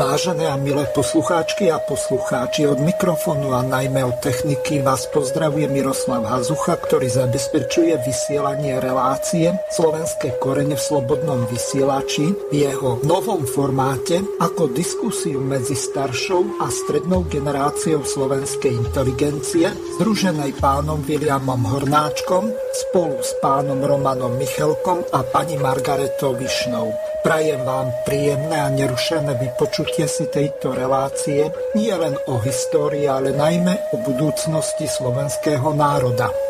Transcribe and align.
Vážené 0.00 0.48
a 0.48 0.56
milé 0.56 0.88
poslucháčky 0.96 1.68
a 1.68 1.76
poslucháči, 1.76 2.64
od 2.64 2.80
mikrofónu 2.80 3.52
a 3.52 3.60
najmä 3.60 4.00
od 4.08 4.16
techniky 4.24 4.80
vás 4.80 5.04
pozdravuje 5.12 5.68
Miroslav 5.68 6.24
Hazucha, 6.24 6.80
ktorý 6.80 7.04
zabezpečuje 7.12 8.00
vysielanie 8.00 8.80
relácie 8.80 9.52
Slovenské 9.68 10.40
korene 10.40 10.80
v 10.80 10.86
slobodnom 10.88 11.44
vysielači 11.52 12.32
v 12.48 12.64
jeho 12.64 13.04
novom 13.04 13.44
formáte 13.44 14.24
ako 14.40 14.72
diskusiu 14.72 15.36
medzi 15.44 15.76
staršou 15.76 16.64
a 16.64 16.72
strednou 16.72 17.28
generáciou 17.28 18.00
slovenskej 18.00 18.72
inteligencie, 18.80 19.68
združenej 20.00 20.56
pánom 20.64 21.04
Williamom 21.04 21.60
Hornáčkom 21.60 22.48
spolu 22.80 23.20
s 23.20 23.36
pánom 23.44 23.84
Romanom 23.84 24.32
Michelkom 24.40 25.04
a 25.12 25.20
pani 25.20 25.60
Margaretou 25.60 26.32
Višnou. 26.32 26.96
Prajem 27.20 27.60
vám 27.60 27.92
príjemné 28.08 28.56
a 28.56 28.72
nerušené 28.72 29.36
vypočutie 29.36 30.08
si 30.08 30.24
tejto 30.32 30.72
relácie 30.72 31.52
nie 31.76 31.92
len 31.92 32.16
o 32.32 32.40
histórii, 32.40 33.04
ale 33.04 33.36
najmä 33.36 33.92
o 33.92 34.00
budúcnosti 34.00 34.88
slovenského 34.88 35.76
národa. 35.76 36.49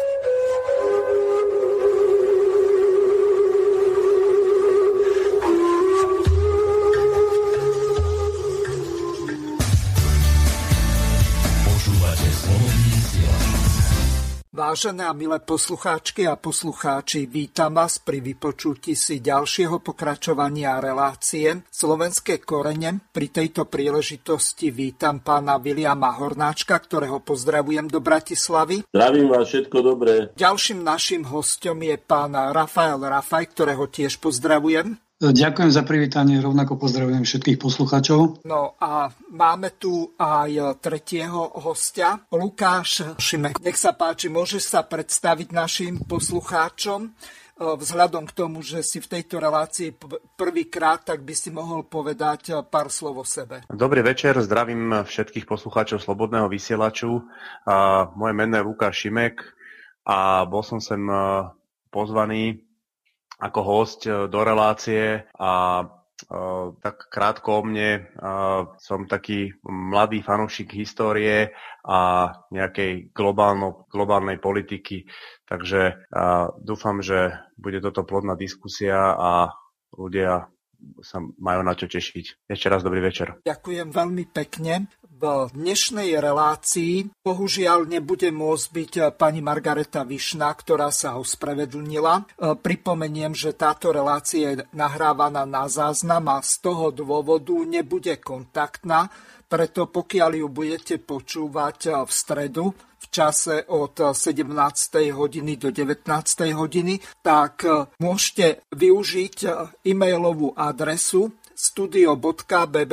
Vážené 14.80 15.04
a 15.04 15.12
milé 15.12 15.36
poslucháčky 15.44 16.24
a 16.24 16.40
poslucháči, 16.40 17.28
vítam 17.28 17.76
vás 17.76 18.00
pri 18.00 18.24
vypočutí 18.24 18.96
si 18.96 19.20
ďalšieho 19.20 19.76
pokračovania 19.84 20.80
relácie 20.80 21.68
Slovenské 21.68 22.40
korene. 22.40 23.04
Pri 23.12 23.28
tejto 23.28 23.68
príležitosti 23.68 24.72
vítam 24.72 25.20
pána 25.20 25.60
Viliama 25.60 26.16
Hornáčka, 26.16 26.80
ktorého 26.80 27.20
pozdravujem 27.20 27.92
do 27.92 28.00
Bratislavy. 28.00 28.88
Zdravím 28.88 29.28
vás, 29.28 29.52
všetko 29.52 29.78
dobré. 29.84 30.32
Ďalším 30.40 30.80
našim 30.80 31.28
hostom 31.28 31.76
je 31.84 32.00
pán 32.00 32.32
Rafael 32.32 33.04
Rafaj, 33.04 33.52
ktorého 33.52 33.84
tiež 33.84 34.16
pozdravujem. 34.16 34.96
Ďakujem 35.20 35.68
za 35.68 35.84
privítanie, 35.84 36.40
rovnako 36.40 36.80
pozdravujem 36.80 37.28
všetkých 37.28 37.60
poslucháčov. 37.60 38.40
No 38.48 38.72
a 38.80 39.12
máme 39.28 39.76
tu 39.76 40.16
aj 40.16 40.80
tretieho 40.80 41.60
hostia, 41.60 42.24
Lukáš 42.32 43.04
Šimek. 43.20 43.60
Nech 43.60 43.76
sa 43.76 43.92
páči, 43.92 44.32
môžeš 44.32 44.72
sa 44.72 44.80
predstaviť 44.80 45.52
našim 45.52 46.00
poslucháčom? 46.08 47.12
Vzhľadom 47.60 48.24
k 48.24 48.32
tomu, 48.32 48.64
že 48.64 48.80
si 48.80 49.04
v 49.04 49.20
tejto 49.20 49.44
relácii 49.44 49.92
prvýkrát, 50.40 51.04
tak 51.04 51.20
by 51.20 51.36
si 51.36 51.52
mohol 51.52 51.84
povedať 51.84 52.56
pár 52.72 52.88
slov 52.88 53.20
o 53.20 53.26
sebe. 53.28 53.68
Dobrý 53.68 54.00
večer, 54.00 54.40
zdravím 54.40 55.04
všetkých 55.04 55.44
poslucháčov 55.44 56.00
Slobodného 56.00 56.48
vysielaču. 56.48 57.28
Moje 58.16 58.32
meno 58.32 58.56
je 58.56 58.64
Lukáš 58.64 59.04
Šimek 59.04 59.36
a 60.08 60.48
bol 60.48 60.64
som 60.64 60.80
sem 60.80 61.04
pozvaný 61.92 62.64
ako 63.40 63.60
host 63.64 64.04
e, 64.04 64.28
do 64.28 64.40
relácie 64.44 65.24
a 65.40 65.52
e, 65.80 65.84
tak 66.84 67.08
krátko 67.08 67.60
o 67.60 67.62
mne. 67.64 67.90
E, 67.90 68.00
som 68.76 69.08
taký 69.08 69.56
mladý 69.64 70.20
fanúšik 70.20 70.76
histórie 70.76 71.56
a 71.80 72.30
nejakej 72.52 73.16
globálno, 73.16 73.88
globálnej 73.88 74.36
politiky, 74.36 75.08
takže 75.48 75.96
dúfam, 76.60 77.00
že 77.00 77.32
bude 77.56 77.80
toto 77.80 78.04
plodná 78.04 78.36
diskusia 78.36 79.16
a 79.16 79.48
ľudia 79.96 80.44
sa 81.00 81.20
majú 81.40 81.60
na 81.64 81.76
čo 81.76 81.88
tešiť. 81.88 82.48
Ešte 82.48 82.66
raz 82.68 82.84
dobrý 82.84 83.00
večer. 83.04 83.40
Ďakujem 83.44 83.88
veľmi 83.92 84.24
pekne. 84.30 84.88
V 85.20 85.52
dnešnej 85.52 86.16
relácii 86.16 87.12
bohužiaľ 87.20 87.84
nebude 87.84 88.32
môcť 88.32 88.66
byť 88.72 88.92
pani 89.20 89.44
Margareta 89.44 90.00
Višna, 90.00 90.48
ktorá 90.48 90.88
sa 90.88 91.20
ospravedlnila. 91.20 92.40
Pripomeniem, 92.64 93.36
že 93.36 93.52
táto 93.52 93.92
relácia 93.92 94.56
je 94.56 94.64
nahrávaná 94.72 95.44
na 95.44 95.68
záznam 95.68 96.24
a 96.32 96.40
z 96.40 96.64
toho 96.64 96.88
dôvodu 96.88 97.52
nebude 97.68 98.16
kontaktná, 98.16 99.12
preto 99.44 99.92
pokiaľ 99.92 100.40
ju 100.40 100.48
budete 100.48 100.96
počúvať 100.96 102.08
v 102.08 102.10
stredu, 102.10 102.72
čase 103.10 103.66
od 103.68 103.98
17. 104.14 104.46
hodiny 105.12 105.58
do 105.58 105.70
19. 105.74 106.06
hodiny, 106.54 107.02
tak 107.20 107.66
môžete 107.98 108.64
využiť 108.72 109.36
e-mailovú 109.84 110.54
adresu 110.56 111.34
studio.bb.ju 111.60 112.92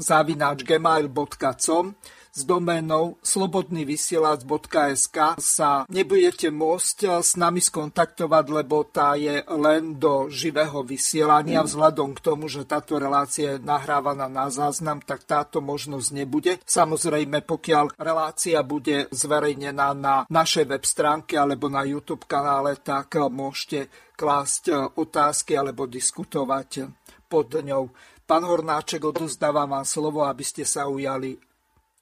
zavináč 0.00 0.64
gmail.com 0.64 1.92
s 2.32 2.44
doménou 2.44 3.16
slobodnyvysielac.sk 3.22 5.18
sa 5.38 5.84
nebudete 5.88 6.48
môcť 6.52 7.22
s 7.22 7.36
nami 7.36 7.60
skontaktovať, 7.60 8.44
lebo 8.52 8.84
tá 8.88 9.14
je 9.18 9.42
len 9.48 9.98
do 9.98 10.28
živého 10.30 10.84
vysielania. 10.84 11.64
Vzhľadom 11.64 12.14
k 12.14 12.24
tomu, 12.24 12.48
že 12.48 12.68
táto 12.68 12.98
relácia 13.00 13.56
je 13.56 13.64
nahrávaná 13.64 14.28
na 14.28 14.52
záznam, 14.52 15.00
tak 15.02 15.24
táto 15.24 15.58
možnosť 15.64 16.08
nebude. 16.14 16.58
Samozrejme, 16.64 17.42
pokiaľ 17.42 17.96
relácia 17.98 18.62
bude 18.62 19.08
zverejnená 19.10 19.94
na 19.96 20.26
našej 20.28 20.64
web 20.68 20.84
stránke 20.84 21.34
alebo 21.38 21.66
na 21.72 21.84
YouTube 21.84 22.28
kanále, 22.28 22.76
tak 22.80 23.16
môžete 23.18 23.88
klásť 24.18 24.94
otázky 24.98 25.54
alebo 25.54 25.86
diskutovať 25.86 26.90
pod 27.30 27.54
ňou. 27.54 27.92
Pán 28.28 28.44
Hornáček, 28.44 29.08
odozdávam 29.08 29.72
vám 29.72 29.88
slovo, 29.88 30.20
aby 30.28 30.44
ste 30.44 30.60
sa 30.68 30.84
ujali 30.84 31.47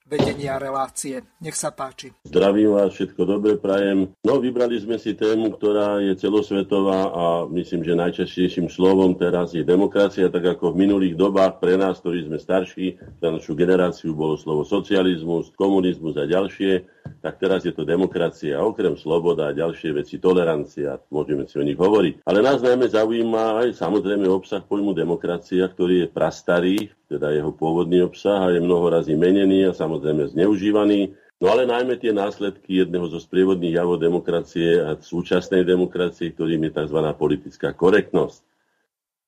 vedenia 0.07 0.55
relácie. 0.55 1.19
Nech 1.43 1.59
sa 1.59 1.69
páči. 1.75 2.15
Zdravím 2.23 2.73
vás, 2.73 2.95
všetko 2.95 3.21
dobre 3.27 3.59
prajem. 3.59 4.15
No, 4.23 4.39
vybrali 4.39 4.79
sme 4.79 4.95
si 4.95 5.13
tému, 5.13 5.51
ktorá 5.59 5.99
je 5.99 6.15
celosvetová 6.15 7.11
a 7.11 7.25
myslím, 7.51 7.83
že 7.83 7.99
najčastejším 7.99 8.71
slovom 8.71 9.19
teraz 9.19 9.51
je 9.51 9.67
demokracia, 9.67 10.31
tak 10.31 10.57
ako 10.57 10.71
v 10.73 10.87
minulých 10.87 11.19
dobách 11.19 11.59
pre 11.59 11.75
nás, 11.75 11.99
ktorí 11.99 12.23
sme 12.23 12.39
starší, 12.39 12.95
za 13.19 13.27
našu 13.27 13.53
generáciu 13.53 14.15
bolo 14.15 14.39
slovo 14.39 14.63
socializmus, 14.63 15.51
komunizmus 15.59 16.15
a 16.15 16.23
ďalšie 16.23 16.97
tak 17.21 17.39
teraz 17.39 17.63
je 17.63 17.71
to 17.71 17.87
demokracia, 17.87 18.59
okrem 18.59 18.95
sloboda 18.99 19.49
a 19.49 19.55
ďalšie 19.55 19.95
veci, 19.95 20.19
tolerancia, 20.19 20.99
môžeme 21.07 21.47
si 21.47 21.55
o 21.59 21.63
nich 21.63 21.79
hovoriť. 21.79 22.27
Ale 22.27 22.43
nás 22.43 22.59
najmä 22.59 22.87
zaujíma 22.91 23.63
aj 23.63 23.79
samozrejme 23.79 24.27
obsah 24.27 24.63
pojmu 24.63 24.91
demokracia, 24.91 25.63
ktorý 25.67 26.05
je 26.05 26.07
prastarý, 26.11 26.75
teda 27.07 27.31
jeho 27.31 27.55
pôvodný 27.55 28.03
obsah 28.03 28.51
a 28.51 28.53
je 28.53 28.59
mnoho 28.59 28.91
razy 28.91 29.15
menený 29.15 29.71
a 29.71 29.71
samozrejme 29.71 30.27
zneužívaný. 30.35 31.15
No 31.39 31.53
ale 31.53 31.69
najmä 31.69 31.95
tie 32.01 32.11
následky 32.11 32.83
jedného 32.83 33.07
zo 33.07 33.21
sprievodných 33.21 33.79
javov 33.79 34.03
demokracie 34.03 34.83
a 34.83 34.97
súčasnej 34.99 35.63
demokracie, 35.63 36.35
ktorým 36.35 36.67
je 36.67 36.71
tzv. 36.75 36.99
politická 37.15 37.71
korektnosť. 37.71 38.41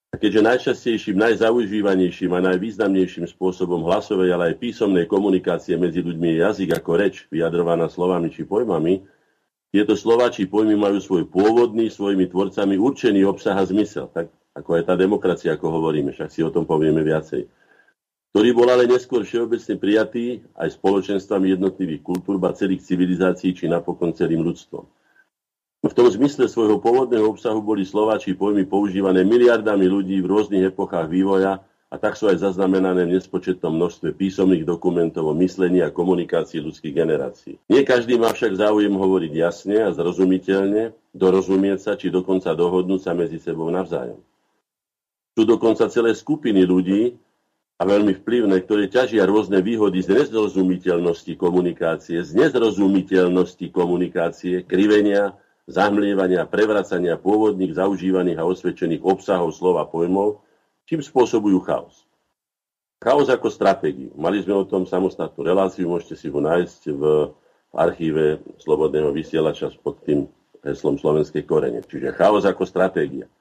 A 0.09 0.17
keďže 0.17 0.41
najčastejším, 0.41 1.22
najzaužívanejším 1.22 2.34
a 2.34 2.41
najvýznamnejším 2.50 3.29
spôsobom 3.29 3.85
hlasovej, 3.85 4.34
ale 4.34 4.51
aj 4.51 4.57
písomnej 4.57 5.06
komunikácie 5.06 5.78
medzi 5.78 6.01
ľuďmi 6.01 6.34
je 6.34 6.38
jazyk 6.41 6.69
ako 6.81 6.91
reč, 6.97 7.16
vyjadrovaná 7.29 7.85
slovami 7.94 8.34
či 8.34 8.41
pojmami, 8.41 9.06
tieto 9.69 9.94
slova 9.94 10.34
či 10.34 10.50
pojmy 10.50 10.73
majú 10.73 10.97
svoj 10.97 11.29
pôvodný, 11.29 11.94
svojimi 11.94 12.25
tvorcami 12.25 12.81
určený 12.81 13.22
obsah 13.29 13.53
a 13.53 13.61
zmysel, 13.61 14.09
tak 14.09 14.34
ako 14.57 14.81
je 14.81 14.84
tá 14.90 14.97
demokracia, 14.97 15.53
ako 15.53 15.78
hovoríme, 15.78 16.09
však 16.09 16.29
si 16.34 16.41
o 16.41 16.50
tom 16.50 16.66
povieme 16.66 17.06
viacej 17.06 17.46
ktorý 18.29 18.50
bol 18.53 18.69
ale 18.69 18.85
neskôr 18.85 19.25
všeobecne 19.25 19.75
prijatý 19.81 20.45
aj 20.53 20.78
spoločenstvami 20.78 21.57
jednotlivých 21.57 22.06
kultúr, 22.06 22.38
ba 22.38 22.53
celých 22.53 22.85
civilizácií, 22.85 23.57
či 23.57 23.66
napokon 23.66 24.13
celým 24.13 24.45
ľudstvom. 24.45 24.85
V 25.79 25.95
tom 25.95 26.12
zmysle 26.12 26.51
svojho 26.51 26.78
pôvodného 26.84 27.23
obsahu 27.23 27.64
boli 27.64 27.87
slova 27.87 28.20
či 28.20 28.35
pojmy 28.35 28.67
používané 28.67 29.23
miliardami 29.23 29.87
ľudí 29.87 30.20
v 30.20 30.28
rôznych 30.28 30.76
epochách 30.76 31.08
vývoja 31.08 31.64
a 31.90 31.96
tak 31.97 32.20
sú 32.20 32.29
aj 32.29 32.37
zaznamenané 32.37 33.08
v 33.08 33.17
nespočetnom 33.17 33.73
množstve 33.73 34.14
písomných 34.14 34.67
dokumentov 34.67 35.25
o 35.25 35.34
myslení 35.34 35.82
a 35.82 35.90
komunikácii 35.90 36.61
ľudských 36.61 36.93
generácií. 36.93 37.58
Nie 37.66 37.82
každý 37.82 38.20
má 38.22 38.29
však 38.29 38.59
záujem 38.59 38.93
hovoriť 38.93 39.34
jasne 39.34 39.87
a 39.87 39.96
zrozumiteľne, 39.96 40.93
dorozumieť 41.16 41.79
sa 41.82 41.91
či 41.97 42.14
dokonca 42.14 42.53
dohodnúť 42.53 43.02
sa 43.02 43.17
medzi 43.17 43.41
sebou 43.41 43.72
navzájom. 43.73 44.22
Sú 45.34 45.47
dokonca 45.47 45.87
celé 45.90 46.14
skupiny 46.14 46.67
ľudí, 46.67 47.16
a 47.79 47.87
veľmi 47.87 48.11
vplyvné, 48.20 48.67
ktoré 48.67 48.91
ťažia 48.91 49.23
rôzne 49.23 49.64
výhody 49.64 50.03
z 50.03 50.11
nezrozumiteľnosti 50.11 51.31
komunikácie, 51.40 52.20
z 52.20 52.35
nezrozumiteľnosti 52.35 53.72
komunikácie, 53.72 54.67
krivenia, 54.67 55.40
zahmlievania, 55.64 56.43
prevracania 56.43 57.16
pôvodných, 57.16 57.72
zaužívaných 57.72 58.43
a 58.43 58.47
osvedčených 58.52 58.99
obsahov 58.99 59.55
slova 59.55 59.87
pojmov, 59.87 60.43
čím 60.91 60.99
spôsobujú 60.99 61.64
chaos. 61.64 62.03
Chaos 62.99 63.31
ako 63.31 63.47
stratégiu. 63.47 64.11
Mali 64.20 64.43
sme 64.43 64.59
o 64.59 64.67
tom 64.67 64.84
samostatnú 64.84 65.40
reláciu, 65.40 65.87
môžete 65.87 66.20
si 66.20 66.28
ho 66.28 66.43
nájsť 66.43 66.91
v, 66.91 67.32
v 67.72 67.75
archíve 67.79 68.43
Slobodného 68.59 69.16
vysielača 69.16 69.72
pod 69.79 70.03
tým 70.03 70.28
heslom 70.67 70.99
Slovenskej 70.99 71.47
korene. 71.47 71.79
Čiže 71.79 72.11
chaos 72.11 72.43
ako 72.43 72.67
stratégia. 72.67 73.32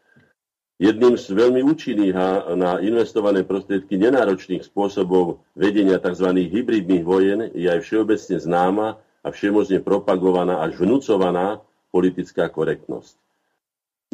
Jedným 0.79 1.19
z 1.19 1.35
veľmi 1.35 1.67
účinných 1.67 2.15
a 2.15 2.55
na 2.55 2.79
investované 2.79 3.43
prostriedky 3.43 3.99
nenáročných 3.99 4.63
spôsobov 4.63 5.43
vedenia 5.59 5.99
tzv. 5.99 6.31
hybridných 6.31 7.03
vojen 7.03 7.51
je 7.51 7.67
aj 7.67 7.83
všeobecne 7.83 8.39
známa 8.39 8.95
a 9.27 9.29
všemožne 9.35 9.83
propagovaná 9.83 10.63
až 10.63 10.79
vnúcovaná 10.79 11.59
politická 11.91 12.47
korektnosť. 12.47 13.19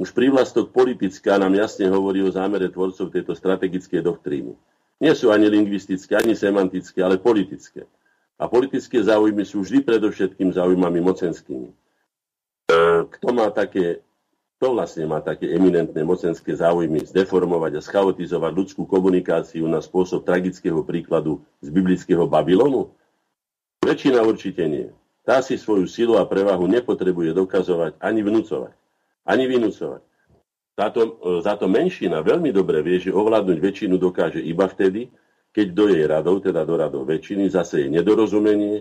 Už 0.01 0.11
prívlastok 0.17 0.73
politická 0.73 1.37
nám 1.37 1.53
jasne 1.53 1.87
hovorí 1.93 2.25
o 2.25 2.33
zámere 2.33 2.73
tvorcov 2.73 3.13
tejto 3.13 3.37
strategickej 3.37 4.01
doktríny. 4.01 4.57
Nie 5.05 5.13
sú 5.13 5.31
ani 5.37 5.53
lingvistické, 5.53 6.17
ani 6.17 6.33
semantické, 6.33 7.05
ale 7.05 7.21
politické. 7.21 7.85
A 8.41 8.49
politické 8.49 9.05
záujmy 9.05 9.45
sú 9.45 9.63
vždy 9.63 9.85
predovšetkým 9.85 10.51
záujmami 10.51 10.99
mocenskými. 10.99 11.71
E, 11.71 11.75
kto 13.05 13.29
má 13.31 13.53
také 13.53 14.03
kto 14.65 14.81
vlastne 14.81 15.05
má 15.05 15.21
také 15.21 15.53
eminentné 15.53 16.01
mocenské 16.09 16.57
záujmy 16.57 17.05
zdeformovať 17.05 17.77
a 17.77 17.85
schaotizovať 17.85 18.49
ľudskú 18.57 18.89
komunikáciu 18.89 19.69
na 19.69 19.85
spôsob 19.85 20.25
tragického 20.25 20.81
príkladu 20.81 21.45
z 21.61 21.69
biblického 21.69 22.25
Babylonu? 22.25 22.89
Väčšina 23.85 24.25
určite 24.25 24.65
nie. 24.65 24.89
Tá 25.21 25.45
si 25.45 25.61
svoju 25.61 25.85
silu 25.85 26.17
a 26.17 26.25
prevahu 26.25 26.65
nepotrebuje 26.65 27.37
dokazovať 27.37 28.01
ani 28.01 28.25
vnúcovať, 28.25 28.73
ani 29.29 29.45
vynúcovať. 29.53 30.01
Táto, 30.73 31.21
táto 31.45 31.69
menšina 31.69 32.25
veľmi 32.25 32.49
dobre 32.49 32.81
vie, 32.81 33.05
že 33.05 33.13
ovládnuť 33.13 33.61
väčšinu 33.61 34.01
dokáže 34.01 34.41
iba 34.41 34.65
vtedy, 34.65 35.13
keď 35.53 35.67
do 35.77 35.93
jej 35.93 36.09
radov, 36.09 36.41
teda 36.41 36.65
do 36.65 36.81
radov 36.81 37.05
väčšiny, 37.05 37.53
zase 37.53 37.85
je 37.85 38.01
nedorozumenie, 38.01 38.81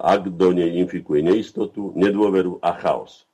ak 0.00 0.32
do 0.32 0.48
nej 0.56 0.80
infikuje 0.80 1.20
neistotu, 1.20 1.92
nedôveru 1.92 2.56
a 2.64 2.72
chaos. 2.72 3.27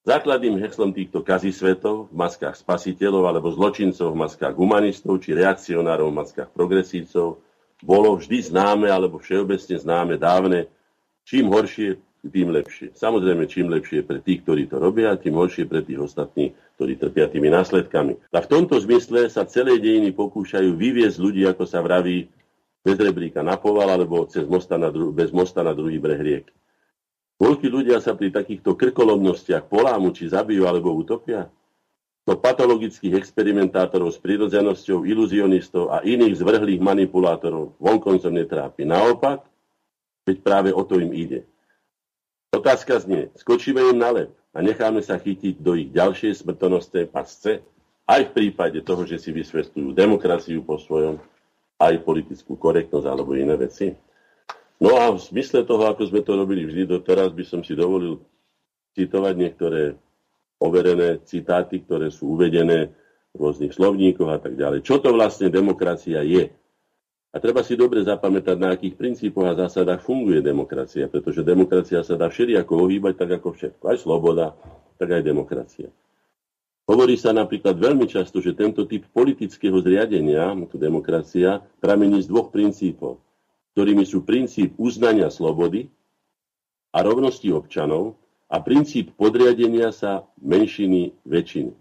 Základným 0.00 0.56
heslom 0.64 0.96
týchto 0.96 1.20
kazisvetov 1.20 2.08
v 2.08 2.14
maskách 2.16 2.56
spasiteľov 2.56 3.28
alebo 3.28 3.52
zločincov 3.52 4.16
v 4.16 4.20
maskách 4.24 4.54
humanistov 4.56 5.20
či 5.20 5.36
reakcionárov 5.36 6.08
v 6.08 6.18
maskách 6.24 6.50
progresívcov 6.56 7.36
bolo 7.84 8.16
vždy 8.16 8.48
známe 8.48 8.88
alebo 8.88 9.20
všeobecne 9.20 9.76
známe 9.76 10.16
dávne, 10.16 10.72
čím 11.28 11.52
horšie, 11.52 12.00
tým 12.20 12.52
lepšie. 12.52 12.92
Samozrejme, 12.92 13.48
čím 13.48 13.72
lepšie 13.72 14.04
pre 14.04 14.20
tých, 14.20 14.44
ktorí 14.44 14.68
to 14.68 14.76
robia, 14.76 15.16
tým 15.16 15.40
horšie 15.40 15.64
pre 15.64 15.80
tých 15.80 16.00
ostatných, 16.04 16.52
ktorí 16.76 17.00
trpia 17.00 17.32
tými 17.32 17.48
následkami. 17.48 18.12
A 18.32 18.44
v 18.44 18.50
tomto 18.52 18.76
zmysle 18.76 19.28
sa 19.32 19.48
celé 19.48 19.80
dejiny 19.80 20.12
pokúšajú 20.12 20.76
vyviezť 20.76 21.16
ľudí, 21.16 21.48
ako 21.48 21.64
sa 21.64 21.80
vraví, 21.80 22.28
bez 22.80 22.96
rebríka 22.96 23.44
na 23.44 23.60
poval 23.60 23.92
alebo 23.92 24.24
cez 24.28 24.48
mosta 24.48 24.80
na 24.80 24.88
dru- 24.88 25.12
bez 25.12 25.32
mosta 25.32 25.60
na 25.60 25.76
druhý 25.76 26.00
breh 26.00 26.20
rieky. 26.20 26.52
Koľkí 27.40 27.72
ľudia 27.72 28.04
sa 28.04 28.12
pri 28.12 28.28
takýchto 28.28 28.76
krkolomnostiach 28.76 29.64
polámu, 29.64 30.12
či 30.12 30.28
zabijú 30.28 30.68
alebo 30.68 30.92
utopia? 30.92 31.48
To 32.28 32.36
patologických 32.36 33.16
experimentátorov 33.16 34.12
s 34.12 34.20
prírodzenosťou, 34.20 35.08
iluzionistov 35.08 35.88
a 35.88 36.04
iných 36.04 36.36
zvrhlých 36.36 36.84
manipulátorov 36.84 37.80
vonkoncom 37.80 38.28
netrápi. 38.28 38.84
Naopak, 38.84 39.40
veď 40.28 40.36
práve 40.44 40.70
o 40.76 40.84
to 40.84 41.00
im 41.00 41.16
ide. 41.16 41.48
Otázka 42.52 43.00
znie, 43.00 43.32
skočíme 43.40 43.80
im 43.88 43.96
na 43.96 44.12
lep 44.12 44.30
a 44.52 44.60
necháme 44.60 45.00
sa 45.00 45.16
chytiť 45.16 45.64
do 45.64 45.80
ich 45.80 45.88
ďalšej 45.96 46.44
smrtonostnej 46.44 47.08
pasce, 47.08 47.64
aj 48.04 48.20
v 48.30 48.34
prípade 48.36 48.84
toho, 48.84 49.08
že 49.08 49.16
si 49.16 49.32
vysvetľujú 49.32 49.96
demokraciu 49.96 50.60
po 50.60 50.76
svojom, 50.76 51.16
aj 51.80 52.04
politickú 52.04 52.60
korektnosť 52.60 53.06
alebo 53.08 53.32
iné 53.32 53.56
veci. 53.56 53.96
No 54.80 54.96
a 54.96 55.12
v 55.12 55.20
zmysle 55.20 55.68
toho, 55.68 55.92
ako 55.92 56.08
sme 56.08 56.24
to 56.24 56.32
robili 56.40 56.64
vždy 56.64 56.88
doteraz, 56.88 57.36
by 57.36 57.44
som 57.44 57.60
si 57.60 57.76
dovolil 57.76 58.24
citovať 58.96 59.34
niektoré 59.36 59.92
overené 60.56 61.20
citáty, 61.28 61.84
ktoré 61.84 62.08
sú 62.08 62.32
uvedené 62.32 62.88
v 63.30 63.36
rôznych 63.36 63.76
slovníkoch 63.76 64.30
a 64.32 64.40
tak 64.40 64.56
ďalej. 64.56 64.80
Čo 64.80 65.04
to 65.04 65.12
vlastne 65.12 65.52
demokracia 65.52 66.24
je? 66.24 66.48
A 67.30 67.36
treba 67.38 67.62
si 67.62 67.78
dobre 67.78 68.02
zapamätať, 68.02 68.56
na 68.58 68.74
akých 68.74 68.98
princípoch 68.98 69.46
a 69.46 69.54
zásadách 69.54 70.02
funguje 70.02 70.42
demokracia, 70.42 71.06
pretože 71.06 71.46
demokracia 71.46 72.02
sa 72.02 72.18
dá 72.18 72.26
všelijako 72.26 72.88
ohýbať 72.88 73.14
tak 73.20 73.30
ako 73.38 73.54
všetko. 73.54 73.84
Aj 73.86 73.98
sloboda, 74.00 74.56
tak 74.98 75.14
aj 75.14 75.22
demokracia. 75.22 75.92
Hovorí 76.90 77.14
sa 77.14 77.30
napríklad 77.30 77.78
veľmi 77.78 78.10
často, 78.10 78.42
že 78.42 78.56
tento 78.56 78.82
typ 78.82 79.06
politického 79.14 79.78
zriadenia, 79.78 80.50
tu 80.66 80.74
demokracia, 80.74 81.62
pramení 81.78 82.18
z 82.18 82.26
dvoch 82.26 82.50
princípov 82.50 83.22
ktorými 83.80 84.04
sú 84.04 84.20
princíp 84.20 84.76
uznania 84.76 85.32
slobody 85.32 85.88
a 86.92 87.00
rovnosti 87.00 87.48
občanov 87.48 88.20
a 88.52 88.60
princíp 88.60 89.16
podriadenia 89.16 89.88
sa 89.88 90.28
menšiny 90.36 91.16
väčšiny. 91.24 91.72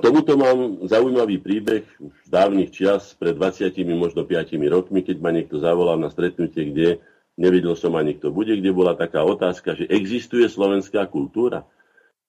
Tomuto 0.00 0.40
mám 0.40 0.88
zaujímavý 0.88 1.36
príbeh 1.36 1.84
už 2.00 2.16
dávnych 2.32 2.72
čias, 2.72 3.12
pred 3.12 3.36
20, 3.36 3.76
možno 3.92 4.24
5 4.24 4.56
rokmi, 4.72 5.04
keď 5.04 5.16
ma 5.20 5.36
niekto 5.36 5.60
zavolal 5.60 6.00
na 6.00 6.08
stretnutie, 6.08 6.72
kde 6.72 6.88
nevedel 7.36 7.76
som 7.76 7.92
ani 7.92 8.16
kto 8.16 8.32
bude, 8.32 8.56
kde 8.56 8.72
bola 8.72 8.96
taká 8.96 9.20
otázka, 9.20 9.76
že 9.76 9.84
existuje 9.92 10.48
slovenská 10.48 11.12
kultúra. 11.12 11.68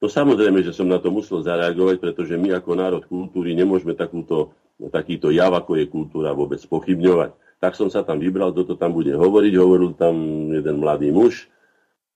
To 0.04 0.12
samozrejme, 0.12 0.60
že 0.68 0.76
som 0.76 0.92
na 0.92 1.00
to 1.00 1.08
musel 1.08 1.40
zareagovať, 1.40 2.04
pretože 2.04 2.36
my 2.36 2.60
ako 2.60 2.72
národ 2.76 3.04
kultúry 3.08 3.56
nemôžeme 3.56 3.96
takúto, 3.96 4.52
takýto 4.92 5.32
jav, 5.32 5.56
ako 5.56 5.80
je 5.80 5.88
kultúra, 5.88 6.36
vôbec 6.36 6.60
pochybňovať 6.60 7.40
tak 7.64 7.80
som 7.80 7.88
sa 7.88 8.04
tam 8.04 8.20
vybral, 8.20 8.52
kto 8.52 8.68
to 8.68 8.76
tam 8.76 8.92
bude 8.92 9.16
hovoriť. 9.16 9.54
Hovoril 9.56 9.96
tam 9.96 10.16
jeden 10.52 10.84
mladý 10.84 11.16
muž, 11.16 11.48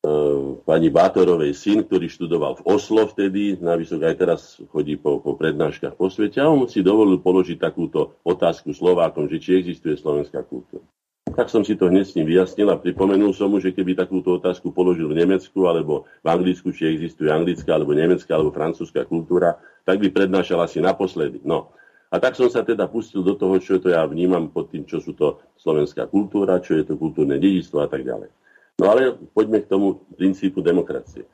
e, 0.03 0.09
pani 0.67 0.91
Bátorovej 0.91 1.55
syn, 1.55 1.87
ktorý 1.87 2.11
študoval 2.11 2.59
v 2.59 2.65
Oslo 2.67 3.07
vtedy, 3.07 3.55
na 3.63 3.79
vysok 3.79 4.11
aj 4.11 4.15
teraz 4.19 4.41
chodí 4.75 4.99
po, 4.99 5.23
po 5.23 5.39
prednáškach 5.39 5.95
po 5.95 6.11
svete 6.11 6.43
a 6.43 6.51
on 6.51 6.67
si 6.67 6.83
dovolil 6.83 7.23
položiť 7.23 7.63
takúto 7.63 8.19
otázku 8.27 8.75
Slovákom, 8.75 9.31
že 9.31 9.39
či 9.39 9.63
existuje 9.63 9.95
slovenská 9.95 10.43
kultúra. 10.43 10.83
Tak 11.37 11.53
som 11.53 11.61
si 11.61 11.77
to 11.77 11.85
hneď 11.85 12.05
s 12.09 12.17
ním 12.17 12.25
vyjasnil 12.25 12.73
a 12.73 12.81
pripomenul 12.81 13.29
som 13.29 13.53
mu, 13.53 13.61
že 13.61 13.69
keby 13.69 13.93
takúto 13.93 14.41
otázku 14.41 14.73
položil 14.73 15.05
v 15.05 15.21
Nemecku 15.21 15.69
alebo 15.69 16.09
v 16.25 16.33
Anglicku, 16.33 16.73
či 16.73 16.89
existuje 16.89 17.29
anglická 17.29 17.77
alebo 17.77 17.93
nemecká 17.93 18.33
alebo 18.33 18.49
francúzska 18.49 19.05
kultúra, 19.05 19.61
tak 19.85 20.01
by 20.01 20.09
prednášal 20.09 20.57
asi 20.65 20.81
naposledy. 20.81 21.37
No, 21.45 21.77
a 22.09 22.17
tak 22.17 22.33
som 22.33 22.49
sa 22.49 22.65
teda 22.65 22.89
pustil 22.89 23.21
do 23.21 23.37
toho, 23.37 23.61
čo 23.61 23.77
to 23.77 23.93
ja 23.93 24.01
vnímam 24.09 24.49
pod 24.49 24.73
tým, 24.73 24.89
čo 24.89 24.97
sú 24.97 25.13
to 25.13 25.37
slovenská 25.61 26.09
kultúra, 26.09 26.57
čo 26.57 26.73
je 26.73 26.89
to 26.89 26.97
kultúrne 26.97 27.37
dedičstvo 27.37 27.85
a 27.85 27.87
tak 27.91 28.01
ďalej. 28.01 28.33
No 28.81 28.89
ale 28.89 29.13
poďme 29.37 29.61
k 29.61 29.69
tomu 29.69 30.01
princípu 30.17 30.65
demokracie. 30.65 31.29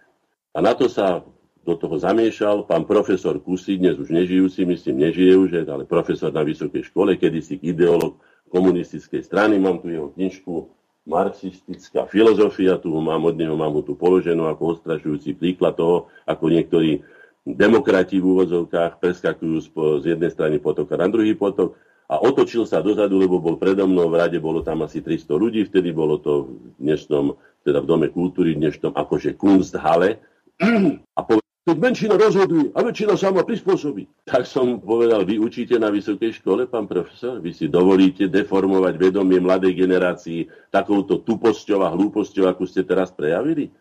A 0.51 0.59
na 0.59 0.75
to 0.75 0.91
sa 0.91 1.23
do 1.63 1.79
toho 1.79 1.95
zamiešal 1.95 2.67
pán 2.67 2.83
profesor 2.83 3.39
Kusy, 3.39 3.79
dnes 3.79 3.95
už 3.95 4.11
nežijúci, 4.11 4.67
myslím, 4.67 5.07
nežije 5.07 5.33
už, 5.39 5.49
ale 5.63 5.87
profesor 5.87 6.27
na 6.35 6.43
vysokej 6.43 6.91
škole, 6.91 7.15
kedysi 7.15 7.55
ideolog 7.63 8.19
komunistickej 8.53 9.25
strany, 9.25 9.57
mám 9.57 9.81
tu 9.81 9.89
jeho 9.89 10.13
knižku 10.13 10.69
Marxistická 11.03 12.07
filozofia, 12.07 12.79
tu 12.79 12.93
mám 13.01 13.27
od 13.27 13.35
neho, 13.35 13.57
mám 13.57 13.75
tu 13.83 13.97
položenú 13.97 14.47
ako 14.47 14.77
ostražujúci 14.79 15.35
príklad 15.35 15.75
toho, 15.75 16.07
ako 16.23 16.47
niektorí 16.47 17.03
demokrati 17.43 18.23
v 18.23 18.29
úvodzovkách 18.31 19.03
preskakujú 19.03 19.57
z 19.99 20.15
jednej 20.15 20.31
strany 20.31 20.63
potoka 20.63 20.95
na 20.95 21.11
druhý 21.11 21.35
potok 21.35 21.75
a 22.07 22.23
otočil 22.23 22.63
sa 22.63 22.79
dozadu, 22.79 23.19
lebo 23.19 23.43
bol 23.43 23.59
predo 23.59 23.83
mnou 23.83 24.07
v 24.07 24.15
rade, 24.15 24.39
bolo 24.39 24.63
tam 24.63 24.87
asi 24.87 25.03
300 25.03 25.27
ľudí, 25.35 25.67
vtedy 25.67 25.91
bolo 25.91 26.23
to 26.23 26.47
v 26.47 26.79
dnešnom, 26.79 27.35
teda 27.67 27.83
v 27.83 27.89
Dome 27.89 28.07
kultúry, 28.15 28.55
v 28.55 28.63
dnešnom 28.63 28.95
akože 28.95 29.35
Kunsthale 29.35 30.23
a 31.17 31.19
povedal, 31.19 31.42
keď 31.63 31.77
menšina 31.79 32.19
rozhoduje 32.19 32.75
a 32.75 32.83
väčšina 32.83 33.15
sa 33.15 33.31
má 33.31 33.47
prispôsobiť. 33.47 34.27
Tak 34.27 34.43
som 34.43 34.83
povedal, 34.83 35.23
vy 35.23 35.39
učíte 35.39 35.79
na 35.79 35.87
vysokej 35.87 36.43
škole, 36.43 36.67
pán 36.67 36.91
profesor, 36.91 37.39
vy 37.39 37.55
si 37.55 37.71
dovolíte 37.71 38.27
deformovať 38.27 38.99
vedomie 38.99 39.39
mladej 39.39 39.71
generácii 39.71 40.51
takouto 40.67 41.23
tuposťou 41.23 41.87
a 41.87 41.93
hlúposťou, 41.95 42.51
akú 42.51 42.67
ste 42.67 42.83
teraz 42.83 43.15
prejavili? 43.15 43.71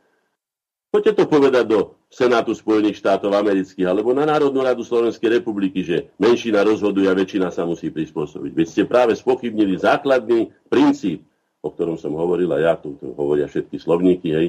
Poďte 0.95 1.25
to 1.25 1.25
povedať 1.27 1.65
do 1.67 1.99
Senátu 2.13 2.53
Spojených 2.55 3.01
štátov 3.01 3.33
amerických 3.33 3.89
alebo 3.89 4.13
na 4.13 4.29
Národnú 4.29 4.61
radu 4.61 4.85
Slovenskej 4.85 5.41
republiky, 5.41 5.83
že 5.83 6.13
menšina 6.21 6.63
rozhoduje 6.63 7.09
a 7.09 7.17
väčšina 7.17 7.49
sa 7.51 7.67
musí 7.67 7.89
prispôsobiť. 7.89 8.53
Veď 8.53 8.67
ste 8.69 8.83
práve 8.85 9.17
spochybnili 9.17 9.81
základný 9.81 10.53
princíp, 10.69 11.25
o 11.65 11.73
ktorom 11.73 11.97
som 11.99 12.15
hovoril 12.15 12.53
a 12.53 12.59
ja, 12.61 12.73
tu 12.77 12.95
hovoria 13.17 13.49
všetky 13.49 13.81
slovníky, 13.81 14.29
hej, 14.31 14.49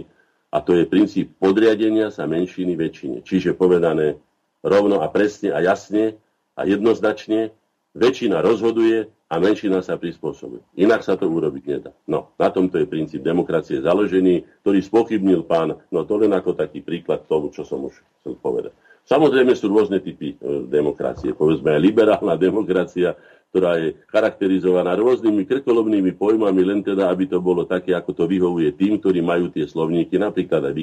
a 0.53 0.61
to 0.61 0.77
je 0.77 0.85
princíp 0.85 1.33
podriadenia 1.41 2.13
sa 2.13 2.29
menšiny 2.29 2.77
väčšine. 2.77 3.25
Čiže 3.25 3.57
povedané 3.57 4.21
rovno 4.61 5.01
a 5.01 5.09
presne 5.09 5.49
a 5.49 5.65
jasne 5.65 6.21
a 6.53 6.69
jednoznačne, 6.69 7.49
väčšina 7.97 8.37
rozhoduje 8.45 9.09
a 9.33 9.41
menšina 9.41 9.81
sa 9.81 9.97
prispôsobuje. 9.97 10.61
Inak 10.77 11.01
sa 11.01 11.17
to 11.17 11.25
urobiť 11.25 11.63
nedá. 11.65 11.91
No, 12.05 12.29
na 12.37 12.53
tomto 12.53 12.77
je 12.77 12.85
princíp 12.85 13.25
demokracie 13.25 13.81
založený, 13.81 14.45
ktorý 14.61 14.79
spochybnil 14.85 15.41
pán, 15.49 15.73
no 15.89 15.99
to 16.05 16.21
len 16.21 16.29
ako 16.37 16.53
taký 16.53 16.85
príklad 16.85 17.25
tomu, 17.25 17.49
čo 17.49 17.65
som 17.65 17.89
už 17.89 17.97
chcel 18.21 18.37
povedať. 18.37 18.77
Samozrejme 19.03 19.51
sú 19.53 19.67
rôzne 19.67 19.99
typy 19.99 20.33
e, 20.33 20.35
demokracie. 20.67 21.35
Povedzme 21.35 21.75
aj 21.75 21.81
liberálna 21.83 22.39
demokracia, 22.39 23.15
ktorá 23.53 23.77
je 23.77 23.93
charakterizovaná 24.09 24.97
rôznymi 24.97 25.45
krkolobnými 25.45 26.17
pojmami, 26.17 26.61
len 26.65 26.79
teda, 26.81 27.11
aby 27.13 27.29
to 27.29 27.37
bolo 27.37 27.69
také, 27.69 27.93
ako 27.93 28.15
to 28.15 28.23
vyhovuje 28.25 28.73
tým, 28.73 28.97
ktorí 28.97 29.21
majú 29.21 29.53
tie 29.53 29.69
slovníky, 29.69 30.17
napríklad 30.17 30.71
aj 30.71 30.73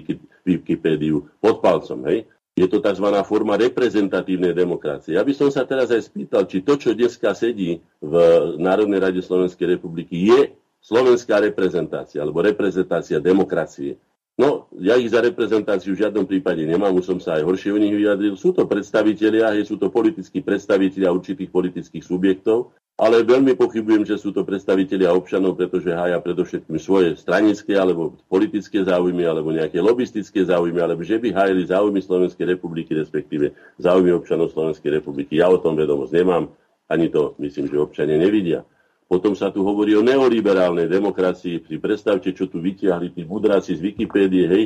Wikipédiu 0.47 1.27
pod 1.43 1.59
palcom. 1.59 2.07
Hej? 2.07 2.31
Je 2.55 2.69
to 2.71 2.79
tzv. 2.79 3.11
forma 3.27 3.59
reprezentatívnej 3.59 4.55
demokracie. 4.55 5.19
Ja 5.19 5.27
by 5.27 5.33
som 5.35 5.51
sa 5.51 5.67
teraz 5.67 5.91
aj 5.91 6.13
spýtal, 6.13 6.47
či 6.47 6.63
to, 6.63 6.79
čo 6.79 6.95
dneska 6.95 7.35
sedí 7.35 7.83
v 7.99 8.15
Národnej 8.61 9.01
rade 9.03 9.21
Slovenskej 9.25 9.81
republiky, 9.81 10.31
je 10.31 10.55
slovenská 10.85 11.41
reprezentácia, 11.41 12.21
alebo 12.21 12.45
reprezentácia 12.45 13.17
demokracie. 13.17 13.97
No, 14.41 14.73
ja 14.81 14.97
ich 14.97 15.13
za 15.13 15.21
reprezentáciu 15.21 15.93
v 15.93 16.01
žiadnom 16.01 16.25
prípade 16.25 16.65
nemám, 16.65 16.97
už 16.97 17.13
som 17.13 17.19
sa 17.21 17.37
aj 17.37 17.45
horšie 17.45 17.77
o 17.77 17.83
nich 17.83 17.93
vyjadril. 17.93 18.41
Sú 18.41 18.57
to 18.57 18.65
predstavitelia, 18.65 19.53
sú 19.69 19.77
to 19.77 19.93
politickí 19.93 20.41
predstavitelia 20.41 21.13
určitých 21.13 21.53
politických 21.53 22.01
subjektov, 22.01 22.73
ale 22.97 23.21
veľmi 23.21 23.53
pochybujem, 23.53 24.09
že 24.09 24.17
sú 24.17 24.33
to 24.33 24.41
predstavitelia 24.41 25.13
občanov, 25.13 25.61
pretože 25.61 25.93
hája 25.93 26.17
predovšetkým 26.25 26.81
svoje 26.81 27.21
stranické 27.21 27.77
alebo 27.77 28.17
politické 28.33 28.81
záujmy, 28.81 29.29
alebo 29.29 29.53
nejaké 29.53 29.77
lobistické 29.77 30.41
záujmy, 30.49 30.81
alebo 30.81 31.05
že 31.05 31.21
by 31.21 31.37
hájili 31.37 31.69
záujmy 31.69 32.01
Slovenskej 32.01 32.57
republiky, 32.57 32.97
respektíve 32.97 33.53
záujmy 33.77 34.17
občanov 34.17 34.57
Slovenskej 34.57 35.05
republiky. 35.05 35.37
Ja 35.37 35.53
o 35.53 35.61
tom 35.61 35.77
vedomosť 35.77 36.17
nemám, 36.17 36.49
ani 36.89 37.13
to 37.13 37.37
myslím, 37.45 37.69
že 37.69 37.77
občania 37.77 38.17
nevidia. 38.17 38.65
Potom 39.11 39.35
sa 39.35 39.51
tu 39.51 39.67
hovorí 39.67 39.99
o 39.99 40.07
neoliberálnej 40.07 40.87
demokracii. 40.87 41.67
Si 41.67 41.83
predstavte, 41.83 42.31
čo 42.31 42.47
tu 42.47 42.63
vytiahli 42.63 43.11
tí 43.11 43.27
budráci 43.27 43.75
z 43.75 43.91
Wikipédie. 43.91 44.47
Hej. 44.47 44.65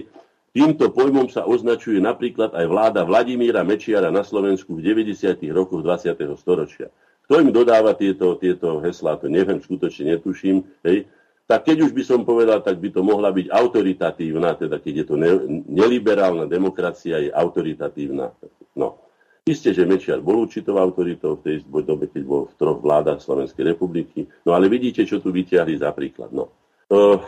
Týmto 0.53 0.93
pojmom 0.93 1.33
sa 1.33 1.49
označuje 1.49 1.97
napríklad 1.97 2.53
aj 2.53 2.69
vláda 2.69 3.09
Vladimíra 3.09 3.65
Mečiara 3.65 4.13
na 4.13 4.21
Slovensku 4.21 4.77
v 4.77 4.85
90. 4.85 5.41
rokoch 5.49 5.81
20. 5.81 6.21
storočia. 6.37 6.93
Kto 7.25 7.41
im 7.41 7.57
dodáva 7.57 7.97
tieto, 7.97 8.37
tieto 8.37 8.85
heslá, 8.85 9.17
to 9.17 9.33
neviem, 9.33 9.65
skutočne 9.65 10.13
netuším. 10.13 10.61
Hej. 10.85 11.09
Tak 11.49 11.65
keď 11.65 11.89
už 11.89 11.97
by 11.97 12.03
som 12.05 12.21
povedal, 12.29 12.61
tak 12.61 12.77
by 12.85 12.93
to 12.93 13.01
mohla 13.01 13.33
byť 13.33 13.49
autoritatívna, 13.49 14.61
teda 14.61 14.77
keď 14.77 14.93
je 14.93 15.05
to 15.09 15.17
ne, 15.17 15.33
neliberálna 15.73 16.45
demokracia, 16.45 17.17
je 17.17 17.33
autoritatívna. 17.33 18.29
No. 18.77 19.01
Isté, 19.45 19.77
že 19.77 19.85
Mečiar 19.85 20.25
bol 20.25 20.49
určitou 20.49 20.81
autoritou 20.81 21.37
v 21.37 21.45
tej 21.45 21.69
dobe, 21.69 22.09
keď 22.09 22.23
bol 22.25 22.49
v 22.49 22.57
troch 22.57 22.81
vládach 22.81 23.21
Slovenskej 23.21 23.77
republiky. 23.77 24.25
No 24.41 24.57
ale 24.57 24.73
vidíte, 24.73 25.05
čo 25.05 25.21
tu 25.21 25.29
vyťahli 25.29 25.85
za 25.85 25.93
príklad. 25.93 26.33
No. 26.33 26.49
E, 26.89 27.21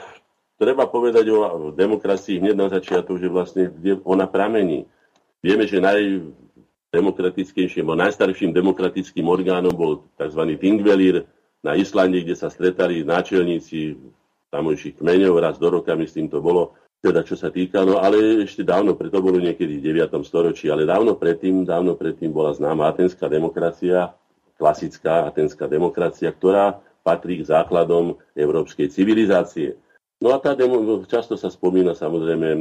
treba 0.56 0.88
povedať 0.88 1.28
o 1.28 1.68
demokracii 1.76 2.40
hneď 2.40 2.56
na 2.56 2.72
začiatok, 2.72 3.20
že 3.20 3.28
vlastne 3.28 3.68
ona 4.08 4.24
pramení. 4.24 4.88
Vieme, 5.44 5.68
že 5.68 5.84
najdemokratickejším, 5.84 7.84
najstarším 7.84 8.56
demokratickým 8.56 9.28
orgánom 9.28 9.76
bol 9.76 10.08
tzv. 10.16 10.40
Tingvelir 10.56 11.28
na 11.60 11.76
Islande, 11.76 12.24
kde 12.24 12.32
sa 12.32 12.48
stretali 12.48 13.04
náčelníci 13.04 13.92
tamojších 14.48 15.04
kmeňov, 15.04 15.36
raz 15.36 15.60
do 15.60 15.68
roka, 15.68 15.92
myslím, 15.92 16.32
to 16.32 16.40
bolo 16.40 16.80
teda 17.04 17.22
čo 17.22 17.36
sa 17.38 17.52
týka, 17.52 17.84
no 17.84 18.02
ale 18.02 18.42
ešte 18.42 18.66
dávno, 18.66 18.96
preto 18.96 19.22
bolo 19.22 19.38
niekedy 19.38 19.78
v 19.78 20.00
9. 20.00 20.10
storočí, 20.26 20.72
ale 20.72 20.88
dávno 20.88 21.14
predtým, 21.14 21.62
dávno 21.62 21.94
predtým 21.94 22.32
bola 22.32 22.56
známa 22.56 22.90
atenská 22.90 23.30
demokracia, 23.30 24.16
klasická 24.56 25.28
atenská 25.28 25.68
demokracia, 25.68 26.32
ktorá 26.32 26.80
patrí 27.06 27.38
k 27.38 27.48
základom 27.52 28.18
európskej 28.34 28.90
civilizácie. 28.90 29.78
No 30.18 30.32
a 30.32 30.40
tá 30.40 30.56
demo, 30.56 31.04
často 31.04 31.36
sa 31.36 31.52
spomína 31.52 31.92
samozrejme 31.92 32.56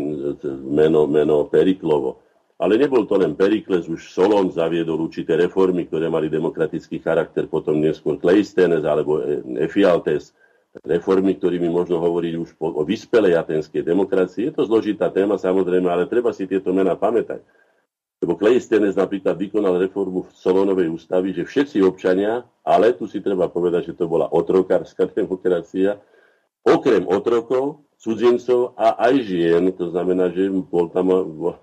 meno, 0.68 1.08
meno 1.08 1.48
Periklovo. 1.48 2.22
Ale 2.56 2.80
nebol 2.80 3.04
to 3.04 3.20
len 3.20 3.36
Perikles, 3.36 3.88
už 3.88 4.12
Solon 4.12 4.48
zaviedol 4.51 5.08
určité 5.08 5.36
reformy, 5.36 5.88
ktoré 5.88 6.08
mali 6.08 6.32
demokratický 6.32 7.04
charakter, 7.04 7.48
potom 7.48 7.80
neskôr 7.80 8.15
Kleistenes 8.20 8.84
alebo 8.84 9.20
Efialtes 9.60 10.36
reformy, 10.84 11.39
ktorými 11.39 11.72
možno 11.72 12.03
hovoriť 12.03 12.34
už 12.36 12.50
o 12.60 12.84
vyspelej 12.84 13.39
atenskej 13.39 13.86
demokracii. 13.86 14.51
Je 14.51 14.53
to 14.53 14.67
zložitá 14.67 15.08
téma 15.13 15.39
samozrejme, 15.39 15.88
ale 15.88 16.10
treba 16.10 16.36
si 16.36 16.50
tieto 16.50 16.75
mená 16.75 17.00
pamätať. 17.00 17.39
Lebo 18.20 18.39
Kleistenes 18.39 18.96
napríklad 18.96 19.38
vykonal 19.38 19.77
reformu 19.77 20.25
v 20.27 20.36
Solonovej 20.36 20.88
ústavy, 20.91 21.36
že 21.36 21.46
všetci 21.46 21.84
občania, 21.84 22.44
ale 22.63 22.96
tu 22.96 23.05
si 23.05 23.20
treba 23.20 23.51
povedať, 23.51 23.91
že 23.91 23.98
to 24.00 24.10
bola 24.10 24.27
otrokárska 24.32 25.08
demokracia, 25.17 26.00
okrem 26.65 27.05
otrokov, 27.05 27.86
cudzincov 28.01 28.75
a 28.75 29.00
aj 29.08 29.15
žien, 29.24 29.63
to 29.74 29.89
znamená, 29.89 30.29
že 30.29 30.51
bol 30.51 30.91
tam 30.91 31.10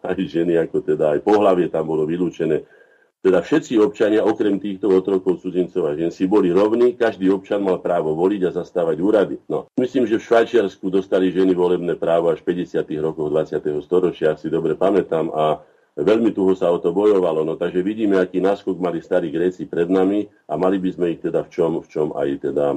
aj 0.02 0.18
ženy, 0.22 0.58
ako 0.58 0.82
teda 0.82 1.18
aj 1.18 1.20
pohlavie 1.22 1.68
tam 1.68 1.86
bolo 1.86 2.08
vylúčené 2.08 2.64
teda 3.22 3.38
všetci 3.38 3.78
občania, 3.78 4.26
okrem 4.26 4.58
týchto 4.58 4.90
otrokov, 4.90 5.38
cudzincov 5.38 5.86
a 5.86 5.94
žen, 5.94 6.10
si 6.10 6.26
boli 6.26 6.50
rovní, 6.50 6.98
každý 6.98 7.30
občan 7.30 7.62
mal 7.62 7.78
právo 7.78 8.18
voliť 8.18 8.50
a 8.50 8.50
zastávať 8.50 8.98
úrady. 8.98 9.38
No, 9.46 9.70
myslím, 9.78 10.10
že 10.10 10.18
v 10.18 10.26
Švajčiarsku 10.26 10.90
dostali 10.90 11.30
ženy 11.30 11.54
volebné 11.54 11.94
právo 11.94 12.34
až 12.34 12.42
v 12.42 12.66
50. 12.66 12.82
rokoch 12.98 13.30
20. 13.30 13.62
storočia, 13.86 14.34
ak 14.34 14.42
si 14.42 14.50
dobre 14.50 14.74
pamätám, 14.74 15.30
a 15.30 15.62
veľmi 15.94 16.34
tuho 16.34 16.58
sa 16.58 16.74
o 16.74 16.82
to 16.82 16.90
bojovalo. 16.90 17.46
No, 17.46 17.54
takže 17.54 17.78
vidíme, 17.78 18.18
aký 18.18 18.42
náskok 18.42 18.82
mali 18.82 18.98
starí 18.98 19.30
Gréci 19.30 19.70
pred 19.70 19.86
nami 19.86 20.26
a 20.50 20.58
mali 20.58 20.82
by 20.82 20.90
sme 20.90 21.06
ich 21.14 21.22
teda 21.22 21.46
v 21.46 21.48
čom, 21.54 21.78
v 21.78 21.86
čom 21.86 22.10
aj 22.18 22.28
teda 22.42 22.74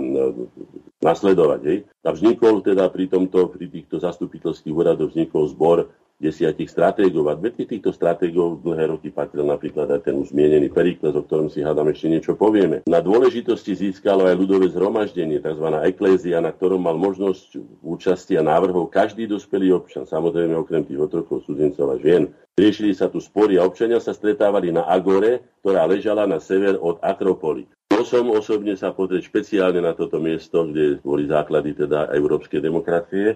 nasledovať. 1.01 1.61
Hej. 1.65 1.77
A 2.05 2.09
vznikol 2.13 2.61
teda 2.61 2.85
pri, 2.93 3.09
tomto, 3.09 3.49
pri 3.49 3.65
týchto 3.65 3.97
zastupiteľských 3.97 4.75
úradoch 4.77 5.09
vznikol 5.09 5.49
zbor 5.49 5.89
desiatich 6.19 6.71
stratégov. 6.71 7.27
A 7.27 7.35
dve 7.35 7.51
týchto 7.51 7.91
stratégov 7.91 8.63
dlhé 8.63 8.91
roky 8.91 9.11
patril 9.11 9.43
napríklad 9.47 9.91
aj 9.91 10.07
ten 10.07 10.15
už 10.15 10.31
zmienený 10.31 10.71
Perikles, 10.71 11.15
o 11.15 11.23
ktorom 11.23 11.51
si 11.51 11.59
hádam 11.59 11.91
ešte 11.91 12.07
niečo 12.07 12.33
povieme. 12.39 12.87
Na 12.87 13.03
dôležitosti 13.03 13.75
získalo 13.75 14.25
aj 14.27 14.35
ľudové 14.39 14.71
zhromaždenie, 14.71 15.43
tzv. 15.43 15.67
eklézia, 15.83 16.39
na 16.39 16.55
ktorom 16.55 16.79
mal 16.79 16.95
možnosť 16.95 17.59
účastia 17.83 18.39
návrhov 18.39 18.87
každý 18.91 19.27
dospelý 19.27 19.75
občan, 19.75 20.07
samozrejme 20.07 20.55
okrem 20.55 20.87
tých 20.87 20.99
otrokov, 21.03 21.43
cudzincov 21.43 21.91
a 21.91 21.99
žien. 21.99 22.31
Riešili 22.55 22.95
sa 22.95 23.11
tu 23.11 23.19
spory 23.19 23.59
a 23.59 23.67
občania 23.67 23.99
sa 23.99 24.15
stretávali 24.15 24.71
na 24.71 24.87
Agore, 24.87 25.43
ktorá 25.59 25.83
ležala 25.83 26.23
na 26.23 26.39
sever 26.39 26.79
od 26.79 27.03
Akropoly. 27.03 27.67
Bol 27.91 28.07
som 28.07 28.27
osobne 28.31 28.79
sa 28.79 28.95
pozrieť 28.95 29.27
špeciálne 29.27 29.83
na 29.83 29.91
toto 29.91 30.23
miesto, 30.23 30.67
kde 30.67 31.03
boli 31.03 31.27
základy 31.27 31.75
teda 31.75 32.11
európskej 32.15 32.63
demokracie 32.63 33.35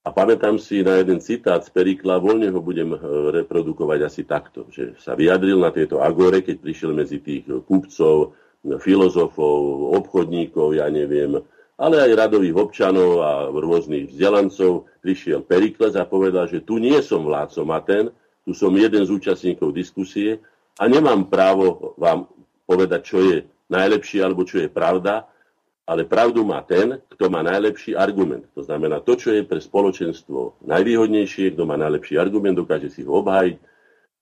a 0.00 0.08
pamätám 0.08 0.56
si 0.56 0.80
na 0.80 0.96
jeden 0.96 1.20
citát 1.20 1.60
z 1.60 1.68
Perikla, 1.68 2.16
voľne 2.16 2.48
ho 2.48 2.60
budem 2.64 2.96
eh, 2.96 3.00
reprodukovať 3.42 3.98
asi 4.00 4.22
takto, 4.24 4.64
že 4.72 4.96
sa 4.96 5.12
vyjadril 5.12 5.60
na 5.60 5.68
tejto 5.68 6.00
agore, 6.00 6.40
keď 6.40 6.56
prišiel 6.60 6.96
medzi 6.96 7.20
tých 7.20 7.44
kupcov, 7.68 8.32
filozofov, 8.60 9.88
obchodníkov, 9.96 10.76
ja 10.76 10.84
neviem, 10.92 11.40
ale 11.80 11.96
aj 11.96 12.12
radových 12.12 12.56
občanov 12.60 13.24
a 13.24 13.48
rôznych 13.48 14.12
vzdelancov, 14.12 14.84
prišiel 15.00 15.40
Perikles 15.40 15.96
a 15.96 16.04
povedal, 16.04 16.44
že 16.44 16.60
tu 16.60 16.76
nie 16.76 17.00
som 17.00 17.24
vládcom 17.24 17.68
Aten, 17.72 18.12
tu 18.44 18.52
som 18.52 18.68
jeden 18.76 19.00
z 19.00 19.10
účastníkov 19.16 19.72
diskusie 19.72 20.44
a 20.76 20.84
nemám 20.84 21.24
právo 21.32 21.96
vám 21.96 22.28
povedať, 22.68 23.00
čo 23.00 23.18
je 23.24 23.48
najlepšie 23.72 24.20
alebo 24.20 24.44
čo 24.44 24.60
je 24.60 24.68
pravda, 24.68 25.24
ale 25.90 26.06
pravdu 26.06 26.46
má 26.46 26.62
ten, 26.62 27.02
kto 27.18 27.26
má 27.26 27.42
najlepší 27.42 27.98
argument. 27.98 28.46
To 28.54 28.62
znamená, 28.62 29.02
to, 29.02 29.18
čo 29.18 29.34
je 29.34 29.42
pre 29.42 29.58
spoločenstvo 29.58 30.62
najvýhodnejšie, 30.62 31.58
kto 31.58 31.66
má 31.66 31.74
najlepší 31.74 32.14
argument, 32.14 32.54
dokáže 32.54 32.94
si 32.94 33.02
ho 33.02 33.18
obhájiť, 33.18 33.58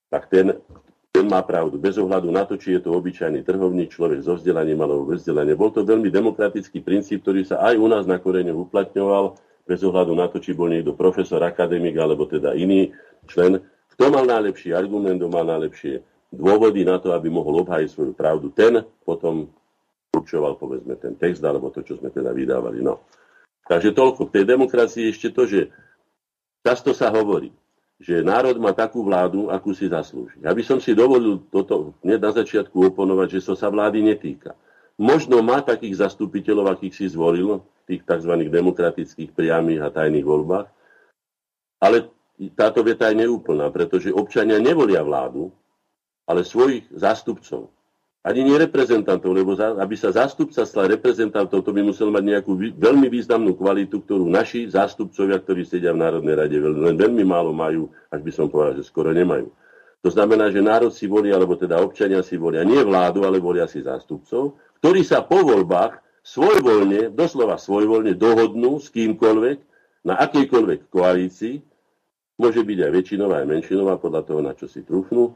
tak 0.09 0.25
ten, 0.33 0.57
ten 1.13 1.29
má 1.29 1.45
pravdu. 1.45 1.77
Bez 1.77 2.01
ohľadu 2.01 2.33
na 2.33 2.49
to, 2.49 2.57
či 2.57 2.73
je 2.73 2.89
to 2.89 2.97
obyčajný 2.97 3.45
trhovník, 3.45 3.93
človek 3.93 4.25
so 4.25 4.33
vzdelaním 4.33 4.81
alebo 4.81 5.13
bez 5.13 5.21
vzdelania. 5.21 5.53
Bol 5.53 5.69
to 5.69 5.85
veľmi 5.85 6.09
demokratický 6.09 6.81
princíp, 6.81 7.21
ktorý 7.21 7.45
sa 7.45 7.61
aj 7.61 7.77
u 7.77 7.85
nás 7.85 8.09
na 8.09 8.17
korene 8.17 8.49
uplatňoval, 8.49 9.37
bez 9.69 9.85
ohľadu 9.85 10.17
na 10.17 10.25
to, 10.25 10.41
či 10.41 10.57
bol 10.57 10.73
niekto 10.73 10.97
profesor, 10.97 11.37
akademik 11.45 11.93
alebo 12.01 12.25
teda 12.25 12.57
iný 12.57 12.89
člen. 13.29 13.61
Kto 13.93 14.09
mal 14.09 14.25
najlepší 14.25 14.73
argument, 14.73 15.21
kto 15.21 15.29
mal 15.29 15.45
najlepšie 15.45 16.01
dôvody 16.33 16.81
na 16.81 16.97
to, 16.97 17.13
aby 17.13 17.29
mohol 17.29 17.61
obhájiť 17.61 17.89
svoju 17.93 18.13
pravdu, 18.17 18.49
ten 18.49 18.81
potom 19.05 19.53
určoval 20.13 20.57
povedzme 20.57 20.97
ten 20.97 21.13
text 21.17 21.41
alebo 21.45 21.69
to, 21.69 21.85
čo 21.85 21.97
sme 22.01 22.09
teda 22.09 22.33
vydávali. 22.33 22.81
No. 22.81 23.05
Takže 23.69 23.93
toľko. 23.93 24.29
K 24.29 24.41
tej 24.41 24.45
demokracii 24.45 25.03
ešte 25.13 25.29
to, 25.29 25.45
že 25.45 25.69
často 26.65 26.93
sa 26.97 27.13
hovorí, 27.13 27.53
že 28.01 28.25
národ 28.25 28.57
má 28.57 28.73
takú 28.73 29.05
vládu, 29.05 29.53
akú 29.53 29.75
si 29.75 29.85
zaslúži. 29.85 30.41
Ja 30.41 30.55
by 30.55 30.63
som 30.65 30.79
si 30.81 30.97
dovolil 30.97 31.43
toto 31.53 31.93
hneď 32.01 32.19
na 32.19 32.31
začiatku 32.33 32.93
oponovať, 32.93 33.37
že 33.37 33.45
to 33.51 33.53
sa 33.53 33.69
vlády 33.69 34.01
netýka. 34.01 34.57
Možno 34.99 35.39
má 35.39 35.63
takých 35.63 36.03
zastupiteľov, 36.03 36.75
akých 36.75 36.93
si 36.95 37.05
zvolil, 37.07 37.63
tých 37.87 38.05
tzv. 38.05 38.33
demokratických 38.51 39.33
priamých 39.33 39.81
a 39.81 39.89
tajných 39.89 40.27
voľbách, 40.27 40.67
ale 41.81 42.11
táto 42.53 42.85
veta 42.85 43.09
je 43.09 43.25
neúplná, 43.25 43.71
pretože 43.71 44.13
občania 44.13 44.61
nevolia 44.61 45.01
vládu, 45.01 45.49
ale 46.29 46.45
svojich 46.45 46.85
zástupcov 46.93 47.71
ani 48.19 48.43
nie 48.43 48.57
reprezentantov, 48.59 49.31
lebo 49.31 49.55
za, 49.55 49.79
aby 49.79 49.95
sa 49.95 50.11
zástupca 50.11 50.67
stal 50.67 50.91
reprezentantov, 50.91 51.63
to 51.63 51.71
by 51.71 51.79
musel 51.79 52.11
mať 52.11 52.23
nejakú 52.27 52.51
vý, 52.51 52.67
veľmi 52.75 53.07
významnú 53.07 53.55
kvalitu, 53.55 54.03
ktorú 54.03 54.27
naši 54.27 54.67
zástupcovia, 54.67 55.39
ktorí 55.39 55.63
sedia 55.63 55.95
v 55.95 56.03
Národnej 56.03 56.35
rade, 56.35 56.59
len 56.59 56.99
veľmi 56.99 57.23
málo 57.23 57.55
majú, 57.55 57.87
až 58.11 58.19
by 58.19 58.31
som 58.35 58.51
povedal, 58.51 58.75
že 58.75 58.83
skoro 58.91 59.15
nemajú. 59.15 59.47
To 60.03 60.09
znamená, 60.11 60.51
že 60.51 60.63
národ 60.63 60.91
si 60.91 61.07
volí, 61.07 61.31
alebo 61.31 61.55
teda 61.55 61.79
občania 61.79 62.23
si 62.23 62.35
volia 62.35 62.63
nie 62.63 62.79
vládu, 62.83 63.23
ale 63.23 63.39
volia 63.39 63.67
si 63.67 63.83
zástupcov, 63.83 64.55
ktorí 64.83 65.03
sa 65.03 65.23
po 65.23 65.43
voľbách 65.43 65.99
svojvoľne, 66.23 67.15
doslova 67.15 67.55
svojvoľne 67.55 68.15
dohodnú 68.15 68.79
s 68.79 68.91
kýmkoľvek, 68.91 69.57
na 70.07 70.15
akejkoľvek 70.23 70.87
koalícii 70.87 71.59
môže 72.39 72.63
byť 72.63 72.77
aj 72.79 72.91
väčšinová, 72.95 73.43
aj 73.43 73.47
menšinová, 73.51 73.99
podľa 73.99 74.21
toho, 74.23 74.39
na 74.39 74.55
čo 74.55 74.71
si 74.71 74.79
trúfnú, 74.87 75.35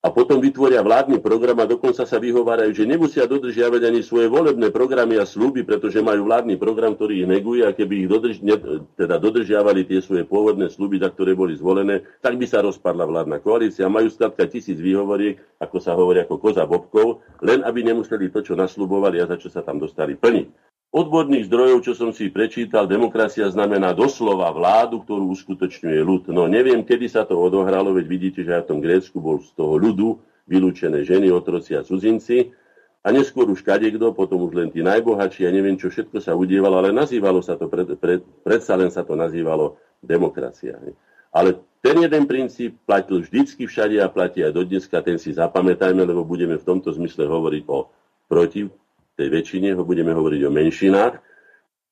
a 0.00 0.08
potom 0.08 0.40
vytvoria 0.40 0.80
vládny 0.80 1.20
program 1.20 1.60
a 1.60 1.68
dokonca 1.68 2.08
sa 2.08 2.16
vyhovárajú, 2.16 2.72
že 2.72 2.88
nemusia 2.88 3.28
dodržiavať 3.28 3.84
ani 3.84 4.00
svoje 4.00 4.32
volebné 4.32 4.72
programy 4.72 5.20
a 5.20 5.28
slúby, 5.28 5.60
pretože 5.60 6.00
majú 6.00 6.24
vládny 6.24 6.56
program, 6.56 6.96
ktorý 6.96 7.20
ich 7.20 7.28
neguje 7.28 7.68
a 7.68 7.76
keby 7.76 8.04
ich 8.04 8.08
dodrž, 8.08 8.40
ne, 8.40 8.56
teda 8.96 9.20
dodržiavali 9.20 9.84
tie 9.84 10.00
svoje 10.00 10.24
pôvodné 10.24 10.72
slúby, 10.72 10.96
za 10.96 11.12
ktoré 11.12 11.36
boli 11.36 11.52
zvolené, 11.52 12.00
tak 12.24 12.40
by 12.40 12.48
sa 12.48 12.64
rozpadla 12.64 13.04
vládna 13.04 13.44
koalícia. 13.44 13.92
Majú 13.92 14.08
skladka 14.08 14.48
tisíc 14.48 14.80
výhovoriek, 14.80 15.36
ako 15.60 15.76
sa 15.76 15.92
hovorí, 15.92 16.24
ako 16.24 16.40
koza 16.40 16.64
bobkov, 16.64 17.20
len 17.44 17.60
aby 17.60 17.84
nemuseli 17.84 18.32
to, 18.32 18.40
čo 18.40 18.56
naslubovali 18.56 19.20
a 19.20 19.28
za 19.28 19.36
čo 19.36 19.52
sa 19.52 19.60
tam 19.60 19.76
dostali 19.76 20.16
plniť 20.16 20.69
odborných 20.90 21.46
zdrojov, 21.46 21.78
čo 21.86 21.92
som 21.94 22.10
si 22.10 22.30
prečítal, 22.30 22.90
demokracia 22.90 23.46
znamená 23.46 23.94
doslova 23.94 24.50
vládu, 24.50 25.02
ktorú 25.06 25.30
uskutočňuje 25.38 26.00
ľud. 26.02 26.22
No 26.34 26.50
neviem, 26.50 26.82
kedy 26.82 27.06
sa 27.06 27.22
to 27.22 27.38
odohralo, 27.38 27.94
veď 27.94 28.06
vidíte, 28.10 28.40
že 28.42 28.58
aj 28.58 28.62
v 28.66 28.70
tom 28.74 28.80
Grécku 28.82 29.16
bol 29.22 29.38
z 29.38 29.54
toho 29.54 29.78
ľudu 29.78 30.18
vylúčené 30.50 31.06
ženy, 31.06 31.30
otroci 31.30 31.78
a 31.78 31.86
cudzinci. 31.86 32.50
A 33.00 33.16
neskôr 33.16 33.48
už 33.48 33.64
kadekto, 33.64 34.12
potom 34.12 34.44
už 34.44 34.52
len 34.52 34.68
tí 34.68 34.84
najbohatší, 34.84 35.48
ja 35.48 35.52
neviem, 35.54 35.78
čo 35.80 35.88
všetko 35.88 36.20
sa 36.20 36.36
udievalo, 36.36 36.84
ale 36.84 36.92
nazývalo 36.92 37.40
sa 37.40 37.56
to, 37.56 37.64
pred, 37.70 37.96
pred, 37.96 38.20
predsa 38.44 38.76
len 38.76 38.92
sa 38.92 39.06
to 39.06 39.16
nazývalo 39.16 39.80
demokracia. 40.04 40.76
Ale 41.32 41.64
ten 41.80 41.96
jeden 41.96 42.28
princíp 42.28 42.76
platil 42.84 43.24
vždycky 43.24 43.64
všade 43.64 43.96
a 44.04 44.12
platí 44.12 44.44
aj 44.44 44.52
do 44.52 44.68
dneska, 44.68 45.00
ten 45.00 45.16
si 45.16 45.32
zapamätajme, 45.32 46.04
lebo 46.04 46.28
budeme 46.28 46.60
v 46.60 46.66
tomto 46.66 46.92
zmysle 46.92 47.24
hovoriť 47.24 47.62
o 47.72 47.88
proti, 48.28 48.68
tej 49.20 49.28
väčšine, 49.28 49.76
ho 49.76 49.84
budeme 49.84 50.16
hovoriť 50.16 50.40
o 50.48 50.54
menšinách, 50.56 51.14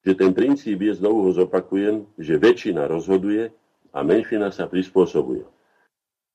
že 0.00 0.12
ten 0.16 0.32
princíp 0.32 0.80
je, 0.80 0.96
znovu 0.96 1.28
ho 1.28 1.30
zopakujem, 1.36 2.08
že 2.16 2.40
väčšina 2.40 2.88
rozhoduje 2.88 3.52
a 3.92 4.00
menšina 4.00 4.48
sa 4.48 4.64
prispôsobuje. 4.64 5.44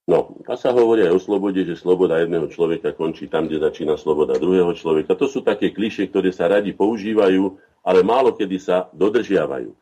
No, 0.03 0.35
a 0.43 0.59
sa 0.59 0.75
hovorí 0.75 1.07
aj 1.07 1.15
o 1.15 1.23
slobode, 1.23 1.63
že 1.63 1.79
sloboda 1.79 2.19
jedného 2.19 2.51
človeka 2.51 2.91
končí 2.91 3.31
tam, 3.31 3.47
kde 3.47 3.63
začína 3.63 3.95
sloboda 3.95 4.35
druhého 4.35 4.75
človeka. 4.75 5.15
To 5.15 5.31
sú 5.31 5.39
také 5.39 5.71
kliše, 5.71 6.11
ktoré 6.11 6.35
sa 6.35 6.51
radi 6.51 6.75
používajú, 6.75 7.55
ale 7.87 8.03
málo 8.03 8.35
kedy 8.35 8.57
sa 8.59 8.91
dodržiavajú. 8.91 9.71
E, 9.71 9.77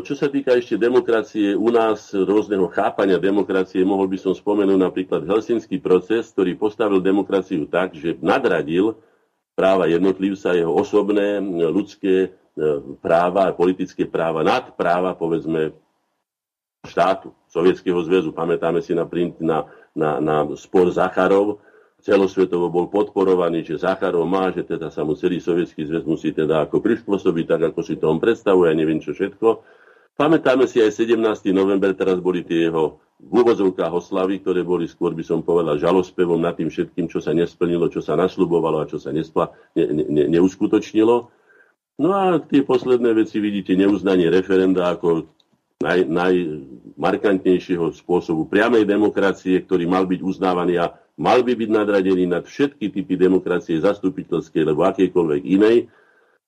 čo 0.00 0.16
sa 0.16 0.32
týka 0.32 0.56
ešte 0.56 0.80
demokracie, 0.80 1.52
u 1.52 1.68
nás 1.68 2.08
rôzneho 2.16 2.72
chápania 2.72 3.20
demokracie, 3.20 3.84
mohol 3.84 4.08
by 4.08 4.16
som 4.16 4.32
spomenúť 4.32 4.80
napríklad 4.80 5.28
Helsinský 5.28 5.76
proces, 5.76 6.32
ktorý 6.32 6.56
postavil 6.56 7.04
demokraciu 7.04 7.68
tak, 7.68 7.92
že 7.92 8.16
nadradil 8.16 8.96
práva 9.52 9.84
jednotlivca, 9.88 10.56
jeho 10.56 10.72
osobné 10.72 11.40
ľudské 11.68 12.14
e, 12.26 12.28
práva 13.00 13.52
politické 13.52 14.08
práva 14.08 14.40
nad 14.40 14.72
práva, 14.74 15.12
povedzme, 15.12 15.76
štátu, 16.82 17.30
Sovietskeho 17.46 18.00
zväzu. 18.02 18.34
Pamätáme 18.34 18.82
si 18.82 18.96
na, 18.96 19.06
na, 19.38 19.58
na, 19.94 20.10
na 20.18 20.36
spor 20.58 20.90
Zacharov, 20.90 21.62
celosvetovo 22.02 22.66
bol 22.66 22.90
podporovaný, 22.90 23.62
že 23.62 23.78
Zacharov 23.78 24.26
má, 24.26 24.50
že 24.50 24.66
teda 24.66 24.90
sa 24.90 25.06
mu 25.06 25.14
celý 25.14 25.38
sovietský 25.38 25.86
zväz 25.86 26.02
musí 26.02 26.34
teda 26.34 26.66
ako 26.66 26.82
prispôsobiť, 26.82 27.44
tak 27.46 27.60
ako 27.72 27.80
si 27.86 27.94
to 27.94 28.10
on 28.10 28.18
predstavuje, 28.18 28.74
neviem 28.74 28.98
čo 28.98 29.14
všetko. 29.14 29.48
Pamätáme 30.12 30.68
si 30.68 30.78
aj 30.78 30.92
17. 30.92 31.16
november, 31.56 31.96
teraz 31.96 32.20
boli 32.20 32.44
tie 32.44 32.68
jeho 32.68 33.00
v 33.22 33.32
úvodzovkách 33.38 33.92
oslavy, 33.94 34.42
ktoré 34.42 34.66
boli 34.66 34.90
skôr, 34.90 35.14
by 35.14 35.22
som 35.22 35.46
povedal, 35.46 35.78
žalospevom 35.78 36.42
nad 36.42 36.58
tým 36.58 36.68
všetkým, 36.68 37.06
čo 37.06 37.22
sa 37.22 37.30
nesplnilo, 37.30 37.86
čo 37.86 38.02
sa 38.02 38.18
nasľubovalo 38.18 38.82
a 38.82 38.90
čo 38.90 38.98
sa 38.98 39.14
nespla, 39.14 39.54
ne, 39.78 40.04
ne, 40.10 40.24
neuskutočnilo. 40.26 41.30
No 42.02 42.08
a 42.10 42.42
tie 42.42 42.66
posledné 42.66 43.14
veci 43.14 43.38
vidíte 43.38 43.78
neuznanie 43.78 44.26
referenda 44.26 44.90
ako 44.90 45.30
naj, 45.78 46.02
najmarkantnejšieho 46.10 47.94
spôsobu 47.94 48.50
priamej 48.50 48.90
demokracie, 48.90 49.62
ktorý 49.62 49.86
mal 49.86 50.02
byť 50.10 50.20
uznávaný 50.22 50.82
a 50.82 50.98
mal 51.14 51.46
by 51.46 51.54
byť 51.54 51.70
nadradený 51.70 52.26
nad 52.26 52.42
všetky 52.42 52.90
typy 52.90 53.14
demokracie 53.14 53.78
zastupiteľskej 53.78 54.66
alebo 54.66 54.82
akejkoľvek 54.88 55.42
inej, 55.46 55.86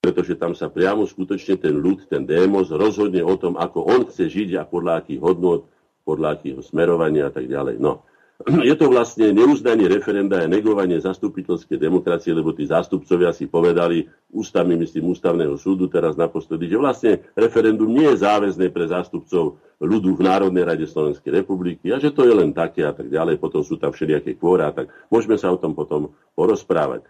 pretože 0.05 0.37
tam 0.37 0.53
sa 0.53 0.69
priamo 0.69 1.09
skutočne 1.09 1.57
ten 1.57 1.73
ľud, 1.73 2.05
ten 2.13 2.29
démos 2.29 2.69
rozhodne 2.69 3.25
o 3.25 3.33
tom, 3.41 3.57
ako 3.57 3.89
on 3.89 4.05
chce 4.05 4.29
žiť 4.29 4.61
a 4.61 4.69
podľa 4.69 5.01
akých 5.01 5.21
hodnot, 5.25 5.65
podľa 6.05 6.37
akého 6.37 6.61
smerovania 6.61 7.33
a 7.33 7.33
tak 7.33 7.49
ďalej. 7.49 7.81
No. 7.81 8.05
Je 8.69 8.77
to 8.77 8.93
vlastne 8.93 9.33
neuznanie 9.33 9.89
referenda 9.89 10.45
a 10.45 10.51
negovanie 10.51 11.01
zastupiteľskej 11.01 11.81
demokracie, 11.81 12.37
lebo 12.37 12.53
tí 12.53 12.69
zástupcovia 12.69 13.33
si 13.33 13.49
povedali 13.49 14.05
ústavmi, 14.29 14.77
myslím, 14.77 15.17
ústavného 15.17 15.57
súdu 15.57 15.89
teraz 15.89 16.21
naposledy, 16.21 16.69
že 16.69 16.77
vlastne 16.77 17.13
referendum 17.33 17.89
nie 17.89 18.05
je 18.13 18.21
záväzné 18.21 18.69
pre 18.69 18.85
zástupcov 18.85 19.57
ľudu 19.81 20.21
v 20.21 20.25
Národnej 20.29 20.69
rade 20.69 20.85
Slovenskej 20.85 21.41
republiky 21.41 21.89
a 21.95 21.97
že 21.97 22.13
to 22.13 22.29
je 22.29 22.35
len 22.37 22.53
také 22.53 22.85
a 22.85 22.93
tak 22.93 23.09
ďalej. 23.09 23.41
Potom 23.41 23.65
sú 23.65 23.81
tam 23.81 23.97
všelijaké 23.97 24.37
kvóra, 24.37 24.69
tak 24.77 24.93
môžeme 25.09 25.41
sa 25.41 25.49
o 25.49 25.57
tom 25.57 25.73
potom 25.73 26.13
porozprávať. 26.37 27.09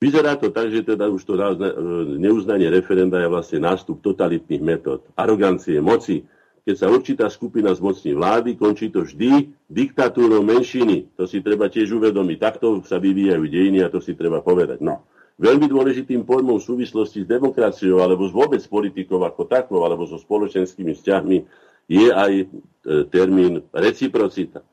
Vyzerá 0.00 0.32
to 0.40 0.48
tak, 0.48 0.72
že 0.72 0.80
teda 0.80 1.12
už 1.12 1.28
to 1.28 1.36
neuznanie 2.16 2.72
referenda 2.72 3.20
je 3.20 3.28
vlastne 3.28 3.60
nástup 3.60 4.00
totalitných 4.00 4.64
metód, 4.64 5.04
arogancie, 5.12 5.76
moci. 5.84 6.24
Keď 6.64 6.76
sa 6.76 6.88
určitá 6.88 7.28
skupina 7.28 7.68
zmocní 7.76 8.16
vlády, 8.16 8.56
končí 8.56 8.88
to 8.88 9.04
vždy 9.04 9.52
diktatúrou 9.68 10.40
menšiny. 10.40 11.12
To 11.20 11.28
si 11.28 11.44
treba 11.44 11.68
tiež 11.68 11.92
uvedomiť. 12.00 12.36
Takto 12.40 12.80
sa 12.80 12.96
vyvíjajú 12.96 13.44
dejiny 13.44 13.84
a 13.84 13.92
to 13.92 14.00
si 14.00 14.16
treba 14.16 14.40
povedať. 14.40 14.80
No. 14.80 15.04
Veľmi 15.40 15.68
dôležitým 15.68 16.24
pojmom 16.24 16.60
v 16.60 16.68
súvislosti 16.68 17.24
s 17.24 17.28
demokraciou 17.28 18.00
alebo 18.00 18.24
s 18.28 18.32
vôbec 18.32 18.60
politikou 18.68 19.20
ako 19.20 19.48
takou 19.48 19.84
alebo 19.84 20.08
so 20.08 20.16
spoločenskými 20.16 20.96
vzťahmi 20.96 21.38
je 21.88 22.08
aj 22.12 22.32
e, 22.40 22.46
termín 23.08 23.64
reciprocita. 23.72 24.64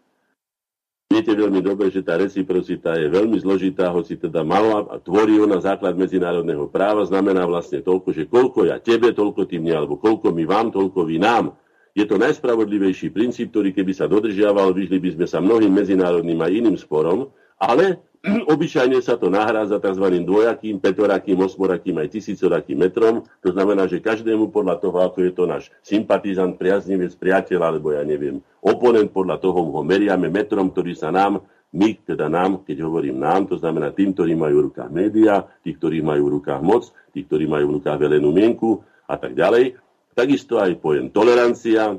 Viete 1.07 1.31
veľmi 1.31 1.63
dobre, 1.63 1.87
že 1.87 2.03
tá 2.03 2.19
reciprocita 2.19 2.99
je 2.99 3.07
veľmi 3.07 3.39
zložitá, 3.39 3.87
hoci 3.95 4.19
teda 4.19 4.43
malá 4.43 4.83
a 4.91 4.99
tvorí 4.99 5.39
ona 5.39 5.55
základ 5.63 5.95
medzinárodného 5.95 6.67
práva, 6.67 7.07
znamená 7.07 7.47
vlastne 7.47 7.79
toľko, 7.79 8.11
že 8.11 8.27
koľko 8.27 8.67
ja 8.67 8.75
tebe, 8.83 9.15
toľko 9.15 9.47
ty 9.47 9.55
mne, 9.55 9.81
alebo 9.87 9.95
koľko 9.95 10.35
my 10.35 10.43
vám, 10.43 10.67
toľko 10.75 11.07
vy 11.07 11.17
nám. 11.23 11.55
Je 11.95 12.03
to 12.03 12.19
najspravodlivejší 12.19 13.15
princíp, 13.15 13.55
ktorý 13.55 13.71
keby 13.71 13.95
sa 13.95 14.11
dodržiaval, 14.11 14.75
vyšli 14.75 14.99
by 14.99 15.09
sme 15.15 15.25
sa 15.31 15.39
mnohým 15.39 15.71
medzinárodným 15.71 16.43
a 16.43 16.51
iným 16.51 16.75
sporom, 16.75 17.31
ale 17.59 18.01
Obyčajne 18.53 18.99
sa 18.99 19.15
to 19.15 19.31
nahrádza 19.31 19.79
tzv. 19.79 20.05
dvojakým, 20.25 20.81
petorakým, 20.81 21.37
osmorakým 21.37 21.95
aj 22.01 22.17
tisícorakým 22.17 22.75
metrom. 22.75 23.23
To 23.45 23.49
znamená, 23.53 23.85
že 23.87 24.03
každému 24.03 24.49
podľa 24.51 24.81
toho, 24.81 24.97
ako 25.05 25.17
je 25.23 25.31
to 25.31 25.43
náš 25.45 25.63
sympatizant, 25.85 26.57
priaznivec, 26.57 27.13
priateľ, 27.15 27.59
alebo 27.61 27.93
ja 27.93 28.03
neviem, 28.03 28.41
oponent, 28.59 29.13
podľa 29.13 29.37
toho 29.39 29.63
ho 29.63 29.81
meriame 29.85 30.27
metrom, 30.27 30.73
ktorý 30.73 30.97
sa 30.97 31.13
nám, 31.13 31.45
my, 31.75 31.99
teda 32.07 32.31
nám, 32.31 32.63
keď 32.63 32.87
hovorím 32.87 33.19
nám, 33.19 33.51
to 33.51 33.59
znamená 33.59 33.91
tým, 33.91 34.15
ktorí 34.15 34.33
majú 34.39 34.55
v 34.63 34.65
rukách 34.71 34.91
médiá, 34.91 35.43
tí, 35.61 35.75
ktorí 35.75 35.99
majú 35.99 36.31
v 36.31 36.33
rukách 36.39 36.61
moc, 36.63 36.89
tí, 37.11 37.27
ktorí 37.27 37.43
majú 37.45 37.75
v 37.75 37.75
rukách 37.83 37.99
velenú 37.99 38.31
mienku 38.31 38.81
a 39.03 39.19
tak 39.19 39.35
ďalej. 39.35 39.75
Takisto 40.15 40.57
aj 40.57 40.79
pojem 40.79 41.11
tolerancia, 41.11 41.93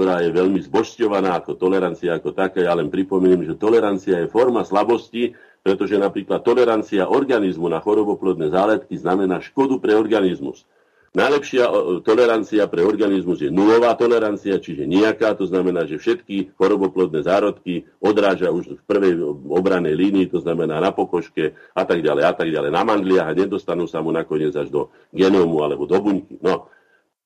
ktorá 0.00 0.24
je 0.24 0.32
veľmi 0.32 0.64
zbošťovaná 0.64 1.44
ako 1.44 1.60
tolerancia 1.60 2.16
ako 2.16 2.32
taká. 2.32 2.64
Ja 2.64 2.72
len 2.72 2.88
pripomeniem, 2.88 3.44
že 3.44 3.60
tolerancia 3.60 4.24
je 4.24 4.32
forma 4.32 4.64
slabosti, 4.64 5.36
pretože 5.60 6.00
napríklad 6.00 6.40
tolerancia 6.40 7.04
organizmu 7.04 7.68
na 7.68 7.84
choroboplodné 7.84 8.48
záletky 8.48 8.96
znamená 8.96 9.44
škodu 9.44 9.76
pre 9.76 9.92
organizmus. 9.92 10.64
Najlepšia 11.12 11.68
tolerancia 12.00 12.64
pre 12.64 12.80
organizmus 12.80 13.44
je 13.44 13.52
nulová 13.52 13.92
tolerancia, 13.92 14.56
čiže 14.56 14.88
nejaká, 14.88 15.36
to 15.36 15.44
znamená, 15.44 15.84
že 15.84 16.00
všetky 16.00 16.56
choroboplodné 16.56 17.20
zárodky 17.20 17.84
odráža 18.00 18.48
už 18.48 18.80
v 18.80 18.82
prvej 18.88 19.20
obranej 19.52 20.00
línii, 20.00 20.32
to 20.32 20.40
znamená 20.40 20.80
na 20.80 20.96
pokožke 20.96 21.52
a 21.76 21.82
tak 21.84 22.00
ďalej 22.00 22.24
a 22.24 22.32
tak 22.32 22.48
ďalej, 22.48 22.72
na 22.72 22.88
mandliach 22.88 23.28
a 23.28 23.36
nedostanú 23.36 23.84
sa 23.84 24.00
mu 24.00 24.16
nakoniec 24.16 24.56
až 24.56 24.72
do 24.72 24.88
genómu 25.12 25.60
alebo 25.60 25.84
do 25.84 26.00
buňky. 26.00 26.40
No, 26.40 26.72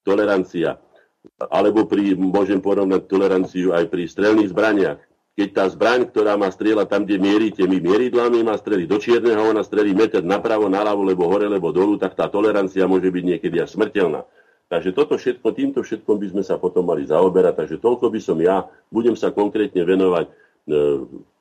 tolerancia 0.02 0.82
alebo 1.38 1.88
pri, 1.88 2.14
môžem 2.14 2.60
porovnať 2.60 3.08
toleranciu 3.08 3.72
aj 3.74 3.90
pri 3.90 4.06
strelných 4.06 4.52
zbraniach. 4.52 4.98
Keď 5.34 5.48
tá 5.50 5.66
zbraň, 5.66 6.06
ktorá 6.14 6.38
má 6.38 6.46
strieľať 6.46 6.87
tam, 6.87 7.02
kde 7.02 7.18
mierite 7.18 7.66
my 7.66 7.82
mieridlami, 7.82 8.46
má 8.46 8.54
streliť 8.54 8.87
do 8.87 9.02
čierneho, 9.02 9.50
ona 9.50 9.66
strelí 9.66 9.90
meter 9.90 10.22
napravo, 10.22 10.70
naľavo, 10.70 11.02
lebo 11.02 11.26
hore, 11.26 11.50
lebo 11.50 11.74
dolu, 11.74 11.98
tak 11.98 12.14
tá 12.14 12.30
tolerancia 12.30 12.87
môže 12.87 13.10
byť 13.10 13.24
niekedy 13.34 13.58
až 13.58 13.74
smrteľná. 13.74 14.22
Takže 14.70 14.90
toto 14.94 15.18
všetko, 15.18 15.46
týmto 15.50 15.80
všetkom 15.82 16.16
by 16.22 16.26
sme 16.34 16.42
sa 16.46 16.56
potom 16.56 16.87
mali 16.87 17.04
zaoberať. 17.04 17.66
Takže 17.66 17.76
toľko 17.82 18.14
by 18.14 18.20
som 18.22 18.38
ja, 18.38 18.64
budem 18.94 19.18
sa 19.18 19.34
konkrétne 19.34 19.82
venovať 19.82 20.26
e, 20.26 20.32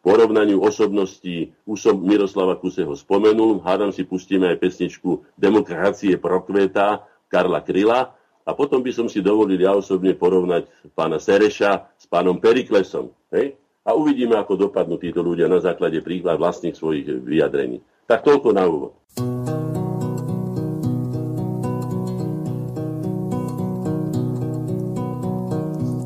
porovnaniu 0.01 0.59
osobností. 0.59 1.53
Som 1.77 2.01
Miroslava 2.03 2.59
Kuseho 2.59 2.97
spomenul, 2.97 3.61
hádam 3.63 3.93
si 3.93 4.03
pustíme 4.03 4.49
aj 4.51 4.57
pesničku 4.57 5.23
Demokracie 5.37 6.17
prokvetá 6.19 7.05
Karla 7.31 7.61
Kryla, 7.61 8.11
a 8.43 8.51
potom 8.51 8.84
by 8.84 8.91
som 8.91 9.08
si 9.08 9.23
dovolil 9.23 9.60
ja 9.60 9.71
osobne 9.71 10.12
porovnať 10.15 10.67
pána 10.91 11.19
Sereša 11.19 11.95
s 11.95 12.06
pánom 12.12 12.39
Periklesom. 12.43 13.12
Hej? 13.32 13.56
A 13.84 13.95
uvidíme, 13.95 14.36
ako 14.36 14.67
dopadnú 14.67 14.99
títo 14.99 15.23
ľudia 15.23 15.47
na 15.47 15.60
základe 15.60 15.99
príklad 16.03 16.39
vlastných 16.39 16.75
svojich 16.75 17.08
vyjadrení. 17.23 17.84
Tak 18.08 18.23
toľko 18.23 18.49
na 18.51 18.63
úvod. 18.67 18.93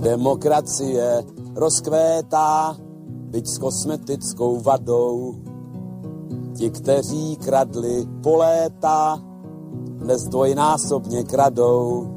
Demokracie 0.01 1.03
rozkvétá, 1.57 2.77
byť 3.27 3.45
s 3.45 3.57
kosmetickou 3.59 4.63
vadou. 4.63 5.35
Ti, 6.55 6.69
kteří 6.69 7.37
kradli 7.43 8.07
po 8.23 8.39
léta, 8.39 9.19
dnes 9.99 10.23
dvojnásobně 10.23 11.23
kradou. 11.23 12.16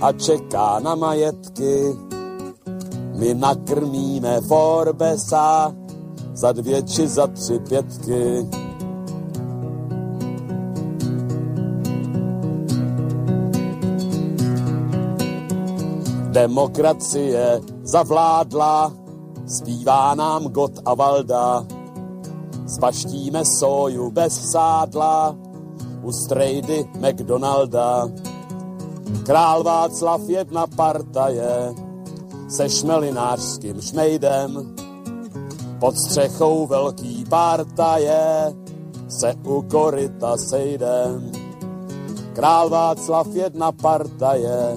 a 0.00 0.12
čeká 0.12 0.78
na 0.80 0.94
majetky. 0.94 1.96
My 3.16 3.34
nakrmíme 3.34 4.40
Forbesa 4.40 5.74
za 6.34 6.52
dvě 6.52 6.82
či 6.82 7.08
za 7.08 7.26
tři 7.26 7.58
pětky. 7.58 8.46
Demokracie 16.30 17.60
zavládla, 17.82 18.92
zpívá 19.46 20.14
nám 20.14 20.44
Got 20.44 20.72
a 20.84 20.94
Valda. 20.94 21.66
Spaštíme 22.66 23.42
soju 23.58 24.10
bez 24.10 24.50
sádla 24.50 25.36
u 26.02 26.12
strejdy 26.12 26.84
McDonalda. 26.98 28.08
Král 29.22 29.62
Václav 29.62 30.20
jedna 30.28 30.66
partaje 30.66 31.74
se 32.48 32.68
šmelinářským 32.68 33.80
šmejdem. 33.80 34.74
Pod 35.80 35.96
střechou 35.96 36.66
velký 36.66 37.24
partaje 37.24 38.54
se 39.08 39.34
u 39.46 39.62
koryta 39.62 40.36
sejdem. 40.36 41.32
Král 42.32 42.68
Václav 42.68 43.26
jedna 43.32 43.72
partaje 43.72 44.76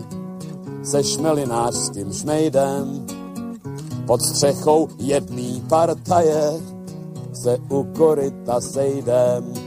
se 0.83 1.03
šmelinářským 1.03 2.13
šmejdem. 2.13 3.05
Pod 4.07 4.21
střechou 4.21 4.87
jedný 4.97 5.63
partaje 5.69 6.51
se 7.33 7.57
u 7.69 7.83
koryta 7.83 8.61
sejdem. 8.61 9.66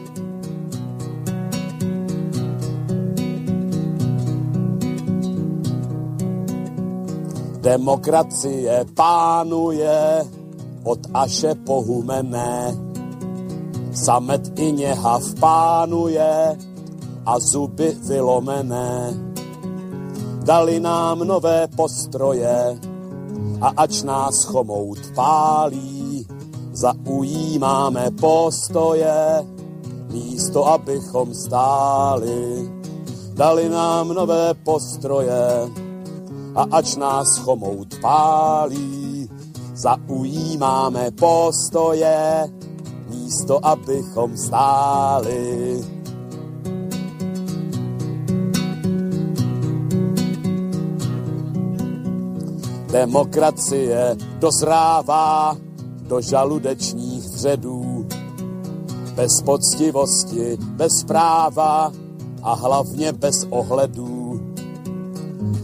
Demokracie 7.70 8.82
pánuje 8.98 10.26
od 10.82 11.00
Aše 11.14 11.54
pohumené. 11.54 12.74
Samet 13.94 14.58
i 14.58 14.72
něhav 14.72 15.22
pánuje 15.40 16.58
a 17.26 17.32
zuby 17.38 17.94
vylomené. 18.10 19.14
Dali 20.42 20.80
nám 20.80 21.18
nové 21.18 21.70
postroje 21.70 22.74
a 23.60 23.68
ač 23.76 24.02
nás 24.02 24.44
chomout 24.50 24.98
pálí, 25.14 26.26
zaujímáme 26.72 28.10
postoje, 28.10 29.46
místo 30.10 30.66
abychom 30.66 31.34
stáli. 31.34 32.66
Dali 33.34 33.68
nám 33.68 34.08
nové 34.08 34.54
postroje, 34.54 35.70
a 36.54 36.66
ač 36.70 36.96
nás 36.96 37.38
chomout 37.38 37.94
pálí, 38.00 39.28
zaujímáme 39.74 41.10
postoje, 41.10 42.48
místo 43.08 43.66
abychom 43.66 44.36
stáli. 44.36 45.80
Demokracie 52.92 54.16
dozrává 54.38 55.56
do 56.08 56.20
žaludečních 56.20 57.24
vředů, 57.24 58.06
bez 59.14 59.42
poctivosti, 59.44 60.58
bez 60.60 60.92
práva 61.06 61.92
a 62.42 62.54
hlavně 62.54 63.12
bez 63.12 63.46
ohledů 63.50 64.19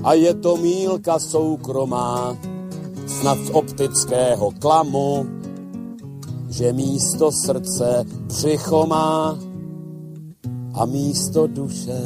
a 0.06 0.14
je 0.14 0.34
to 0.34 0.56
mílka 0.56 1.18
soukromá, 1.18 2.38
snad 3.06 3.38
z 3.38 3.50
optického 3.50 4.50
klamu, 4.50 5.26
že 6.48 6.72
místo 6.72 7.30
srdce 7.32 8.04
břicho 8.26 8.86
má 8.86 9.38
a 10.74 10.86
místo 10.86 11.46
duše 11.46 11.98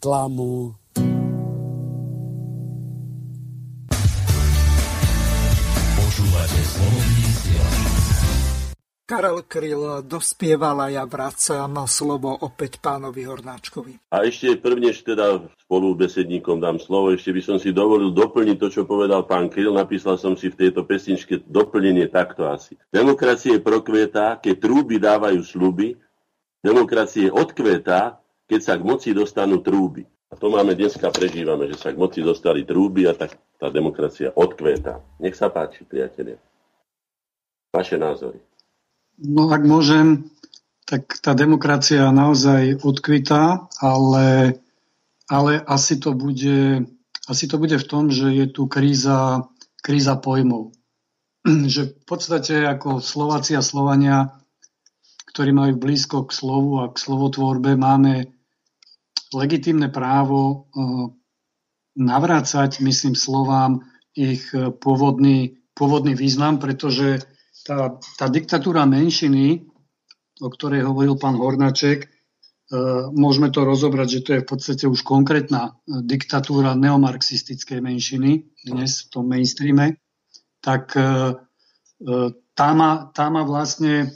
klamu. 0.00 0.74
Karel 9.12 9.44
Kryl 9.44 10.08
dospieval 10.08 10.78
a 10.80 10.86
ja 10.88 11.04
vracam 11.04 11.84
slovo 11.84 12.32
opäť 12.32 12.80
pánovi 12.80 13.28
Hornáčkovi. 13.28 14.08
A 14.08 14.24
ešte 14.24 14.56
prvne, 14.56 14.88
teda 14.88 15.36
spolu 15.60 15.92
besedníkom 15.92 16.56
dám 16.56 16.80
slovo, 16.80 17.12
ešte 17.12 17.28
by 17.28 17.42
som 17.44 17.56
si 17.60 17.76
dovolil 17.76 18.08
doplniť 18.16 18.56
to, 18.56 18.72
čo 18.72 18.82
povedal 18.88 19.28
pán 19.28 19.52
Kryl. 19.52 19.76
Napísal 19.76 20.16
som 20.16 20.32
si 20.32 20.48
v 20.48 20.64
tejto 20.64 20.88
pesničke 20.88 21.44
doplnenie 21.44 22.08
takto 22.08 22.48
asi. 22.48 22.80
Demokracie 22.88 23.60
prokvetá, 23.60 24.40
keď 24.40 24.64
trúby 24.64 24.96
dávajú 24.96 25.44
sluby, 25.44 25.92
demokracie 26.64 27.28
odkvetá, 27.28 28.16
keď 28.48 28.60
sa 28.64 28.80
k 28.80 28.86
moci 28.88 29.12
dostanú 29.12 29.60
trúby. 29.60 30.08
A 30.32 30.40
to 30.40 30.48
máme 30.48 30.72
dneska, 30.72 31.12
prežívame, 31.12 31.68
že 31.68 31.76
sa 31.76 31.92
k 31.92 32.00
moci 32.00 32.24
dostali 32.24 32.64
trúby 32.64 33.04
a 33.04 33.12
tak 33.12 33.36
tá 33.60 33.68
demokracia 33.68 34.32
odkvetá. 34.32 35.04
Nech 35.20 35.36
sa 35.36 35.52
páči, 35.52 35.84
priatelia. 35.84 36.40
Vaše 37.76 38.00
názory. 38.00 38.40
No 39.22 39.54
ak 39.54 39.62
môžem, 39.62 40.26
tak 40.82 41.06
tá 41.22 41.30
demokracia 41.38 42.10
naozaj 42.10 42.82
odkvitá, 42.82 43.70
ale, 43.78 44.58
ale 45.30 45.62
asi, 45.62 45.94
to 45.94 46.10
bude, 46.10 46.90
asi 47.30 47.44
to 47.46 47.56
bude 47.62 47.78
v 47.78 47.86
tom, 47.86 48.10
že 48.10 48.34
je 48.34 48.50
tu 48.50 48.66
kríza, 48.66 49.46
kríza 49.78 50.18
pojmov. 50.18 50.74
že 51.72 51.94
v 51.94 52.04
podstate 52.04 52.66
ako 52.66 52.98
Slováci 52.98 53.54
a 53.54 53.62
Slovania, 53.62 54.42
ktorí 55.30 55.54
majú 55.54 55.78
blízko 55.78 56.26
k 56.26 56.34
slovu 56.34 56.82
a 56.82 56.90
k 56.90 56.98
slovotvorbe, 56.98 57.78
máme 57.78 58.26
legitímne 59.30 59.86
právo 59.86 60.66
eh, 60.74 61.14
navrácať, 61.94 62.82
myslím, 62.82 63.14
slovám 63.14 63.86
ich 64.12 64.50
pôvodný, 64.52 65.62
pôvodný 65.72 66.12
význam, 66.12 66.60
pretože 66.60 67.31
tá, 67.62 67.98
tá 68.18 68.26
diktatúra 68.26 68.84
menšiny, 68.86 69.66
o 70.42 70.48
ktorej 70.50 70.86
hovoril 70.86 71.14
pán 71.18 71.38
Hornáček, 71.38 72.06
e, 72.06 72.08
môžeme 73.14 73.48
to 73.54 73.62
rozobrať, 73.62 74.08
že 74.08 74.20
to 74.20 74.30
je 74.34 74.42
v 74.42 74.48
podstate 74.48 74.84
už 74.90 75.06
konkrétna 75.06 75.78
e, 75.86 76.02
diktatúra 76.02 76.74
neomarxistickej 76.74 77.78
menšiny 77.78 78.50
dnes 78.66 79.06
v 79.06 79.10
tom 79.10 79.24
mainstreame, 79.30 80.02
tak 80.58 80.94
e, 80.98 81.38
tá 82.52 82.68
má, 82.74 83.08
tá 83.14 83.30
má 83.30 83.46
vlastne 83.46 84.12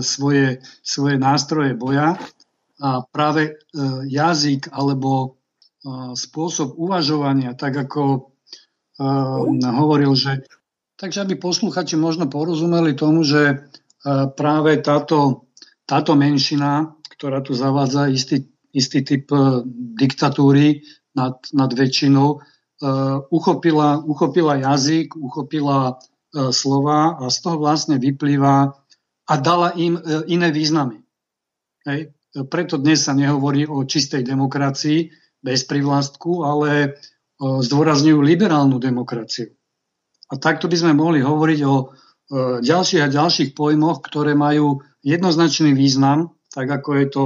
svoje, 0.00 0.62
svoje 0.80 1.18
nástroje 1.18 1.74
boja 1.74 2.16
a 2.78 3.02
práve 3.10 3.58
jazyk 4.06 4.70
alebo 4.70 5.42
spôsob 6.14 6.78
uvažovania, 6.78 7.58
tak 7.58 7.74
ako 7.74 8.32
hovoril, 9.60 10.14
že 10.16 10.46
takže 10.96 11.22
aby 11.22 11.34
posluchači 11.38 11.98
možno 11.98 12.30
porozumeli 12.30 12.94
tomu, 12.94 13.22
že 13.26 13.70
práve 14.36 14.78
táto, 14.84 15.48
táto 15.88 16.12
menšina, 16.14 16.94
ktorá 17.16 17.40
tu 17.40 17.56
zavádza 17.56 18.12
istý, 18.12 18.50
istý 18.74 19.00
typ 19.00 19.30
diktatúry 19.96 20.84
nad, 21.16 21.40
nad 21.54 21.70
väčšinou, 21.72 22.42
uchopila, 23.30 24.02
uchopila 24.04 24.60
jazyk, 24.60 25.16
uchopila 25.16 25.98
slova 26.50 27.16
a 27.22 27.30
z 27.30 27.36
toho 27.40 27.56
vlastne 27.62 27.96
vyplýva 28.02 28.74
a 29.24 29.34
dala 29.40 29.72
im 29.78 29.96
iné 30.26 30.50
významy. 30.50 31.00
Hej. 31.86 32.12
Preto 32.50 32.82
dnes 32.82 33.06
sa 33.06 33.14
nehovorí 33.14 33.62
o 33.62 33.86
čistej 33.86 34.26
demokracii 34.26 35.06
bez 35.38 35.62
privlastku, 35.70 36.42
ale 36.42 36.98
zdôrazňujú 37.38 38.18
liberálnu 38.18 38.82
demokraciu. 38.82 39.54
A 40.34 40.42
takto 40.42 40.66
by 40.66 40.74
sme 40.74 40.98
mohli 40.98 41.22
hovoriť 41.22 41.60
o 41.62 41.94
ďalších 42.58 43.02
a 43.06 43.12
ďalších 43.12 43.54
pojmoch, 43.54 44.02
ktoré 44.02 44.34
majú 44.34 44.82
jednoznačný 45.06 45.76
význam, 45.78 46.34
tak 46.50 46.66
ako 46.66 46.90
je 46.98 47.06
to 47.06 47.24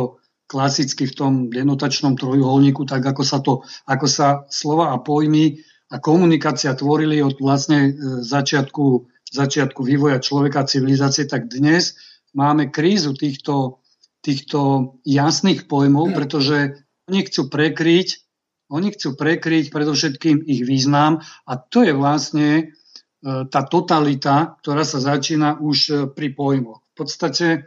klasicky 0.49 1.09
v 1.09 1.17
tom 1.17 1.33
denotačnom 1.49 2.17
trojuholníku, 2.21 2.85
tak 2.85 3.05
ako 3.05 3.23
sa, 3.25 3.39
to, 3.41 3.65
ako 3.85 4.07
sa 4.09 4.29
slova 4.49 4.93
a 4.93 5.01
pojmy 5.01 5.61
a 5.93 6.01
komunikácia 6.01 6.73
tvorili 6.77 7.21
od 7.21 7.37
vlastne 7.41 7.79
e, 7.89 7.91
začiatku, 8.25 9.09
začiatku 9.29 9.81
vývoja 9.85 10.21
človeka 10.21 10.65
a 10.65 10.69
civilizácie, 10.69 11.29
tak 11.29 11.53
dnes 11.53 12.01
máme 12.33 12.73
krízu 12.73 13.13
týchto 13.13 13.85
týchto 14.23 14.93
jasných 15.07 15.71
pojmov, 15.71 16.13
pretože 16.13 16.85
oni 17.09 17.25
chcú 17.25 17.49
prekryť, 17.49 18.09
oni 18.69 18.93
chcú 18.93 19.17
prekryť 19.17 19.73
predovšetkým 19.73 20.45
ich 20.45 20.67
význam 20.67 21.25
a 21.49 21.53
to 21.57 21.87
je 21.87 21.93
vlastne 21.97 22.49
e, 22.53 22.65
tá 23.25 23.61
totalita, 23.67 24.55
ktorá 24.63 24.87
sa 24.87 25.03
začína 25.03 25.59
už 25.59 25.79
e, 25.91 25.95
pri 26.07 26.29
pojmoch. 26.35 26.87
V 26.93 26.95
podstate 26.95 27.47
e, 27.51 27.61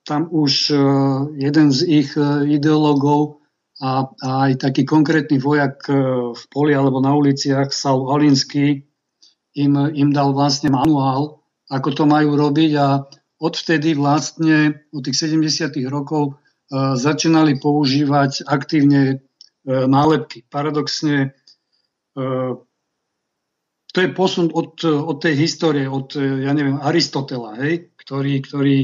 tam 0.00 0.22
už 0.32 0.72
jeden 1.36 1.68
z 1.70 1.80
ich 1.86 2.10
ideológov 2.48 3.44
a, 3.78 4.08
aj 4.46 4.58
taký 4.58 4.82
konkrétny 4.88 5.38
vojak 5.38 5.86
v 6.34 6.42
poli 6.50 6.72
alebo 6.72 6.98
na 6.98 7.14
uliciach, 7.14 7.70
Saul 7.70 8.08
Alinsky, 8.10 8.90
im, 9.54 9.72
im 9.76 10.10
dal 10.10 10.32
vlastne 10.32 10.70
manuál, 10.70 11.42
ako 11.70 11.88
to 11.94 12.04
majú 12.06 12.34
robiť 12.34 12.72
a 12.78 13.06
odvtedy 13.40 13.96
vlastne 13.96 14.84
od 14.92 15.02
tých 15.06 15.16
70. 15.32 15.72
rokov 15.88 16.22
e, 16.28 16.32
začínali 16.94 17.56
používať 17.56 18.44
aktívne 18.44 19.02
e, 19.08 19.16
nálepky. 19.66 20.44
Paradoxne 20.46 21.16
e, 21.24 21.28
to 23.90 23.98
je 24.00 24.14
posun 24.14 24.50
od, 24.54 24.82
od 24.84 25.16
tej 25.18 25.34
histórie, 25.34 25.90
od, 25.90 26.14
ja 26.18 26.52
neviem, 26.54 26.78
Aristotela, 26.78 27.58
hej, 27.58 27.90
ktorý, 27.98 28.34
ktorý 28.42 28.76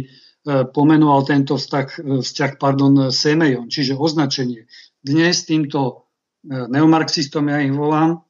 pomenoval 0.46 1.26
tento 1.26 1.58
vzťah, 1.58 2.22
vzťah 2.22 2.52
pardon, 2.62 3.10
semejon, 3.10 3.66
čiže 3.66 3.98
označenie. 3.98 4.70
Dnes 5.02 5.42
týmto 5.42 6.06
neomarxistom, 6.46 7.50
ja 7.50 7.58
ich 7.66 7.74
volám, 7.74 8.22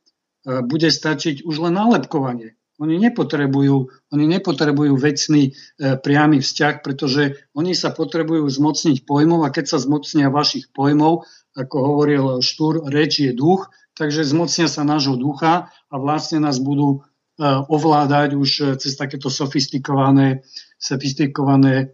bude 0.46 0.88
stačiť 0.88 1.44
už 1.44 1.56
len 1.68 1.76
nálepkovanie. 1.76 2.56
Oni 2.76 3.00
nepotrebujú, 3.00 3.88
oni 4.12 4.24
nepotrebujú 4.36 5.00
vecný 5.00 5.48
e, 5.48 5.52
priamy 5.96 6.44
vzťah, 6.44 6.84
pretože 6.84 7.48
oni 7.56 7.72
sa 7.72 7.88
potrebujú 7.88 8.44
zmocniť 8.44 9.08
pojmov 9.08 9.48
a 9.48 9.52
keď 9.52 9.64
sa 9.64 9.78
zmocnia 9.80 10.28
vašich 10.28 10.76
pojmov, 10.76 11.24
ako 11.56 11.76
hovoril 11.80 12.24
Štúr, 12.44 12.84
reč 12.92 13.24
je 13.24 13.32
duch, 13.32 13.72
takže 13.96 14.28
zmocnia 14.28 14.68
sa 14.68 14.84
nášho 14.84 15.16
ducha 15.16 15.72
a 15.88 15.94
vlastne 15.96 16.38
nás 16.38 16.60
budú 16.60 17.00
e, 17.00 17.44
ovládať 17.48 18.36
už 18.36 18.50
e, 18.60 18.64
cez 18.76 18.92
takéto 18.94 19.32
sofistikované, 19.32 20.44
sofistikované 20.76 21.74
e, 21.80 21.84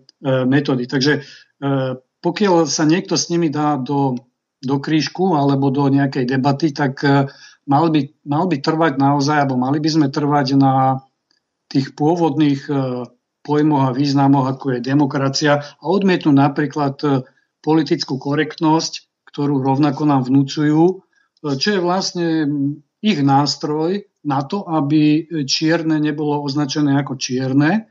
metódy. 0.45 0.85
Takže 0.91 1.23
pokiaľ 2.19 2.67
sa 2.67 2.83
niekto 2.83 3.15
s 3.15 3.31
nimi 3.31 3.47
dá 3.47 3.79
do, 3.79 4.19
do 4.59 4.83
krížku 4.83 5.39
alebo 5.39 5.71
do 5.71 5.87
nejakej 5.87 6.27
debaty, 6.27 6.75
tak 6.75 7.07
mal 7.71 7.87
by, 7.87 8.11
mal 8.27 8.51
by 8.51 8.59
trvať 8.59 8.99
naozaj, 8.99 9.47
alebo 9.47 9.55
mali 9.55 9.79
by 9.79 9.87
sme 9.87 10.07
trvať 10.11 10.59
na 10.59 11.07
tých 11.71 11.95
pôvodných 11.95 12.67
pojmoch 13.47 13.85
a 13.87 13.95
významoch, 13.95 14.51
ako 14.51 14.75
je 14.75 14.79
demokracia 14.83 15.63
a 15.63 15.85
odmietnúť 15.87 16.35
napríklad 16.35 16.99
politickú 17.63 18.19
korektnosť, 18.19 19.07
ktorú 19.31 19.63
rovnako 19.63 20.03
nám 20.03 20.27
vnúcujú, 20.27 21.07
čo 21.43 21.69
je 21.75 21.81
vlastne 21.83 22.27
ich 23.03 23.19
nástroj 23.19 24.07
na 24.23 24.47
to, 24.47 24.63
aby 24.63 25.27
čierne 25.45 25.99
nebolo 25.99 26.39
označené 26.47 26.95
ako 27.03 27.19
čierne, 27.19 27.91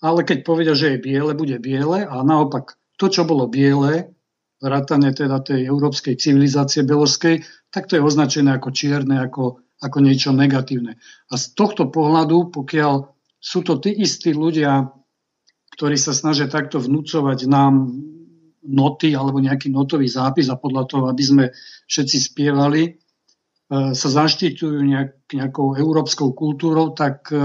ale 0.00 0.24
keď 0.24 0.38
povedia, 0.46 0.74
že 0.78 0.96
je 0.96 1.04
biele, 1.04 1.36
bude 1.36 1.60
biele 1.60 2.08
a 2.08 2.16
naopak 2.24 2.80
to, 2.96 3.12
čo 3.12 3.28
bolo 3.28 3.44
biele, 3.50 4.16
vrátane 4.58 5.14
teda 5.14 5.38
tej 5.44 5.68
európskej 5.70 6.18
civilizácie 6.18 6.82
beloskej, 6.82 7.46
tak 7.70 7.86
to 7.86 8.00
je 8.00 8.02
označené 8.02 8.58
ako 8.58 8.74
čierne, 8.74 9.22
ako, 9.22 9.62
ako 9.78 9.98
niečo 10.02 10.34
negatívne. 10.34 10.98
A 11.30 11.34
z 11.38 11.54
tohto 11.54 11.92
pohľadu, 11.92 12.50
pokiaľ 12.50 13.06
sú 13.38 13.62
to 13.62 13.78
tí 13.78 13.94
istí 13.94 14.34
ľudia, 14.34 14.90
ktorí 15.78 15.94
sa 15.94 16.10
snažia 16.10 16.50
takto 16.50 16.82
vnúcovať 16.82 17.46
nám 17.46 17.94
noty 18.68 19.16
alebo 19.16 19.40
nejaký 19.40 19.72
notový 19.72 20.06
zápis 20.06 20.52
a 20.52 20.60
podľa 20.60 20.84
toho, 20.84 21.04
aby 21.08 21.24
sme 21.24 21.44
všetci 21.88 22.18
spievali, 22.20 22.82
e, 22.84 22.92
sa 23.96 24.08
zaštiťujú 24.12 24.78
nejak, 24.84 25.10
nejakou 25.32 25.74
európskou 25.74 26.36
kultúrou, 26.36 26.92
tak 26.92 27.32
e, 27.32 27.40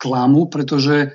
klamu, 0.00 0.48
pretože 0.48 1.12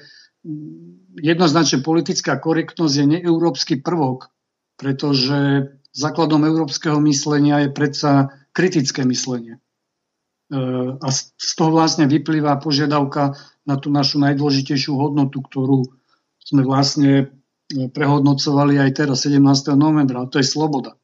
jednoznačne 1.18 1.82
politická 1.82 2.38
korektnosť 2.38 2.94
je 2.94 3.06
neeurópsky 3.18 3.82
prvok 3.82 4.32
pretože 4.78 5.68
základom 5.92 6.46
európskeho 6.46 7.02
myslenia 7.10 7.66
je 7.66 7.70
predsa 7.74 8.30
kritické 8.54 9.04
myslenie. 9.10 9.58
E, 9.58 9.60
a 11.02 11.08
z 11.12 11.52
toho 11.58 11.74
vlastne 11.74 12.06
vyplýva 12.06 12.62
požiadavka 12.62 13.34
na 13.66 13.76
tú 13.82 13.90
našu 13.90 14.22
najdôležitejšiu 14.22 14.94
hodnotu, 14.94 15.42
ktorú 15.42 15.90
sme 16.46 16.62
vlastne 16.64 17.34
prehodnocovali 17.68 18.80
aj 18.80 18.92
teraz 19.04 19.28
17. 19.28 19.44
novembra, 19.76 20.24
a 20.24 20.30
to 20.30 20.40
je 20.40 20.48
sloboda. 20.48 20.96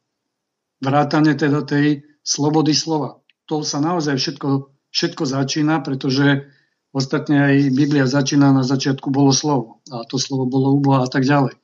Vrátane 0.80 1.36
teda 1.36 1.64
tej 1.64 2.08
slobody 2.24 2.72
slova. 2.72 3.20
To 3.52 3.64
sa 3.68 3.84
naozaj 3.84 4.16
všetko, 4.16 4.50
všetko 4.92 5.24
začína, 5.28 5.84
pretože 5.84 6.48
ostatne 6.96 7.52
aj 7.52 7.56
Biblia 7.76 8.08
začína 8.08 8.56
na 8.56 8.64
začiatku 8.64 9.12
bolo 9.12 9.36
slovo 9.36 9.84
a 9.92 10.08
to 10.08 10.16
slovo 10.16 10.48
bolo 10.48 10.72
u 10.76 10.80
Boha 10.80 11.04
a 11.04 11.10
tak 11.12 11.28
ďalej. 11.28 11.60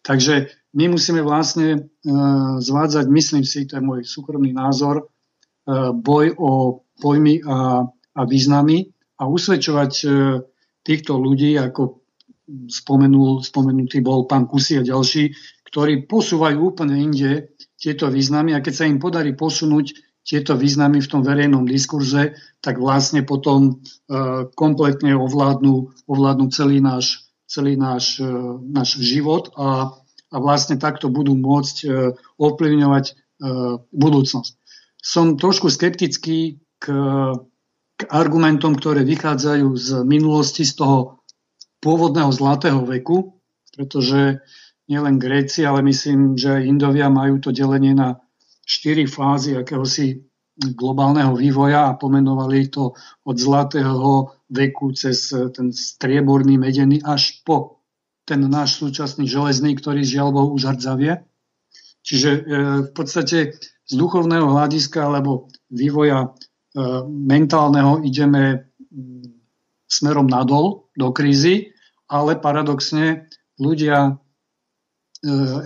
Takže 0.00 0.48
my 0.72 0.84
musíme 0.88 1.20
vlastne 1.20 1.68
e, 1.74 1.78
zvádzať, 2.62 3.04
myslím 3.12 3.44
si, 3.44 3.68
to 3.68 3.76
je 3.76 3.84
môj 3.84 4.00
súkromný 4.08 4.54
názor, 4.56 5.04
e, 5.04 5.04
boj 5.92 6.32
o 6.38 6.50
pojmy 7.02 7.44
a, 7.44 7.84
a 7.88 8.20
významy 8.24 8.88
a 9.20 9.28
usvedčovať 9.28 9.92
e, 10.04 10.08
týchto 10.86 11.20
ľudí, 11.20 11.58
ako 11.60 12.00
spomenul, 12.68 13.44
spomenutý 13.44 14.00
bol 14.00 14.24
pán 14.24 14.48
Kusy 14.48 14.80
a 14.80 14.86
ďalší, 14.86 15.32
ktorí 15.68 16.08
posúvajú 16.08 16.74
úplne 16.74 16.96
inde 16.96 17.52
tieto 17.76 18.08
významy 18.08 18.56
a 18.56 18.64
keď 18.64 18.74
sa 18.74 18.88
im 18.88 18.98
podarí 18.98 19.36
posunúť 19.36 19.94
tieto 20.24 20.56
významy 20.56 21.00
v 21.00 21.08
tom 21.08 21.24
verejnom 21.24 21.64
diskurze, 21.64 22.36
tak 22.60 22.76
vlastne 22.76 23.24
potom 23.24 23.80
kompletne 24.52 25.16
ovládnu, 25.16 26.04
ovládnu 26.04 26.52
celý 26.52 26.84
náš, 26.84 27.32
celý 27.48 27.80
náš, 27.80 28.20
náš 28.60 29.00
život 29.00 29.48
a 29.56 29.96
a 30.28 30.36
vlastne 30.36 30.76
takto 30.76 31.08
budú 31.08 31.32
môcť 31.36 31.76
e, 31.84 31.88
ovplyvňovať 32.36 33.04
e, 33.08 33.12
budúcnosť. 33.92 34.52
Som 35.00 35.40
trošku 35.40 35.72
skeptický 35.72 36.60
k, 36.76 36.84
k 37.96 38.00
argumentom, 38.12 38.76
ktoré 38.76 39.06
vychádzajú 39.08 39.68
z 39.78 39.88
minulosti, 40.04 40.68
z 40.68 40.74
toho 40.76 41.17
pôvodného 41.78 42.30
zlatého 42.34 42.82
veku, 42.82 43.38
pretože 43.74 44.42
nielen 44.88 45.20
Gréci, 45.20 45.62
ale 45.62 45.84
myslím, 45.84 46.34
že 46.34 46.58
aj 46.58 46.66
Indovia 46.66 47.12
majú 47.12 47.38
to 47.38 47.52
delenie 47.52 47.94
na 47.94 48.18
štyri 48.64 49.04
fázy 49.04 49.54
akéhosi 49.54 50.28
globálneho 50.58 51.38
vývoja 51.38 51.86
a 51.86 51.96
pomenovali 51.96 52.66
to 52.66 52.90
od 53.22 53.36
zlatého 53.38 54.34
veku 54.50 54.90
cez 54.90 55.30
ten 55.54 55.70
strieborný 55.70 56.58
medený 56.58 56.98
až 57.06 57.38
po 57.46 57.78
ten 58.28 58.44
náš 58.44 58.76
súčasný 58.76 59.24
železný, 59.24 59.72
ktorý 59.78 60.04
žiaľ 60.04 60.28
Bohu 60.36 60.50
už 60.52 60.76
hrdzavie. 60.76 61.24
Čiže 62.04 62.30
e, 62.30 62.40
v 62.84 62.90
podstate 62.92 63.56
z 63.88 63.92
duchovného 63.96 64.52
hľadiska 64.52 65.00
alebo 65.00 65.48
vývoja 65.72 66.28
e, 66.28 66.28
mentálneho 67.08 68.04
ideme 68.04 68.68
mm, 68.92 69.24
smerom 69.88 70.28
nadol 70.28 70.87
do 70.98 71.14
krízy, 71.14 71.70
ale 72.10 72.34
paradoxne 72.34 73.30
ľudia 73.62 74.10
e, 74.10 74.12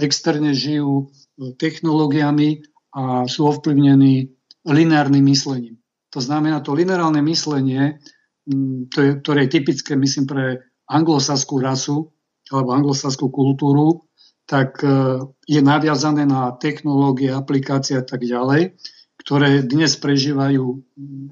externe 0.05 0.53
žijú 0.53 1.09
technológiami 1.57 2.69
a 2.93 3.25
sú 3.25 3.49
ovplyvnení 3.49 4.29
lineárnym 4.69 5.25
myslením. 5.25 5.81
To 6.13 6.21
znamená, 6.21 6.61
to 6.61 6.77
lineárne 6.77 7.25
myslenie, 7.25 7.97
ktoré 8.93 9.49
je 9.49 9.55
typické, 9.57 9.97
myslím, 9.97 10.29
pre 10.29 10.45
anglosaskú 10.93 11.57
rasu 11.57 12.13
alebo 12.53 12.77
anglosaskú 12.77 13.33
kultúru, 13.33 14.05
tak 14.45 14.83
e, 14.85 15.25
je 15.49 15.61
naviazané 15.65 16.29
na 16.29 16.53
technológie, 16.53 17.33
aplikácie 17.33 17.97
a 17.97 18.05
tak 18.05 18.27
ďalej, 18.27 18.77
ktoré 19.23 19.65
dnes 19.65 19.97
prežívajú 19.97 20.65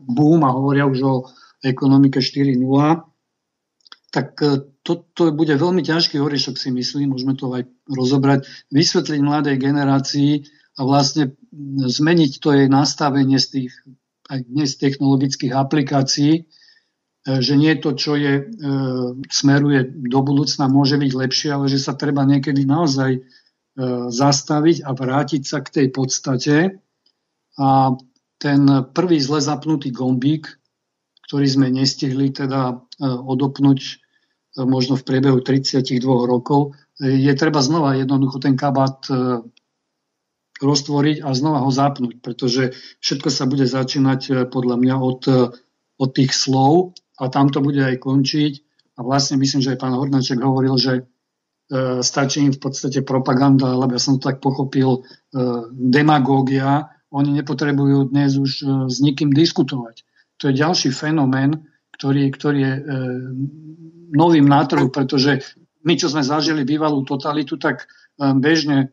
boom 0.08 0.40
a 0.46 0.54
hovoria 0.54 0.86
už 0.86 0.98
o 1.02 1.14
ekonomike 1.60 2.22
4.0, 2.22 3.09
tak 4.10 4.38
e, 4.42 4.66
to, 4.82 5.06
to 5.14 5.30
bude 5.30 5.50
veľmi 5.54 5.82
ťažký 5.86 6.18
oriešok 6.18 6.58
si 6.58 6.70
myslím, 6.74 7.14
môžeme 7.14 7.38
to 7.38 7.50
aj 7.54 7.66
rozobrať, 7.86 8.46
vysvetliť 8.74 9.20
mladej 9.22 9.56
generácii 9.56 10.32
a 10.78 10.80
vlastne 10.82 11.34
zmeniť 11.82 12.42
to 12.42 12.48
jej 12.54 12.68
nastavenie 12.70 13.38
z 13.38 13.46
tých 13.46 13.72
aj 14.30 14.46
dnes 14.46 14.78
technologických 14.78 15.52
aplikácií, 15.54 16.32
e, 16.38 16.42
že 17.26 17.54
nie 17.58 17.74
to, 17.78 17.98
čo 17.98 18.14
je, 18.14 18.34
e, 18.38 18.44
smeruje 19.26 19.90
do 20.06 20.20
budúcna, 20.22 20.70
môže 20.70 20.98
byť 20.98 21.12
lepšie, 21.14 21.50
ale 21.50 21.66
že 21.66 21.82
sa 21.82 21.98
treba 21.98 22.22
niekedy 22.22 22.62
naozaj 22.62 23.10
e, 23.18 23.20
zastaviť 24.10 24.86
a 24.86 24.90
vrátiť 24.94 25.42
sa 25.42 25.58
k 25.62 25.68
tej 25.82 25.86
podstate. 25.90 26.56
A 27.58 27.92
ten 28.40 28.62
prvý 28.96 29.20
zle 29.20 29.42
zapnutý 29.42 29.92
gombík, 29.92 30.59
ktorý 31.30 31.46
sme 31.46 31.70
nestihli 31.70 32.34
teda 32.34 32.74
e, 32.74 33.06
odopnúť 33.06 33.78
e, 33.78 33.94
možno 34.66 34.98
v 34.98 35.06
priebehu 35.06 35.38
32 35.38 36.02
rokov, 36.26 36.74
e, 36.98 37.06
je 37.22 37.30
treba 37.38 37.62
znova 37.62 37.94
jednoducho 37.94 38.42
ten 38.42 38.58
kabát 38.58 39.06
roztvoriť 40.60 41.22
a 41.22 41.30
znova 41.30 41.62
ho 41.62 41.70
zapnúť, 41.70 42.18
pretože 42.18 42.74
všetko 42.98 43.30
sa 43.30 43.46
bude 43.46 43.64
začínať 43.64 44.50
podľa 44.50 44.76
mňa 44.76 44.96
od, 44.98 45.22
od 45.96 46.10
tých 46.12 46.34
slov 46.34 46.98
a 47.16 47.30
tam 47.32 47.48
to 47.48 47.62
bude 47.64 47.78
aj 47.78 47.96
končiť. 47.96 48.52
A 48.98 49.06
vlastne 49.06 49.40
myslím, 49.40 49.64
že 49.64 49.72
aj 49.72 49.80
pán 49.80 49.96
Hornáček 49.96 50.36
hovoril, 50.36 50.76
že 50.76 51.08
stačí 52.04 52.44
im 52.44 52.52
v 52.52 52.60
podstate 52.60 53.00
propaganda, 53.00 53.72
lebo 53.72 53.96
ja 53.96 54.02
som 54.04 54.20
to 54.20 54.28
tak 54.28 54.44
pochopil, 54.44 55.08
demagógia. 55.72 56.92
Oni 57.08 57.32
nepotrebujú 57.40 58.12
dnes 58.12 58.36
už 58.36 58.50
s 58.92 58.96
nikým 59.00 59.32
diskutovať. 59.32 60.04
To 60.40 60.48
je 60.48 60.54
ďalší 60.56 60.90
fenomén, 60.90 61.68
ktorý, 61.94 62.32
ktorý 62.32 62.58
je 62.58 62.74
e, 62.74 62.82
novým 64.16 64.48
na 64.48 64.64
trhu, 64.64 64.88
pretože 64.88 65.44
my, 65.84 65.94
čo 65.96 66.08
sme 66.08 66.24
zažili 66.24 66.64
bývalú 66.64 67.04
totalitu, 67.04 67.60
tak 67.60 67.84
e, 67.84 67.86
bežne 68.36 68.92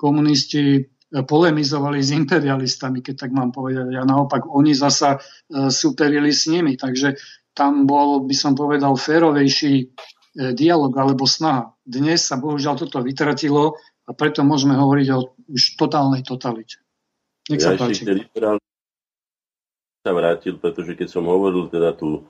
komunisti 0.00 0.88
polemizovali 1.06 2.02
s 2.02 2.10
imperialistami, 2.10 2.98
keď 3.00 3.14
tak 3.26 3.30
mám 3.30 3.54
povedať. 3.54 3.94
A 3.94 4.02
naopak 4.02 4.50
oni 4.50 4.74
zasa 4.74 5.16
e, 5.16 5.70
superili 5.70 6.34
s 6.34 6.50
nimi. 6.50 6.74
Takže 6.74 7.14
tam 7.54 7.86
bol, 7.86 8.26
by 8.26 8.34
som 8.34 8.58
povedal, 8.58 8.98
férovejší 8.98 9.74
e, 9.80 9.86
dialog 10.52 10.90
alebo 10.98 11.24
snaha. 11.24 11.72
Dnes 11.86 12.26
sa 12.26 12.42
bohužiaľ 12.42 12.74
toto 12.82 12.98
vytratilo 13.06 13.78
a 14.06 14.10
preto 14.12 14.42
môžeme 14.42 14.74
hovoriť 14.74 15.06
o 15.14 15.18
už 15.46 15.78
totálnej 15.78 16.26
totalite. 16.26 16.82
Nech 17.46 17.62
sa 17.62 17.78
ja 17.78 17.80
páči. 17.80 18.02
Sa 20.06 20.14
vrátil, 20.14 20.54
pretože 20.62 20.94
keď 20.94 21.10
som 21.10 21.26
hovoril 21.26 21.66
teda 21.66 21.90
tú 21.98 22.22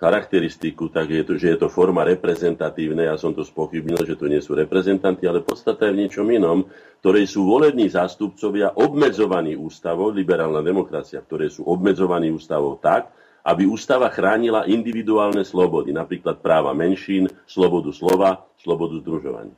charakteristiku, 0.00 0.88
tak 0.88 1.12
je 1.12 1.22
to, 1.22 1.36
že 1.36 1.54
je 1.54 1.58
to 1.60 1.68
forma 1.68 2.02
reprezentatívna. 2.08 3.06
Ja 3.06 3.20
som 3.20 3.36
to 3.36 3.44
spochybnil, 3.44 4.00
že 4.02 4.16
to 4.16 4.32
nie 4.32 4.40
sú 4.40 4.56
reprezentanti, 4.56 5.28
ale 5.28 5.44
podstata 5.44 5.86
je 5.86 5.92
v 5.92 6.00
niečom 6.08 6.26
inom, 6.32 6.64
ktorej 7.04 7.28
sú 7.28 7.44
volební 7.44 7.92
zástupcovia 7.92 8.72
obmedzovaní 8.74 9.54
ústavou, 9.54 10.08
liberálna 10.08 10.64
demokracia, 10.64 11.20
ktoré 11.20 11.52
sú 11.52 11.68
obmedzovaní 11.68 12.32
ústavou 12.32 12.80
tak, 12.80 13.12
aby 13.44 13.68
ústava 13.68 14.08
chránila 14.08 14.64
individuálne 14.70 15.44
slobody, 15.44 15.92
napríklad 15.94 16.40
práva 16.40 16.72
menšín, 16.72 17.28
slobodu 17.46 17.92
slova, 17.94 18.46
slobodu 18.58 19.02
združovania. 19.02 19.54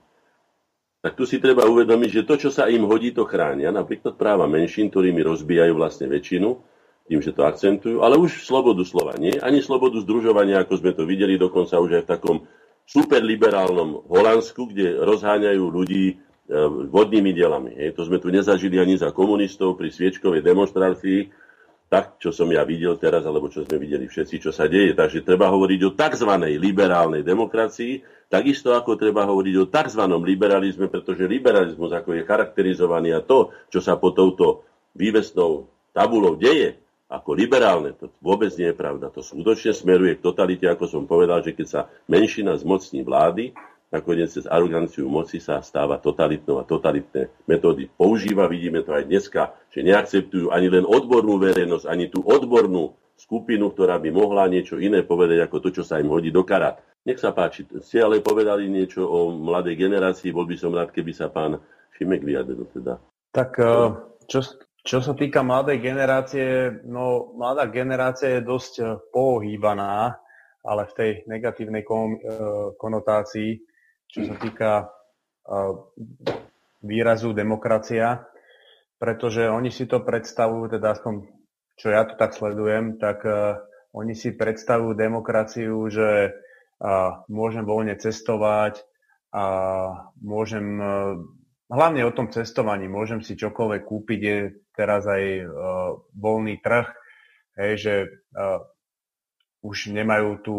Tak 1.04 1.20
tu 1.20 1.28
si 1.28 1.36
treba 1.36 1.68
uvedomiť, 1.68 2.10
že 2.20 2.22
to, 2.24 2.34
čo 2.40 2.48
sa 2.48 2.64
im 2.64 2.88
hodí, 2.88 3.12
to 3.12 3.28
chránia. 3.28 3.68
Napríklad 3.68 4.16
práva 4.16 4.48
menšín, 4.48 4.88
ktorými 4.88 5.20
rozbijajú 5.20 5.76
vlastne 5.76 6.08
väčšinu, 6.08 6.73
tým, 7.04 7.20
že 7.20 7.36
to 7.36 7.44
akcentujú, 7.44 8.00
ale 8.00 8.16
už 8.16 8.48
slobodu 8.48 8.80
slova 8.88 9.12
nie, 9.20 9.36
ani 9.36 9.60
slobodu 9.60 10.00
združovania, 10.00 10.64
ako 10.64 10.80
sme 10.80 10.96
to 10.96 11.04
videli 11.04 11.36
dokonca 11.36 11.76
už 11.76 12.00
aj 12.00 12.02
v 12.08 12.10
takom 12.10 12.36
superliberálnom 12.84 14.08
Holandsku, 14.08 14.72
kde 14.72 15.00
rozháňajú 15.04 15.64
ľudí 15.68 16.04
e, 16.08 16.14
vodnými 16.88 17.32
dielami. 17.32 17.72
Hej. 17.76 17.96
To 17.96 18.04
sme 18.04 18.20
tu 18.20 18.28
nezažili 18.28 18.76
ani 18.76 19.00
za 19.00 19.12
komunistov 19.12 19.76
pri 19.80 19.88
sviečkovej 19.88 20.44
demonstrácii, 20.44 21.32
tak, 21.88 22.20
čo 22.20 22.32
som 22.32 22.48
ja 22.52 22.64
videl 22.64 22.96
teraz, 23.00 23.24
alebo 23.24 23.48
čo 23.48 23.64
sme 23.64 23.80
videli 23.80 24.08
všetci, 24.08 24.40
čo 24.40 24.50
sa 24.52 24.68
deje. 24.68 24.96
Takže 24.96 25.24
treba 25.24 25.48
hovoriť 25.52 25.80
o 25.84 25.94
tzv. 25.96 26.30
liberálnej 26.60 27.24
demokracii, 27.24 28.04
takisto 28.28 28.76
ako 28.76 29.00
treba 29.00 29.24
hovoriť 29.28 29.54
o 29.60 29.68
tzv. 29.68 30.02
liberalizme, 30.20 30.88
pretože 30.92 31.28
liberalizmus, 31.28 31.92
ako 31.92 32.16
je 32.16 32.28
charakterizovaný 32.28 33.16
a 33.16 33.24
to, 33.24 33.52
čo 33.72 33.80
sa 33.80 33.96
po 33.96 34.12
touto 34.12 34.64
vývesnou 34.96 35.68
tabulou 35.94 36.36
deje, 36.36 36.83
ako 37.14 37.38
liberálne. 37.38 37.94
To 38.02 38.10
vôbec 38.18 38.50
nie 38.58 38.74
je 38.74 38.76
pravda. 38.76 39.10
To 39.14 39.22
skutočne 39.22 39.70
smeruje 39.70 40.18
k 40.18 40.24
totalite, 40.24 40.66
ako 40.66 40.90
som 40.90 41.02
povedal, 41.06 41.40
že 41.46 41.54
keď 41.54 41.66
sa 41.66 41.80
menšina 42.10 42.58
zmocní 42.58 43.06
vlády, 43.06 43.54
nakoniec 43.94 44.34
cez 44.34 44.50
aroganciu 44.50 45.06
moci 45.06 45.38
sa 45.38 45.62
stáva 45.62 46.02
totalitnou 46.02 46.58
a 46.58 46.66
totalitné 46.66 47.30
metódy 47.46 47.86
používa. 47.86 48.50
Vidíme 48.50 48.82
to 48.82 48.90
aj 48.90 49.06
dneska, 49.06 49.54
že 49.70 49.86
neakceptujú 49.86 50.50
ani 50.50 50.66
len 50.66 50.82
odbornú 50.82 51.38
verejnosť, 51.38 51.86
ani 51.86 52.10
tú 52.10 52.26
odbornú 52.26 52.98
skupinu, 53.14 53.70
ktorá 53.70 54.02
by 54.02 54.10
mohla 54.10 54.50
niečo 54.50 54.82
iné 54.82 55.06
povedať 55.06 55.46
ako 55.46 55.56
to, 55.62 55.68
čo 55.80 55.82
sa 55.86 56.02
im 56.02 56.10
hodí 56.10 56.34
do 56.34 56.42
karát. 56.42 56.82
Nech 57.06 57.20
sa 57.20 57.30
páči, 57.30 57.68
ste 57.84 58.00
ale 58.00 58.24
povedali 58.24 58.66
niečo 58.66 59.04
o 59.04 59.30
mladej 59.30 59.76
generácii, 59.76 60.34
bol 60.34 60.48
by 60.48 60.56
som 60.56 60.72
rád, 60.74 60.90
keby 60.90 61.12
sa 61.14 61.30
pán 61.30 61.60
Šimek 61.94 62.24
vyjadril 62.24 62.66
teda. 62.74 62.98
Tak 63.30 63.50
eh, 63.60 63.88
čo, 64.26 64.40
čo 64.84 65.00
sa 65.00 65.16
týka 65.16 65.40
mladej 65.40 65.80
generácie, 65.80 66.48
no 66.84 67.32
mladá 67.32 67.64
generácia 67.72 68.36
je 68.38 68.44
dosť 68.44 68.74
eh, 68.84 68.86
pohýbaná, 69.08 70.20
ale 70.60 70.82
v 70.88 70.92
tej 70.92 71.10
negatívnej 71.24 71.82
eh, 71.82 71.88
konotácii, 72.76 73.50
čo 74.12 74.20
sa 74.28 74.36
týka 74.36 74.70
eh, 74.84 75.72
výrazu 76.84 77.32
demokracia, 77.32 78.28
pretože 79.00 79.48
oni 79.48 79.72
si 79.72 79.88
to 79.88 80.04
predstavujú, 80.04 80.76
teda 80.76 80.92
aspoň 80.92 81.32
čo 81.80 81.88
ja 81.90 82.04
to 82.06 82.14
tak 82.14 82.36
sledujem, 82.36 83.02
tak 83.02 83.26
oni 83.90 84.14
si 84.14 84.30
predstavujú 84.30 84.94
demokraciu, 84.94 85.74
že 85.90 86.30
môžem 87.26 87.66
voľne 87.66 87.98
cestovať, 87.98 88.78
a 89.34 89.44
môžem 90.22 90.78
hlavne 91.70 92.04
o 92.04 92.12
tom 92.12 92.28
cestovaní, 92.28 92.88
môžem 92.90 93.24
si 93.24 93.38
čokoľvek 93.38 93.82
kúpiť, 93.84 94.20
je 94.20 94.38
teraz 94.76 95.08
aj 95.08 95.24
uh, 95.44 95.48
voľný 96.12 96.60
trh, 96.60 96.86
hej, 97.56 97.72
že 97.78 97.94
uh, 98.36 98.60
už 99.64 99.94
nemajú 99.94 100.30
tu 100.44 100.56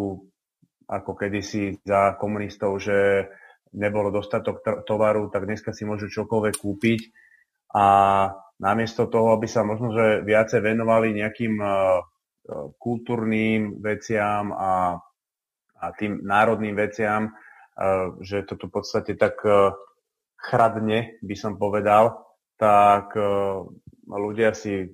ako 0.86 1.12
kedysi 1.18 1.82
za 1.86 2.18
komunistov, 2.18 2.78
že 2.78 3.30
nebolo 3.74 4.14
dostatok 4.14 4.62
tovaru, 4.86 5.30
tak 5.30 5.46
dneska 5.50 5.74
si 5.74 5.84
môžu 5.84 6.10
čokoľvek 6.10 6.56
kúpiť. 6.58 7.02
A 7.76 7.86
namiesto 8.62 9.10
toho, 9.12 9.36
aby 9.36 9.52
sa 9.52 9.68
možno 9.68 9.92
že 9.92 10.24
viacej 10.24 10.64
venovali 10.64 11.12
nejakým 11.12 11.54
uh, 11.60 12.02
kultúrnym 12.80 13.82
veciam 13.82 14.54
a, 14.54 14.96
a 15.82 15.86
tým 15.98 16.24
národným 16.24 16.78
veciam, 16.78 17.34
uh, 17.34 18.16
že 18.24 18.48
to 18.48 18.56
tu 18.56 18.72
v 18.72 18.74
podstate 18.80 19.20
tak 19.20 19.42
uh, 19.44 19.76
chradne, 20.46 21.18
by 21.26 21.36
som 21.36 21.58
povedal, 21.58 22.22
tak 22.56 23.18
ľudia 24.06 24.54
si 24.54 24.94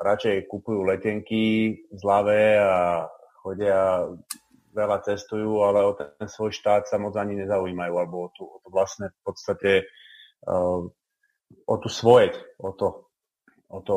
radšej 0.00 0.48
kupujú 0.48 0.88
letenky 0.88 1.76
zlavé 1.92 2.56
a 2.56 3.04
chodia, 3.44 4.08
veľa 4.70 5.02
cestujú, 5.02 5.66
ale 5.66 5.82
o 5.82 5.92
ten 5.98 6.28
svoj 6.30 6.54
štát 6.54 6.86
sa 6.86 6.96
moc 6.96 7.18
ani 7.18 7.36
nezaujímajú, 7.42 7.94
alebo 7.94 8.16
o 8.26 8.28
tú, 8.32 8.46
o 8.46 8.58
to 8.62 8.68
vlastne 8.70 9.10
v 9.10 9.20
podstate 9.26 9.72
o 11.66 11.74
tú 11.76 11.88
svojeť, 11.90 12.38
o 12.62 12.70
to, 12.72 13.10
o 13.68 13.78
to 13.82 13.96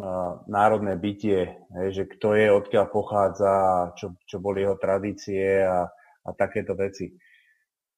uh, 0.00 0.40
národné 0.48 0.96
bytie, 0.96 1.68
že 1.92 2.08
kto 2.08 2.32
je, 2.32 2.48
odkiaľ 2.48 2.86
pochádza, 2.88 3.54
čo, 4.00 4.16
čo 4.24 4.40
boli 4.40 4.64
jeho 4.64 4.80
tradície 4.80 5.60
a, 5.60 5.84
a 6.24 6.30
takéto 6.32 6.72
veci. 6.72 7.12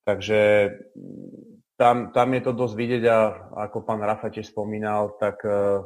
Takže 0.03 0.41
tam, 1.77 2.13
tam 2.13 2.29
je 2.35 2.43
to 2.45 2.53
dosť 2.53 2.75
vidieť 2.75 3.03
a 3.09 3.19
ako 3.69 3.85
pán 3.87 4.01
Rafa 4.01 4.29
tiež 4.29 4.51
spomínal, 4.51 5.17
tak 5.17 5.41
uh, 5.45 5.83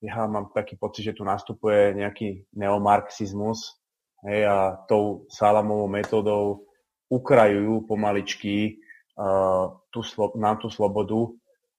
ja 0.00 0.24
mám 0.28 0.52
taký 0.52 0.76
pocit, 0.76 1.12
že 1.12 1.16
tu 1.16 1.24
nastupuje 1.24 1.96
nejaký 1.96 2.48
neomarxizmus 2.54 3.80
hej, 4.28 4.46
a 4.46 4.80
tou 4.88 5.28
salamovou 5.32 5.88
metódou 5.90 6.68
ukrajujú 7.08 7.88
pomaličky 7.88 8.80
uh, 9.16 9.72
tú, 9.92 10.00
nám 10.38 10.60
tú 10.60 10.68
slobodu. 10.68 11.34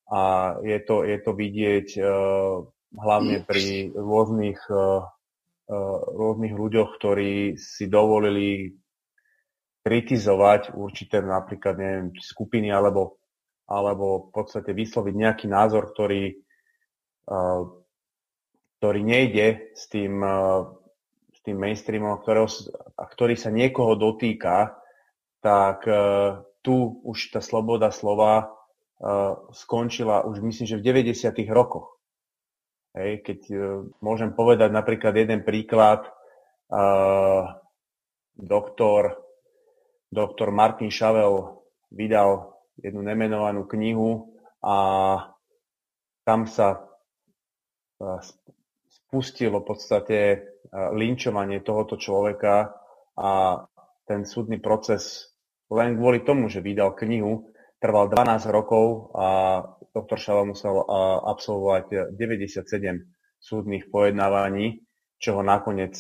A 0.06 0.22
je 0.62 0.78
to, 0.86 1.02
je 1.02 1.18
to 1.18 1.34
vidieť 1.34 1.98
hlavne 2.94 3.42
pri 3.42 3.90
rôznych, 3.90 4.62
rôznych 6.14 6.54
ľuďoch, 6.54 6.90
ktorí 7.02 7.58
si 7.58 7.90
dovolili 7.90 8.78
kritizovať 9.86 10.74
určité 10.74 11.22
napríklad 11.22 11.78
neviem, 11.78 12.08
skupiny 12.18 12.70
alebo, 12.70 13.18
alebo 13.66 14.30
v 14.30 14.30
podstate 14.34 14.72
vysloviť 14.74 15.14
nejaký 15.14 15.46
názor, 15.50 15.90
ktorý, 15.90 16.38
ktorý 18.78 19.02
nejde 19.02 19.74
s 19.74 19.90
tým, 19.90 20.22
s 21.34 21.40
tým 21.42 21.58
mainstreamom, 21.58 22.22
ktorého, 22.22 22.46
a 22.96 23.04
ktorý 23.10 23.34
sa 23.34 23.50
niekoho 23.50 23.98
dotýka, 23.98 24.78
tak 25.42 25.86
tu 26.66 26.76
už 27.06 27.34
tá 27.34 27.42
sloboda 27.42 27.90
slova 27.94 28.54
skončila 29.52 30.24
už 30.24 30.40
myslím, 30.40 30.66
že 30.72 30.80
v 30.80 30.86
90. 31.12 31.46
rokoch. 31.52 32.00
Hej, 32.96 33.28
keď 33.28 33.40
môžem 34.00 34.32
povedať 34.32 34.72
napríklad 34.72 35.12
jeden 35.20 35.44
príklad, 35.44 36.08
doktor, 38.40 39.20
doktor 40.08 40.48
Martin 40.56 40.88
Šavel 40.88 41.60
vydal 41.92 42.55
jednu 42.80 43.02
nemenovanú 43.02 43.68
knihu 43.68 44.36
a 44.64 44.76
tam 46.26 46.50
sa 46.50 46.90
spustilo 48.90 49.62
v 49.62 49.68
podstate 49.68 50.18
linčovanie 50.74 51.64
tohoto 51.64 51.96
človeka 51.96 52.76
a 53.16 53.64
ten 54.04 54.28
súdny 54.28 54.60
proces 54.60 55.32
len 55.72 55.98
kvôli 55.98 56.22
tomu, 56.22 56.46
že 56.52 56.62
vydal 56.62 56.94
knihu, 56.94 57.50
trval 57.82 58.10
12 58.12 58.50
rokov 58.54 59.16
a 59.18 59.28
doktor 59.94 60.18
Šala 60.20 60.44
musel 60.46 60.78
absolvovať 61.26 62.14
97 62.14 62.68
súdnych 63.40 63.90
pojednávaní, 63.90 64.84
čo 65.22 65.40
ho 65.40 65.42
nakoniec 65.46 65.96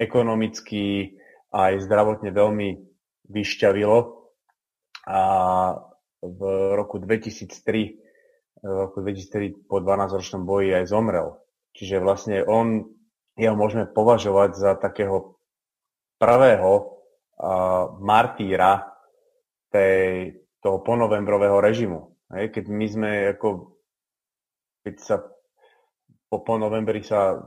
ekonomicky 0.00 1.16
aj 1.52 1.84
zdravotne 1.84 2.30
veľmi 2.32 2.68
vyšťavilo. 3.28 4.19
A 5.10 5.20
v 6.22 6.40
roku 6.78 7.02
2003, 7.02 8.62
v 8.62 8.76
roku 8.86 9.02
2003 9.02 9.66
po 9.66 9.82
12-ročnom 9.82 10.46
boji 10.46 10.70
aj 10.76 10.84
zomrel. 10.86 11.34
Čiže 11.74 11.98
vlastne 11.98 12.46
on, 12.46 12.86
jeho 13.34 13.56
môžeme 13.58 13.90
považovať 13.90 14.50
za 14.54 14.72
takého 14.78 15.40
prvého 16.20 16.70
uh, 17.40 17.96
martýra 17.98 18.92
tej, 19.72 20.36
toho 20.60 20.84
ponovembrového 20.84 21.58
režimu. 21.58 22.14
Hej, 22.30 22.54
keď 22.54 22.64
my 22.68 22.86
sme 22.86 23.10
ako, 23.34 23.48
keď 24.84 24.94
sa 25.00 25.16
po, 26.30 26.44
po 26.44 26.54
novembri 26.60 27.02
sa 27.02 27.34
uh, 27.34 27.42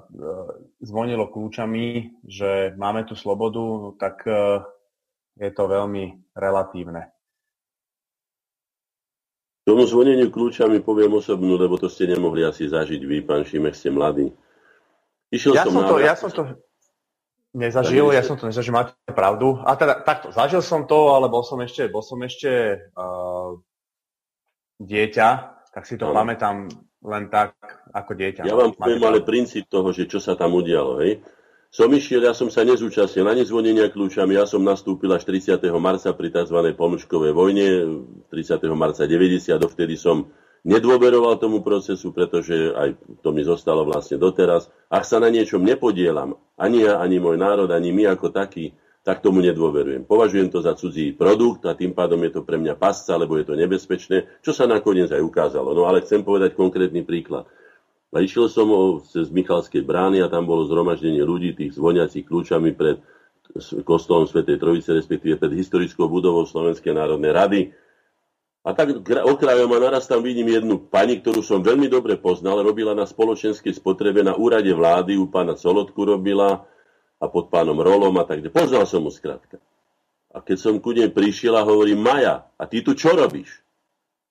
zvonilo 0.81 1.29
kľúčami, 1.29 2.19
že 2.25 2.73
máme 2.75 3.05
tu 3.05 3.13
slobodu, 3.13 3.95
tak 4.01 4.25
uh, 4.25 4.65
je 5.37 5.51
to 5.53 5.63
veľmi 5.69 6.33
relatívne. 6.33 7.13
Tomu 9.63 9.87
zvoneniu 9.87 10.27
kľúčami 10.27 10.83
poviem 10.83 11.15
osobnú, 11.15 11.55
lebo 11.55 11.79
to 11.79 11.87
ste 11.87 12.11
nemohli 12.11 12.43
asi 12.43 12.67
zažiť 12.67 12.99
vy, 12.99 13.23
pán 13.23 13.47
Šimek, 13.47 13.71
ste 13.71 13.95
mladí. 13.95 14.35
Išiel 15.31 15.55
ja 15.55 15.63
som, 15.63 15.79
som 15.79 15.83
to, 15.87 15.95
ja 16.03 16.15
som 16.19 16.29
to 16.29 16.43
nezažil, 17.55 18.11
ja 18.11 18.21
som 18.27 18.35
to 18.35 18.51
nezažil, 18.51 18.75
máte 18.75 18.91
pravdu. 19.07 19.63
A 19.63 19.79
teda 19.79 20.03
takto, 20.03 20.35
zažil 20.35 20.59
som 20.59 20.83
to, 20.83 21.15
ale 21.15 21.31
bol 21.31 21.47
som 21.47 21.61
ešte, 21.63 21.87
bol 21.87 22.03
som 22.03 22.19
ešte 22.21 22.51
uh, 22.91 23.55
dieťa, 24.83 25.29
tak 25.71 25.87
si 25.87 25.95
to 25.95 26.11
ano. 26.11 26.21
pamätám 26.21 26.67
len 27.03 27.31
tak 27.31 27.55
ako 27.95 28.11
dieťa. 28.19 28.43
Ja 28.43 28.59
vám 28.59 28.75
poviem 28.75 29.03
ale 29.07 29.23
princíp 29.23 29.71
toho, 29.71 29.95
že 29.95 30.11
čo 30.11 30.19
sa 30.19 30.35
tam 30.35 30.59
udialo. 30.59 30.99
Hej? 31.03 31.23
Som 31.73 31.89
išiel, 31.89 32.21
ja 32.21 32.37
som 32.37 32.53
sa 32.53 32.61
nezúčastnil 32.61 33.25
na 33.25 33.33
nezvonenia 33.33 33.89
kľúčami, 33.89 34.37
ja 34.37 34.45
som 34.45 34.61
nastúpil 34.61 35.09
až 35.09 35.25
30. 35.25 35.57
marca 35.81 36.13
pri 36.13 36.29
tzv. 36.29 36.53
pomlčkovej 36.77 37.33
vojne, 37.33 37.65
30. 38.29 38.61
marca 38.77 39.09
90, 39.09 39.57
dovtedy 39.57 39.97
som 39.97 40.29
nedôveroval 40.61 41.41
tomu 41.41 41.65
procesu, 41.65 42.13
pretože 42.13 42.53
aj 42.77 42.93
to 43.25 43.33
mi 43.33 43.41
zostalo 43.41 43.89
vlastne 43.89 44.21
doteraz. 44.21 44.69
Ak 44.85 45.01
sa 45.01 45.17
na 45.17 45.33
niečom 45.33 45.65
nepodielam, 45.65 46.37
ani 46.61 46.85
ja, 46.85 47.01
ani 47.01 47.17
môj 47.17 47.41
národ, 47.41 47.73
ani 47.73 47.89
my 47.89 48.05
ako 48.13 48.29
takí, 48.29 48.77
tak 49.01 49.25
tomu 49.25 49.41
nedôverujem. 49.41 50.05
Považujem 50.05 50.53
to 50.53 50.61
za 50.61 50.77
cudzí 50.77 51.09
produkt 51.17 51.65
a 51.65 51.73
tým 51.73 51.97
pádom 51.97 52.21
je 52.21 52.37
to 52.37 52.45
pre 52.45 52.61
mňa 52.61 52.77
pasca, 52.77 53.17
lebo 53.17 53.33
je 53.41 53.49
to 53.49 53.57
nebezpečné, 53.57 54.45
čo 54.45 54.53
sa 54.53 54.69
nakoniec 54.69 55.09
aj 55.09 55.25
ukázalo. 55.25 55.73
No 55.73 55.89
ale 55.89 56.05
chcem 56.05 56.21
povedať 56.21 56.53
konkrétny 56.53 57.01
príklad. 57.01 57.49
A 58.13 58.21
išiel 58.21 58.45
som 58.45 58.69
cez 59.09 59.33
Michalskej 59.33 59.81
brány 59.81 60.21
a 60.21 60.29
tam 60.29 60.45
bolo 60.45 60.69
zhromaždenie 60.69 61.25
ľudí, 61.25 61.57
tých 61.57 61.73
zvoniacich 61.73 62.29
kľúčami 62.29 62.77
pred 62.77 63.01
kostolom 63.81 64.29
Svetej 64.29 64.61
Trojice, 64.61 64.93
respektíve 64.93 65.41
pred 65.41 65.53
historickou 65.57 66.05
budovou 66.05 66.45
Slovenskej 66.45 66.93
národnej 66.93 67.33
rady. 67.33 67.61
A 68.63 68.71
tak 68.71 69.03
okrajom 69.03 69.67
a 69.75 69.79
naraz 69.81 70.07
tam 70.07 70.23
vidím 70.23 70.47
jednu 70.47 70.79
pani, 70.79 71.19
ktorú 71.19 71.43
som 71.43 71.59
veľmi 71.59 71.91
dobre 71.91 72.15
poznal, 72.15 72.63
robila 72.63 72.95
na 72.95 73.03
spoločenskej 73.03 73.75
spotrebe 73.75 74.23
na 74.23 74.39
úrade 74.39 74.71
vlády, 74.71 75.19
u 75.19 75.27
pána 75.27 75.59
Solotku 75.59 75.99
robila, 76.07 76.63
a 77.23 77.25
pod 77.31 77.47
pánom 77.47 77.79
Rolom 77.79 78.11
a 78.19 78.27
tak 78.27 78.43
ďalej. 78.43 78.51
Poznal 78.51 78.83
som 78.83 79.07
mu 79.07 79.11
skrátka. 79.11 79.55
A 80.35 80.43
keď 80.43 80.57
som 80.59 80.75
ku 80.83 80.91
nej 80.91 81.07
prišiel 81.07 81.55
a 81.55 81.63
hovorím, 81.63 82.03
Maja, 82.03 82.51
a 82.59 82.63
ty 82.67 82.83
tu 82.83 82.91
čo 82.91 83.15
robíš? 83.15 83.63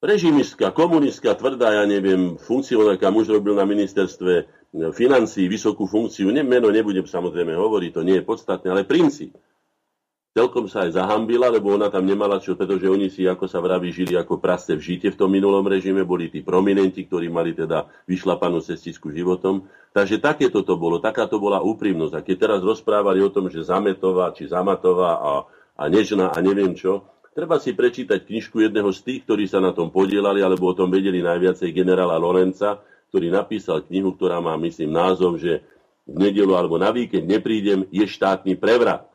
Režimistka, 0.02 0.74
komunistka, 0.74 1.30
tvrdá, 1.38 1.78
ja 1.78 1.84
neviem, 1.86 2.34
funkcionárka, 2.34 3.14
muž 3.14 3.30
robil 3.30 3.54
na 3.54 3.62
ministerstve 3.62 4.32
e, 4.34 4.44
financí, 4.90 5.46
vysokú 5.46 5.86
funkciu, 5.86 6.34
ne, 6.34 6.42
meno 6.42 6.74
nebudem 6.74 7.06
samozrejme 7.06 7.54
hovoriť, 7.54 7.90
to 7.94 8.02
nie 8.02 8.18
je 8.18 8.26
podstatné, 8.26 8.66
ale 8.66 8.82
princíp 8.82 9.38
celkom 10.32 10.64
sa 10.64 10.88
aj 10.88 10.96
zahambila, 10.96 11.52
lebo 11.52 11.76
ona 11.76 11.92
tam 11.92 12.08
nemala 12.08 12.40
čo, 12.40 12.56
pretože 12.56 12.88
oni 12.88 13.12
si, 13.12 13.28
ako 13.28 13.44
sa 13.44 13.60
vraví, 13.60 13.92
žili 13.92 14.16
ako 14.16 14.40
praste 14.40 14.72
v 14.72 14.82
žite 14.82 15.12
v 15.12 15.18
tom 15.20 15.28
minulom 15.28 15.64
režime, 15.68 16.08
boli 16.08 16.32
tí 16.32 16.40
prominenti, 16.40 17.04
ktorí 17.04 17.28
mali 17.28 17.52
teda 17.52 17.84
vyšlapanú 18.08 18.64
cestisku 18.64 19.12
životom. 19.12 19.68
Takže 19.92 20.24
takéto 20.24 20.64
to 20.64 20.80
bolo, 20.80 21.04
taká 21.04 21.28
to 21.28 21.36
bola 21.36 21.60
úprimnosť. 21.60 22.14
A 22.16 22.24
keď 22.24 22.36
teraz 22.48 22.60
rozprávali 22.64 23.20
o 23.20 23.28
tom, 23.28 23.52
že 23.52 23.60
Zametová, 23.60 24.32
či 24.32 24.48
Zamatová 24.48 25.20
a, 25.20 25.32
a 25.76 25.82
Nežná 25.92 26.32
a 26.32 26.38
neviem 26.40 26.72
čo, 26.72 27.04
treba 27.32 27.56
si 27.58 27.72
prečítať 27.72 28.28
knižku 28.28 28.60
jedného 28.60 28.92
z 28.92 29.00
tých, 29.04 29.20
ktorí 29.24 29.44
sa 29.48 29.58
na 29.58 29.72
tom 29.72 29.88
podielali, 29.88 30.44
alebo 30.44 30.72
o 30.72 30.76
tom 30.76 30.92
vedeli 30.92 31.24
najviacej 31.24 31.72
generála 31.72 32.20
Lorenca, 32.20 32.80
ktorý 33.12 33.32
napísal 33.32 33.84
knihu, 33.88 34.16
ktorá 34.16 34.40
má, 34.40 34.56
myslím, 34.60 34.92
názov, 34.92 35.36
že 35.40 35.64
v 36.08 36.16
nedelu 36.28 36.52
alebo 36.56 36.80
na 36.80 36.90
víkend 36.90 37.28
neprídem, 37.28 37.88
je 37.92 38.04
štátny 38.04 38.56
prevrat. 38.56 39.08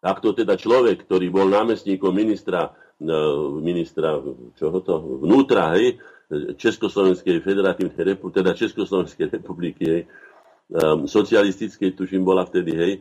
Ak 0.00 0.24
to 0.24 0.32
teda 0.32 0.56
človek, 0.56 1.04
ktorý 1.04 1.28
bol 1.28 1.46
námestníkom 1.48 2.12
ministra, 2.12 2.72
e, 2.96 3.14
ministra 3.60 4.16
čoho 4.56 4.78
to, 4.80 4.94
vnútra, 5.24 5.76
hej, 5.76 6.00
Československej 6.30 7.42
federatívnej 7.42 8.14
republiky, 8.14 8.38
teda 8.38 8.50
Československej 8.54 9.26
republiky, 9.34 9.82
hej, 9.82 10.02
um, 10.70 11.10
socialistickej, 11.10 11.98
tuším, 11.98 12.22
bola 12.22 12.46
vtedy, 12.46 12.70
hej, 12.70 12.92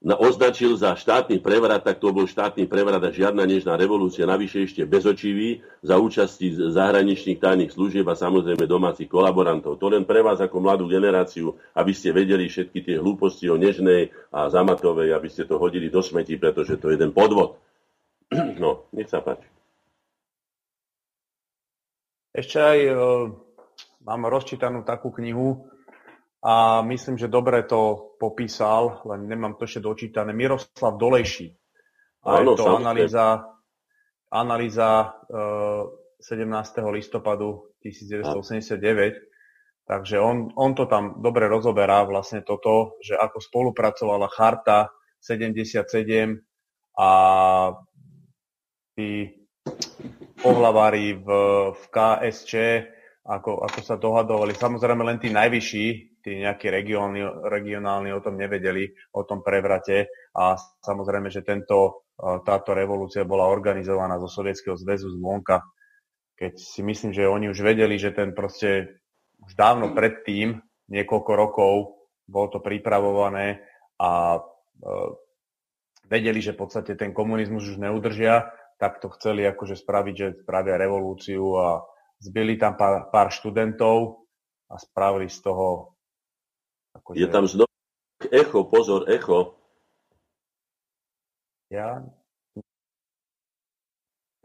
označil 0.00 0.80
za 0.80 0.96
štátny 0.96 1.44
prevrat, 1.44 1.84
tak 1.84 2.00
to 2.00 2.08
bol 2.08 2.24
štátny 2.24 2.64
prevrat 2.64 3.04
a 3.04 3.12
žiadna 3.12 3.44
nežná 3.44 3.76
revolúcia, 3.76 4.24
navyše 4.24 4.64
ešte 4.64 4.88
bezočivý 4.88 5.60
za 5.84 6.00
účasti 6.00 6.72
zahraničných 6.72 7.36
tajných 7.36 7.68
služieb 7.68 8.08
a 8.08 8.16
samozrejme 8.16 8.64
domácich 8.64 9.12
kolaborantov. 9.12 9.76
To 9.76 9.92
len 9.92 10.08
pre 10.08 10.24
vás 10.24 10.40
ako 10.40 10.56
mladú 10.56 10.88
generáciu, 10.88 11.52
aby 11.76 11.92
ste 11.92 12.16
vedeli 12.16 12.48
všetky 12.48 12.80
tie 12.80 12.96
hlúposti 12.96 13.52
o 13.52 13.60
nežnej 13.60 14.08
a 14.32 14.48
zamatovej, 14.48 15.12
aby 15.12 15.28
ste 15.28 15.44
to 15.44 15.60
hodili 15.60 15.92
do 15.92 16.00
smetí, 16.00 16.40
pretože 16.40 16.80
to 16.80 16.88
je 16.88 16.96
jeden 16.96 17.12
podvod. 17.12 17.60
No, 18.60 18.86
nech 18.94 19.10
sa 19.10 19.18
páči. 19.20 19.48
Ešte 22.30 22.62
aj 22.62 22.78
uh, 22.94 23.26
mám 24.06 24.22
rozčítanú 24.30 24.86
takú 24.86 25.10
knihu, 25.18 25.66
a 26.40 26.80
myslím, 26.82 27.20
že 27.20 27.28
dobre 27.28 27.62
to 27.68 28.12
popísal, 28.16 29.04
len 29.04 29.28
nemám 29.28 29.60
to 29.60 29.68
ešte 29.68 29.84
dočítané, 29.84 30.32
Miroslav 30.32 30.96
Dolejší. 30.96 31.52
A 32.24 32.40
je 32.40 32.56
to 32.56 32.80
analýza, 32.80 33.44
analýza 34.32 35.20
uh, 35.28 35.84
17. 36.20 36.80
listopadu 36.92 37.76
1989. 37.84 39.20
Takže 39.84 40.16
on, 40.20 40.48
on 40.56 40.72
to 40.72 40.86
tam 40.86 41.20
dobre 41.20 41.48
rozoberá, 41.48 42.04
vlastne 42.08 42.40
toto, 42.40 43.00
že 43.04 43.16
ako 43.16 43.40
spolupracovala 43.40 44.28
Charta 44.32 44.92
77 45.20 46.40
a 46.96 47.10
tí 48.96 49.34
pohlavári 50.40 51.20
v, 51.20 51.28
v 51.74 51.82
KSČ, 51.90 52.52
ako, 53.28 53.66
ako 53.66 53.78
sa 53.84 53.96
dohadovali. 54.00 54.56
Samozrejme 54.56 55.02
len 55.04 55.18
tí 55.20 55.28
najvyšší, 55.28 56.09
tí 56.20 56.40
nejakí 56.40 56.68
regionálni, 56.68 57.24
regionálni 57.48 58.10
o 58.12 58.20
tom 58.20 58.36
nevedeli, 58.36 58.88
o 59.16 59.24
tom 59.24 59.40
prevrate. 59.40 60.08
A 60.36 60.56
samozrejme, 60.84 61.32
že 61.32 61.44
tento, 61.44 62.08
táto 62.44 62.76
revolúcia 62.76 63.24
bola 63.24 63.48
organizovaná 63.48 64.20
zo 64.20 64.28
Sovietskeho 64.28 64.76
zväzu 64.76 65.12
zvonka, 65.16 65.64
keď 66.40 66.56
si 66.56 66.80
myslím, 66.80 67.12
že 67.12 67.28
oni 67.28 67.52
už 67.52 67.60
vedeli, 67.60 68.00
že 68.00 68.16
ten 68.16 68.32
proste 68.32 69.00
už 69.44 69.52
dávno 69.56 69.92
predtým, 69.92 70.56
niekoľko 70.88 71.32
rokov, 71.36 71.72
bolo 72.24 72.48
to 72.48 72.64
pripravované 72.64 73.60
a 74.00 74.38
e, 74.38 74.40
vedeli, 76.08 76.40
že 76.40 76.56
v 76.56 76.60
podstate 76.64 76.96
ten 76.96 77.12
komunizmus 77.12 77.68
už 77.68 77.82
neudržia, 77.82 78.48
tak 78.80 79.04
to 79.04 79.12
chceli 79.12 79.44
akože 79.44 79.76
spraviť, 79.76 80.14
že 80.16 80.40
spravia 80.40 80.80
revolúciu 80.80 81.44
a 81.60 81.84
zbyli 82.24 82.56
tam 82.56 82.80
pár, 82.80 83.12
pár 83.12 83.28
študentov 83.28 84.24
a 84.72 84.80
spravili 84.80 85.28
z 85.28 85.44
toho... 85.44 85.96
Akože... 87.10 87.18
Je 87.18 87.26
tam 87.26 87.44
znovu 87.50 87.74
echo, 88.30 88.62
pozor, 88.70 89.10
echo. 89.10 89.58
Ja? 91.74 92.06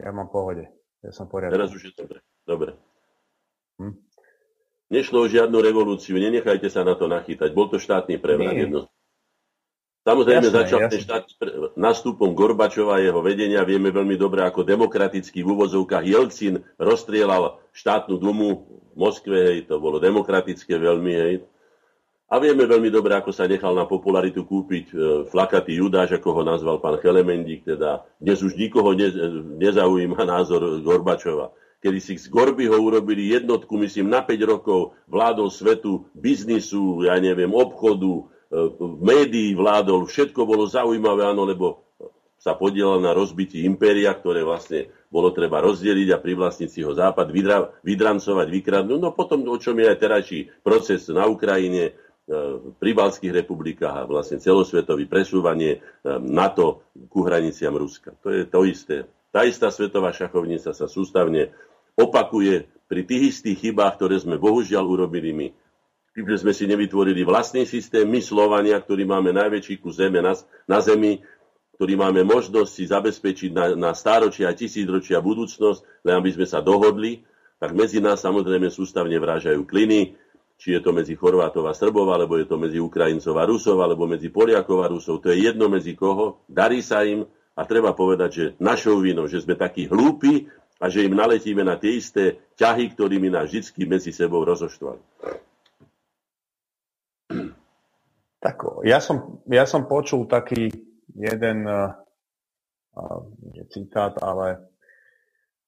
Ja 0.02 0.10
mám 0.10 0.26
pohode. 0.28 0.66
Ja 1.06 1.14
som 1.14 1.30
poriadne. 1.30 1.54
Teraz 1.54 1.70
už 1.70 1.90
je 1.90 1.92
dobre. 1.94 2.18
Dobre. 2.42 2.70
Hm? 3.78 3.94
Nešlo 4.90 5.26
o 5.26 5.30
žiadnu 5.30 5.58
revolúciu, 5.58 6.18
nenechajte 6.18 6.70
sa 6.70 6.82
na 6.82 6.94
to 6.94 7.10
nachytať. 7.10 7.50
Bol 7.54 7.70
to 7.70 7.78
štátny 7.78 8.18
prevrat 8.22 8.54
jedno. 8.54 8.90
Samozrejme 10.06 10.46
jasné, 10.46 10.58
začal 10.62 10.78
jasné. 10.86 10.92
ten 10.94 11.02
štát 11.02 11.24
nastupom 11.74 12.30
Gorbačova 12.30 12.98
a 12.98 13.02
jeho 13.02 13.18
vedenia. 13.18 13.66
Vieme 13.66 13.90
veľmi 13.90 14.14
dobre, 14.14 14.46
ako 14.46 14.62
demokratický 14.62 15.42
v 15.42 15.50
úvozovkách 15.58 16.06
Jelcin 16.06 16.62
rozstrielal 16.78 17.58
štátnu 17.74 18.14
dumu 18.14 18.70
v 18.94 18.94
Moskve, 18.94 19.34
hej, 19.34 19.58
to 19.66 19.82
bolo 19.82 19.98
demokratické 19.98 20.78
veľmi, 20.78 21.12
hej. 21.14 21.34
A 22.26 22.42
vieme 22.42 22.66
veľmi 22.66 22.90
dobre, 22.90 23.14
ako 23.14 23.30
sa 23.30 23.46
nechal 23.46 23.70
na 23.78 23.86
popularitu 23.86 24.42
kúpiť 24.42 24.84
e, 24.90 24.94
flakatý 25.30 25.78
Judáš, 25.78 26.18
ako 26.18 26.28
ho 26.34 26.42
nazval 26.42 26.82
pán 26.82 26.98
Chelemendík, 26.98 27.62
teda 27.62 28.02
dnes 28.18 28.42
už 28.42 28.58
nikoho 28.58 28.98
ne, 28.98 29.06
nezaujíma 29.62 30.26
názor 30.26 30.82
Gorbačova. 30.82 31.54
Kedy 31.78 31.98
si 32.02 32.18
z 32.18 32.26
Gorbyho 32.26 32.82
urobili 32.82 33.30
jednotku, 33.30 33.78
myslím, 33.78 34.10
na 34.10 34.26
5 34.26 34.42
rokov 34.42 34.98
vládol 35.06 35.54
svetu 35.54 36.10
biznisu, 36.18 37.06
ja 37.06 37.14
neviem, 37.22 37.54
obchodu, 37.54 38.10
e, 38.18 38.22
médií 39.06 39.54
vládol, 39.54 40.10
všetko 40.10 40.50
bolo 40.50 40.66
zaujímavé, 40.66 41.30
áno, 41.30 41.46
lebo 41.46 41.86
sa 42.42 42.58
podielal 42.58 43.02
na 43.02 43.10
rozbití 43.10 43.62
impéria, 43.66 44.10
ktoré 44.14 44.42
vlastne 44.42 44.90
bolo 45.10 45.30
treba 45.30 45.58
rozdeliť 45.62 46.14
a 46.14 46.22
privlastniť 46.22 46.70
si 46.70 46.80
ho 46.86 46.94
západ, 46.94 47.30
vydra, 47.34 47.74
vydrancovať, 47.82 48.46
vykradnúť. 48.50 49.00
No 49.02 49.10
potom, 49.10 49.42
o 49.50 49.58
čom 49.58 49.78
je 49.78 49.86
aj 49.90 49.98
terajší 49.98 50.38
proces 50.62 51.10
na 51.10 51.26
Ukrajine, 51.26 51.96
v 52.26 52.74
pribalských 52.82 53.30
republikách 53.30 54.02
a 54.02 54.08
vlastne 54.08 54.42
celosvetový 54.42 55.06
presúvanie 55.06 55.78
e, 55.78 56.08
NATO 56.18 56.82
ku 57.06 57.22
hraniciam 57.22 57.78
Ruska. 57.78 58.18
To 58.26 58.34
je 58.34 58.42
to 58.42 58.66
isté. 58.66 59.06
Tá 59.30 59.46
istá 59.46 59.70
svetová 59.70 60.10
šachovnica 60.10 60.74
sa 60.74 60.86
sústavne 60.90 61.54
opakuje 61.94 62.66
pri 62.90 63.06
tých 63.06 63.22
istých 63.38 63.70
chybách, 63.70 63.94
ktoré 63.94 64.18
sme 64.18 64.42
bohužiaľ 64.42 64.82
urobili 64.82 65.30
my. 65.30 65.48
Tým, 66.18 66.26
že 66.26 66.42
sme 66.42 66.50
si 66.50 66.66
nevytvorili 66.66 67.22
vlastný 67.22 67.62
systém, 67.62 68.08
my 68.08 68.18
Slovania, 68.18 68.80
ktorí 68.82 69.06
máme 69.06 69.30
najväčší 69.30 69.78
kus 69.78 70.02
zeme 70.02 70.18
na, 70.18 70.34
na 70.66 70.82
zemi, 70.82 71.22
ktorí 71.78 71.94
máme 71.94 72.24
možnosť 72.24 72.70
si 72.72 72.84
zabezpečiť 72.88 73.50
na, 73.52 73.64
na 73.76 73.90
stáročia 73.92 74.50
a 74.50 74.56
tisícročia 74.56 75.20
budúcnosť, 75.20 76.08
len 76.08 76.14
aby 76.16 76.30
sme 76.32 76.46
sa 76.48 76.64
dohodli, 76.64 77.22
tak 77.60 77.76
medzi 77.76 78.00
nás 78.00 78.24
samozrejme 78.24 78.72
sústavne 78.72 79.14
vrážajú 79.20 79.62
kliny, 79.68 80.16
či 80.56 80.72
je 80.72 80.80
to 80.80 80.90
medzi 80.96 81.12
Chorvátov 81.12 81.68
a 81.68 81.76
Srbov, 81.76 82.08
alebo 82.08 82.40
je 82.40 82.48
to 82.48 82.56
medzi 82.56 82.80
Ukrajincov 82.80 83.36
a 83.36 83.44
Rusov, 83.44 83.76
alebo 83.84 84.08
medzi 84.08 84.32
Poliakov 84.32 84.78
a 84.82 84.90
Rusov. 84.90 85.20
To 85.20 85.28
je 85.28 85.44
jedno 85.44 85.68
medzi 85.68 85.92
koho. 85.92 86.40
Darí 86.48 86.80
sa 86.80 87.04
im 87.04 87.28
a 87.56 87.62
treba 87.64 87.92
povedať, 87.92 88.30
že 88.32 88.44
našou 88.60 89.00
vinou, 89.00 89.28
že 89.28 89.40
sme 89.40 89.56
takí 89.56 89.88
hlúpi 89.88 90.48
a 90.76 90.92
že 90.92 91.08
im 91.08 91.16
naletíme 91.16 91.64
na 91.64 91.80
tie 91.80 91.96
isté 91.96 92.40
ťahy, 92.60 92.92
ktorými 92.92 93.32
nás 93.32 93.48
vždy 93.48 93.84
medzi 93.88 94.12
sebou 94.12 94.44
rozoštvali. 94.44 95.00
Tak, 98.40 98.56
ja 98.84 99.00
som, 99.00 99.40
ja 99.48 99.64
som 99.64 99.88
počul 99.88 100.28
taký 100.28 100.68
jeden 101.16 101.64
uh, 101.64 101.96
uh, 102.94 103.24
citát, 103.72 104.20
ale 104.20 104.60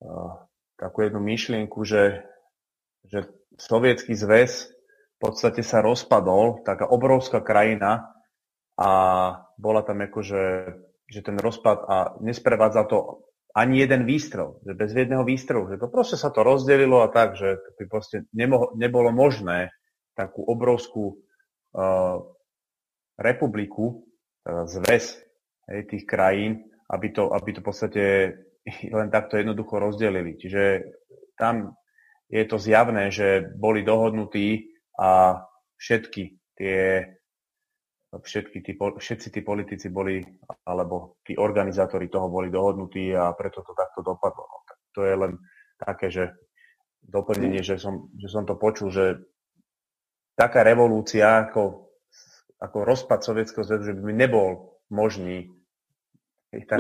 uh, 0.05 0.45
takú 0.76 1.03
jednu 1.03 1.24
myšlienku, 1.24 1.82
že, 1.89 2.22
že 3.09 3.32
sovietský 3.57 4.12
zväz 4.12 4.78
v 5.19 5.27
podstate 5.27 5.66
sa 5.66 5.83
rozpadol, 5.83 6.62
taká 6.62 6.87
obrovská 6.87 7.43
krajina 7.43 8.14
a 8.79 8.91
bola 9.59 9.83
tam 9.83 9.99
akože, 10.07 10.43
že 11.11 11.21
ten 11.27 11.35
rozpad 11.35 11.79
a 11.91 11.97
nesprevádzal 12.23 12.87
to 12.87 13.27
ani 13.51 13.83
jeden 13.83 14.07
výstrel, 14.07 14.62
že 14.62 14.79
bez 14.79 14.95
jedného 14.95 15.27
výstrelu, 15.27 15.66
že 15.75 15.83
to 15.83 15.91
proste 15.91 16.14
sa 16.14 16.31
to 16.31 16.47
rozdelilo 16.47 17.03
a 17.03 17.11
tak, 17.11 17.35
že 17.35 17.59
to 17.59 17.71
by 17.83 17.85
proste 17.91 18.16
nemoh- 18.31 18.71
nebolo 18.79 19.11
možné 19.11 19.75
takú 20.14 20.47
obrovskú 20.47 21.19
uh, 21.75 22.23
republiku, 23.19 24.07
uh, 24.47 24.71
zväz 24.71 25.19
hej, 25.66 25.81
tých 25.91 26.07
krajín, 26.07 26.71
aby 26.87 27.11
to, 27.11 27.35
aby 27.35 27.59
to 27.59 27.61
v 27.61 27.66
podstate 27.66 28.05
len 29.03 29.09
takto 29.11 29.35
jednoducho 29.35 29.83
rozdelili. 29.83 30.39
Čiže 30.39 30.95
tam 31.35 31.75
je 32.31 32.47
to 32.47 32.62
zjavné, 32.62 33.11
že 33.11 33.43
boli 33.59 33.83
dohodnutí 33.83 34.78
a 34.99 35.42
všetky 35.78 36.36
tie 36.59 37.07
všetky 38.09 38.64
tí, 38.64 38.72
všetci 38.80 39.28
tí 39.28 39.40
politici 39.44 39.92
boli, 39.92 40.24
alebo 40.64 41.20
tí 41.20 41.36
organizátori 41.36 42.09
toho 42.09 42.32
boli 42.32 42.49
dohodnutí 42.49 43.12
a 43.12 43.36
preto 43.36 43.61
to 43.61 43.76
takto 43.76 44.01
dopadlo. 44.01 44.49
No, 44.49 44.57
tak 44.64 44.78
to 44.96 45.01
je 45.05 45.14
len 45.14 45.32
také, 45.76 46.09
že 46.09 46.32
doplnenie, 47.05 47.61
že 47.61 47.76
som, 47.76 48.09
že 48.16 48.32
som 48.32 48.49
to 48.49 48.57
počul, 48.57 48.88
že 48.88 49.20
taká 50.32 50.64
revolúcia 50.64 51.44
ako, 51.44 51.92
ako 52.57 52.78
rozpad 52.88 53.20
Sovietskeho 53.20 53.64
zväzu, 53.68 53.92
že 53.92 53.94
by 54.01 54.14
nebol 54.16 54.80
možný. 54.88 55.53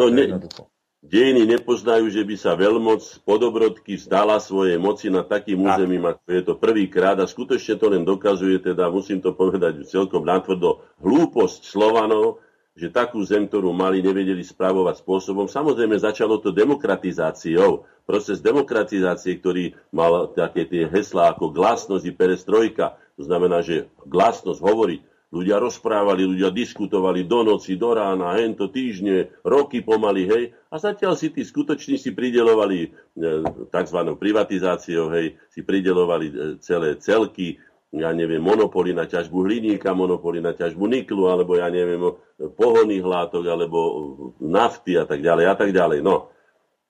no, 0.00 0.08
ne, 0.08 0.32
jednoducho. 0.32 0.72
Dejiny 0.98 1.46
nepoznajú, 1.46 2.10
že 2.10 2.26
by 2.26 2.34
sa 2.34 2.58
veľmoc 2.58 3.22
podobrodky 3.22 3.94
vzdala 3.94 4.42
svojej 4.42 4.82
moci 4.82 5.06
na 5.06 5.22
takým 5.22 5.62
územím, 5.62 6.10
ako 6.10 6.26
je 6.26 6.42
to 6.42 6.54
prvýkrát 6.58 7.14
a 7.22 7.30
skutočne 7.30 7.78
to 7.78 7.86
len 7.86 8.02
dokazuje, 8.02 8.58
teda 8.58 8.90
musím 8.90 9.22
to 9.22 9.30
povedať 9.30 9.86
celkom 9.86 10.26
natvrdo, 10.26 10.82
hlúposť 10.98 11.70
Slovanov, 11.70 12.42
že 12.74 12.90
takú 12.90 13.22
zem, 13.22 13.46
ktorú 13.46 13.70
mali, 13.70 14.02
nevedeli 14.02 14.42
spravovať 14.42 15.02
spôsobom. 15.02 15.46
Samozrejme, 15.46 15.98
začalo 15.98 16.42
to 16.42 16.50
demokratizáciou. 16.50 17.86
Proces 18.02 18.42
demokratizácie, 18.42 19.38
ktorý 19.38 19.78
mal 19.94 20.34
také 20.34 20.66
tie 20.66 20.86
heslá 20.86 21.30
ako 21.30 21.54
glasnosť 21.54 22.06
i 22.06 22.12
perestrojka. 22.14 22.98
To 23.18 23.22
znamená, 23.26 23.62
že 23.62 23.86
glasnosť 24.02 24.62
hovoriť, 24.62 25.00
Ľudia 25.28 25.60
rozprávali, 25.60 26.24
ľudia 26.24 26.48
diskutovali 26.48 27.28
do 27.28 27.44
noci, 27.44 27.76
do 27.76 27.92
rána, 27.92 28.32
hento 28.40 28.72
týždne, 28.72 29.28
roky 29.44 29.84
pomaly, 29.84 30.24
hej. 30.24 30.44
A 30.72 30.80
zatiaľ 30.80 31.20
si 31.20 31.28
tí 31.28 31.44
skutoční 31.44 32.00
si 32.00 32.16
pridelovali 32.16 32.88
e, 32.88 32.88
tzv. 33.68 33.98
privatizáciou, 34.16 35.12
hej, 35.12 35.36
si 35.52 35.60
pridelovali 35.60 36.26
e, 36.28 36.34
celé 36.64 36.96
celky, 36.96 37.60
ja 37.92 38.12
neviem, 38.16 38.40
monopoly 38.40 38.96
na 38.96 39.04
ťažbu 39.04 39.48
hliníka, 39.48 39.92
monopoly 39.92 40.40
na 40.40 40.56
ťažbu 40.56 40.84
niklu, 40.88 41.28
alebo 41.28 41.60
ja 41.60 41.68
neviem, 41.68 42.00
pohonných 42.36 43.04
látok, 43.04 43.44
alebo 43.48 43.78
nafty 44.40 44.96
a 44.96 45.04
tak 45.04 45.20
ďalej 45.20 45.44
a 45.44 45.54
tak 45.56 45.70
ďalej. 45.76 46.00
No, 46.04 46.32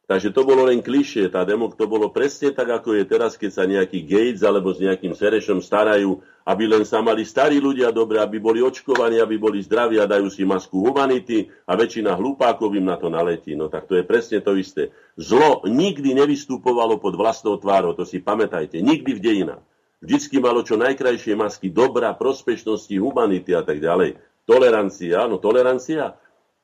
Takže 0.09 0.33
to 0.33 0.41
bolo 0.41 0.65
len 0.73 0.81
klišie, 0.81 1.29
tá 1.29 1.45
demok 1.45 1.77
to 1.77 1.85
bolo 1.85 2.09
presne 2.09 2.49
tak, 2.57 2.73
ako 2.73 2.97
je 2.97 3.05
teraz, 3.05 3.37
keď 3.37 3.51
sa 3.53 3.69
nejaký 3.69 4.09
Gates 4.09 4.41
alebo 4.41 4.73
s 4.73 4.81
nejakým 4.81 5.13
Serešom 5.13 5.61
starajú, 5.61 6.25
aby 6.49 6.65
len 6.65 6.89
sa 6.89 7.05
mali 7.05 7.29
starí 7.29 7.61
ľudia 7.61 7.93
dobre, 7.93 8.17
aby 8.17 8.41
boli 8.41 8.65
očkovaní, 8.65 9.21
aby 9.21 9.37
boli 9.37 9.61
zdraví 9.61 10.01
a 10.01 10.09
dajú 10.09 10.33
si 10.33 10.49
masku 10.49 10.81
humanity 10.81 11.53
a 11.69 11.77
väčšina 11.77 12.17
hlupákov 12.17 12.73
im 12.73 12.89
na 12.89 12.97
to 12.97 13.13
naletí. 13.13 13.53
No 13.53 13.69
tak 13.69 13.85
to 13.85 14.01
je 14.01 14.05
presne 14.09 14.41
to 14.41 14.57
isté. 14.57 14.97
Zlo 15.21 15.61
nikdy 15.69 16.17
nevystupovalo 16.17 16.97
pod 16.97 17.13
vlastnou 17.13 17.61
tvárou, 17.61 17.93
to 17.93 18.09
si 18.09 18.25
pamätajte, 18.25 18.81
nikdy 18.81 19.13
v 19.13 19.21
dejinách. 19.21 19.65
Vždycky 20.01 20.41
malo 20.41 20.65
čo 20.65 20.81
najkrajšie 20.81 21.37
masky 21.37 21.69
dobra, 21.69 22.17
prospešnosti, 22.17 22.97
humanity 22.97 23.53
a 23.53 23.61
tak 23.61 23.77
ďalej. 23.77 24.17
Tolerancia, 24.49 25.29
áno, 25.29 25.37
tolerancia 25.37 26.17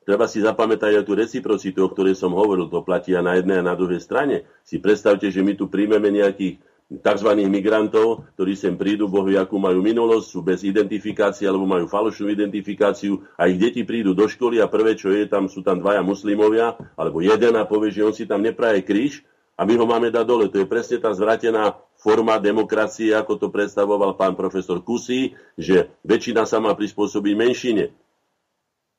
Treba 0.05 0.29
si 0.29 0.37
zapamätať 0.37 1.01
aj 1.01 1.03
tú 1.09 1.17
reciprocitu, 1.17 1.81
o 1.81 1.89
ktorej 1.89 2.13
som 2.13 2.37
hovoril. 2.37 2.69
To 2.69 2.85
platí 2.85 3.17
aj 3.17 3.25
na 3.25 3.33
jednej 3.41 3.57
a 3.57 3.65
na 3.65 3.73
druhej 3.73 3.97
strane. 3.97 4.45
Si 4.61 4.77
predstavte, 4.77 5.33
že 5.33 5.41
my 5.41 5.57
tu 5.57 5.65
príjmeme 5.65 6.13
nejakých 6.13 6.61
tzv. 6.85 7.29
migrantov, 7.49 8.29
ktorí 8.37 8.53
sem 8.53 8.77
prídu, 8.77 9.09
bohu, 9.09 9.33
akú 9.33 9.57
majú 9.57 9.81
minulosť, 9.81 10.25
sú 10.29 10.39
bez 10.45 10.61
identifikácie 10.61 11.49
alebo 11.49 11.65
majú 11.65 11.89
falošnú 11.89 12.29
identifikáciu 12.29 13.25
a 13.33 13.49
ich 13.49 13.57
deti 13.57 13.81
prídu 13.81 14.13
do 14.13 14.29
školy 14.29 14.61
a 14.61 14.69
prvé, 14.69 14.93
čo 14.93 15.09
je, 15.09 15.25
tam 15.25 15.49
sú 15.49 15.65
tam 15.65 15.81
dvaja 15.81 16.05
muslimovia, 16.05 16.77
alebo 16.93 17.25
jeden 17.25 17.57
a 17.57 17.65
povie, 17.65 17.89
že 17.89 18.05
on 18.05 18.13
si 18.13 18.29
tam 18.29 18.45
nepraje 18.45 18.85
kríž 18.85 19.25
a 19.57 19.65
my 19.65 19.73
ho 19.73 19.85
máme 19.89 20.13
dať 20.13 20.25
dole. 20.29 20.45
To 20.53 20.61
je 20.61 20.69
presne 20.69 21.01
tá 21.01 21.09
zvratená 21.17 21.73
forma 21.97 22.37
demokracie, 22.37 23.17
ako 23.17 23.41
to 23.41 23.47
predstavoval 23.49 24.13
pán 24.13 24.37
profesor 24.37 24.77
Kusy, 24.85 25.33
že 25.57 25.89
väčšina 26.05 26.45
sa 26.45 26.61
má 26.61 26.77
prispôsobiť 26.77 27.33
menšine 27.33 28.04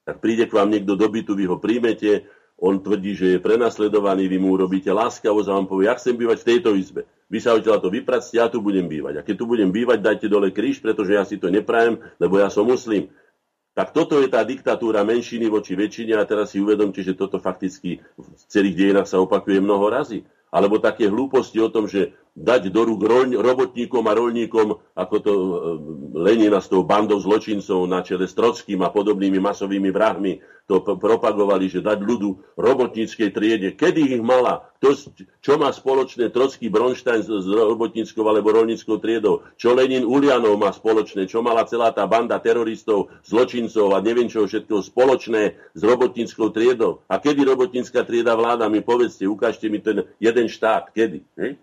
tak 0.07 0.22
príde 0.22 0.46
k 0.46 0.54
vám 0.54 0.70
niekto 0.70 0.94
do 0.94 1.11
bytu, 1.11 1.34
vy 1.34 1.50
ho 1.50 1.59
príjmete, 1.59 2.30
on 2.57 2.80
tvrdí, 2.80 3.12
že 3.12 3.36
je 3.36 3.38
prenasledovaný, 3.42 4.30
vy 4.30 4.38
mu 4.40 4.54
urobíte 4.57 4.88
láskavosť 4.88 5.48
a 5.50 5.59
on 5.59 5.66
povie, 5.68 5.90
ja 5.90 5.98
chcem 5.98 6.16
bývať 6.16 6.40
v 6.40 6.48
tejto 6.54 6.70
izbe. 6.78 7.04
Vy 7.26 7.42
sa 7.42 7.52
odtiaľ 7.52 7.82
to 7.82 7.90
vypracte, 7.90 8.38
ja 8.38 8.46
tu 8.46 8.62
budem 8.62 8.86
bývať. 8.86 9.20
A 9.20 9.26
keď 9.26 9.34
tu 9.34 9.44
budem 9.50 9.68
bývať, 9.68 9.98
dajte 10.00 10.30
dole 10.30 10.54
kríž, 10.54 10.78
pretože 10.78 11.12
ja 11.12 11.26
si 11.26 11.36
to 11.36 11.50
neprajem, 11.50 11.98
lebo 12.22 12.38
ja 12.38 12.48
som 12.48 12.64
muslim. 12.64 13.11
Tak 13.76 13.92
toto 13.92 14.24
je 14.24 14.30
tá 14.32 14.40
diktatúra 14.40 15.04
menšiny 15.04 15.52
voči 15.52 15.76
väčšine 15.76 16.16
a 16.16 16.24
teraz 16.24 16.57
si 16.57 16.64
uvedomte, 16.64 17.04
že 17.04 17.12
toto 17.12 17.36
fakticky 17.36 18.00
v 18.16 18.42
celých 18.48 18.78
dejinách 18.78 19.11
sa 19.11 19.20
opakuje 19.20 19.61
mnoho 19.61 19.92
razy. 19.92 20.24
Alebo 20.48 20.80
také 20.80 21.12
hlúposti 21.12 21.61
o 21.61 21.68
tom, 21.68 21.84
že 21.84 22.16
dať 22.37 22.68
do 22.68 22.84
rúk 22.84 23.01
robotníkom 23.32 24.05
a 24.05 24.12
rolníkom, 24.12 24.76
ako 24.93 25.16
to 25.24 25.32
e, 25.32 25.49
Lenina 26.20 26.61
s 26.61 26.68
tou 26.68 26.84
bandou 26.84 27.16
zločincov 27.16 27.89
na 27.89 28.05
čele 28.05 28.28
s 28.28 28.37
Trockým 28.37 28.84
a 28.84 28.93
podobnými 28.93 29.41
masovými 29.41 29.89
vrahmi 29.89 30.45
to 30.66 30.82
propagovali, 30.82 31.70
že 31.70 31.78
dať 31.78 32.03
ľudu 32.03 32.59
robotníckej 32.59 33.30
triede. 33.30 33.68
Kedy 33.78 34.18
ich 34.18 34.22
mala? 34.22 34.66
Kto, 34.82 35.14
čo 35.39 35.53
má 35.62 35.70
spoločné 35.70 36.34
Trocký 36.34 36.66
Bronstein 36.66 37.22
s, 37.22 37.30
s 37.30 37.47
robotníckou 37.47 38.26
alebo 38.26 38.51
rolníckou 38.51 38.99
triedou? 38.99 39.47
Čo 39.55 39.78
Lenin 39.78 40.03
Ulianov 40.03 40.59
má 40.59 40.74
spoločné? 40.74 41.30
Čo 41.30 41.39
mala 41.41 41.64
celá 41.70 41.95
tá 41.95 42.03
banda 42.11 42.43
teroristov, 42.43 43.14
zločincov 43.22 43.95
a 43.95 44.03
neviem 44.03 44.26
čo 44.26 44.43
všetko 44.43 44.82
spoločné 44.82 45.55
s 45.72 45.80
robotníckou 45.87 46.51
triedou? 46.51 47.07
A 47.07 47.22
kedy 47.22 47.47
robotnícka 47.47 48.03
trieda 48.03 48.34
vláda? 48.34 48.66
Mi 48.66 48.82
povedzte, 48.82 49.22
ukážte 49.22 49.70
mi 49.70 49.78
ten 49.78 50.03
jeden 50.18 50.51
štát. 50.51 50.91
Kedy? 50.91 51.22
Hm? 51.39 51.55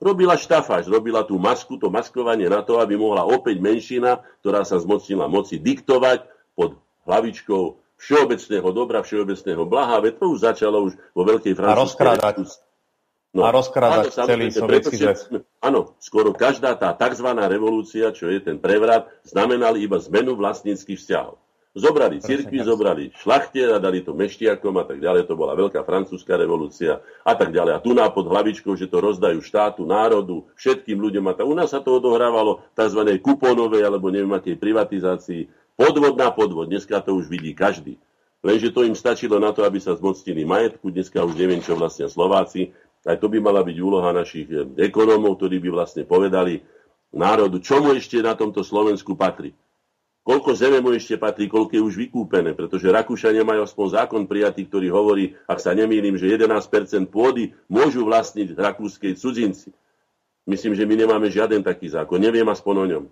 Robila 0.00 0.32
štafáž, 0.34 0.88
robila 0.88 1.20
tú 1.20 1.36
masku, 1.36 1.76
to 1.76 1.92
maskovanie 1.92 2.48
na 2.48 2.64
to, 2.64 2.80
aby 2.80 2.96
mohla 2.96 3.20
opäť 3.20 3.60
menšina, 3.60 4.24
ktorá 4.40 4.64
sa 4.64 4.80
zmocnila 4.80 5.28
moci, 5.28 5.60
diktovať 5.60 6.24
pod 6.56 6.80
hlavičkou 7.04 7.76
všeobecného 8.00 8.68
dobra, 8.72 9.04
všeobecného 9.04 9.68
blaha, 9.68 10.00
veď 10.00 10.16
to 10.16 10.26
už 10.32 10.38
začalo 10.40 10.88
už 10.88 10.96
vo 11.12 11.22
Veľkej 11.28 11.52
Francúzskej. 11.52 11.76
A 11.76 11.84
rozkrádať. 11.84 12.34
No, 13.30 13.44
a 13.44 13.50
rozkrádať 13.52 14.10
áno, 14.16 14.26
celý 14.26 14.46
sovietský 14.48 14.96
zväz. 14.96 15.20
Áno, 15.60 15.94
skoro 16.00 16.32
každá 16.32 16.74
tá 16.74 16.96
tzv. 16.96 17.28
revolúcia, 17.46 18.10
čo 18.10 18.26
je 18.32 18.40
ten 18.40 18.56
prevrat, 18.56 19.06
znamenali 19.22 19.84
iba 19.84 20.00
zmenu 20.00 20.34
vlastníckých 20.34 20.96
vzťahov. 20.96 21.36
Zobrali 21.70 22.18
cirkvi, 22.18 22.66
zobrali 22.66 23.14
šlachte 23.14 23.62
a 23.70 23.78
dali 23.78 24.02
to 24.02 24.10
meštiakom 24.10 24.74
a 24.74 24.82
tak 24.82 24.98
ďalej. 24.98 25.30
To 25.30 25.38
bola 25.38 25.54
veľká 25.54 25.86
francúzska 25.86 26.34
revolúcia 26.34 26.98
a 27.22 27.32
tak 27.38 27.54
ďalej. 27.54 27.78
A 27.78 27.82
tu 27.82 27.94
pod 27.94 28.26
hlavičkou, 28.26 28.74
že 28.74 28.90
to 28.90 28.98
rozdajú 28.98 29.38
štátu, 29.38 29.86
národu, 29.86 30.50
všetkým 30.58 30.98
ľuďom. 30.98 31.30
A 31.30 31.38
tak 31.38 31.46
u 31.46 31.54
nás 31.54 31.70
sa 31.70 31.78
to 31.78 32.02
odohrávalo 32.02 32.66
tzv. 32.74 33.22
kupónovej 33.22 33.86
alebo 33.86 34.10
neviem 34.10 34.34
akej 34.34 34.58
privatizácii. 34.58 35.46
Podvod 35.78 36.18
na 36.18 36.34
podvod. 36.34 36.66
Dneska 36.66 37.06
to 37.06 37.14
už 37.14 37.30
vidí 37.30 37.54
každý. 37.54 38.02
Lenže 38.42 38.74
to 38.74 38.82
im 38.82 38.98
stačilo 38.98 39.38
na 39.38 39.54
to, 39.54 39.62
aby 39.62 39.78
sa 39.78 39.94
zmocnili 39.94 40.42
majetku. 40.42 40.90
Dneska 40.90 41.22
už 41.22 41.38
neviem, 41.38 41.62
čo 41.62 41.78
vlastne 41.78 42.10
Slováci. 42.10 42.74
Aj 43.06 43.14
to 43.14 43.30
by 43.30 43.38
mala 43.38 43.62
byť 43.62 43.76
úloha 43.78 44.10
našich 44.10 44.50
eh, 44.50 44.66
ekonómov, 44.90 45.38
ktorí 45.38 45.62
by 45.62 45.70
vlastne 45.70 46.02
povedali 46.02 46.66
národu, 47.14 47.62
čomu 47.62 47.94
ešte 47.94 48.18
na 48.18 48.34
tomto 48.34 48.66
Slovensku 48.66 49.14
patrí 49.14 49.54
koľko 50.30 50.54
zeme 50.54 50.78
mu 50.78 50.94
ešte 50.94 51.18
patrí, 51.18 51.50
koľko 51.50 51.74
je 51.74 51.82
už 51.82 51.94
vykúpené, 52.06 52.54
pretože 52.54 52.86
Rakúšania 52.86 53.42
majú 53.42 53.66
aspoň 53.66 53.98
zákon 53.98 54.30
prijatý, 54.30 54.62
ktorý 54.70 54.86
hovorí, 54.94 55.34
ak 55.50 55.58
sa 55.58 55.74
nemýlim, 55.74 56.14
že 56.14 56.30
11% 56.30 57.10
pôdy 57.10 57.50
môžu 57.66 58.06
vlastniť 58.06 58.54
rakúskej 58.54 59.18
cudzinci. 59.18 59.74
Myslím, 60.46 60.78
že 60.78 60.86
my 60.86 60.94
nemáme 60.94 61.26
žiaden 61.26 61.66
taký 61.66 61.90
zákon, 61.90 62.22
neviem 62.22 62.46
aspoň 62.46 62.74
o 62.78 62.86
ňom. 62.86 63.04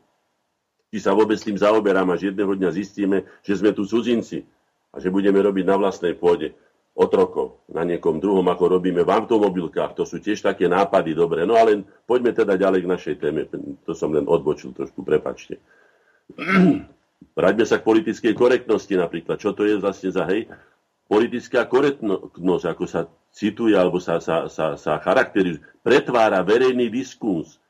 Či 0.94 1.02
sa 1.02 1.10
vôbec 1.10 1.42
tým 1.42 1.58
zaoberám, 1.58 2.06
až 2.14 2.30
jedného 2.30 2.54
dňa 2.54 2.70
zistíme, 2.70 3.26
že 3.42 3.58
sme 3.58 3.74
tu 3.74 3.82
cudzinci 3.82 4.46
a 4.94 5.02
že 5.02 5.10
budeme 5.10 5.42
robiť 5.42 5.64
na 5.66 5.74
vlastnej 5.74 6.14
pôde 6.14 6.54
otrokov 6.94 7.66
na 7.66 7.82
niekom 7.82 8.22
druhom, 8.22 8.46
ako 8.46 8.78
robíme 8.78 9.02
v 9.02 9.10
automobilkách. 9.10 9.98
To 9.98 10.06
sú 10.06 10.22
tiež 10.22 10.38
také 10.38 10.70
nápady, 10.70 11.18
dobre. 11.18 11.42
No 11.46 11.58
ale 11.58 11.82
poďme 12.06 12.30
teda 12.30 12.54
ďalej 12.54 12.86
k 12.86 12.90
našej 12.94 13.14
téme. 13.18 13.46
To 13.86 13.92
som 13.94 14.14
len 14.14 14.26
odbočil 14.26 14.70
trošku, 14.70 15.02
prepačte. 15.02 15.58
Vráťme 17.38 17.64
sa 17.66 17.78
k 17.78 17.86
politickej 17.86 18.34
korektnosti 18.34 18.94
napríklad. 18.98 19.38
Čo 19.38 19.54
to 19.54 19.62
je 19.62 19.78
vlastne 19.78 20.10
za 20.10 20.26
hej? 20.26 20.50
Politická 21.06 21.64
korektnosť, 21.70 22.64
ako 22.66 22.84
sa 22.84 23.06
cituje 23.30 23.78
alebo 23.78 24.02
sa, 24.02 24.18
sa, 24.18 24.50
sa, 24.50 24.74
sa 24.74 24.98
charakterizuje, 24.98 25.64
pretvára 25.80 26.42
verejný 26.42 26.90
diskurs. 26.90 27.62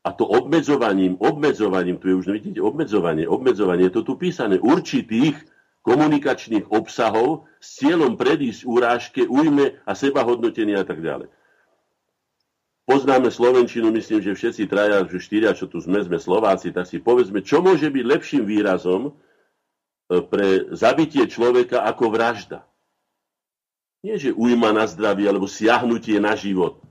A 0.00 0.16
to 0.16 0.24
obmedzovaním, 0.24 1.20
obmedzovaním, 1.20 2.00
tu 2.00 2.08
je 2.08 2.16
už 2.16 2.32
vidíte, 2.32 2.56
obmedzovanie, 2.64 3.28
obmedzovanie, 3.28 3.92
je 3.92 4.00
to 4.00 4.02
tu 4.02 4.14
písané, 4.16 4.56
určitých 4.56 5.36
komunikačných 5.84 6.72
obsahov 6.72 7.44
s 7.60 7.84
cieľom 7.84 8.16
predísť 8.16 8.64
úrážke, 8.64 9.28
ujme 9.28 9.76
a 9.84 9.92
sebahodnotenia 9.92 10.80
a 10.80 10.88
tak 10.88 11.04
ďalej 11.04 11.28
poznáme 12.90 13.30
Slovenčinu, 13.30 13.94
myslím, 13.94 14.18
že 14.18 14.34
všetci 14.34 14.66
traja, 14.66 15.06
že 15.06 15.22
štyria, 15.22 15.54
čo 15.54 15.70
tu 15.70 15.78
sme, 15.78 16.02
sme 16.02 16.18
Slováci, 16.18 16.74
tak 16.74 16.90
si 16.90 16.98
povedzme, 16.98 17.38
čo 17.46 17.62
môže 17.62 17.86
byť 17.86 18.02
lepším 18.02 18.42
výrazom 18.42 19.02
e, 19.06 19.12
pre 20.26 20.66
zabitie 20.74 21.30
človeka 21.30 21.86
ako 21.86 22.10
vražda. 22.10 22.66
Nie, 24.02 24.18
že 24.18 24.34
ujma 24.34 24.74
na 24.74 24.90
zdravie, 24.90 25.30
alebo 25.30 25.46
siahnutie 25.46 26.18
na 26.18 26.34
život, 26.34 26.82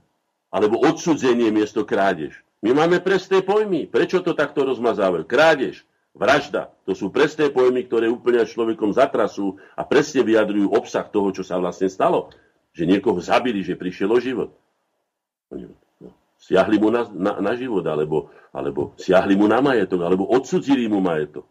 alebo 0.48 0.80
odsudzenie 0.80 1.52
miesto 1.52 1.84
krádež. 1.84 2.32
My 2.64 2.72
máme 2.72 3.04
presné 3.04 3.44
pojmy. 3.44 3.84
Prečo 3.92 4.24
to 4.24 4.32
takto 4.32 4.64
rozmazávajú? 4.64 5.28
Krádež, 5.28 5.84
vražda, 6.16 6.72
to 6.88 6.96
sú 6.96 7.12
presné 7.12 7.52
pojmy, 7.52 7.84
ktoré 7.84 8.08
úplne 8.08 8.48
človekom 8.48 8.96
zatrasú 8.96 9.60
a 9.76 9.84
presne 9.84 10.24
vyjadrujú 10.24 10.72
obsah 10.72 11.04
toho, 11.04 11.28
čo 11.36 11.44
sa 11.44 11.60
vlastne 11.60 11.92
stalo. 11.92 12.32
Že 12.72 12.96
niekoho 12.96 13.20
zabili, 13.20 13.60
že 13.60 13.76
prišiel 13.76 14.08
o 14.08 14.20
život 14.22 14.50
siahli 16.40 16.80
mu 16.80 16.88
na, 16.88 17.04
na, 17.12 17.36
na 17.38 17.52
život, 17.52 17.84
alebo, 17.84 18.32
alebo 18.50 18.96
siahli 18.96 19.36
mu 19.36 19.44
na 19.46 19.60
majetok, 19.60 20.00
alebo 20.00 20.24
odsudzili 20.26 20.88
mu 20.88 21.04
majetok. 21.04 21.44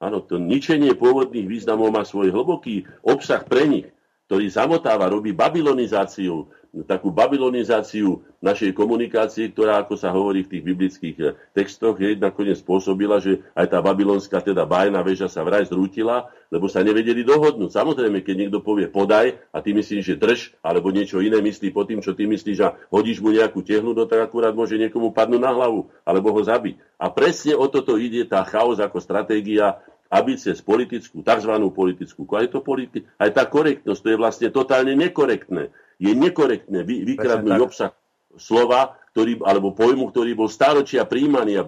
Áno, 0.00 0.24
to 0.24 0.40
ničenie 0.40 0.96
pôvodných 0.96 1.44
významov 1.44 1.92
má 1.92 2.08
svoj 2.08 2.32
hlboký 2.32 2.88
obsah 3.04 3.44
pre 3.44 3.68
nich, 3.68 3.86
ktorý 4.30 4.46
zamotáva, 4.46 5.10
robí 5.10 5.34
babylonizáciu 5.34 6.46
takú 6.86 7.10
babylonizáciu 7.10 8.22
našej 8.38 8.78
komunikácie, 8.78 9.50
ktorá, 9.50 9.82
ako 9.82 9.94
sa 9.98 10.14
hovorí 10.14 10.46
v 10.46 10.50
tých 10.54 10.64
biblických 10.64 11.16
eh, 11.18 11.34
textoch, 11.50 11.98
je 11.98 12.14
nakoniec 12.14 12.62
spôsobila, 12.62 13.18
že 13.18 13.42
aj 13.58 13.74
tá 13.74 13.82
babylonská, 13.82 14.38
teda 14.38 14.64
bájna 14.64 15.02
väža 15.02 15.26
sa 15.26 15.42
vraj 15.42 15.66
zrútila, 15.66 16.30
lebo 16.48 16.70
sa 16.70 16.86
nevedeli 16.86 17.26
dohodnúť. 17.26 17.74
Samozrejme, 17.74 18.22
keď 18.22 18.34
niekto 18.38 18.58
povie 18.62 18.86
podaj 18.86 19.34
a 19.50 19.58
ty 19.58 19.74
myslíš, 19.74 20.02
že 20.02 20.14
drž, 20.14 20.40
alebo 20.62 20.94
niečo 20.94 21.18
iné 21.18 21.42
myslí 21.42 21.74
pod 21.74 21.90
tým, 21.90 22.00
čo 22.00 22.14
ty 22.14 22.30
myslíš 22.30 22.58
a 22.62 22.78
hodíš 22.94 23.18
mu 23.18 23.34
nejakú 23.34 23.66
tehnu, 23.66 23.90
no 23.90 24.06
tak 24.06 24.30
akurát 24.30 24.54
môže 24.54 24.78
niekomu 24.78 25.10
padnúť 25.10 25.42
na 25.42 25.50
hlavu, 25.50 25.90
alebo 26.06 26.30
ho 26.30 26.40
zabiť. 26.42 26.78
A 27.02 27.10
presne 27.10 27.58
o 27.58 27.66
toto 27.66 27.98
ide 27.98 28.22
tá 28.30 28.46
chaos 28.46 28.78
ako 28.78 29.02
stratégia 29.02 29.82
aby 30.10 30.34
cez 30.34 30.58
politickú, 30.58 31.22
tzv. 31.22 31.52
politickú 31.70 32.26
kvalitu, 32.26 32.58
politi- 32.60 33.06
aj 33.16 33.30
tá 33.30 33.46
korektnosť, 33.46 34.00
to 34.02 34.08
je 34.10 34.18
vlastne 34.18 34.48
totálne 34.50 34.92
nekorektné 34.98 35.70
je 36.00 36.12
nekorektné 36.16 36.80
vy, 36.80 37.04
vykradnúť 37.04 37.60
obsah 37.60 37.92
slova, 38.40 38.96
ktorý, 39.12 39.44
alebo 39.44 39.76
pojmu, 39.76 40.08
ktorý 40.08 40.32
bol 40.32 40.48
stáročia 40.48 41.04
príjmaný. 41.04 41.60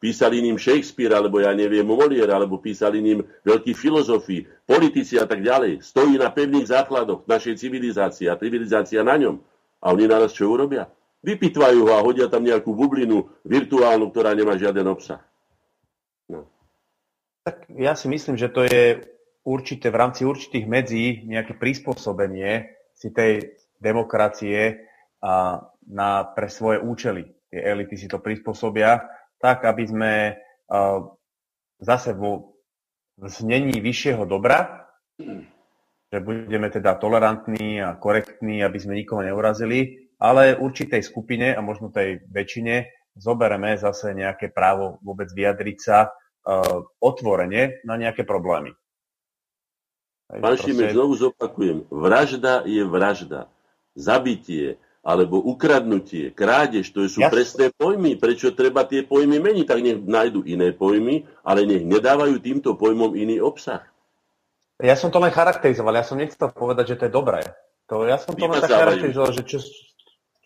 Písali 0.00 0.40
ním 0.40 0.56
Shakespeare, 0.56 1.12
alebo 1.12 1.44
ja 1.44 1.52
neviem, 1.52 1.84
Molière, 1.84 2.32
alebo 2.32 2.56
písali 2.56 3.04
ním 3.04 3.20
veľkí 3.44 3.76
filozofi, 3.76 4.48
politici 4.64 5.20
a 5.20 5.28
tak 5.28 5.44
ďalej. 5.44 5.84
Stojí 5.84 6.16
na 6.16 6.32
pevných 6.32 6.72
základoch 6.72 7.28
našej 7.28 7.60
civilizácie 7.60 8.32
a 8.32 8.38
civilizácia 8.40 9.04
na 9.04 9.20
ňom. 9.20 9.36
A 9.84 9.92
oni 9.92 10.08
naraz 10.08 10.32
čo 10.32 10.48
urobia? 10.48 10.88
Vypitvajú 11.20 11.84
ho 11.84 11.92
a 11.92 12.00
hodia 12.00 12.32
tam 12.32 12.48
nejakú 12.48 12.72
bublinu 12.72 13.28
virtuálnu, 13.44 14.08
ktorá 14.08 14.32
nemá 14.32 14.56
žiaden 14.56 14.88
obsah. 14.88 15.20
Tak 17.40 17.72
ja 17.72 17.96
si 17.96 18.06
myslím, 18.12 18.36
že 18.36 18.52
to 18.52 18.68
je 18.68 19.00
určité, 19.48 19.88
v 19.88 20.00
rámci 20.00 20.28
určitých 20.28 20.66
medzí 20.68 21.24
nejaké 21.24 21.56
prispôsobenie 21.56 22.68
si 22.92 23.08
tej 23.10 23.56
demokracie 23.80 24.84
a 25.24 25.64
na, 25.88 26.10
pre 26.36 26.52
svoje 26.52 26.84
účely. 26.84 27.32
Tie 27.48 27.60
elity 27.60 27.96
si 27.96 28.06
to 28.06 28.20
prispôsobia 28.20 29.00
tak, 29.40 29.64
aby 29.64 29.84
sme 29.88 30.12
uh, 30.36 31.00
zase 31.80 32.12
vo 32.12 32.60
znení 33.16 33.80
vyššieho 33.80 34.28
dobra, 34.28 34.88
že 36.12 36.18
budeme 36.20 36.68
teda 36.68 37.00
tolerantní 37.00 37.80
a 37.80 37.96
korektní, 37.96 38.60
aby 38.60 38.78
sme 38.80 39.00
nikoho 39.00 39.24
neurazili, 39.24 40.12
ale 40.20 40.56
určitej 40.60 41.00
skupine 41.00 41.56
a 41.56 41.60
možno 41.64 41.88
tej 41.88 42.20
väčšine 42.28 42.88
zobereme 43.16 43.76
zase 43.80 44.12
nejaké 44.12 44.52
právo 44.52 45.00
vôbec 45.00 45.32
vyjadriť 45.32 45.78
sa 45.80 46.12
otvorene 46.98 47.84
na 47.84 47.94
nejaké 48.00 48.24
problémy. 48.24 48.72
Pán 50.30 50.54
Šimek, 50.54 50.94
znovu 50.94 51.18
zopakujem. 51.18 51.90
Vražda 51.90 52.62
je 52.62 52.86
vražda. 52.86 53.50
Zabitie 53.98 54.78
alebo 55.00 55.40
ukradnutie, 55.40 56.28
krádež, 56.28 56.92
to 56.92 57.08
sú 57.08 57.24
Jasne. 57.24 57.32
presné 57.32 57.66
pojmy. 57.72 58.20
Prečo 58.20 58.52
treba 58.52 58.84
tie 58.84 59.00
pojmy 59.00 59.40
meniť? 59.40 59.64
Tak 59.64 59.78
nech 59.80 59.98
nájdu 60.04 60.44
iné 60.44 60.76
pojmy, 60.76 61.24
ale 61.40 61.64
nech 61.64 61.82
nedávajú 61.88 62.36
týmto 62.38 62.76
pojmom 62.76 63.16
iný 63.16 63.40
obsah. 63.40 63.80
Ja 64.80 64.96
som 64.96 65.08
to 65.08 65.20
len 65.20 65.32
charakterizoval, 65.32 65.96
ja 65.96 66.04
som 66.04 66.20
nechcel 66.20 66.52
povedať, 66.52 66.94
že 66.94 66.98
to 67.00 67.04
je 67.08 67.12
dobré. 67.12 67.40
To, 67.88 68.04
ja 68.04 68.20
som 68.20 68.36
to 68.36 68.44
len 68.44 68.60
tak 68.60 68.70
charakterizoval, 68.70 69.32
že 69.34 69.42
čo, 69.44 69.58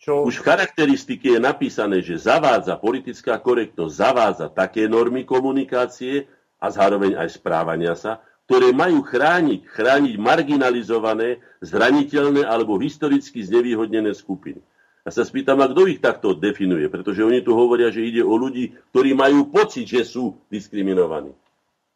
čo... 0.05 0.21
Už 0.21 0.45
v 0.45 0.47
charakteristike 0.53 1.33
je 1.33 1.41
napísané, 1.41 2.05
že 2.05 2.21
zavádza 2.21 2.77
politická 2.77 3.41
korektnosť, 3.41 3.89
zavádza 3.89 4.47
také 4.53 4.85
normy 4.85 5.25
komunikácie 5.25 6.29
a 6.61 6.69
zároveň 6.69 7.17
aj 7.17 7.41
správania 7.41 7.97
sa, 7.97 8.21
ktoré 8.45 8.69
majú 8.69 9.01
chrániť, 9.01 9.65
chrániť 9.65 10.15
marginalizované, 10.21 11.41
zraniteľné 11.65 12.45
alebo 12.45 12.77
historicky 12.77 13.41
znevýhodnené 13.41 14.13
skupiny. 14.13 14.61
Ja 15.01 15.09
sa 15.09 15.25
spýtam, 15.25 15.57
a 15.61 15.69
kto 15.69 15.89
ich 15.89 16.01
takto 16.01 16.37
definuje? 16.37 16.85
Pretože 16.85 17.25
oni 17.25 17.41
tu 17.41 17.57
hovoria, 17.57 17.89
že 17.89 18.05
ide 18.05 18.21
o 18.21 18.37
ľudí, 18.37 18.77
ktorí 18.93 19.17
majú 19.17 19.49
pocit, 19.49 19.89
že 19.89 20.05
sú 20.05 20.37
diskriminovaní. 20.53 21.33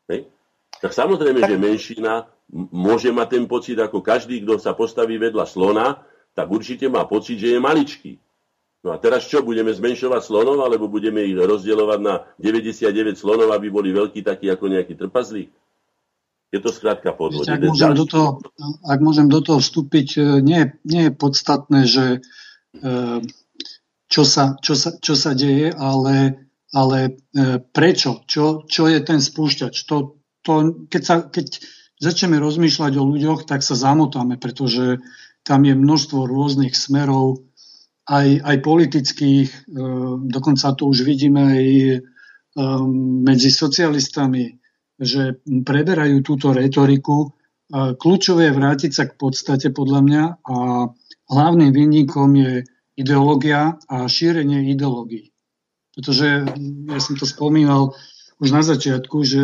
Hej? 0.10 0.30
Tak 0.82 0.94
samozrejme, 0.94 1.46
tak... 1.46 1.50
že 1.54 1.58
menšina 1.62 2.26
môže 2.74 3.14
mať 3.14 3.28
ten 3.38 3.46
pocit, 3.46 3.78
ako 3.78 4.02
každý, 4.02 4.42
kto 4.42 4.58
sa 4.58 4.74
postaví 4.74 5.22
vedľa 5.22 5.46
slona, 5.46 6.02
tak 6.34 6.48
určite 6.50 6.86
má 6.88 7.06
pocit, 7.06 7.40
že 7.40 7.56
je 7.56 7.60
maličký. 7.60 8.12
No 8.80 8.96
a 8.96 8.98
teraz 8.98 9.28
čo, 9.28 9.44
budeme 9.44 9.76
zmenšovať 9.76 10.22
slonov, 10.24 10.64
alebo 10.64 10.88
budeme 10.88 11.28
ich 11.28 11.36
rozdielovať 11.36 12.00
na 12.00 12.24
99 12.40 13.20
slonov, 13.20 13.52
aby 13.52 13.68
boli 13.68 13.92
veľkí 13.92 14.24
takí 14.24 14.48
ako 14.48 14.72
nejaký 14.72 14.96
trpazlík? 14.96 15.52
Je 16.50 16.60
to 16.64 16.72
skrátka 16.74 17.14
podvod. 17.14 17.46
Ak, 17.46 17.62
môžem 17.62 17.94
do 17.94 18.06
toho, 18.10 18.42
ak 18.88 19.00
môžem 19.04 19.28
do 19.30 19.44
toho 19.44 19.60
vstúpiť, 19.62 20.08
e, 20.18 20.22
nie, 20.42 20.74
nie 20.82 21.12
je 21.12 21.14
podstatné, 21.14 21.80
že 21.86 22.06
e, 22.74 22.90
čo 24.10 24.24
sa, 24.26 24.58
čo 24.58 24.74
sa, 24.74 24.98
čo 24.98 25.14
sa 25.14 25.38
deje, 25.38 25.70
ale, 25.76 26.50
ale 26.74 27.22
e, 27.38 27.62
prečo, 27.62 28.26
čo, 28.26 28.66
čo 28.66 28.90
je 28.90 28.98
ten 29.06 29.22
spúšťač. 29.22 29.86
To, 29.86 30.18
to, 30.42 30.88
keď, 30.90 31.02
sa, 31.06 31.16
keď 31.22 31.62
začneme 32.02 32.42
rozmýšľať 32.42 32.98
o 32.98 33.04
ľuďoch, 33.06 33.46
tak 33.46 33.62
sa 33.62 33.78
zamotáme, 33.78 34.42
pretože 34.42 35.04
tam 35.50 35.66
je 35.66 35.74
množstvo 35.74 36.30
rôznych 36.30 36.78
smerov, 36.78 37.50
aj, 38.10 38.28
aj 38.42 38.58
politických, 38.66 39.50
e, 39.50 39.58
dokonca 40.30 40.74
to 40.74 40.90
už 40.90 41.06
vidíme 41.06 41.42
aj 41.46 41.66
e, 41.66 41.98
medzi 43.26 43.50
socialistami, 43.54 44.58
že 44.98 45.42
preberajú 45.46 46.26
túto 46.26 46.50
retoriku. 46.50 47.30
E, 47.30 47.30
kľúčové 47.94 48.50
je 48.50 48.58
vrátiť 48.58 48.92
sa 48.94 49.06
k 49.06 49.14
podstate 49.14 49.70
podľa 49.70 50.02
mňa 50.02 50.24
a 50.42 50.58
hlavným 51.30 51.70
vinníkom 51.70 52.30
je 52.34 52.54
ideológia 52.98 53.78
a 53.86 54.10
šírenie 54.10 54.74
ideológií. 54.74 55.30
Pretože 55.94 56.50
ja 56.90 57.00
som 57.02 57.14
to 57.14 57.30
spomínal, 57.30 57.94
už 58.40 58.56
na 58.56 58.64
začiatku, 58.64 59.18
že 59.28 59.42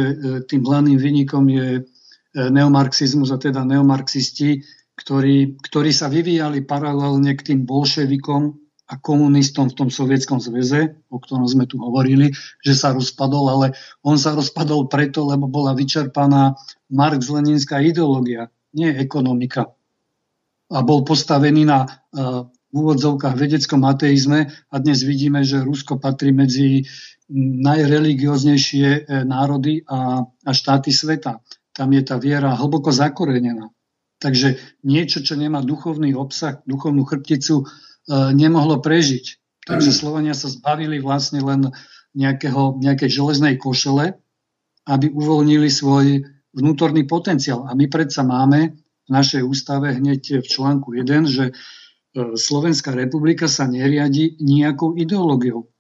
tým 0.47 0.63
hlavným 0.63 0.95
vynikom 0.95 1.43
je 1.51 1.83
neomarxizmus 2.31 3.27
a 3.27 3.35
teda 3.35 3.67
neomarxisti, 3.67 4.63
ktorí, 5.05 5.61
ktorí 5.61 5.93
sa 5.93 6.09
vyvíjali 6.09 6.65
paralelne 6.65 7.37
k 7.37 7.53
tým 7.53 7.61
bolševikom 7.69 8.57
a 8.89 8.93
komunistom 8.97 9.69
v 9.69 9.77
tom 9.77 9.89
sovietskom 9.93 10.41
zväze, 10.41 10.97
o 11.13 11.21
ktorom 11.21 11.45
sme 11.45 11.69
tu 11.69 11.77
hovorili, 11.77 12.33
že 12.65 12.73
sa 12.73 12.89
rozpadol, 12.89 13.45
ale 13.53 13.67
on 14.01 14.17
sa 14.17 14.33
rozpadol 14.33 14.89
preto, 14.89 15.29
lebo 15.29 15.45
bola 15.45 15.77
vyčerpaná 15.77 16.57
marx-leninská 16.89 17.85
ideológia, 17.85 18.49
nie 18.73 18.89
ekonomika. 18.97 19.73
A 20.73 20.81
bol 20.81 21.05
postavený 21.05 21.69
na 21.69 21.85
uh, 21.85 22.49
v 22.49 22.73
úvodzovkách 22.73 23.37
vedeckom 23.37 23.85
ateizme 23.85 24.49
a 24.67 24.75
dnes 24.81 25.05
vidíme, 25.05 25.45
že 25.45 25.63
Rusko 25.63 26.01
patrí 26.01 26.33
medzi 26.35 26.83
najreligióznejšie 27.31 28.87
e, 28.89 29.01
národy 29.23 29.81
a, 29.87 30.27
a 30.27 30.51
štáty 30.51 30.91
sveta. 30.91 31.39
Tam 31.71 31.89
je 31.95 32.03
tá 32.03 32.19
viera 32.19 32.51
hlboko 32.51 32.91
zakorenená. 32.91 33.71
Takže 34.19 34.57
niečo, 34.81 35.19
čo 35.21 35.35
nemá 35.35 35.59
duchovný 35.59 36.15
obsah, 36.15 36.63
duchovnú 36.63 37.03
chrbticu, 37.03 37.61
e, 37.61 37.65
nemohlo 38.31 38.79
prežiť. 38.79 39.25
Takže 39.65 39.91
Slovania 39.91 40.37
sa 40.37 40.47
zbavili 40.47 41.01
vlastne 41.01 41.41
len 41.41 41.73
nejakého, 42.15 42.79
nejakej 42.79 43.09
železnej 43.11 43.59
košele, 43.59 44.15
aby 44.87 45.11
uvoľnili 45.11 45.67
svoj 45.67 46.23
vnútorný 46.55 47.03
potenciál. 47.03 47.67
A 47.67 47.75
my 47.75 47.91
predsa 47.91 48.23
máme 48.23 48.77
v 49.05 49.09
našej 49.11 49.43
ústave 49.43 49.91
hneď 49.91 50.39
v 50.41 50.47
článku 50.47 50.95
1, 50.95 51.27
že 51.27 51.45
e, 51.49 51.53
Slovenská 52.39 52.95
republika 52.95 53.51
sa 53.51 53.67
neriadi 53.67 54.39
nejakou 54.39 54.95
ideológiou 54.95 55.75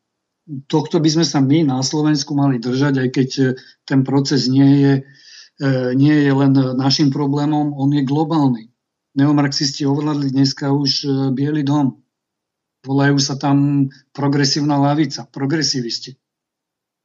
tohto 0.69 1.01
by 1.01 1.09
sme 1.09 1.25
sa 1.25 1.41
my 1.41 1.65
na 1.65 1.81
Slovensku 1.81 2.37
mali 2.37 2.61
držať, 2.61 2.93
aj 3.01 3.09
keď 3.09 3.29
e, 3.41 3.45
ten 3.85 4.05
proces 4.05 4.45
nie 4.45 4.69
je, 4.81 4.93
nie 5.95 6.15
je 6.27 6.31
len 6.33 6.53
našim 6.75 7.11
problémom, 7.11 7.71
on 7.75 7.89
je 7.93 8.03
globálny. 8.03 8.71
Neomarxisti 9.15 9.87
ovládli 9.87 10.35
dneska 10.35 10.75
už 10.75 10.91
e, 11.03 11.09
Bielý 11.31 11.63
dom. 11.63 12.03
Volajú 12.83 13.17
sa 13.17 13.39
tam 13.39 13.87
progresívna 14.11 14.77
lavica, 14.77 15.25
progresivisti. 15.25 16.19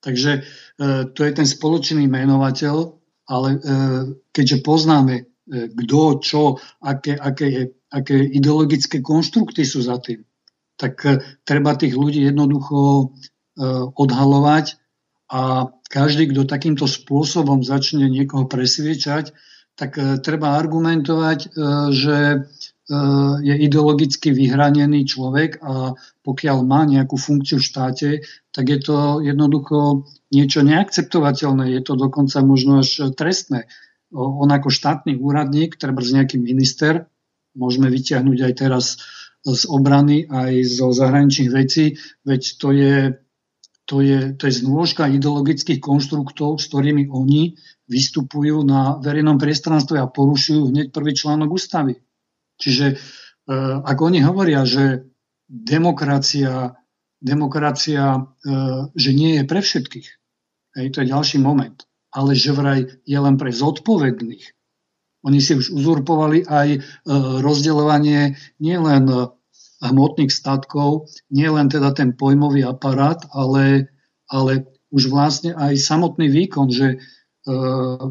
Takže 0.01 0.45
to 1.13 1.21
je 1.25 1.33
ten 1.33 1.45
spoločný 1.45 2.09
menovateľ, 2.09 3.01
ale 3.29 3.49
keďže 4.33 4.65
poznáme, 4.65 5.29
kto, 5.49 6.01
čo, 6.25 6.41
aké, 6.81 7.21
aké, 7.21 7.77
aké 7.93 8.17
ideologické 8.17 9.05
konštrukty 9.05 9.61
sú 9.65 9.85
za 9.85 10.01
tým, 10.01 10.25
tak 10.81 11.01
treba 11.45 11.77
tých 11.77 11.97
ľudí 11.97 12.29
jednoducho 12.29 13.13
E, 13.61 13.67
odhalovať 13.93 14.81
a 15.29 15.69
každý, 15.91 16.31
kto 16.31 16.47
takýmto 16.47 16.87
spôsobom 16.87 17.67
začne 17.67 18.07
niekoho 18.07 18.47
presviečať, 18.47 19.35
tak 19.75 19.99
e, 19.99 20.23
treba 20.23 20.55
argumentovať, 20.55 21.39
e, 21.43 21.49
že 21.91 22.17
je 23.41 23.55
ideologicky 23.55 24.35
vyhranený 24.35 25.07
človek 25.07 25.63
a 25.63 25.95
pokiaľ 26.27 26.59
má 26.67 26.83
nejakú 26.83 27.15
funkciu 27.15 27.63
v 27.63 27.69
štáte, 27.71 28.09
tak 28.51 28.67
je 28.67 28.83
to 28.83 29.23
jednoducho 29.23 30.11
niečo 30.35 30.67
neakceptovateľné, 30.67 31.71
je 31.71 31.83
to 31.87 31.95
dokonca 31.95 32.43
možno 32.43 32.83
až 32.83 33.15
trestné. 33.15 33.71
On 34.11 34.51
ako 34.51 34.75
štátny 34.75 35.15
úradník, 35.23 35.79
treba 35.79 36.03
z 36.03 36.19
nejaký 36.19 36.43
minister, 36.43 37.07
môžeme 37.55 37.87
vyťahnuť 37.95 38.39
aj 38.43 38.53
teraz 38.59 38.99
z 39.47 39.63
obrany, 39.71 40.27
aj 40.27 40.67
zo 40.67 40.91
zahraničných 40.91 41.51
vecí, 41.55 41.95
veď 42.27 42.43
to 42.59 42.69
je 42.75 42.95
to 43.91 43.99
je, 44.07 44.39
to 44.39 44.47
je 44.47 44.63
znôžka 44.63 45.11
ideologických 45.11 45.83
konštruktov, 45.83 46.63
s 46.63 46.71
ktorými 46.71 47.11
oni 47.11 47.59
vystupujú 47.91 48.63
na 48.63 49.03
verejnom 49.03 49.35
priestranstve 49.35 49.99
a 49.99 50.07
porušujú 50.07 50.71
hneď 50.71 50.95
prvý 50.95 51.11
článok 51.19 51.51
ústavy. 51.51 51.99
Čiže 52.55 52.87
e, 52.87 52.97
ak 53.83 53.99
oni 53.99 54.23
hovoria, 54.23 54.63
že 54.63 55.11
demokracia, 55.51 56.79
demokracia 57.19 58.15
e, 58.15 58.21
že 58.95 59.11
nie 59.11 59.43
je 59.43 59.45
pre 59.51 59.59
všetkých, 59.59 60.09
hej, 60.79 60.87
to 60.95 61.03
je 61.03 61.11
ďalší 61.11 61.43
moment, 61.43 61.83
ale 62.15 62.39
že 62.39 62.55
vraj 62.55 62.87
je 63.03 63.19
len 63.19 63.35
pre 63.35 63.51
zodpovedných. 63.51 64.55
Oni 65.27 65.43
si 65.43 65.59
už 65.59 65.75
uzurpovali 65.75 66.47
aj 66.47 66.69
e, 66.79 66.81
rozdeľovanie 67.43 68.39
nielen 68.63 69.35
hmotných 69.81 70.29
statkov, 70.29 71.09
nie 71.33 71.49
len 71.49 71.73
teda 71.73 71.97
ten 71.97 72.13
pojmový 72.13 72.69
aparát, 72.69 73.25
ale, 73.33 73.89
ale 74.29 74.69
už 74.93 75.09
vlastne 75.09 75.57
aj 75.57 75.81
samotný 75.81 76.29
výkon, 76.29 76.69
že 76.69 77.01
uh, 77.01 78.05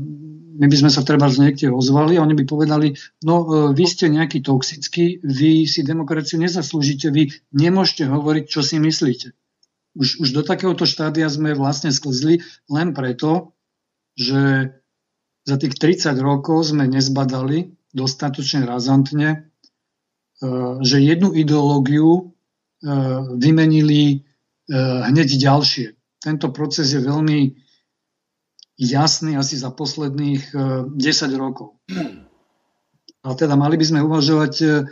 my 0.59 0.65
by 0.65 0.75
sme 0.75 0.91
sa 0.91 1.05
treba 1.05 1.29
niekde 1.29 1.69
ozvali 1.69 2.17
a 2.17 2.25
oni 2.25 2.33
by 2.33 2.45
povedali, 2.49 2.97
no 3.21 3.35
uh, 3.45 3.45
vy 3.69 3.85
ste 3.85 4.09
nejaký 4.09 4.41
toxický, 4.41 5.21
vy 5.21 5.69
si 5.69 5.85
demokraciu 5.85 6.41
nezaslúžite, 6.41 7.13
vy 7.13 7.29
nemôžete 7.53 8.09
hovoriť, 8.09 8.43
čo 8.49 8.65
si 8.65 8.81
myslíte. 8.81 9.37
Už, 9.93 10.25
už 10.25 10.29
do 10.33 10.41
takéhoto 10.41 10.89
štádia 10.89 11.29
sme 11.29 11.53
vlastne 11.53 11.93
sklzli 11.93 12.41
len 12.69 12.97
preto, 12.97 13.53
že 14.17 14.73
za 15.45 15.55
tých 15.57 15.77
30 15.77 16.17
rokov 16.21 16.69
sme 16.69 16.85
nezbadali 16.85 17.73
dostatočne 17.93 18.69
razantne 18.69 19.48
že 20.79 20.97
jednu 21.03 21.35
ideológiu 21.35 22.09
eh, 22.19 22.91
vymenili 23.35 24.01
eh, 24.15 25.01
hneď 25.11 25.29
ďalšie. 25.35 25.87
Tento 26.19 26.51
proces 26.51 26.91
je 26.91 26.99
veľmi 26.99 27.55
jasný 28.79 29.35
asi 29.35 29.59
za 29.59 29.71
posledných 29.75 30.55
10 30.55 30.95
rokov. 31.35 31.79
A 33.23 33.35
teda 33.35 33.59
mali 33.59 33.75
by 33.75 33.85
sme 33.87 34.03
uvažovať 34.03 34.83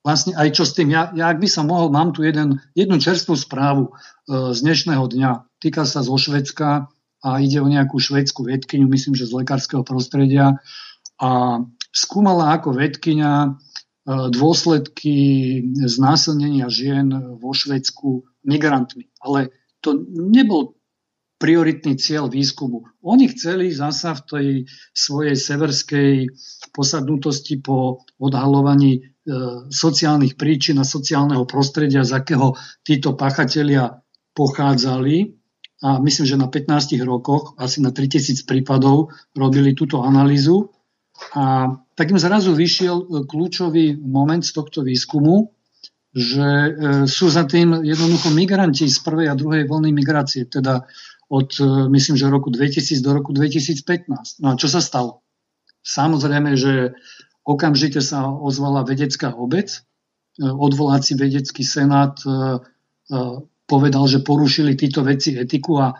vlastne 0.00 0.32
aj 0.36 0.48
čo 0.52 0.64
s 0.68 0.72
tým. 0.76 0.92
Ja, 0.92 1.12
ja 1.16 1.32
ak 1.32 1.40
by 1.40 1.48
som 1.48 1.68
mohol, 1.68 1.92
mám 1.92 2.16
tu 2.16 2.24
jeden, 2.24 2.60
jednu 2.76 2.96
čerstvú 2.96 3.36
správu 3.36 3.92
z 4.28 4.56
dnešného 4.60 5.04
dňa. 5.04 5.60
Týka 5.60 5.84
sa 5.88 6.00
zo 6.04 6.16
Švedska 6.16 6.88
a 7.24 7.28
ide 7.40 7.60
o 7.60 7.68
nejakú 7.68 7.96
švedskú 7.96 8.44
vedkyňu, 8.48 8.88
myslím, 8.88 9.16
že 9.16 9.28
z 9.28 9.36
lekárskeho 9.36 9.84
prostredia. 9.84 10.60
A 11.16 11.60
skúmala 11.96 12.52
ako 12.52 12.76
vedkyňa 12.76 13.56
dôsledky 14.06 15.16
znásilnenia 15.82 16.70
žien 16.70 17.10
vo 17.42 17.50
Švedsku 17.50 18.22
migrantmi. 18.46 19.10
Ale 19.18 19.50
to 19.82 19.98
nebol 20.08 20.78
prioritný 21.36 22.00
cieľ 22.00 22.32
výskumu. 22.32 22.88
Oni 23.04 23.28
chceli 23.28 23.68
zasa 23.68 24.16
v 24.16 24.22
tej 24.24 24.48
svojej 24.96 25.36
severskej 25.36 26.32
posadnutosti 26.72 27.60
po 27.60 28.00
odhalovaní 28.16 28.92
e, 28.96 29.00
sociálnych 29.68 30.40
príčin 30.40 30.80
a 30.80 30.88
sociálneho 30.88 31.44
prostredia, 31.44 32.08
z 32.08 32.16
akého 32.16 32.56
títo 32.80 33.12
pachatelia 33.12 34.00
pochádzali. 34.32 35.36
A 35.84 36.00
myslím, 36.00 36.24
že 36.24 36.40
na 36.40 36.48
15 36.48 36.96
rokoch, 37.04 37.52
asi 37.60 37.84
na 37.84 37.92
3000 37.92 38.48
prípadov, 38.48 39.12
robili 39.36 39.76
túto 39.76 40.00
analýzu. 40.00 40.72
A 41.36 41.72
tak 41.96 42.12
im 42.12 42.20
zrazu 42.20 42.52
vyšiel 42.52 42.96
e, 42.96 43.06
kľúčový 43.24 43.96
moment 44.00 44.44
z 44.44 44.52
tohto 44.52 44.84
výskumu, 44.84 45.52
že 46.12 46.44
e, 46.44 46.70
sú 47.08 47.28
za 47.28 47.44
tým 47.44 47.84
jednoducho 47.84 48.32
migranti 48.32 48.88
z 48.88 48.98
prvej 49.00 49.32
a 49.32 49.38
druhej 49.38 49.68
vlny 49.68 49.92
migrácie, 49.92 50.48
teda 50.48 50.84
od, 51.28 51.50
e, 51.60 51.88
myslím, 51.92 52.16
že 52.16 52.32
roku 52.32 52.52
2000 52.52 53.00
do 53.00 53.10
roku 53.16 53.32
2015. 53.32 54.44
No 54.44 54.52
a 54.52 54.58
čo 54.60 54.68
sa 54.68 54.80
stalo? 54.84 55.24
Samozrejme, 55.84 56.56
že 56.58 56.96
okamžite 57.46 58.02
sa 58.02 58.26
ozvala 58.26 58.82
vedecká 58.82 59.30
obec, 59.30 59.86
odvoláci 60.36 61.16
vedecký 61.16 61.62
senát 61.64 62.18
povedal, 63.66 64.04
že 64.06 64.22
porušili 64.22 64.78
títo 64.78 65.02
veci 65.02 65.34
etiku 65.34 65.82
a 65.82 65.94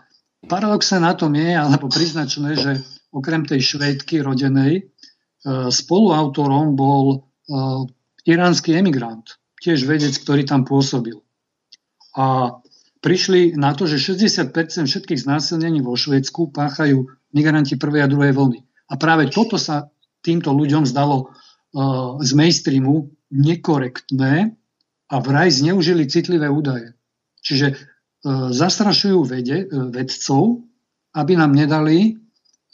paradoxné 0.46 1.02
na 1.02 1.12
tom 1.18 1.34
je, 1.34 1.50
alebo 1.52 1.90
priznačné, 1.90 2.54
že 2.54 2.72
okrem 3.10 3.42
tej 3.42 3.74
švédky 3.74 4.22
rodenej, 4.22 4.90
spoluautorom 5.46 6.74
bol 6.74 7.30
iránsky 8.26 8.74
emigrant, 8.74 9.38
tiež 9.62 9.86
vedec, 9.86 10.10
ktorý 10.18 10.42
tam 10.42 10.66
pôsobil. 10.66 11.22
A 12.18 12.58
prišli 12.98 13.54
na 13.54 13.70
to, 13.70 13.86
že 13.86 14.02
60% 14.18 14.50
všetkých 14.90 15.22
znásilnení 15.22 15.78
vo 15.86 15.94
Švédsku 15.94 16.50
páchajú 16.50 17.06
migranti 17.30 17.78
prvej 17.78 18.02
a 18.02 18.10
druhej 18.10 18.34
vlny. 18.34 18.60
A 18.90 18.98
práve 18.98 19.30
toto 19.30 19.54
sa 19.54 19.94
týmto 20.26 20.50
ľuďom 20.50 20.82
zdalo 20.90 21.30
uh, 21.30 22.18
z 22.18 22.30
mainstreamu 22.34 23.14
nekorektné 23.30 24.58
a 25.06 25.14
vraj 25.22 25.54
zneužili 25.54 26.10
citlivé 26.10 26.50
údaje. 26.50 26.98
Čiže 27.46 27.78
zastrašujú 28.50 29.22
vede, 29.22 29.70
vedcov, 29.70 30.66
aby 31.14 31.32
nám 31.38 31.54
nedali 31.54 32.18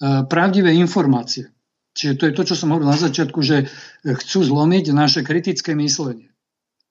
pravdivé 0.01 0.73
informácie. 0.81 1.52
Čiže 1.93 2.15
to 2.17 2.25
je 2.29 2.37
to, 2.37 2.43
čo 2.49 2.55
som 2.57 2.73
hovoril 2.73 2.89
na 2.89 3.01
začiatku, 3.01 3.41
že 3.45 3.69
chcú 4.05 4.41
zlomiť 4.45 4.97
naše 4.97 5.21
kritické 5.21 5.77
myslenie. 5.77 6.33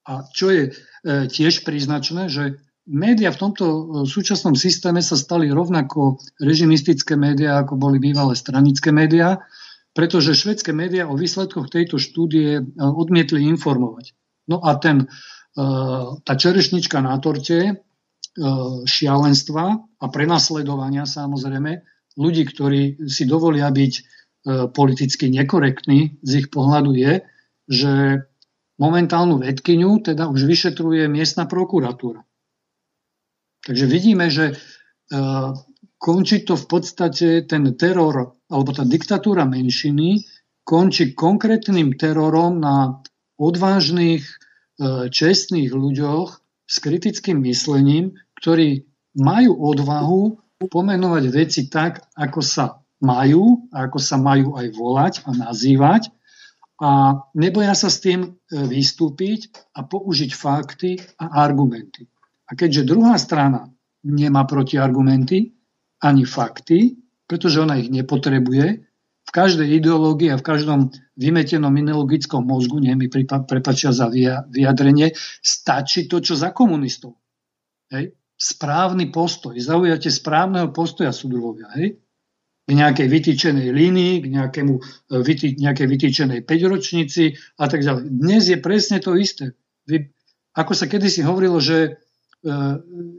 A 0.06 0.26
čo 0.30 0.54
je 0.54 0.62
uh, 0.70 1.26
tiež 1.26 1.66
príznačné, 1.66 2.30
že 2.30 2.62
média 2.90 3.30
v 3.30 3.42
tomto 3.42 3.66
e, 3.66 3.82
súčasnom 4.10 4.58
systéme 4.58 5.00
sa 5.06 5.14
stali 5.14 5.52
rovnako 5.54 6.22
režimistické 6.42 7.14
médiá, 7.14 7.62
ako 7.62 7.78
boli 7.78 8.02
bývalé 8.02 8.34
stranické 8.34 8.90
médiá, 8.90 9.46
pretože 9.92 10.38
švedské 10.38 10.72
médiá 10.72 11.06
o 11.06 11.20
výsledkoch 11.20 11.70
tejto 11.70 12.02
štúdie 12.02 12.62
e, 12.62 12.64
odmietli 12.80 13.46
informovať. 13.48 14.18
No 14.50 14.64
a 14.64 14.76
ten, 14.82 15.06
e, 15.06 15.08
tá 16.26 16.34
čerešnička 16.34 17.02
na 17.02 17.18
torte 17.22 17.86
šialenstva 18.88 19.64
a 20.00 20.06
prenasledovania 20.08 21.04
samozrejme 21.04 21.84
ľudí, 22.16 22.48
ktorí 22.48 23.04
si 23.12 23.28
dovolia 23.28 23.68
byť 23.68 23.94
politicky 24.48 25.30
nekorektní 25.30 26.18
z 26.26 26.32
ich 26.46 26.48
pohľadu 26.50 26.92
je, 26.98 27.14
že 27.70 27.94
momentálnu 28.82 29.38
vedkyňu 29.38 30.02
teda 30.02 30.26
už 30.26 30.50
vyšetruje 30.50 31.06
miestna 31.06 31.46
prokuratúra. 31.46 32.26
Takže 33.62 33.86
vidíme, 33.86 34.34
že 34.34 34.46
e, 34.50 34.54
končí 36.02 36.42
to 36.42 36.58
v 36.58 36.66
podstate 36.66 37.46
ten 37.46 37.64
teror, 37.78 38.42
alebo 38.50 38.70
tá 38.74 38.82
diktatúra 38.82 39.46
menšiny, 39.46 40.26
končí 40.66 41.14
konkrétnym 41.14 41.94
terorom 41.94 42.58
na 42.58 43.06
odvážnych, 43.38 44.26
e, 44.26 44.34
čestných 45.14 45.70
ľuďoch 45.70 46.42
s 46.66 46.76
kritickým 46.82 47.46
myslením, 47.46 48.18
ktorí 48.42 48.90
majú 49.14 49.62
odvahu 49.62 50.42
pomenovať 50.66 51.24
veci 51.30 51.70
tak, 51.70 52.10
ako 52.18 52.42
sa 52.42 52.81
majú, 53.02 53.68
ako 53.74 53.98
sa 53.98 54.16
majú 54.22 54.56
aj 54.56 54.68
volať 54.74 55.14
a 55.26 55.32
nazývať 55.34 56.14
a 56.82 57.22
neboja 57.38 57.78
sa 57.78 57.94
s 57.94 58.02
tým 58.02 58.26
e, 58.26 58.30
vystúpiť 58.66 59.54
a 59.78 59.86
použiť 59.86 60.32
fakty 60.34 60.98
a 61.22 61.46
argumenty. 61.46 62.10
A 62.50 62.58
keďže 62.58 62.90
druhá 62.90 63.22
strana 63.22 63.70
nemá 64.02 64.50
protiargumenty 64.50 65.54
ani 66.02 66.26
fakty, 66.26 66.98
pretože 67.30 67.62
ona 67.62 67.78
ich 67.78 67.94
nepotrebuje, 67.94 68.82
v 69.22 69.32
každej 69.32 69.80
ideológii 69.80 70.34
a 70.34 70.42
v 70.42 70.44
každom 70.44 70.80
vymetenom 71.16 71.72
ideologickom 71.78 72.42
mozgu, 72.42 72.82
nie 72.82 72.98
mi 72.98 73.08
prepačia 73.08 73.94
za 73.94 74.10
vyjadrenie, 74.50 75.14
stačí 75.40 76.10
to, 76.10 76.20
čo 76.20 76.34
za 76.34 76.50
komunistov. 76.50 77.22
Hej? 77.94 78.18
Správny 78.34 79.14
postoj, 79.14 79.54
zaujate 79.62 80.10
správneho 80.10 80.74
postoja 80.74 81.14
súdruhovia. 81.14 81.70
Hej? 81.78 82.01
Nejakej 82.72 83.08
vytýčenej 83.12 83.68
línii, 83.68 84.14
k 84.24 84.26
nejakému, 84.32 84.74
e, 84.80 84.82
vytý, 85.20 85.60
nejakej 85.60 85.88
vytýčenej 85.92 86.40
peťročnici 86.48 87.36
a 87.60 87.66
tak 87.68 87.84
ďalej. 87.84 88.08
Dnes 88.08 88.48
je 88.48 88.58
presne 88.64 89.04
to 89.04 89.20
isté. 89.20 89.52
Vy, 89.84 90.08
ako 90.56 90.72
sa 90.72 90.88
kedysi 90.88 91.28
hovorilo, 91.28 91.60
že 91.60 92.00
E, 92.42 92.54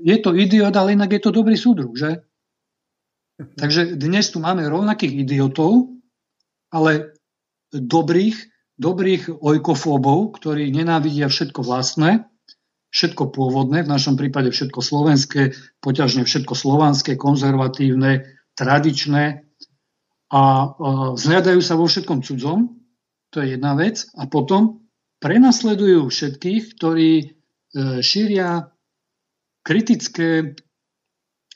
je 0.03 0.16
to 0.18 0.34
idiot, 0.34 0.74
ale 0.74 0.98
inak 0.98 1.14
je 1.14 1.22
to 1.22 1.30
dobrý 1.30 1.55
súdruh, 1.55 1.94
že? 1.94 2.26
Takže 3.38 3.94
dnes 3.98 4.26
tu 4.30 4.42
máme 4.42 4.66
rovnakých 4.66 5.26
idiotov, 5.26 5.94
ale 6.74 7.14
dobrých, 7.70 8.36
dobrých 8.78 9.30
ojkofóbov, 9.42 10.38
ktorí 10.38 10.70
nenávidia 10.74 11.30
všetko 11.30 11.62
vlastné, 11.62 12.26
všetko 12.92 13.32
pôvodné, 13.32 13.86
v 13.86 13.92
našom 13.92 14.18
prípade 14.20 14.53
všetko 14.53 14.78
slovenské, 14.82 15.57
poťažne 15.80 16.26
všetko 16.28 16.53
slovanské, 16.53 17.16
konzervatívne, 17.16 18.31
tradičné 18.59 19.46
a 20.32 20.42
zhľadajú 21.16 21.61
sa 21.61 21.76
vo 21.76 21.84
všetkom 21.84 22.24
cudzom, 22.24 22.80
to 23.32 23.40
je 23.40 23.57
jedna 23.57 23.76
vec, 23.76 24.09
a 24.16 24.28
potom 24.28 24.84
prenasledujú 25.20 26.09
všetkých, 26.09 26.62
ktorí 26.76 27.11
e, 27.20 27.24
šíria 28.03 28.68
kritické, 29.62 30.57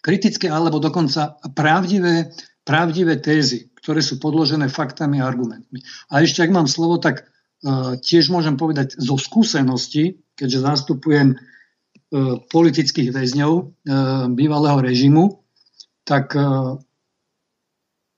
kritické 0.00 0.46
alebo 0.48 0.78
dokonca 0.78 1.36
pravdivé, 1.52 2.32
pravdivé 2.62 3.18
tézy, 3.18 3.72
ktoré 3.80 4.00
sú 4.00 4.22
podložené 4.22 4.70
faktami 4.70 5.20
a 5.20 5.28
argumentmi. 5.28 5.82
A 6.12 6.22
ešte, 6.22 6.46
ak 6.46 6.54
mám 6.54 6.70
slovo, 6.70 7.02
tak 7.02 7.26
uh, 7.26 7.98
tiež 7.98 8.30
môžem 8.30 8.54
povedať 8.54 8.94
zo 8.98 9.18
skúsenosti, 9.18 10.22
keďže 10.38 10.62
zastupujem 10.62 11.38
politických 12.54 13.10
väzňov 13.10 13.82
bývalého 14.30 14.78
režimu, 14.78 15.42
tak 16.06 16.38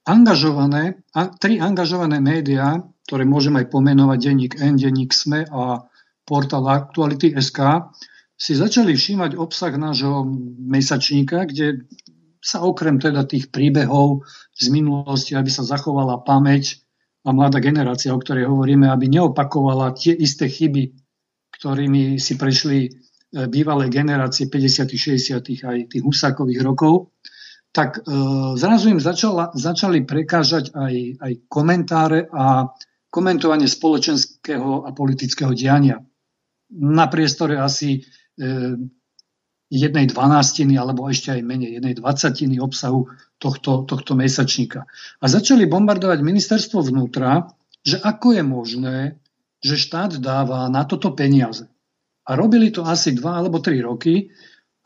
angažované, 0.08 1.04
a, 1.12 1.28
tri 1.28 1.60
angažované 1.60 2.24
médiá, 2.24 2.80
ktoré 3.04 3.28
môžem 3.28 3.60
aj 3.60 3.68
pomenovať, 3.68 4.18
denník 4.18 4.52
N, 4.56 4.80
denník 4.80 5.12
SME 5.12 5.44
a 5.52 5.84
portál 6.24 6.64
Aktuality.sk, 6.64 7.92
si 8.38 8.52
začali 8.56 8.96
všímať 8.96 9.36
obsah 9.36 9.74
nášho 9.76 10.24
mesačníka, 10.64 11.44
kde 11.44 11.84
sa 12.38 12.62
okrem 12.62 13.02
teda 13.02 13.26
tých 13.26 13.50
príbehov 13.50 14.24
z 14.54 14.70
minulosti, 14.70 15.34
aby 15.34 15.50
sa 15.50 15.66
zachovala 15.66 16.22
pamäť 16.22 16.80
a 17.26 17.34
mladá 17.34 17.58
generácia, 17.58 18.14
o 18.14 18.22
ktorej 18.22 18.46
hovoríme, 18.46 18.86
aby 18.86 19.10
neopakovala 19.10 19.92
tie 19.98 20.14
isté 20.14 20.46
chyby, 20.46 20.94
ktorými 21.58 22.16
si 22.22 22.38
prešli 22.38 22.78
e, 22.86 22.90
bývalé 23.50 23.90
generácie 23.90 24.46
50., 24.46 24.86
60. 24.86 25.66
aj 25.66 25.78
tých 25.90 26.02
husákových 26.06 26.62
rokov, 26.62 27.10
tak 27.78 28.02
e, 28.02 28.10
zrazu 28.58 28.90
im 28.90 28.98
začala, 28.98 29.54
začali 29.54 30.02
prekážať 30.02 30.74
aj, 30.74 30.94
aj 31.22 31.32
komentáre 31.46 32.26
a 32.34 32.74
komentovanie 33.06 33.70
spoločenského 33.70 34.82
a 34.82 34.90
politického 34.90 35.54
diania. 35.54 36.02
Na 36.74 37.06
priestore 37.06 37.56
asi 37.62 38.02
E, 38.38 38.78
jednej 39.68 40.08
dvanástiny 40.08 40.80
alebo 40.80 41.12
ešte 41.12 41.28
aj 41.28 41.44
menej, 41.44 41.76
jednej 41.76 41.92
dvacatiny 41.92 42.56
obsahu 42.56 43.12
tohto, 43.36 43.84
tohto 43.84 44.16
mesačníka. 44.16 44.88
A 45.20 45.24
začali 45.28 45.68
bombardovať 45.68 46.24
ministerstvo 46.24 46.88
vnútra, 46.88 47.52
že 47.84 48.00
ako 48.00 48.32
je 48.32 48.42
možné, 48.48 48.98
že 49.60 49.76
štát 49.76 50.24
dáva 50.24 50.72
na 50.72 50.88
toto 50.88 51.12
peniaze. 51.12 51.68
A 52.24 52.32
robili 52.32 52.72
to 52.72 52.80
asi 52.80 53.12
dva 53.12 53.44
alebo 53.44 53.60
tri 53.60 53.84
roky, 53.84 54.32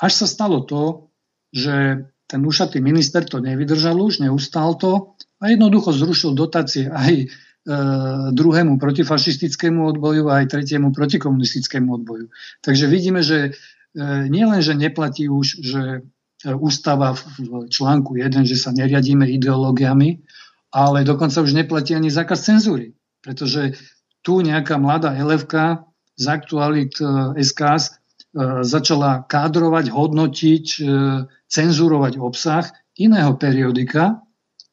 až 0.03 0.13
sa 0.19 0.27
stalo 0.27 0.67
to, 0.67 1.07
že 1.55 2.03
ten 2.33 2.41
ušatý 2.41 2.81
minister 2.81 3.21
to 3.29 3.45
nevydržal 3.45 4.01
už, 4.01 4.25
neustal 4.25 4.73
to 4.81 5.13
a 5.37 5.53
jednoducho 5.53 5.93
zrušil 5.93 6.33
dotácie 6.33 6.89
aj 6.89 7.13
e, 7.21 7.27
druhému 8.33 8.81
protifašistickému 8.81 9.85
odboju 9.93 10.33
a 10.33 10.41
aj 10.41 10.57
tretiemu 10.57 10.97
protikomunistickému 10.97 11.93
odboju. 12.01 12.33
Takže 12.65 12.89
vidíme, 12.89 13.21
že 13.21 13.53
e, 13.93 14.01
nielen, 14.33 14.65
že 14.65 14.73
neplatí 14.73 15.29
už, 15.29 15.61
že 15.61 15.83
ústava 16.43 17.15
v 17.15 17.23
článku 17.71 18.19
1, 18.19 18.49
že 18.49 18.59
sa 18.59 18.75
neriadíme 18.75 19.29
ideológiami, 19.31 20.25
ale 20.75 21.07
dokonca 21.07 21.39
už 21.39 21.55
neplatí 21.55 21.95
ani 21.95 22.11
zákaz 22.11 22.49
cenzúry, 22.49 22.99
pretože 23.23 23.79
tu 24.27 24.43
nejaká 24.43 24.75
mladá 24.75 25.15
elevka 25.15 25.87
z 26.19 26.25
aktualit 26.27 26.99
SKS 27.39 28.02
začala 28.65 29.29
kádrovať, 29.29 29.93
hodnotiť, 29.93 30.65
cenzurovať 31.53 32.13
obsah 32.17 32.65
iného 32.97 33.37
periodika 33.37 34.25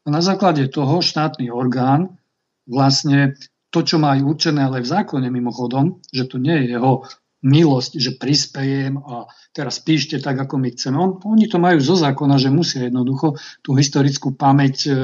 a 0.03 0.07
na 0.07 0.23
základe 0.23 0.67
toho 0.71 1.03
štátny 1.03 1.51
orgán 1.51 2.15
vlastne 2.63 3.35
to, 3.69 3.85
čo 3.85 4.01
má 4.01 4.17
aj 4.17 4.21
určené, 4.25 4.65
ale 4.65 4.81
v 4.81 4.89
zákone 4.89 5.29
mimochodom, 5.29 6.01
že 6.09 6.25
to 6.25 6.41
nie 6.41 6.65
je 6.65 6.79
jeho 6.79 7.05
milosť, 7.39 7.91
že 7.95 8.17
prispejem 8.19 8.99
a 8.99 9.29
teraz 9.55 9.79
píšte 9.79 10.19
tak, 10.19 10.35
ako 10.35 10.59
my 10.59 10.69
chceme. 10.75 10.97
On, 10.99 11.11
oni 11.23 11.47
to 11.47 11.55
majú 11.61 11.79
zo 11.79 11.95
zákona, 11.95 12.35
že 12.35 12.51
musia 12.51 12.83
jednoducho 12.83 13.39
tú 13.63 13.79
historickú 13.79 14.35
pamäť 14.35 14.75
e, 14.83 14.91
e, 14.91 14.95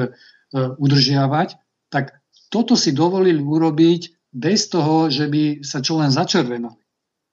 udržiavať. 0.76 1.56
Tak 1.88 2.12
toto 2.52 2.76
si 2.76 2.92
dovolili 2.92 3.40
urobiť 3.40 4.32
bez 4.36 4.68
toho, 4.68 5.08
že 5.08 5.32
by 5.32 5.64
sa 5.64 5.80
čo 5.80 5.96
len 5.96 6.12
začervenali. 6.12 6.76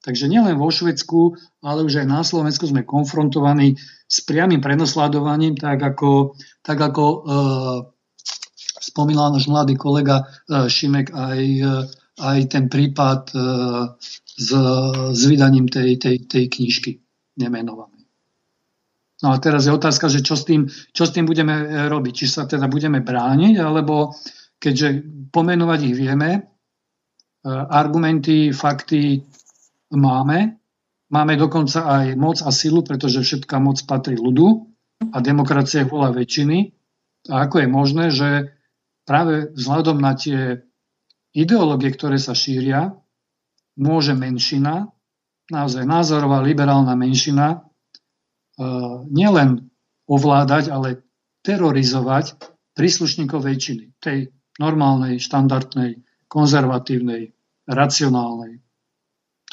Takže 0.03 0.27
nielen 0.27 0.59
vo 0.59 0.67
Švedsku, 0.67 1.39
ale 1.63 1.87
už 1.87 2.03
aj 2.03 2.07
na 2.11 2.21
Slovensku 2.27 2.67
sme 2.67 2.83
konfrontovaní 2.83 3.79
s 4.03 4.19
priamým 4.27 4.59
prenosledovaním, 4.59 5.55
tak 5.55 5.79
ako, 5.79 6.35
tak 6.59 6.75
ako 6.75 7.05
e, 7.07 7.17
spomínal 8.83 9.31
náš 9.31 9.47
mladý 9.47 9.79
kolega 9.79 10.27
e, 10.27 10.67
Šimek 10.67 11.07
aj, 11.15 11.39
e, 11.39 11.71
aj 12.19 12.39
ten 12.51 12.67
prípad 12.67 13.31
e, 13.31 13.35
s, 14.27 14.51
s 15.15 15.21
vydaním 15.23 15.71
tej, 15.71 15.95
tej, 15.95 16.27
tej 16.27 16.51
knižky 16.51 16.99
nemenovanej. 17.39 18.03
No 19.23 19.31
a 19.31 19.39
teraz 19.39 19.63
je 19.63 19.71
otázka, 19.71 20.11
že 20.11 20.19
čo 20.19 20.35
s, 20.35 20.43
tým, 20.43 20.67
čo 20.67 21.07
s 21.07 21.15
tým 21.15 21.23
budeme 21.23 21.55
e, 21.63 21.65
robiť. 21.87 22.13
Či 22.13 22.25
sa 22.27 22.43
teda 22.43 22.67
budeme 22.67 22.99
brániť, 22.99 23.55
alebo 23.55 24.11
keďže 24.59 24.99
pomenovať 25.31 25.79
ich 25.87 25.95
vieme, 25.95 26.29
e, 26.35 26.41
argumenty, 27.53 28.51
fakty 28.51 29.23
máme, 29.95 30.57
máme 31.09 31.33
dokonca 31.37 31.85
aj 31.85 32.17
moc 32.17 32.41
a 32.41 32.49
silu, 32.49 32.81
pretože 32.81 33.21
všetká 33.21 33.57
moc 33.61 33.79
patrí 33.85 34.17
ľudu 34.17 34.69
a 35.13 35.17
demokracia 35.21 35.83
je 35.83 35.91
vola 35.91 36.09
väčšiny. 36.09 36.73
A 37.31 37.47
ako 37.47 37.55
je 37.63 37.67
možné, 37.67 38.05
že 38.11 38.29
práve 39.07 39.51
vzhľadom 39.55 39.97
na 39.99 40.13
tie 40.15 40.63
ideológie, 41.31 41.91
ktoré 41.91 42.19
sa 42.19 42.35
šíria, 42.35 42.93
môže 43.79 44.13
menšina, 44.13 44.93
naozaj 45.49 45.83
názorová 45.83 46.39
liberálna 46.45 46.93
menšina, 46.93 47.47
e, 47.53 47.57
nielen 49.09 49.73
ovládať, 50.05 50.69
ale 50.69 51.03
terorizovať 51.43 52.37
príslušníkov 52.77 53.43
väčšiny, 53.43 53.97
tej 53.99 54.31
normálnej, 54.61 55.17
štandardnej, 55.19 56.05
konzervatívnej, 56.29 57.33
racionálnej. 57.65 58.61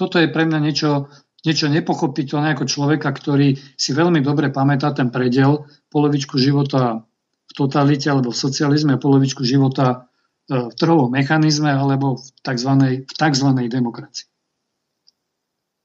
Toto 0.00 0.16
je 0.16 0.32
pre 0.32 0.48
mňa 0.48 0.64
niečo, 0.64 1.12
niečo 1.44 1.68
nepochopiteľné 1.68 2.56
ako 2.56 2.64
človeka, 2.64 3.12
ktorý 3.12 3.60
si 3.76 3.92
veľmi 3.92 4.24
dobre 4.24 4.48
pamätá 4.48 4.96
ten 4.96 5.12
predel, 5.12 5.68
polovičku 5.92 6.40
života 6.40 7.04
v 7.44 7.52
totalite 7.52 8.08
alebo 8.08 8.32
v 8.32 8.40
socializme 8.40 8.96
polovičku 8.96 9.44
života 9.44 10.08
e, 10.48 10.56
v 10.70 10.72
trhovom 10.72 11.12
mechanizme 11.12 11.68
alebo 11.68 12.16
v 12.16 12.26
tzv. 12.40 12.72
V 13.04 13.12
tzv. 13.12 13.48
demokracii. 13.68 14.24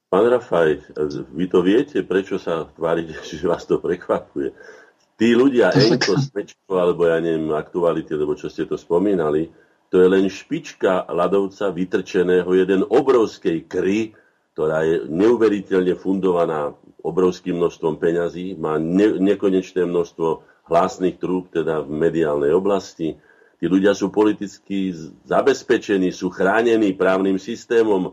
Pán 0.08 0.32
Rafaj, 0.32 0.96
vy 1.34 1.44
to 1.50 1.60
viete, 1.60 2.00
prečo 2.00 2.40
sa 2.40 2.64
tvárite, 2.72 3.20
že 3.28 3.44
vás 3.44 3.68
to 3.68 3.76
prekvapuje? 3.76 4.56
Tí 5.20 5.36
ľudia, 5.36 5.76
Enko, 5.76 6.16
Smečko, 6.24 6.72
alebo 6.72 7.04
ja 7.04 7.20
neviem, 7.20 7.52
aktuality, 7.52 8.16
lebo 8.16 8.32
čo 8.32 8.48
ste 8.48 8.64
to 8.64 8.80
spomínali, 8.80 9.52
to 9.90 10.02
je 10.02 10.06
len 10.10 10.26
špička 10.26 11.06
ľadovca 11.06 11.70
vytrčeného 11.70 12.50
jeden 12.54 12.82
obrovskej 12.86 13.70
kry, 13.70 14.12
ktorá 14.56 14.82
je 14.82 15.06
neuveriteľne 15.06 15.94
fundovaná 16.00 16.74
obrovským 17.04 17.54
množstvom 17.60 18.00
peňazí, 18.02 18.58
má 18.58 18.80
ne- 18.82 19.20
nekonečné 19.22 19.86
množstvo 19.86 20.42
hlasných 20.66 21.22
trúb, 21.22 21.46
teda 21.54 21.86
v 21.86 21.90
mediálnej 21.94 22.50
oblasti. 22.50 23.14
Tí 23.56 23.64
ľudia 23.70 23.94
sú 23.94 24.10
politicky 24.10 24.90
zabezpečení, 25.24 26.10
sú 26.10 26.28
chránení 26.28 26.92
právnym 26.92 27.38
systémom. 27.38 28.12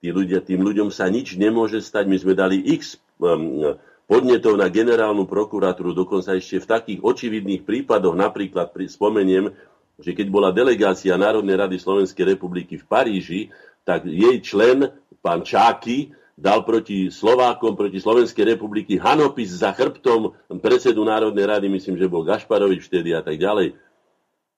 Tí 0.00 0.10
ľudia, 0.10 0.42
tým 0.42 0.64
ľuďom 0.64 0.88
sa 0.90 1.06
nič 1.12 1.36
nemôže 1.38 1.78
stať. 1.84 2.08
My 2.08 2.16
sme 2.18 2.32
dali 2.34 2.58
x 2.72 2.98
um, 3.20 3.76
podnetov 4.10 4.58
na 4.58 4.66
generálnu 4.66 5.28
prokuratúru, 5.28 5.94
dokonca 5.94 6.34
ešte 6.34 6.58
v 6.58 6.66
takých 6.66 7.00
očividných 7.04 7.62
prípadoch, 7.62 8.16
napríklad 8.18 8.74
pri, 8.74 8.90
spomeniem, 8.90 9.54
že 10.02 10.12
keď 10.12 10.26
bola 10.28 10.50
delegácia 10.50 11.14
Národnej 11.14 11.54
rady 11.54 11.78
Slovenskej 11.78 12.34
republiky 12.34 12.76
v 12.76 12.84
Paríži, 12.84 13.40
tak 13.86 14.04
jej 14.04 14.42
člen, 14.42 14.90
pán 15.22 15.46
Čáky, 15.46 16.12
dal 16.34 16.66
proti 16.66 17.12
Slovákom, 17.12 17.78
proti 17.78 18.02
Slovenskej 18.02 18.58
republiky 18.58 18.98
hanopis 18.98 19.54
za 19.54 19.70
chrbtom 19.70 20.34
predsedu 20.58 21.06
Národnej 21.06 21.46
rady, 21.46 21.70
myslím, 21.70 21.94
že 21.94 22.10
bol 22.10 22.26
Gašparovič 22.26 22.90
vtedy 22.90 23.14
a 23.14 23.22
tak 23.22 23.38
ďalej. 23.38 23.78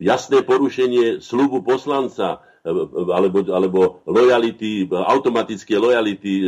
Jasné 0.00 0.42
porušenie 0.42 1.22
slubu 1.22 1.62
poslanca 1.62 2.42
e, 2.64 2.70
alebo, 3.14 3.46
alebo 3.46 3.80
lojality, 4.08 4.88
automatické 4.90 5.78
lojality 5.78 6.32
e, 6.40 6.44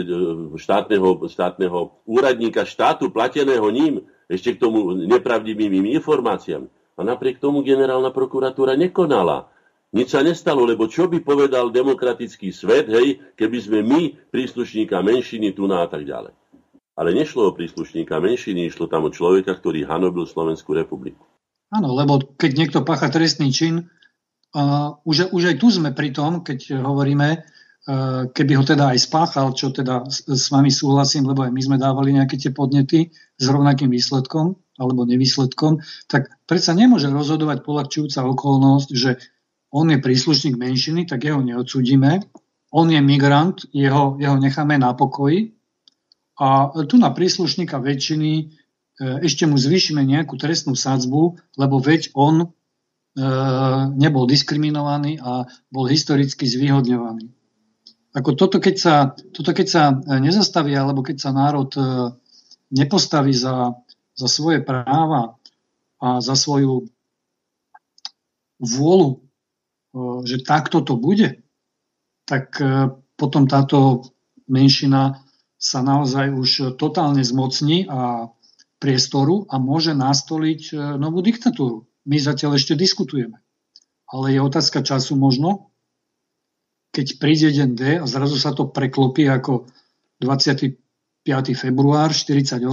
štátneho, 0.57 1.29
štátneho 1.31 2.01
úradníka 2.09 2.67
štátu, 2.67 3.13
plateného 3.13 3.69
ním, 3.71 4.03
ešte 4.27 4.59
k 4.59 4.63
tomu 4.67 4.97
nepravdivým 5.07 5.87
informáciám. 6.01 6.67
A 6.97 7.05
napriek 7.05 7.39
tomu 7.39 7.61
generálna 7.61 8.09
prokuratúra 8.09 8.73
nekonala. 8.75 9.53
Nič 9.93 10.13
sa 10.17 10.25
nestalo, 10.25 10.65
lebo 10.65 10.89
čo 10.89 11.07
by 11.07 11.23
povedal 11.23 11.71
demokratický 11.71 12.51
svet, 12.51 12.89
hej, 12.91 13.21
keby 13.37 13.59
sme 13.61 13.79
my, 13.85 14.03
príslušníka 14.33 14.99
menšiny, 15.01 15.53
tu 15.53 15.69
a 15.71 15.87
tak 15.87 16.05
ďalej. 16.05 16.33
Ale 16.97 17.11
nešlo 17.13 17.53
o 17.53 17.57
príslušníka 17.57 18.17
menšiny, 18.17 18.73
išlo 18.73 18.89
tam 18.89 19.07
o 19.07 19.11
človeka, 19.13 19.53
ktorý 19.57 19.85
hanobil 19.85 20.25
Slovenskú 20.25 20.73
republiku. 20.73 21.23
Áno, 21.69 21.93
lebo 21.93 22.19
keď 22.37 22.51
niekto 22.57 22.79
pacha 22.83 23.13
trestný 23.13 23.53
čin, 23.53 23.93
uh, 24.57 24.97
už, 25.05 25.33
už 25.33 25.43
aj 25.53 25.57
tu 25.61 25.69
sme 25.69 25.93
pri 25.93 26.17
tom, 26.17 26.41
keď 26.41 26.81
hovoríme, 26.81 27.45
keby 28.35 28.53
ho 28.59 28.65
teda 28.67 28.91
aj 28.91 28.99
spáchal, 28.99 29.55
čo 29.55 29.71
teda 29.71 30.11
s, 30.11 30.51
vami 30.51 30.75
súhlasím, 30.75 31.31
lebo 31.31 31.47
aj 31.47 31.55
my 31.55 31.63
sme 31.63 31.77
dávali 31.79 32.11
nejaké 32.19 32.35
tie 32.35 32.51
podnety 32.51 33.15
s 33.15 33.45
rovnakým 33.47 33.95
výsledkom 33.95 34.59
alebo 34.77 35.07
nevýsledkom, 35.09 35.81
tak 36.11 36.29
predsa 36.45 36.75
nemôže 36.75 37.09
rozhodovať 37.09 37.63
polahčujúca 37.65 38.27
okolnosť, 38.27 38.89
že 38.93 39.23
on 39.73 39.89
je 39.89 40.03
príslušník 40.03 40.59
menšiny, 40.59 41.07
tak 41.07 41.25
jeho 41.25 41.41
neodsudíme. 41.41 42.27
On 42.75 42.87
je 42.91 43.01
migrant, 43.01 43.57
jeho, 43.71 44.19
jeho 44.19 44.37
necháme 44.37 44.77
na 44.77 44.93
pokoji. 44.93 45.57
A 46.37 46.75
tu 46.85 47.01
na 47.01 47.09
príslušníka 47.15 47.81
väčšiny 47.81 48.33
e, 48.37 48.45
ešte 49.25 49.49
mu 49.49 49.57
zvýšime 49.57 50.05
nejakú 50.05 50.37
trestnú 50.37 50.77
sadzbu, 50.77 51.41
lebo 51.57 51.81
veď 51.81 52.13
on 52.13 52.45
e, 52.45 52.47
nebol 53.97 54.29
diskriminovaný 54.29 55.17
a 55.25 55.49
bol 55.73 55.89
historicky 55.89 56.45
zvýhodňovaný. 56.45 57.33
Ako 58.17 58.33
toto, 58.33 58.57
keď 58.57 58.77
sa, 58.81 58.95
toto, 59.13 59.53
keď 59.53 59.67
sa 59.69 59.83
nezastaví, 60.17 60.73
alebo 60.73 61.05
keď 61.05 61.17
sa 61.21 61.31
národ 61.37 61.69
e, 61.77 61.81
nepostaví 62.73 63.37
za, 63.37 63.77
za 64.17 64.29
svoje 64.33 64.65
práva 64.65 65.37
a 66.01 66.25
za 66.25 66.33
svoju 66.33 66.89
vôľu 68.57 69.27
že 70.25 70.45
takto 70.45 70.85
to 70.85 70.97
bude, 70.97 71.41
tak 72.29 72.61
e, 72.61 72.93
potom 73.17 73.49
táto 73.49 74.13
menšina 74.45 75.25
sa 75.57 75.81
naozaj 75.81 76.37
už 76.37 76.51
totálne 76.77 77.25
zmocní 77.25 77.89
a 77.89 78.29
priestoru 78.77 79.49
a 79.49 79.57
môže 79.57 79.97
nastoliť 79.97 80.63
e, 80.69 80.75
novú 81.01 81.25
diktatúru. 81.25 81.89
My 82.05 82.21
zatiaľ 82.21 82.61
ešte 82.61 82.77
diskutujeme. 82.77 83.41
Ale 84.07 84.37
je 84.37 84.41
otázka 84.45 84.85
času 84.85 85.19
možno, 85.19 85.75
keď 86.97 87.21
príde 87.21 87.53
deň 87.53 87.71
D 87.77 88.01
a 88.01 88.09
zrazu 88.09 88.41
sa 88.41 88.57
to 88.57 88.73
preklopí 88.73 89.29
ako 89.29 89.69
25. 90.25 90.81
február 91.53 92.17
48 92.17 92.65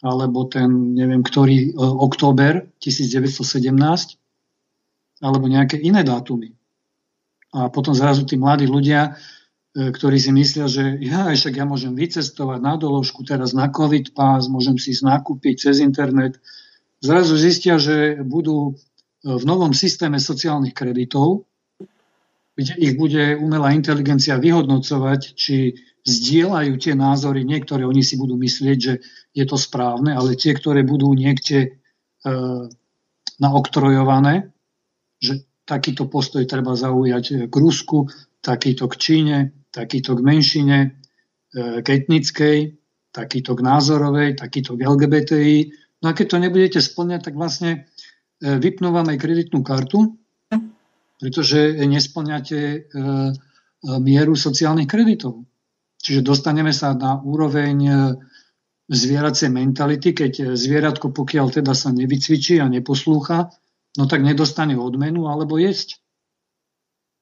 alebo 0.00 0.46
ten, 0.46 0.94
neviem, 0.94 1.26
ktorý, 1.26 1.74
e, 1.74 1.82
október 1.82 2.70
1917 2.78 3.74
alebo 5.20 5.50
nejaké 5.50 5.82
iné 5.82 6.06
dátumy. 6.06 6.54
A 7.50 7.68
potom 7.68 7.92
zrazu 7.92 8.22
tí 8.24 8.38
mladí 8.38 8.70
ľudia, 8.70 9.18
e, 9.74 9.90
ktorí 9.90 10.16
si 10.22 10.30
myslia, 10.30 10.70
že 10.70 10.96
ja 11.02 11.26
však 11.26 11.58
ja 11.58 11.66
môžem 11.66 11.98
vycestovať 11.98 12.62
na 12.62 12.78
doložku 12.78 13.26
teraz 13.26 13.50
na 13.50 13.66
COVID 13.66 14.14
pás, 14.14 14.46
môžem 14.46 14.78
si 14.78 14.94
nakúpiť 14.94 15.68
cez 15.68 15.82
internet, 15.82 16.38
zrazu 17.02 17.34
zistia, 17.34 17.82
že 17.82 18.22
budú 18.22 18.72
e, 18.72 18.72
v 19.26 19.42
novom 19.42 19.74
systéme 19.74 20.22
sociálnych 20.22 20.72
kreditov, 20.72 21.49
kde 22.56 22.74
ich 22.76 22.94
bude 22.98 23.38
umelá 23.38 23.72
inteligencia 23.72 24.36
vyhodnocovať, 24.36 25.20
či 25.38 25.74
zdieľajú 26.04 26.72
tie 26.80 26.94
názory, 26.96 27.44
niektoré 27.44 27.84
oni 27.84 28.00
si 28.00 28.16
budú 28.16 28.34
myslieť, 28.40 28.78
že 28.78 28.94
je 29.36 29.44
to 29.46 29.56
správne, 29.60 30.16
ale 30.16 30.34
tie, 30.34 30.56
ktoré 30.56 30.82
budú 30.82 31.12
niekde 31.12 31.58
e, 31.60 31.68
naoktrojované, 33.38 34.50
že 35.20 35.44
takýto 35.68 36.08
postoj 36.08 36.42
treba 36.48 36.74
zaujať 36.74 37.46
k 37.52 37.54
Rusku, 37.54 38.08
takýto 38.40 38.88
k 38.88 38.94
Číne, 38.96 39.38
takýto 39.70 40.16
k 40.16 40.20
menšine, 40.24 40.78
e, 40.88 40.88
k 41.84 41.86
etnickej, 41.86 42.58
takýto 43.12 43.54
k 43.54 43.60
názorovej, 43.60 44.28
takýto 44.40 44.74
k 44.74 44.86
LGBTI. 44.88 45.58
No 46.00 46.10
a 46.10 46.16
keď 46.16 46.26
to 46.26 46.42
nebudete 46.42 46.80
splňať, 46.80 47.30
tak 47.30 47.34
vlastne 47.36 47.70
e, 48.40 48.56
vypnú 48.56 48.90
vám 48.90 49.12
aj 49.12 49.18
kreditnú 49.20 49.60
kartu, 49.60 50.16
pretože 51.20 51.76
nesplňate 51.84 52.60
e, 52.60 52.78
mieru 54.00 54.34
sociálnych 54.34 54.88
kreditov. 54.88 55.44
Čiže 56.00 56.24
dostaneme 56.24 56.72
sa 56.72 56.96
na 56.96 57.20
úroveň 57.20 57.76
zvieracej 58.90 59.52
mentality, 59.54 60.16
keď 60.16 60.56
zvieratko, 60.58 61.14
pokiaľ 61.14 61.62
teda 61.62 61.76
sa 61.76 61.94
nevycvičí 61.94 62.58
a 62.58 62.66
neposlúcha, 62.66 63.52
no 63.94 64.04
tak 64.10 64.26
nedostane 64.26 64.74
odmenu 64.74 65.30
alebo 65.30 65.60
jesť. 65.60 66.02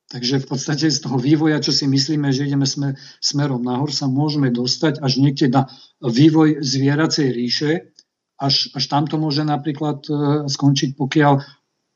Takže 0.09 0.41
v 0.41 0.47
podstate 0.49 0.89
z 0.89 1.05
toho 1.05 1.21
vývoja, 1.21 1.61
čo 1.61 1.69
si 1.69 1.85
myslíme, 1.85 2.33
že 2.33 2.49
ideme 2.49 2.65
sme, 2.65 2.97
smerom 3.21 3.61
nahor, 3.61 3.93
sa 3.93 4.09
môžeme 4.09 4.49
dostať 4.49 5.05
až 5.05 5.21
niekde 5.21 5.53
na 5.53 5.69
vývoj 6.01 6.65
zvieracej 6.65 7.29
ríše, 7.29 7.93
až, 8.41 8.73
až 8.73 8.85
tam 8.89 9.05
to 9.05 9.21
môže 9.21 9.45
napríklad 9.45 10.01
e, 10.09 10.13
skončiť, 10.49 10.97
pokiaľ 10.97 11.45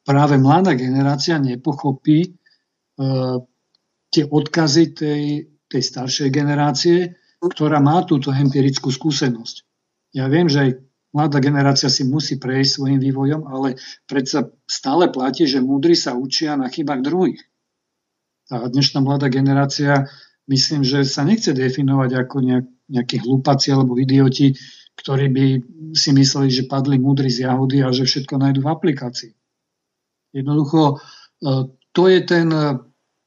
práve 0.02 0.38
mladá 0.38 0.74
generácia 0.74 1.38
nepochopí 1.38 2.18
e, 2.26 2.30
tie 4.12 4.24
odkazy 4.28 4.84
tej, 4.92 5.22
tej 5.70 5.82
staršej 5.82 6.28
generácie, 6.28 7.16
ktorá 7.42 7.82
má 7.82 8.04
túto 8.06 8.30
empirickú 8.30 8.92
skúsenosť. 8.92 9.66
Ja 10.14 10.28
viem, 10.28 10.46
že 10.46 10.58
aj 10.60 10.70
mladá 11.16 11.38
generácia 11.40 11.88
si 11.88 12.04
musí 12.04 12.36
prejsť 12.36 12.70
svojim 12.78 13.00
vývojom, 13.00 13.48
ale 13.48 13.80
predsa 14.06 14.52
stále 14.68 15.08
platí, 15.08 15.48
že 15.48 15.64
múdri 15.64 15.96
sa 15.96 16.14
učia 16.14 16.54
na 16.54 16.68
chybách 16.68 17.02
druhých. 17.02 17.42
A 18.52 18.68
dnešná 18.68 19.00
mladá 19.00 19.32
generácia, 19.32 20.12
myslím, 20.46 20.84
že 20.84 21.08
sa 21.08 21.24
nechce 21.24 21.56
definovať 21.56 22.10
ako 22.26 22.36
nejak, 22.44 22.66
nejakí 22.92 23.16
hlúpaci 23.24 23.72
alebo 23.72 23.96
idioti, 23.96 24.52
ktorí 24.92 25.32
by 25.32 25.46
si 25.96 26.12
mysleli, 26.12 26.52
že 26.52 26.68
padli 26.68 27.00
múdri 27.00 27.32
z 27.32 27.48
jahody 27.48 27.80
a 27.80 27.88
že 27.96 28.04
všetko 28.04 28.36
nájdu 28.36 28.60
v 28.60 28.68
aplikácii. 28.68 29.32
Jednoducho, 30.32 30.96
e, 30.96 30.96
to 31.92 32.02
je 32.08 32.20
ten 32.24 32.48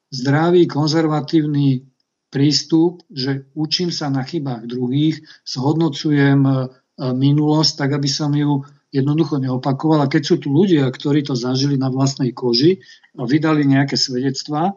zdravý, 0.10 0.66
konzervatívny 0.66 1.86
prístup, 2.30 3.06
že 3.08 3.48
učím 3.56 3.96
sa 3.96 4.12
na 4.12 4.26
chybách 4.26 4.68
druhých, 4.68 5.24
zhodnocujem 5.48 6.42
e, 6.44 6.54
minulosť 7.00 7.72
tak, 7.80 7.96
aby 7.96 8.10
som 8.12 8.36
ju 8.36 8.68
jednoducho 8.92 9.40
neopakoval. 9.40 10.04
A 10.04 10.12
keď 10.12 10.24
sú 10.24 10.36
tu 10.40 10.52
ľudia, 10.52 10.88
ktorí 10.88 11.24
to 11.28 11.36
zažili 11.36 11.76
na 11.76 11.92
vlastnej 11.92 12.32
koži 12.32 12.80
a 13.20 13.28
vydali 13.28 13.68
nejaké 13.68 14.00
svedectvá, 14.00 14.76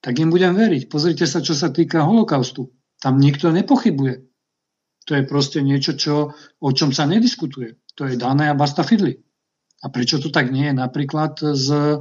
tak 0.00 0.16
im 0.16 0.32
budem 0.32 0.56
veriť. 0.56 0.88
Pozrite 0.88 1.28
sa, 1.28 1.44
čo 1.44 1.52
sa 1.52 1.68
týka 1.68 2.04
holokaustu. 2.04 2.72
Tam 3.00 3.20
nikto 3.20 3.52
nepochybuje. 3.52 4.24
To 5.08 5.12
je 5.16 5.22
proste 5.28 5.60
niečo, 5.60 5.96
čo, 5.96 6.32
o 6.60 6.70
čom 6.72 6.92
sa 6.92 7.04
nediskutuje. 7.04 7.76
To 8.00 8.08
je 8.08 8.16
dané 8.16 8.48
a 8.48 8.56
basta 8.56 8.80
fidli. 8.80 9.20
A 9.80 9.86
prečo 9.88 10.20
to 10.20 10.28
tak 10.28 10.52
nie 10.52 10.68
je 10.68 10.74
napríklad 10.76 11.40
s, 11.40 11.68
e, 11.72 11.96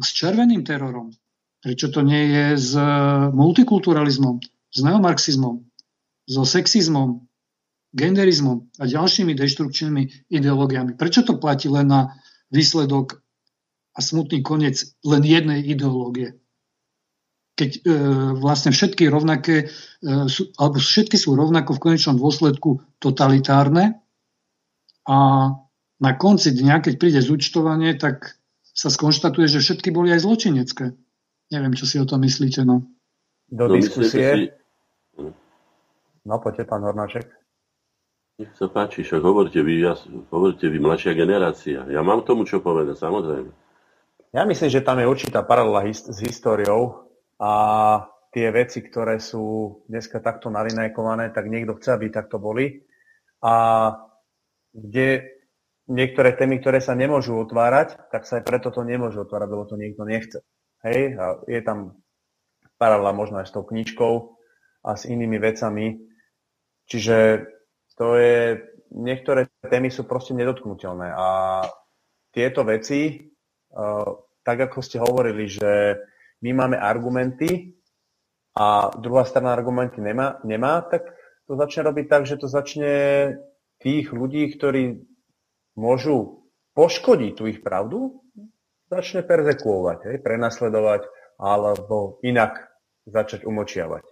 s 0.00 0.08
červeným 0.12 0.62
terorom? 0.62 1.12
Prečo 1.64 1.88
to 1.90 2.04
nie 2.04 2.30
je 2.30 2.46
s 2.54 2.72
multikulturalizmom, 3.32 4.38
s 4.70 4.78
neomarxizmom, 4.84 5.66
so 6.28 6.42
sexizmom, 6.46 7.26
genderizmom 7.96 8.68
a 8.76 8.84
ďalšími 8.84 9.32
deštrukčnými 9.34 10.30
ideológiami? 10.30 10.94
Prečo 10.94 11.24
to 11.24 11.40
platí 11.40 11.72
len 11.72 11.88
na 11.88 12.14
výsledok 12.52 13.18
a 13.96 13.98
smutný 14.04 14.44
koniec 14.44 14.84
len 15.02 15.24
jednej 15.24 15.64
ideológie. 15.64 16.36
Keď 17.56 17.70
e, 17.72 17.80
vlastne 18.36 18.68
všetky 18.68 19.08
rovnaké, 19.08 19.72
e, 20.04 20.28
sú, 20.28 20.52
alebo 20.60 20.76
všetky 20.76 21.16
sú 21.16 21.32
rovnako 21.32 21.80
v 21.80 21.82
konečnom 21.82 22.20
dôsledku 22.20 22.84
totalitárne 23.00 23.96
a 25.08 25.18
na 25.96 26.12
konci 26.16 26.52
dňa, 26.52 26.84
keď 26.84 26.94
príde 27.00 27.20
zúčtovanie, 27.24 27.96
tak 27.96 28.36
sa 28.76 28.92
skonštatuje, 28.92 29.48
že 29.48 29.64
všetky 29.64 29.88
boli 29.88 30.12
aj 30.12 30.24
zločinecké. 30.24 30.92
Neviem, 31.48 31.74
čo 31.78 31.88
si 31.88 31.96
o 31.96 32.04
tom 32.04 32.20
myslíte. 32.26 32.66
No. 32.68 32.84
Do 33.48 33.70
no, 33.70 33.78
diskusie. 33.78 34.52
No, 36.26 36.42
poďte, 36.42 36.66
pán 36.66 36.82
Hornáček. 36.82 37.30
Nech 38.36 38.52
sa 38.52 38.68
páči, 38.68 39.00
však 39.00 39.22
hovorte 39.24 39.64
vy, 39.64 39.80
ja, 39.80 39.96
hovorte 40.28 40.68
vy, 40.68 40.76
mladšia 40.76 41.16
generácia. 41.16 41.88
Ja 41.88 42.04
mám 42.04 42.26
tomu 42.26 42.44
čo 42.44 42.60
povedať, 42.60 43.00
samozrejme. 43.00 43.48
Ja 44.36 44.44
myslím, 44.44 44.68
že 44.68 44.84
tam 44.84 45.00
je 45.00 45.08
určitá 45.08 45.40
paralela 45.40 45.88
his- 45.88 46.04
s 46.04 46.20
históriou 46.20 47.08
a 47.40 47.52
tie 48.36 48.52
veci, 48.52 48.84
ktoré 48.84 49.16
sú 49.16 49.80
dneska 49.88 50.20
takto 50.20 50.52
nalinajkované, 50.52 51.32
tak 51.32 51.48
niekto 51.48 51.80
chce, 51.80 51.96
aby 51.96 52.12
takto 52.12 52.36
boli. 52.36 52.84
A 53.40 53.88
kde 54.76 55.35
niektoré 55.86 56.34
témy, 56.34 56.58
ktoré 56.60 56.82
sa 56.82 56.98
nemôžu 56.98 57.38
otvárať, 57.38 57.98
tak 58.10 58.26
sa 58.26 58.38
aj 58.40 58.44
preto 58.46 58.68
to 58.74 58.82
nemôžu 58.82 59.26
otvárať, 59.26 59.48
lebo 59.50 59.64
to 59.66 59.76
niekto 59.78 60.02
nechce. 60.06 60.38
Hej, 60.84 61.18
a 61.18 61.40
je 61.46 61.60
tam 61.62 61.98
paralela 62.76 63.16
možno 63.16 63.40
aj 63.40 63.48
s 63.50 63.54
tou 63.54 63.64
knižkou 63.64 64.14
a 64.86 64.90
s 64.94 65.08
inými 65.08 65.40
vecami. 65.40 65.98
Čiže 66.86 67.48
to 67.98 68.14
je, 68.20 68.60
niektoré 68.94 69.50
témy 69.64 69.90
sú 69.90 70.04
proste 70.06 70.36
nedotknutelné 70.36 71.10
a 71.10 71.26
tieto 72.30 72.62
veci 72.62 73.32
tak 74.46 74.58
ako 74.70 74.78
ste 74.78 75.02
hovorili, 75.02 75.50
že 75.50 75.98
my 76.46 76.50
máme 76.54 76.76
argumenty 76.78 77.74
a 78.54 78.94
druhá 78.94 79.26
strana 79.26 79.50
argumenty 79.50 79.98
nemá, 79.98 80.38
nemá, 80.46 80.86
tak 80.86 81.10
to 81.50 81.58
začne 81.58 81.90
robiť 81.90 82.06
tak, 82.06 82.22
že 82.30 82.38
to 82.38 82.46
začne 82.46 82.94
tých 83.82 84.14
ľudí, 84.14 84.46
ktorí 84.54 85.02
môžu 85.76 86.48
poškodiť 86.72 87.32
tú 87.36 87.48
ich 87.48 87.60
pravdu, 87.60 88.24
začne 88.88 89.22
perzekuovať, 89.22 89.98
hej, 90.10 90.16
prenasledovať 90.24 91.08
alebo 91.36 92.18
inak 92.24 92.72
začať 93.06 93.44
umočiavať. 93.44 94.04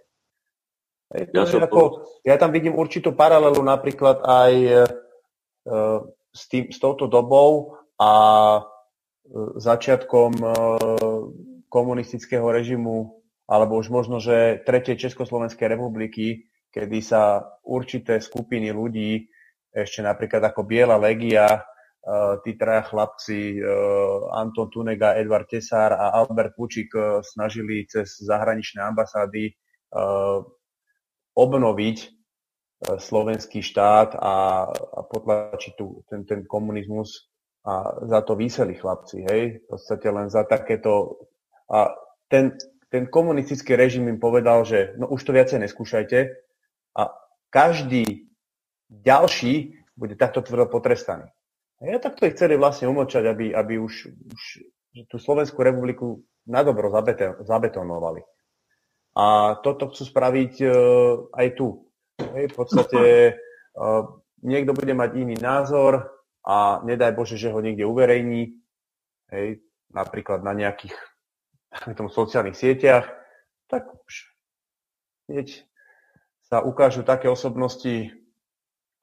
Hej, 1.15 1.23
ja, 1.33 1.45
ako, 1.45 2.09
ja 2.25 2.35
tam 2.41 2.49
vidím 2.49 2.73
určitú 2.73 3.13
paralelu 3.13 3.61
napríklad 3.61 4.25
aj 4.25 4.53
e, 4.57 4.77
s, 6.33 6.43
tým, 6.49 6.73
s 6.73 6.77
touto 6.81 7.05
dobou 7.05 7.77
a 8.01 8.11
začiatkom 9.57 10.31
e, 10.37 10.47
komunistického 11.69 12.45
režimu 12.49 13.21
alebo 13.45 13.77
už 13.77 13.93
možno, 13.93 14.17
že 14.17 14.65
tretej 14.65 14.97
Československej 14.97 15.77
republiky, 15.77 16.49
kedy 16.73 16.97
sa 17.05 17.45
určité 17.61 18.17
skupiny 18.17 18.73
ľudí, 18.73 19.29
ešte 19.75 19.99
napríklad 19.99 20.39
ako 20.39 20.63
Biela 20.63 20.95
legia, 20.95 21.45
e, 21.51 21.61
tí 22.47 22.55
traja 22.55 22.87
chlapci, 22.87 23.59
e, 23.59 23.67
Anton 24.31 24.71
Tunega, 24.71 25.19
Edvard 25.19 25.51
Tesár 25.51 25.91
a 25.91 26.15
Albert 26.15 26.55
Pučík 26.55 26.95
snažili 27.27 27.83
cez 27.91 28.23
zahraničné 28.23 28.79
ambasády 28.79 29.51
obnoviť 31.35 31.97
slovenský 32.83 33.63
štát 33.63 34.19
a, 34.19 34.67
a 34.67 34.99
potlačiť 35.07 35.73
tu, 35.79 36.03
ten, 36.11 36.27
ten 36.27 36.43
komunizmus. 36.45 37.31
A 37.65 38.05
za 38.05 38.21
to 38.21 38.37
vyseli 38.37 38.77
chlapci, 38.77 39.25
hej, 39.25 39.57
v 39.57 39.65
podstate 39.65 40.07
len 40.13 40.29
za 40.29 40.45
takéto... 40.45 41.17
A 41.65 41.89
ten, 42.29 42.53
ten 42.93 43.09
komunistický 43.09 43.73
režim 43.73 44.05
im 44.05 44.21
povedal, 44.21 44.61
že 44.69 44.93
no 45.01 45.09
už 45.09 45.25
to 45.25 45.33
viacej 45.33 45.65
neskúšajte. 45.65 46.29
A 46.93 47.09
každý 47.49 48.29
ďalší 48.89 49.79
bude 49.95 50.15
takto 50.19 50.41
tvrdo 50.41 50.67
potrestaný. 50.67 51.31
A 51.79 51.81
ja 51.91 51.99
takto 51.99 52.27
ich 52.27 52.35
chceli 52.39 52.55
vlastne 52.55 52.87
umočať, 52.87 53.23
aby, 53.27 53.45
aby 53.51 53.79
už, 53.79 54.09
už 54.11 54.41
tú 55.11 55.17
Slovenskú 55.19 55.59
republiku 55.59 56.23
nadobro 56.47 56.87
zabetonovali. 57.43 58.21
A 59.15 59.55
toto 59.63 59.91
chcú 59.91 60.03
spraviť 60.03 60.53
uh, 60.63 60.71
aj 61.35 61.47
tu. 61.55 61.87
Hej, 62.19 62.51
v 62.51 62.55
podstate 62.55 63.01
uh, 63.75 64.03
niekto 64.43 64.71
bude 64.75 64.91
mať 64.91 65.09
iný 65.19 65.35
názor, 65.39 66.15
a 66.45 66.85
nedaj 66.85 67.17
Bože, 67.17 67.41
že 67.41 67.49
ho 67.49 67.57
niekde 67.57 67.89
uverejní, 67.89 68.53
hej, 69.33 69.65
napríklad 69.89 70.45
na 70.45 70.53
nejakých 70.53 70.93
tom, 71.97 72.07
sociálnych 72.07 72.53
sieťach, 72.53 73.09
tak 73.65 73.89
už 73.89 74.29
hneď 75.25 75.65
sa 76.45 76.61
ukážu 76.61 77.01
také 77.01 77.25
osobnosti, 77.25 78.13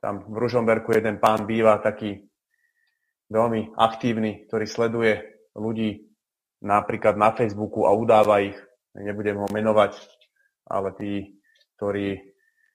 tam 0.02 0.26
v 0.26 0.34
Ružomberku 0.34 0.90
jeden 0.90 1.22
pán 1.22 1.46
býva 1.46 1.78
taký 1.78 2.26
veľmi 3.30 3.78
aktívny, 3.78 4.50
ktorý 4.50 4.66
sleduje 4.66 5.12
ľudí 5.54 6.10
napríklad 6.58 7.14
na 7.14 7.30
Facebooku 7.30 7.86
a 7.86 7.94
udáva 7.94 8.42
ich, 8.42 8.58
nebudem 8.98 9.38
ho 9.38 9.46
menovať, 9.46 9.94
ale 10.66 10.88
tí, 10.98 11.12
ktorí... 11.78 12.18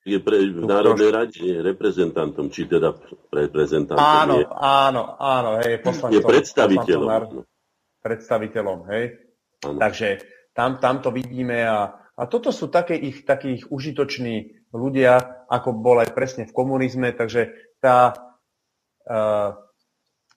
Je 0.08 0.24
pre, 0.24 0.40
v 0.40 0.64
Národnej 0.64 1.12
rade 1.12 1.36
je 1.36 1.60
reprezentantom, 1.60 2.48
či 2.48 2.64
teda 2.64 2.96
reprezentantom 3.28 4.00
áno, 4.00 4.34
je. 4.40 4.46
Áno, 4.56 5.02
áno, 5.20 5.50
hej, 5.60 5.84
poslancom, 5.84 6.16
je 6.16 6.22
predstaviteľom. 6.24 7.10
Poslancom, 7.12 7.44
predstaviteľom, 8.00 8.80
hej. 8.96 9.04
Áno. 9.68 9.80
Takže 9.84 10.08
tam, 10.56 10.80
tam 10.80 11.04
to 11.04 11.12
vidíme 11.12 11.60
a, 11.60 11.92
a 12.16 12.24
toto 12.32 12.56
sú 12.56 12.72
také 12.72 12.96
ich, 12.96 13.28
takých 13.28 13.68
užitoční 13.68 14.57
ľudia, 14.74 15.46
ako 15.48 15.76
bol 15.78 16.04
aj 16.04 16.12
presne 16.12 16.44
v 16.48 16.56
komunizme, 16.56 17.14
takže 17.16 17.54
tá, 17.80 18.12
uh, 19.08 19.50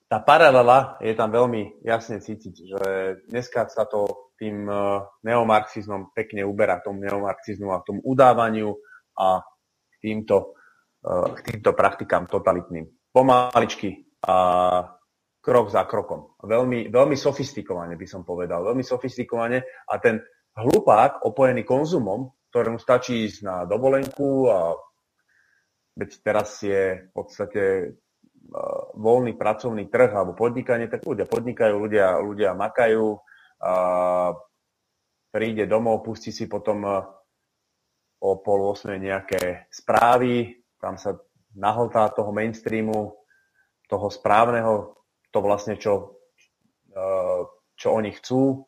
tá 0.07 0.17
paralela 0.23 0.99
je 1.03 1.13
tam 1.15 1.31
veľmi 1.31 1.83
jasne 1.83 2.19
cítiť, 2.23 2.55
že 2.55 2.81
dneska 3.27 3.67
sa 3.67 3.83
to 3.87 4.31
tým 4.39 4.65
uh, 4.65 5.05
neomarxizmom 5.21 6.15
pekne 6.15 6.47
uberá, 6.47 6.81
tomu 6.81 7.03
neomarxizmu 7.03 7.69
a 7.75 7.83
tomu 7.83 8.01
udávaniu 8.03 8.73
a 9.19 9.43
týmto, 9.99 10.57
uh, 11.05 11.27
k 11.35 11.39
týmto 11.51 11.75
praktikám 11.75 12.25
totalitným. 12.25 12.87
Pomaličky 13.11 14.07
a 14.23 14.35
krok 15.41 15.73
za 15.73 15.83
krokom. 15.89 16.37
Veľmi, 16.45 16.93
veľmi 16.93 17.17
sofistikovane 17.17 17.97
by 17.97 18.07
som 18.07 18.21
povedal. 18.21 18.61
Veľmi 18.61 18.85
sofistikovane 18.85 19.59
a 19.89 19.93
ten 19.97 20.21
hlupák 20.53 21.25
opojený 21.25 21.65
konzumom, 21.65 22.29
ktorému 22.51 22.77
stačí 22.83 23.31
ísť 23.31 23.39
na 23.47 23.55
dovolenku 23.63 24.51
a 24.51 24.75
veď 25.95 26.09
teraz 26.19 26.59
je 26.59 27.07
v 27.07 27.11
podstate 27.15 27.95
voľný 28.99 29.39
pracovný 29.39 29.87
trh 29.87 30.11
alebo 30.11 30.35
podnikanie, 30.35 30.91
tak 30.91 31.07
ľudia 31.07 31.23
podnikajú, 31.23 31.73
ľudia, 31.79 32.19
ľudia 32.19 32.51
makajú, 32.51 33.15
a 33.61 33.73
príde 35.31 35.69
domov, 35.69 36.03
pustí 36.03 36.33
si 36.35 36.49
potom 36.51 36.83
o 38.21 38.31
pol 38.43 38.59
osme 38.67 38.99
nejaké 38.99 39.71
správy, 39.71 40.65
tam 40.81 40.99
sa 40.99 41.15
nahltá 41.55 42.11
toho 42.11 42.33
mainstreamu, 42.35 43.15
toho 43.87 44.07
správneho, 44.11 44.99
to 45.31 45.39
vlastne, 45.39 45.79
čo, 45.79 46.19
čo 47.77 47.87
oni 47.91 48.11
chcú. 48.17 48.67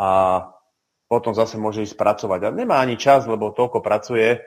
A 0.00 0.08
potom 1.08 1.36
zase 1.36 1.60
môže 1.60 1.84
ísť 1.84 1.96
pracovať. 1.96 2.40
A 2.46 2.54
nemá 2.54 2.80
ani 2.80 2.96
čas, 2.96 3.28
lebo 3.28 3.52
toľko 3.52 3.84
pracuje, 3.84 4.40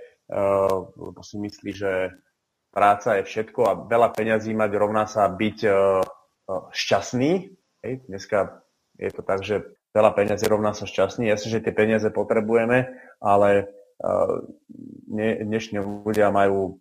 lebo 0.97 1.19
si 1.23 1.35
myslí, 1.39 1.71
že 1.71 1.91
práca 2.73 3.21
je 3.21 3.23
všetko 3.23 3.61
a 3.63 3.73
veľa 3.87 4.11
peňazí 4.13 4.51
mať 4.51 4.71
rovná 4.75 5.07
sa 5.07 5.25
byť 5.31 5.57
uh, 5.65 6.03
šťastný. 6.73 7.31
Hej, 7.81 7.93
dneska 8.09 8.61
je 8.99 9.11
to 9.13 9.21
tak, 9.23 9.41
že 9.45 9.63
veľa 9.95 10.11
peňazí 10.13 10.45
rovná 10.49 10.73
sa 10.73 10.85
šťastný. 10.85 11.29
Jasne, 11.29 11.57
že 11.57 11.63
tie 11.63 11.73
peniaze 11.73 12.09
potrebujeme, 12.11 12.91
ale 13.21 13.71
dnešní 15.41 15.81
ľudia 15.81 16.29
majú 16.29 16.77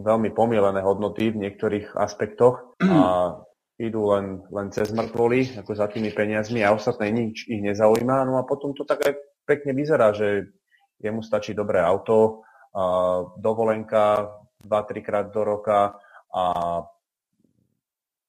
veľmi 0.00 0.32
pomielené 0.32 0.80
hodnoty 0.84 1.32
v 1.32 1.48
niektorých 1.48 1.96
aspektoch 1.96 2.76
a 2.80 3.36
idú 3.80 4.12
len, 4.12 4.44
len 4.52 4.68
cez 4.72 4.92
mŕtvoly, 4.92 5.58
ako 5.60 5.72
za 5.72 5.88
tými 5.88 6.12
peniazmi 6.12 6.60
a 6.60 6.74
ostatné 6.76 7.08
nič 7.12 7.48
ich 7.48 7.60
nezaujíma. 7.64 8.28
No 8.28 8.40
a 8.40 8.46
potom 8.46 8.76
to 8.76 8.84
tak 8.84 9.04
aj 9.04 9.14
pekne 9.48 9.72
vyzerá, 9.72 10.12
že 10.12 10.52
jemu 11.02 11.24
stačí 11.24 11.56
dobré 11.56 11.82
auto, 11.82 12.46
dovolenka, 13.36 14.38
2-3 14.62 15.02
krát 15.02 15.26
do 15.34 15.42
roka 15.42 15.98
a 16.32 16.44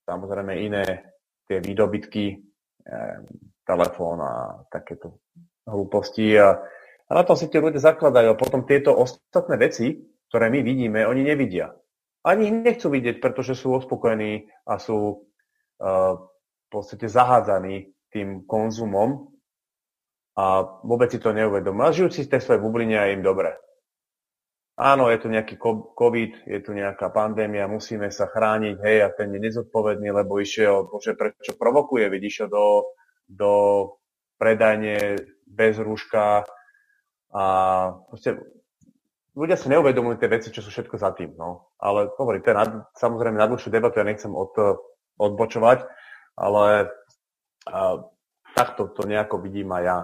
samozrejme 0.04 0.54
iné 0.60 0.86
tie 1.48 1.62
výdobytky, 1.62 2.26
eh, 2.84 3.18
telefón 3.64 4.20
a 4.20 4.66
takéto 4.68 5.24
hlúposti. 5.64 6.36
A, 6.36 6.60
a 7.08 7.12
na 7.14 7.24
tom 7.24 7.40
si 7.40 7.48
tie 7.48 7.64
ľudia 7.64 7.80
zakladajú. 7.80 8.36
A 8.36 8.40
potom 8.40 8.68
tieto 8.68 8.92
ostatné 8.92 9.56
veci, 9.56 10.04
ktoré 10.28 10.52
my 10.52 10.60
vidíme, 10.60 11.08
oni 11.08 11.24
nevidia. 11.24 11.72
Ani 12.24 12.52
ich 12.52 12.56
nechcú 12.56 12.92
vidieť, 12.92 13.20
pretože 13.20 13.56
sú 13.56 13.76
uspokojení 13.76 14.48
a 14.68 14.80
sú 14.80 15.28
v 15.82 16.68
podstate 16.70 17.10
zahádzaní 17.10 17.94
tým 18.14 18.46
konzumom 18.46 19.34
a 20.34 20.66
vôbec 20.82 21.14
si 21.14 21.22
to 21.22 21.34
neuvedomujú. 21.34 21.86
A 21.86 21.94
žijú 21.94 22.10
si 22.10 22.26
tej 22.26 22.42
svojej 22.42 22.62
bubline 22.62 22.98
a 22.98 23.14
im 23.14 23.22
dobre. 23.22 23.54
Áno, 24.74 25.06
je 25.14 25.22
tu 25.22 25.30
nejaký 25.30 25.62
COVID, 25.94 26.50
je 26.50 26.60
tu 26.66 26.74
nejaká 26.74 27.14
pandémia, 27.14 27.70
musíme 27.70 28.10
sa 28.10 28.26
chrániť, 28.26 28.82
hej, 28.82 28.98
a 29.06 29.14
ten 29.14 29.30
je 29.30 29.38
nezodpovedný, 29.38 30.10
lebo 30.10 30.42
išiel, 30.42 30.90
bože, 30.90 31.14
prečo 31.14 31.54
provokuje, 31.54 32.10
veď 32.10 32.22
išiel 32.26 32.48
do, 32.50 32.90
do 33.30 33.52
predajne 34.42 35.22
bez 35.46 35.78
rúška 35.78 36.50
a 37.30 37.44
proste 38.10 38.42
ľudia 39.38 39.62
si 39.62 39.70
neuvedomujú 39.70 40.18
tie 40.18 40.30
veci, 40.30 40.50
čo 40.50 40.66
sú 40.66 40.74
všetko 40.74 40.98
za 40.98 41.14
tým, 41.14 41.38
no. 41.38 41.70
Ale 41.78 42.10
hovorím, 42.18 42.42
to 42.42 42.50
je 42.50 42.58
nad, 42.58 42.72
samozrejme 42.98 43.38
na 43.38 43.46
dlhšiu 43.46 43.70
debatu, 43.70 44.02
ja 44.02 44.10
nechcem 44.10 44.34
od, 44.34 44.58
odbočovať, 45.32 45.88
ale 46.36 46.92
a, 47.68 48.04
takto 48.58 48.92
to 48.92 49.08
nejako 49.08 49.40
vidím 49.40 49.72
aj 49.72 49.84
ja. 49.84 50.00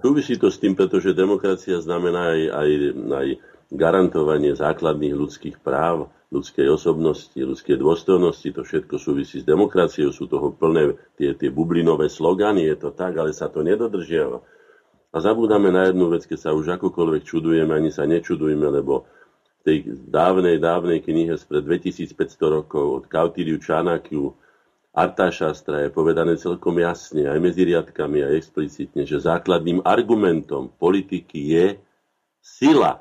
Súvisí 0.00 0.40
to 0.40 0.48
s 0.48 0.56
tým, 0.56 0.72
pretože 0.72 1.12
demokracia 1.12 1.76
znamená 1.80 2.32
aj, 2.32 2.42
aj, 2.48 2.70
aj 3.12 3.28
garantovanie 3.72 4.56
základných 4.56 5.12
ľudských 5.12 5.56
práv, 5.60 6.08
ľudskej 6.32 6.64
osobnosti, 6.72 7.36
ľudskej 7.36 7.76
dôstojnosti, 7.76 8.48
to 8.56 8.64
všetko 8.64 8.96
súvisí 8.96 9.44
s 9.44 9.48
demokraciou, 9.48 10.08
sú 10.16 10.24
toho 10.32 10.56
plné 10.56 10.96
tie, 11.20 11.36
tie 11.36 11.52
bublinové 11.52 12.08
slogany, 12.08 12.64
je 12.72 12.76
to 12.88 12.90
tak, 12.96 13.12
ale 13.20 13.36
sa 13.36 13.52
to 13.52 13.60
nedodržiava. 13.60 14.40
A 15.12 15.16
zabúdame 15.20 15.68
na 15.68 15.92
jednu 15.92 16.08
vec, 16.08 16.24
keď 16.24 16.38
sa 16.40 16.50
už 16.56 16.80
akokoľvek 16.80 17.22
čudujeme, 17.28 17.76
ani 17.76 17.92
sa 17.92 18.08
nečudujme, 18.08 18.64
lebo 18.64 19.04
tej 19.62 19.78
dávnej, 20.10 20.58
dávnej 20.58 21.00
knihe 21.00 21.34
spred 21.38 21.62
2500 21.64 22.14
rokov 22.42 22.84
od 23.02 23.04
Kautiliu 23.06 23.62
Čanakiu 23.62 24.34
Arta 24.92 25.32
je 25.32 25.88
povedané 25.88 26.36
celkom 26.36 26.76
jasne, 26.76 27.24
aj 27.24 27.40
medzi 27.40 27.64
riadkami, 27.64 28.28
aj 28.28 28.36
explicitne, 28.36 29.08
že 29.08 29.24
základným 29.24 29.80
argumentom 29.88 30.68
politiky 30.68 31.40
je 31.48 31.66
sila. 32.44 33.00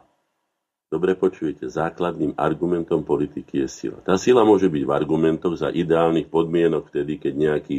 Dobre 0.87 1.19
počujete, 1.19 1.67
základným 1.67 2.39
argumentom 2.39 3.03
politiky 3.03 3.63
je 3.63 3.67
sila. 3.67 3.99
Tá 4.07 4.15
sila 4.15 4.47
môže 4.47 4.71
byť 4.71 4.83
v 4.87 4.91
argumentoch 4.95 5.59
za 5.59 5.67
ideálnych 5.67 6.31
podmienok, 6.31 6.87
vtedy, 6.87 7.19
keď 7.19 7.33
nejaký 7.35 7.77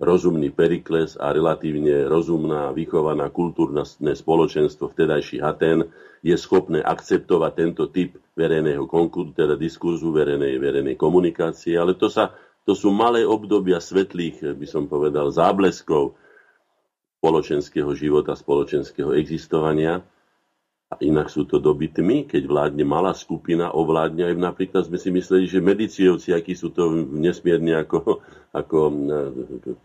rozumný 0.00 0.48
Perikles 0.48 1.20
a 1.20 1.28
relatívne 1.30 2.08
rozumná, 2.08 2.72
vychovaná 2.72 3.28
kultúrne 3.28 3.84
spoločenstvo 4.16 4.88
vtedajší 4.96 5.44
Aten 5.44 5.84
je 6.24 6.32
schopné 6.40 6.80
akceptovať 6.80 7.52
tento 7.52 7.84
typ 7.92 8.16
verejného 8.32 8.88
konkurzu, 8.88 9.36
teda 9.36 9.60
diskurzu 9.60 10.08
verejnej, 10.08 10.56
verejnej 10.56 10.96
komunikácie, 10.96 11.76
ale 11.76 11.94
to 11.94 12.08
sa 12.08 12.32
to 12.68 12.76
sú 12.76 12.92
malé 12.92 13.24
obdobia 13.24 13.80
svetlých, 13.80 14.56
by 14.56 14.66
som 14.68 14.84
povedal, 14.84 15.32
zábleskov 15.32 16.16
spoločenského 17.20 17.92
života, 17.96 18.36
spoločenského 18.36 19.16
existovania. 19.16 20.04
A 20.90 20.98
inak 21.06 21.30
sú 21.30 21.46
to 21.46 21.62
doby 21.62 21.86
tmy, 21.86 22.26
keď 22.26 22.50
vládne 22.50 22.82
malá 22.82 23.14
skupina, 23.14 23.70
ovládne 23.70 24.26
aj 24.26 24.34
napríklad 24.34 24.82
sme 24.90 24.98
si 24.98 25.14
mysleli, 25.14 25.46
že 25.46 25.62
medicijovci, 25.62 26.34
akí 26.34 26.58
sú 26.58 26.74
to 26.74 26.90
nesmierne 27.14 27.78
ako, 27.78 28.18
ako 28.50 28.78
e, 28.90 28.94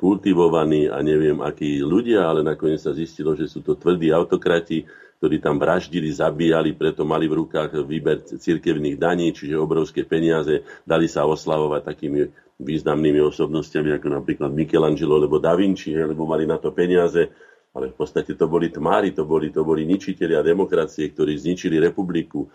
kultivovaní 0.01 0.89
a 0.89 0.97
neviem 1.05 1.45
akí 1.45 1.77
ľudia, 1.85 2.25
ale 2.25 2.41
nakoniec 2.41 2.81
sa 2.81 2.89
zistilo, 2.89 3.37
že 3.37 3.45
sú 3.45 3.61
to 3.61 3.77
tvrdí 3.77 4.09
autokrati, 4.09 4.81
ktorí 5.21 5.37
tam 5.37 5.61
vraždili, 5.61 6.09
zabíjali, 6.09 6.73
preto 6.73 7.05
mali 7.05 7.29
v 7.29 7.45
rukách 7.45 7.85
výber 7.85 8.25
cirkevných 8.25 8.97
daní, 8.97 9.29
čiže 9.29 9.61
obrovské 9.61 10.09
peniaze, 10.09 10.65
dali 10.89 11.05
sa 11.05 11.29
oslavovať 11.29 11.85
takými 11.85 12.21
významnými 12.57 13.21
osobnostiami, 13.21 13.93
ako 13.93 14.07
napríklad 14.09 14.49
Michelangelo 14.49 15.21
alebo 15.21 15.37
Da 15.37 15.53
Vinci, 15.53 15.93
lebo 15.93 16.25
mali 16.25 16.49
na 16.49 16.57
to 16.57 16.73
peniaze, 16.73 17.29
ale 17.75 17.91
v 17.91 17.95
podstate 17.99 18.39
to 18.39 18.47
boli 18.47 18.71
tmári, 18.71 19.11
to 19.11 19.27
boli, 19.27 19.51
to 19.51 19.67
boli 19.67 19.83
ničiteľia 19.83 20.39
demokracie, 20.39 21.11
ktorí 21.11 21.35
zničili 21.35 21.75
republiku, 21.75 22.47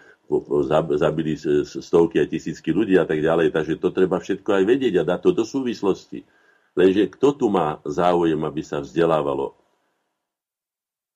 zabili 0.96 1.36
stovky 1.62 2.22
a 2.22 2.24
tisícky 2.24 2.72
ľudí 2.72 2.96
a 2.96 3.04
tak 3.04 3.20
ďalej. 3.20 3.52
Takže 3.52 3.76
to 3.76 3.92
treba 3.92 4.16
všetko 4.16 4.48
aj 4.48 4.64
vedieť 4.64 5.04
a 5.04 5.08
dať 5.12 5.20
to 5.20 5.30
do 5.36 5.44
súvislosti. 5.44 6.24
Lenže 6.72 7.12
kto 7.12 7.36
tu 7.36 7.46
má 7.52 7.84
záujem, 7.84 8.40
aby 8.40 8.64
sa 8.64 8.80
vzdelávalo? 8.80 9.52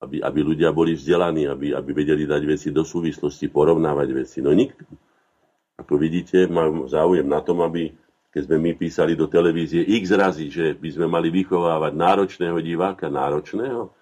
Aby, 0.05 0.21
aby 0.21 0.39
ľudia 0.53 0.69
boli 0.69 0.93
vzdelaní, 0.93 1.49
aby, 1.49 1.73
aby 1.73 1.89
vedeli 1.95 2.29
dať 2.29 2.41
veci 2.45 2.69
do 2.69 2.85
súvislosti, 2.85 3.49
porovnávať 3.49 4.09
veci. 4.13 4.37
No 4.37 4.53
nikto. 4.53 4.85
Ako 5.81 5.97
vidíte, 5.97 6.45
mám 6.45 6.85
záujem 6.85 7.25
na 7.25 7.41
tom, 7.41 7.65
aby 7.65 7.89
keď 8.35 8.51
sme 8.51 8.59
my 8.59 8.71
písali 8.75 9.15
do 9.15 9.31
televízie 9.31 9.79
x 9.95 10.11
razy, 10.11 10.51
že 10.51 10.75
by 10.75 10.89
sme 10.91 11.07
mali 11.07 11.31
vychovávať 11.31 11.95
náročného 11.95 12.59
diváka, 12.59 13.07
náročného, 13.07 13.95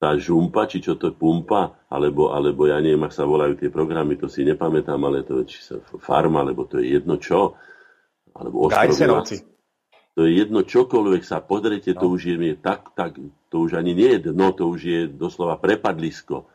tá 0.00 0.16
žumpa, 0.16 0.64
či 0.64 0.80
čo 0.80 0.96
to 0.96 1.12
je 1.12 1.18
pumpa, 1.20 1.76
alebo, 1.92 2.32
alebo 2.32 2.64
ja 2.64 2.80
neviem, 2.80 3.04
ak 3.04 3.12
sa 3.12 3.28
volajú 3.28 3.60
tie 3.60 3.68
programy, 3.68 4.16
to 4.16 4.32
si 4.32 4.40
nepamätám, 4.48 4.96
ale 5.04 5.20
to 5.20 5.44
je 5.44 5.52
či 5.52 5.60
sa 5.60 5.76
farma, 6.00 6.40
alebo 6.40 6.64
to 6.64 6.80
je 6.80 6.96
jedno 6.96 7.20
čo, 7.20 7.60
alebo 8.32 8.72
ostrovná, 8.72 9.20
To 10.16 10.24
je 10.24 10.40
jedno 10.40 10.64
čokoľvek 10.64 11.20
sa 11.20 11.44
podrete, 11.44 11.92
to 11.92 12.08
no. 12.08 12.16
už 12.16 12.20
je 12.24 12.56
tak, 12.56 12.96
tak, 12.96 13.20
to 13.52 13.56
už 13.60 13.76
ani 13.76 13.92
nie 13.92 14.16
je 14.16 14.32
dno, 14.32 14.56
to 14.56 14.64
už 14.64 14.80
je 14.80 15.00
doslova 15.12 15.60
prepadlisko. 15.60 16.48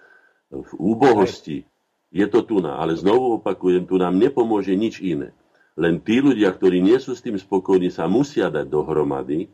V 0.50 0.72
úbohosti 0.82 1.70
je 2.10 2.26
to 2.26 2.42
tu 2.42 2.58
na, 2.58 2.82
ale 2.82 2.98
znovu 2.98 3.38
opakujem, 3.38 3.86
tu 3.86 4.02
nám 4.02 4.18
nepomôže 4.18 4.74
nič 4.74 5.06
iné. 5.06 5.30
Len 5.76 6.00
tí 6.00 6.24
ľudia, 6.24 6.56
ktorí 6.56 6.80
nie 6.80 6.96
sú 6.98 7.12
s 7.12 7.24
tým 7.24 7.36
spokojní, 7.36 7.92
sa 7.92 8.08
musia 8.08 8.48
dať 8.48 8.68
dohromady. 8.72 9.52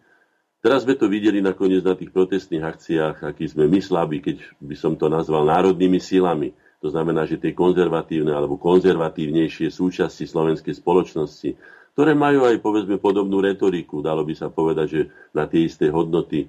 Teraz 0.61 0.85
sme 0.85 0.93
to 0.93 1.10
videli 1.10 1.41
nakoniec 1.41 1.81
na 1.81 1.98
tých 1.98 2.14
protestných 2.14 2.61
akciách, 2.61 3.26
aký 3.26 3.49
sme 3.49 3.65
my 3.65 3.81
slabí, 3.81 4.22
keď 4.22 4.61
by 4.61 4.76
som 4.77 4.93
to 4.93 5.10
nazval 5.10 5.41
národnými 5.49 5.98
silami. 5.98 6.53
To 6.85 6.93
znamená, 6.93 7.26
že 7.26 7.41
tie 7.41 7.57
konzervatívne 7.57 8.34
alebo 8.34 8.61
konzervatívnejšie 8.61 9.73
súčasti 9.73 10.30
slovenskej 10.30 10.77
spoločnosti 10.77 11.57
ktoré 11.91 12.15
majú 12.15 12.48
aj 12.48 12.64
povedzme 12.64 12.98
podobnú 12.98 13.43
retoriku. 13.43 13.99
Dalo 13.99 14.23
by 14.23 14.34
sa 14.35 14.48
povedať, 14.48 14.88
že 14.88 15.02
na 15.35 15.48
tie 15.48 15.68
isté 15.68 15.91
hodnoty 15.91 16.48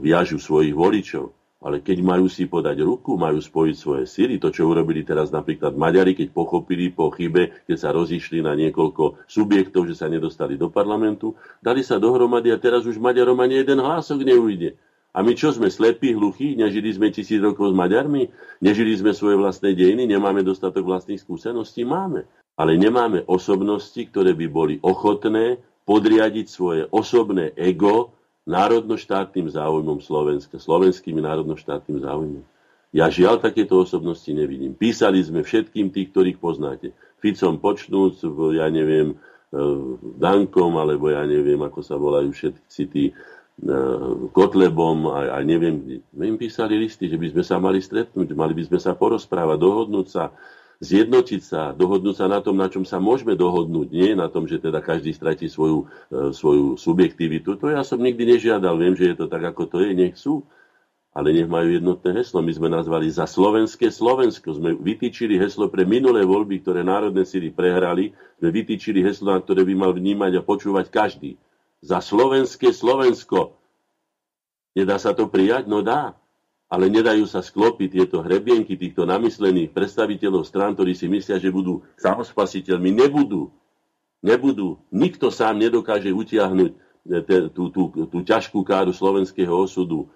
viažu 0.00 0.40
svojich 0.40 0.72
voličov. 0.72 1.36
Ale 1.62 1.78
keď 1.78 2.02
majú 2.02 2.26
si 2.26 2.50
podať 2.50 2.82
ruku, 2.82 3.14
majú 3.14 3.38
spojiť 3.38 3.76
svoje 3.78 4.04
síly, 4.10 4.42
to, 4.42 4.50
čo 4.50 4.66
urobili 4.66 5.06
teraz 5.06 5.30
napríklad 5.30 5.78
Maďari, 5.78 6.18
keď 6.18 6.34
pochopili 6.34 6.90
po 6.90 7.14
chybe, 7.14 7.64
keď 7.70 7.76
sa 7.78 7.94
rozišli 7.94 8.42
na 8.42 8.58
niekoľko 8.58 9.30
subjektov, 9.30 9.86
že 9.86 9.94
sa 9.94 10.10
nedostali 10.10 10.58
do 10.58 10.68
parlamentu, 10.68 11.38
dali 11.62 11.86
sa 11.86 12.02
dohromady 12.02 12.50
a 12.50 12.58
teraz 12.58 12.82
už 12.82 12.98
Maďarom 12.98 13.38
ani 13.38 13.62
jeden 13.62 13.78
hlások 13.78 14.26
neujde. 14.26 14.74
A 15.12 15.20
my 15.20 15.36
čo 15.36 15.52
sme, 15.52 15.68
slepí, 15.68 16.16
hluchí? 16.16 16.56
Nežili 16.56 16.88
sme 16.90 17.12
tisíc 17.12 17.38
rokov 17.38 17.70
s 17.70 17.78
Maďarmi? 17.78 18.32
Nežili 18.64 18.96
sme 18.96 19.12
svoje 19.12 19.36
vlastné 19.36 19.76
dejiny? 19.76 20.08
Nemáme 20.08 20.40
dostatok 20.40 20.88
vlastných 20.88 21.20
skúseností? 21.20 21.84
Máme 21.84 22.24
ale 22.56 22.76
nemáme 22.76 23.24
osobnosti, 23.24 23.98
ktoré 23.98 24.36
by 24.36 24.46
boli 24.52 24.74
ochotné 24.84 25.60
podriadiť 25.88 26.46
svoje 26.46 26.82
osobné 26.92 27.50
ego 27.56 28.12
národnoštátnym 28.42 29.46
záujmom 29.54 30.02
Slovenska, 30.02 30.58
slovenskými 30.58 31.22
národnoštátnym 31.22 32.02
záujmom. 32.02 32.44
Ja 32.92 33.08
žiaľ 33.08 33.40
takéto 33.40 33.80
osobnosti 33.80 34.28
nevidím. 34.28 34.76
Písali 34.76 35.22
sme 35.24 35.40
všetkým 35.40 35.88
tých, 35.88 36.12
ktorých 36.12 36.38
poznáte. 36.42 36.92
Ficom 37.24 37.56
počnúc, 37.56 38.20
ja 38.52 38.68
neviem, 38.68 39.14
e, 39.14 39.16
Dankom, 40.20 40.76
alebo 40.76 41.08
ja 41.08 41.24
neviem, 41.24 41.56
ako 41.64 41.80
sa 41.80 41.96
volajú 41.96 42.34
všetci 42.34 42.82
tí 42.92 43.04
e, 43.08 43.12
Kotlebom 44.36 45.08
a, 45.08 45.38
a 45.38 45.38
neviem, 45.40 46.04
my 46.12 46.36
im 46.36 46.36
písali 46.36 46.76
listy, 46.76 47.08
že 47.08 47.16
by 47.16 47.32
sme 47.32 47.42
sa 47.46 47.56
mali 47.56 47.80
stretnúť, 47.80 48.36
mali 48.36 48.52
by 48.52 48.68
sme 48.68 48.78
sa 48.82 48.92
porozprávať, 48.92 49.56
dohodnúť 49.56 50.06
sa, 50.12 50.28
zjednotiť 50.82 51.42
sa, 51.46 51.70
dohodnúť 51.70 52.18
sa 52.18 52.26
na 52.26 52.42
tom, 52.42 52.58
na 52.58 52.66
čom 52.66 52.82
sa 52.82 52.98
môžeme 52.98 53.38
dohodnúť, 53.38 53.88
nie 53.94 54.18
na 54.18 54.26
tom, 54.26 54.50
že 54.50 54.58
teda 54.58 54.82
každý 54.82 55.14
stratí 55.14 55.46
svoju, 55.46 55.86
e, 56.10 56.34
svoju 56.34 56.74
subjektivitu. 56.74 57.54
To 57.62 57.70
ja 57.70 57.86
som 57.86 58.02
nikdy 58.02 58.34
nežiadal, 58.34 58.74
viem, 58.74 58.98
že 58.98 59.14
je 59.14 59.16
to 59.22 59.26
tak, 59.30 59.46
ako 59.46 59.70
to 59.70 59.76
je, 59.86 59.94
nech 59.94 60.18
sú, 60.18 60.42
ale 61.14 61.30
nech 61.30 61.46
majú 61.46 61.70
jednotné 61.70 62.10
heslo. 62.18 62.42
My 62.42 62.50
sme 62.50 62.66
nazvali 62.66 63.06
za 63.12 63.30
slovenské 63.30 63.92
Slovensko. 63.92 64.58
Sme 64.58 64.74
vytýčili 64.74 65.36
heslo 65.36 65.68
pre 65.68 65.84
minulé 65.84 66.24
voľby, 66.24 66.64
ktoré 66.64 66.80
národné 66.82 67.28
síly 67.28 67.52
prehrali. 67.52 68.16
Sme 68.40 68.48
vytýčili 68.48 69.04
heslo, 69.04 69.36
na 69.36 69.38
ktoré 69.38 69.62
by 69.68 69.74
mal 69.76 69.92
vnímať 69.92 70.40
a 70.40 70.42
počúvať 70.42 70.88
každý. 70.88 71.36
Za 71.84 72.00
slovenské 72.00 72.72
Slovensko. 72.72 73.60
Nedá 74.72 74.96
sa 74.96 75.12
to 75.12 75.28
prijať? 75.28 75.68
No 75.68 75.84
dá 75.84 76.16
ale 76.72 76.88
nedajú 76.88 77.28
sa 77.28 77.44
sklopiť 77.44 77.88
tieto 78.00 78.24
hrebienky 78.24 78.80
týchto 78.80 79.04
namyslených 79.04 79.76
predstaviteľov 79.76 80.48
strán, 80.48 80.72
ktorí 80.72 80.96
si 80.96 81.04
myslia, 81.04 81.36
že 81.36 81.52
budú 81.52 81.84
samospasiteľmi. 82.00 82.88
Nebudú. 82.96 83.52
Nebudú. 84.24 84.80
Nikto 84.88 85.28
sám 85.28 85.60
nedokáže 85.60 86.08
utiahnuť 86.08 86.72
e, 86.72 87.20
tú, 87.52 87.68
tú, 87.68 87.92
tú 88.08 88.18
ťažkú 88.24 88.64
káru 88.64 88.96
slovenského 88.96 89.52
osudu, 89.52 90.08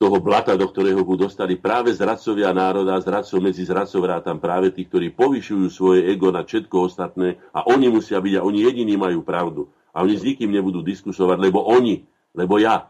toho 0.00 0.16
blata, 0.16 0.56
do 0.56 0.64
ktorého 0.64 1.04
ho 1.04 1.16
dostali 1.16 1.60
práve 1.60 1.92
zradcovia 1.92 2.56
národa, 2.56 2.96
zradcov 3.04 3.36
medzi 3.36 3.68
zradcov 3.68 4.00
tam 4.24 4.40
práve 4.40 4.72
tí, 4.72 4.88
ktorí 4.88 5.12
povyšujú 5.12 5.66
svoje 5.68 6.08
ego 6.08 6.32
na 6.32 6.40
všetko 6.40 6.88
ostatné 6.88 7.36
a 7.52 7.68
oni 7.68 7.92
musia 7.92 8.16
byť 8.16 8.40
a 8.40 8.44
oni 8.44 8.64
jediní 8.64 8.96
majú 8.96 9.20
pravdu. 9.20 9.68
A 9.92 10.00
oni 10.00 10.16
s 10.16 10.24
nikým 10.24 10.48
nebudú 10.48 10.80
diskusovať, 10.80 11.36
lebo 11.36 11.68
oni, 11.68 12.08
lebo 12.32 12.56
ja, 12.56 12.88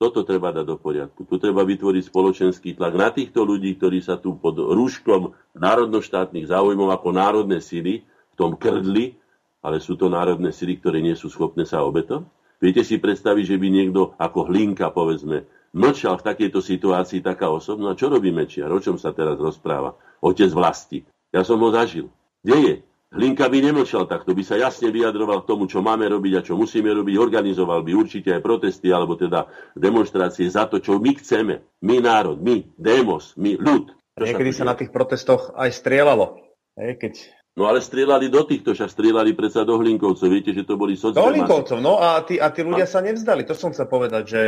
toto 0.00 0.24
treba 0.24 0.48
dať 0.48 0.64
do 0.64 0.80
poriadku. 0.80 1.28
Tu 1.28 1.36
treba 1.36 1.60
vytvoriť 1.60 2.08
spoločenský 2.08 2.72
tlak 2.72 2.96
na 2.96 3.12
týchto 3.12 3.44
ľudí, 3.44 3.76
ktorí 3.76 4.00
sa 4.00 4.16
tu 4.16 4.32
pod 4.40 4.56
rúškom 4.56 5.36
národnoštátnych 5.52 6.48
záujmov 6.48 6.88
ako 6.88 7.08
národné 7.12 7.60
síly 7.60 8.08
v 8.08 8.34
tom 8.40 8.56
krdli, 8.56 9.20
ale 9.60 9.76
sú 9.76 10.00
to 10.00 10.08
národné 10.08 10.56
síly, 10.56 10.80
ktoré 10.80 11.04
nie 11.04 11.12
sú 11.12 11.28
schopné 11.28 11.68
sa 11.68 11.84
obetovať. 11.84 12.24
Viete 12.64 12.80
si 12.80 12.96
predstaviť, 12.96 13.44
že 13.44 13.56
by 13.60 13.68
niekto 13.68 14.16
ako 14.16 14.48
Hlinka, 14.48 14.88
povedzme, 14.88 15.44
mlčal 15.76 16.16
v 16.16 16.26
takejto 16.32 16.64
situácii 16.64 17.20
taká 17.20 17.52
osobná? 17.52 17.92
Čo 17.92 18.08
robí 18.08 18.32
Mečiar? 18.32 18.72
O 18.72 18.80
čom 18.80 18.96
sa 18.96 19.12
teraz 19.12 19.36
rozpráva? 19.36 19.96
Otec 20.24 20.48
vlasti. 20.52 21.04
Ja 21.32 21.44
som 21.44 21.60
ho 21.60 21.68
zažil. 21.72 22.08
Kde 22.40 22.56
je? 22.56 22.74
Hlinka 23.10 23.50
by 23.50 23.58
nemlčal 23.58 24.06
takto, 24.06 24.38
by 24.38 24.46
sa 24.46 24.54
jasne 24.54 24.94
vyjadroval 24.94 25.42
k 25.42 25.50
tomu, 25.50 25.66
čo 25.66 25.82
máme 25.82 26.06
robiť 26.06 26.32
a 26.38 26.46
čo 26.46 26.54
musíme 26.54 26.94
robiť, 26.94 27.18
organizoval 27.18 27.82
by 27.82 27.90
určite 27.98 28.30
aj 28.38 28.38
protesty, 28.38 28.94
alebo 28.94 29.18
teda 29.18 29.50
demonstrácie 29.74 30.46
za 30.46 30.70
to, 30.70 30.78
čo 30.78 31.02
my 31.02 31.18
chceme. 31.18 31.58
My 31.82 31.98
národ, 31.98 32.38
my, 32.38 32.70
demos, 32.78 33.34
my 33.34 33.58
ľud. 33.58 33.90
Niekedy 34.14 34.54
sa, 34.54 34.62
sa 34.62 34.70
na 34.70 34.74
tých 34.78 34.94
protestoch 34.94 35.50
aj 35.58 35.74
strieľalo. 35.74 36.38
Hej, 36.78 37.02
keď... 37.02 37.12
No 37.58 37.66
ale 37.66 37.82
strieľali 37.82 38.30
do 38.30 38.46
týchto, 38.46 38.78
však 38.78 38.94
strieľali 38.94 39.34
predsa 39.34 39.66
do 39.66 39.74
Hlinkovcov. 39.74 40.30
Viete, 40.30 40.54
že 40.54 40.62
to 40.62 40.78
boli 40.78 40.94
sociálne... 40.94 41.18
Do 41.18 41.30
Hlinkovcov, 41.34 41.82
no 41.82 41.98
a 41.98 42.22
tí, 42.22 42.38
a 42.38 42.46
tí 42.54 42.62
ľudia 42.62 42.86
a... 42.86 42.92
sa 42.94 43.02
nevzdali. 43.02 43.42
To 43.42 43.58
som 43.58 43.74
chcel 43.74 43.90
povedať, 43.90 44.22
že, 44.30 44.44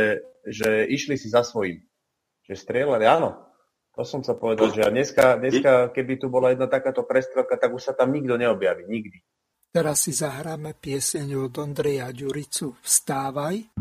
že 0.47 0.87
išli 0.87 1.19
si 1.19 1.27
za 1.27 1.43
svojím. 1.43 1.83
Že 2.47 2.53
strieľali, 2.63 3.03
áno. 3.03 3.43
To 3.93 4.01
som 4.01 4.25
sa 4.25 4.33
povedal, 4.33 4.73
že 4.73 4.89
dneska, 4.89 5.37
dneska, 5.37 5.93
keby 5.93 6.17
tu 6.17 6.25
bola 6.25 6.49
jedna 6.49 6.65
takáto 6.65 7.05
prestrelka, 7.05 7.61
tak 7.61 7.77
už 7.77 7.81
sa 7.81 7.93
tam 7.93 8.09
nikto 8.09 8.41
neobjaví. 8.41 8.89
Nikdy. 8.89 9.17
Teraz 9.69 10.05
si 10.05 10.13
zahráme 10.13 10.73
pieseň 10.73 11.49
od 11.49 11.53
Ondreja 11.61 12.09
Ďuricu 12.09 12.73
Vstávaj. 12.81 13.73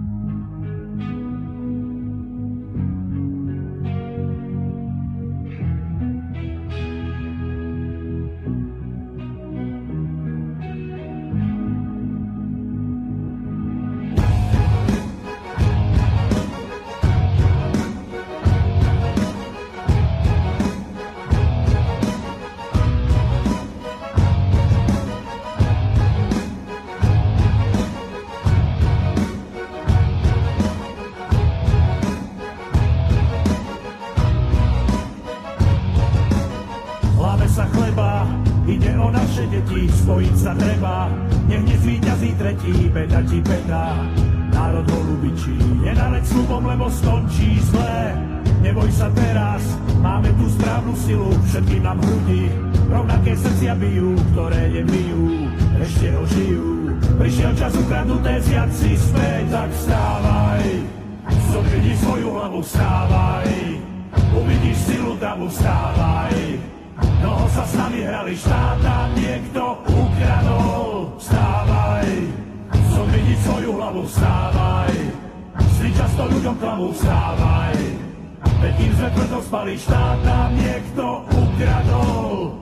prišiel 57.33 57.57
čas 57.57 57.73
ukradnuté 57.81 58.45
zjad 58.45 58.69
si 58.77 58.93
späť, 58.93 59.49
tak 59.49 59.73
vstávaj. 59.73 60.65
Zobrni 61.49 61.95
svoju 61.97 62.29
hlavu, 62.29 62.61
vstávaj. 62.61 63.49
Uvidíš 64.37 64.79
silu 64.85 65.17
davu, 65.17 65.49
vstávaj. 65.49 66.37
Noho 67.25 67.49
sa 67.49 67.65
s 67.65 67.73
nami 67.73 68.05
hrali 68.05 68.37
štáta, 68.37 69.09
niekto 69.17 69.81
ukradol. 69.89 71.09
Vstávaj, 71.17 72.09
zobrni 72.93 73.37
svoju 73.49 73.71
hlavu, 73.81 74.03
vstávaj. 74.05 74.95
Vždy 75.57 75.89
často 75.97 76.23
ľuďom 76.29 76.57
klamu, 76.61 76.93
vstávaj. 76.93 77.77
Veď 78.61 78.73
kým 78.77 78.93
sme 78.93 79.09
tvrdo 79.09 79.39
spali 79.41 79.75
štáta, 79.81 80.53
niekto 80.53 81.05
ukradol. 81.33 82.62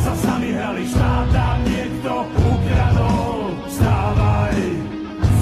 Sa 0.00 0.12
s 0.16 0.22
nami 0.24 0.50
hrali, 0.56 0.84
štát 0.88 1.26
tam 1.28 1.58
niekto 1.68 2.12
ukradol. 2.24 3.52
Vstávaj, 3.68 4.56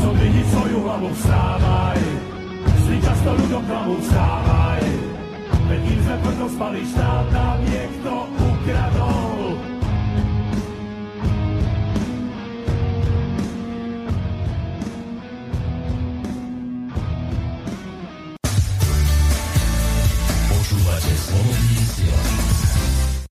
zobridi 0.03 0.43
svoju 0.51 0.79
hlavu, 0.83 1.09
vstávaj. 1.15 2.01
Sli 2.83 2.97
často 2.99 3.31
ľuďom 3.39 3.63
hlavu, 3.71 3.95
vstávaj. 4.03 4.83
Veď 5.69 5.81
kým 5.87 6.01
sme 6.03 6.17
tvrdo 6.27 6.47
spali, 6.51 6.81
štát 6.83 7.27
tam 7.31 7.57
niekto 7.71 8.13
ukradol. 8.35 9.39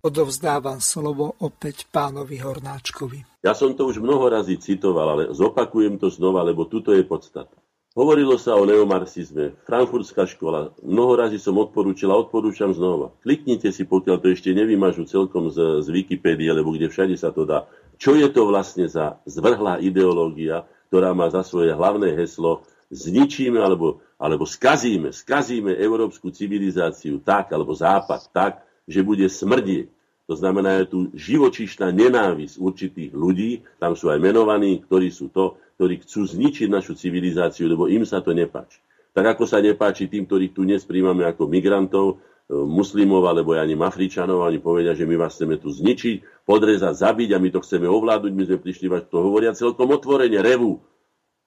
Odovzdávam 0.07 0.79
slovo 0.79 1.35
opäť 1.43 1.83
pánovi 1.91 2.39
Hornáčkovi. 2.39 3.43
Ja 3.43 3.51
som 3.51 3.75
to 3.75 3.91
už 3.91 3.99
mnoho 3.99 4.31
razy 4.31 4.55
citoval, 4.55 5.19
ale 5.19 5.23
zopakujem 5.35 5.99
to 5.99 6.07
znova, 6.07 6.47
lebo 6.47 6.63
tuto 6.63 6.95
je 6.95 7.03
podstata. 7.03 7.51
Hovorilo 7.91 8.39
sa 8.39 8.55
o 8.55 8.63
neomarxizme, 8.63 9.59
frankfurtská 9.67 10.23
škola, 10.31 10.71
mnoho 10.79 11.19
razy 11.19 11.35
som 11.35 11.59
odporúčil 11.59 12.07
a 12.07 12.23
odporúčam 12.23 12.71
znova. 12.71 13.11
Kliknite 13.19 13.67
si, 13.75 13.83
pokiaľ 13.83 14.23
to 14.23 14.31
ešte 14.31 14.55
nevymažu 14.55 15.03
celkom 15.03 15.51
z, 15.51 15.83
z 15.83 15.87
Wikipédie, 15.91 16.55
lebo 16.55 16.71
kde 16.71 16.87
všade 16.87 17.19
sa 17.19 17.35
to 17.35 17.43
dá. 17.43 17.67
Čo 17.99 18.15
je 18.15 18.31
to 18.31 18.47
vlastne 18.47 18.87
za 18.87 19.19
zvrhlá 19.27 19.83
ideológia, 19.83 20.63
ktorá 20.87 21.11
má 21.11 21.27
za 21.27 21.43
svoje 21.43 21.75
hlavné 21.75 22.15
heslo 22.15 22.63
zničíme 22.95 23.59
alebo, 23.59 23.99
alebo 24.15 24.47
skazíme, 24.47 25.11
skazíme 25.11 25.75
európsku 25.75 26.31
civilizáciu 26.31 27.19
tak, 27.19 27.51
alebo 27.51 27.75
západ 27.75 28.31
tak, 28.31 28.63
že 28.87 29.03
bude 29.03 29.27
smrdieť. 29.27 29.96
To 30.27 30.35
znamená, 30.35 30.83
je 30.83 30.91
tu 30.91 30.99
živočíšna 31.15 31.87
nenávisť 31.95 32.59
určitých 32.59 33.11
ľudí, 33.15 33.63
tam 33.79 33.95
sú 33.95 34.11
aj 34.11 34.19
menovaní, 34.19 34.83
ktorí 34.83 35.07
sú 35.07 35.31
to, 35.31 35.55
ktorí 35.79 36.03
chcú 36.03 36.27
zničiť 36.27 36.67
našu 36.67 36.99
civilizáciu, 36.99 37.71
lebo 37.71 37.87
im 37.87 38.03
sa 38.03 38.19
to 38.19 38.35
nepáči. 38.35 38.83
Tak 39.15 39.39
ako 39.39 39.47
sa 39.47 39.63
nepáči 39.63 40.11
tým, 40.11 40.27
ktorých 40.27 40.51
tu 40.51 40.67
dnes 40.67 40.83
príjmame 40.83 41.23
ako 41.23 41.47
migrantov, 41.47 42.05
e, 42.51 42.53
muslimov 42.53 43.23
alebo 43.23 43.55
ani 43.55 43.79
Afričanov, 43.79 44.43
oni 44.43 44.59
povedia, 44.59 44.91
že 44.93 45.07
my 45.07 45.15
vás 45.15 45.39
chceme 45.39 45.55
tu 45.63 45.71
zničiť, 45.71 46.43
podrezať, 46.43 47.07
zabiť 47.07 47.29
a 47.31 47.39
my 47.39 47.49
to 47.49 47.63
chceme 47.63 47.87
ovládnuť, 47.87 48.33
my 48.35 48.43
sme 48.51 48.57
prišli, 48.59 48.85
to 49.07 49.17
hovoria 49.23 49.55
celkom 49.55 49.95
otvorene, 49.95 50.43
revu. 50.43 50.83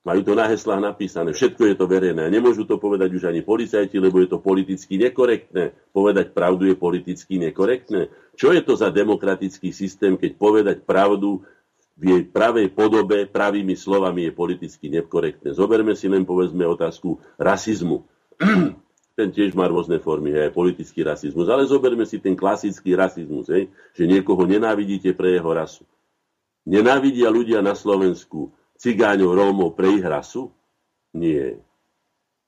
Majú 0.00 0.24
to 0.24 0.32
na 0.32 0.48
heslách 0.48 0.80
napísané, 0.80 1.36
všetko 1.36 1.60
je 1.60 1.74
to 1.76 1.84
verejné. 1.84 2.32
Nemôžu 2.32 2.64
to 2.64 2.80
povedať 2.80 3.12
už 3.12 3.28
ani 3.28 3.44
policajti, 3.44 4.00
lebo 4.00 4.16
je 4.24 4.32
to 4.32 4.40
politicky 4.40 4.96
nekorektné. 4.96 5.76
Povedať 5.92 6.32
pravdu 6.32 6.72
je 6.72 6.76
politicky 6.76 7.36
nekorektné. 7.36 8.08
Čo 8.32 8.56
je 8.56 8.64
to 8.64 8.80
za 8.80 8.88
demokratický 8.88 9.76
systém, 9.76 10.16
keď 10.16 10.40
povedať 10.40 10.76
pravdu 10.88 11.44
v 12.00 12.16
jej 12.16 12.22
pravej 12.24 12.72
podobe, 12.72 13.28
pravými 13.28 13.76
slovami 13.76 14.24
je 14.24 14.32
politicky 14.32 14.88
nekorektné. 14.88 15.52
Zoberme 15.52 15.92
si 15.92 16.08
len 16.08 16.24
povedzme 16.24 16.64
otázku 16.64 17.20
rasizmu. 17.36 18.08
ten 19.20 19.28
tiež 19.28 19.52
má 19.52 19.68
rôzne 19.68 20.00
formy, 20.00 20.32
aj 20.32 20.56
politický 20.56 21.04
rasizmus. 21.04 21.44
Ale 21.52 21.68
zoberme 21.68 22.08
si 22.08 22.16
ten 22.24 22.32
klasický 22.32 22.96
rasizmus, 22.96 23.52
hej, 23.52 23.68
že 23.92 24.08
niekoho 24.08 24.48
nenávidíte 24.48 25.12
pre 25.12 25.36
jeho 25.36 25.52
rasu. 25.52 25.84
Nenávidia 26.64 27.28
ľudia 27.28 27.60
na 27.60 27.76
Slovensku 27.76 28.48
cigáňov, 28.80 29.36
Rómov 29.36 29.76
pre 29.76 30.00
ich 30.00 30.04
rasu? 30.04 30.48
Nie. 31.12 31.60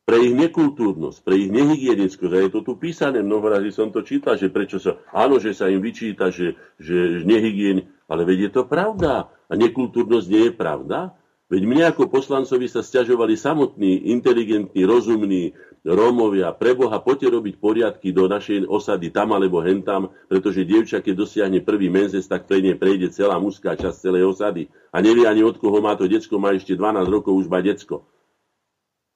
Pre 0.03 0.19
ich 0.19 0.35
nekultúrnosť, 0.35 1.23
pre 1.23 1.39
ich 1.39 1.51
nehygienickosť. 1.53 2.33
A 2.35 2.43
je 2.43 2.51
to 2.51 2.61
tu 2.67 2.75
písané, 2.75 3.23
mnoho 3.23 3.47
razy 3.47 3.71
som 3.71 3.95
to 3.95 4.03
čítal, 4.03 4.35
že 4.35 4.51
prečo 4.51 4.83
sa, 4.83 4.99
áno, 5.15 5.39
že 5.39 5.55
sa 5.55 5.71
im 5.71 5.79
vyčíta, 5.79 6.33
že, 6.35 6.59
že 6.81 7.23
nehygien, 7.23 7.87
ale 8.11 8.27
veď 8.27 8.51
je 8.51 8.51
to 8.51 8.63
pravda. 8.67 9.31
A 9.47 9.53
nekultúrnosť 9.55 10.27
nie 10.27 10.51
je 10.51 10.53
pravda? 10.59 11.15
Veď 11.53 11.69
mne 11.69 11.85
ako 11.93 12.09
poslancovi 12.09 12.65
sa 12.65 12.81
stiažovali 12.81 13.37
samotní, 13.37 14.09
inteligentní, 14.09 14.89
rozumní 14.89 15.53
Rómovia. 15.85 16.57
Preboha, 16.57 16.97
poďte 17.05 17.29
robiť 17.29 17.55
poriadky 17.61 18.09
do 18.09 18.25
našej 18.25 18.65
osady 18.65 19.13
tam 19.13 19.37
alebo 19.37 19.61
hentam, 19.61 20.17
pretože 20.33 20.65
dievča, 20.65 21.05
keď 21.05 21.13
dosiahne 21.13 21.61
prvý 21.61 21.93
menzes, 21.93 22.25
tak 22.25 22.49
pre 22.49 22.65
ne 22.65 22.73
prejde 22.73 23.13
celá 23.13 23.37
mužská 23.37 23.77
časť 23.77 24.01
celej 24.01 24.33
osady. 24.33 24.73
A 24.97 25.05
nevie 25.05 25.29
ani 25.29 25.45
od 25.45 25.61
koho 25.61 25.85
má 25.85 25.93
to 25.93 26.09
decko, 26.09 26.41
má 26.41 26.57
ešte 26.57 26.73
12 26.73 27.05
rokov, 27.13 27.37
už 27.37 27.53
má 27.53 27.61
decko. 27.61 28.09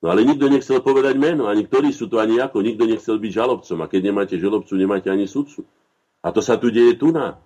No 0.05 0.13
ale 0.13 0.29
nikto 0.29 0.53
nechcel 0.53 0.85
povedať 0.85 1.17
meno, 1.17 1.49
ani 1.49 1.65
ktorí 1.65 1.89
sú 1.89 2.05
to, 2.05 2.21
ani 2.21 2.37
ako. 2.37 2.61
Nikto 2.61 2.85
nechcel 2.85 3.17
byť 3.17 3.33
žalobcom. 3.33 3.79
A 3.81 3.89
keď 3.89 4.13
nemáte 4.13 4.37
žalobcu, 4.37 4.77
nemáte 4.77 5.09
ani 5.09 5.25
sudcu. 5.25 5.65
A 6.21 6.37
to 6.37 6.45
sa 6.45 6.61
tu 6.61 6.69
deje 6.69 7.01
tu 7.01 7.17
na 7.17 7.41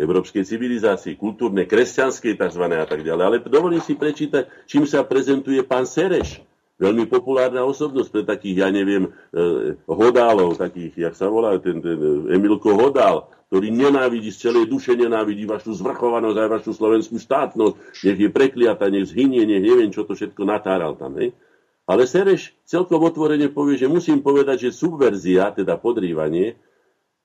európskej 0.00 0.48
civilizácii, 0.48 1.20
kultúrnej, 1.20 1.68
kresťanskej 1.68 2.40
tzv. 2.40 2.64
a 2.64 2.86
tak 2.88 3.04
ďalej. 3.04 3.24
Ale 3.24 3.36
dovolím 3.44 3.84
si 3.84 3.92
prečítať, 3.92 4.48
čím 4.64 4.88
sa 4.88 5.04
prezentuje 5.04 5.60
pán 5.60 5.84
Sereš. 5.84 6.40
Veľmi 6.80 7.04
populárna 7.12 7.60
osobnosť 7.68 8.08
pre 8.08 8.22
takých, 8.24 8.64
ja 8.64 8.68
neviem, 8.72 9.12
eh, 9.12 9.76
hodálov, 9.84 10.56
takých, 10.56 10.96
jak 10.96 11.14
sa 11.14 11.28
volá, 11.28 11.60
ten, 11.60 11.76
ten 11.84 12.00
eh, 12.00 12.40
Emilko 12.40 12.72
Hodál, 12.72 13.28
ktorý 13.52 13.68
nenávidí 13.68 14.32
z 14.32 14.48
celej 14.48 14.64
duše, 14.64 14.96
nenávidí 14.96 15.44
vašu 15.44 15.76
zvrchovanosť 15.76 16.38
aj 16.40 16.48
vašu 16.48 16.72
slovenskú 16.72 17.20
štátnosť, 17.20 17.74
nech 18.00 18.18
je 18.24 18.28
prekliata, 18.32 18.88
nech 18.88 19.12
zhynie, 19.12 19.44
nech 19.44 19.60
neviem, 19.60 19.92
čo 19.92 20.08
to 20.08 20.16
všetko 20.16 20.40
natáral 20.48 20.96
tam. 20.96 21.20
Hej? 21.20 21.36
Ale 21.84 22.08
Sereš 22.08 22.56
celkom 22.64 23.02
otvorene 23.04 23.52
povie, 23.52 23.76
že 23.76 23.90
musím 23.90 24.24
povedať, 24.24 24.70
že 24.70 24.80
subverzia, 24.80 25.52
teda 25.52 25.76
podrývanie, 25.76 26.56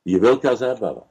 je 0.04 0.18
veľká 0.20 0.52
zábava. 0.58 1.08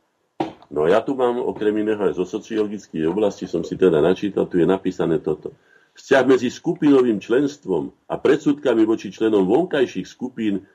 No 0.73 0.89
ja 0.89 1.05
tu 1.05 1.12
mám 1.16 1.41
okrem 1.41 1.77
iného 1.85 2.01
aj 2.01 2.16
zo 2.16 2.24
sociologickej 2.24 3.05
oblasti, 3.09 3.45
som 3.45 3.61
si 3.65 3.77
teda 3.77 4.01
načítal, 4.01 4.49
tu 4.49 4.61
je 4.61 4.66
napísané 4.69 5.20
toto. 5.20 5.53
Vzťah 5.95 6.24
medzi 6.27 6.51
skupinovým 6.51 7.23
členstvom 7.23 7.95
a 8.11 8.19
predsudkami 8.19 8.82
voči 8.82 9.15
členom 9.15 9.47
vonkajších 9.47 10.09
skupín 10.09 10.66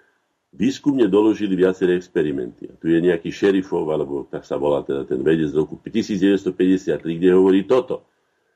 výskumne 0.56 1.06
doložili 1.12 1.54
viaceré 1.54 1.94
experimenty. 2.00 2.72
A 2.72 2.74
tu 2.80 2.90
je 2.90 2.98
nejaký 2.98 3.30
šerifov, 3.30 3.86
alebo 3.92 4.26
tak 4.26 4.48
sa 4.48 4.58
volá 4.58 4.82
teda 4.82 5.06
ten 5.06 5.22
vedec 5.22 5.52
z 5.54 5.60
roku 5.60 5.78
1953, 5.78 7.04
kde 7.04 7.30
hovorí 7.36 7.68
toto. 7.68 8.08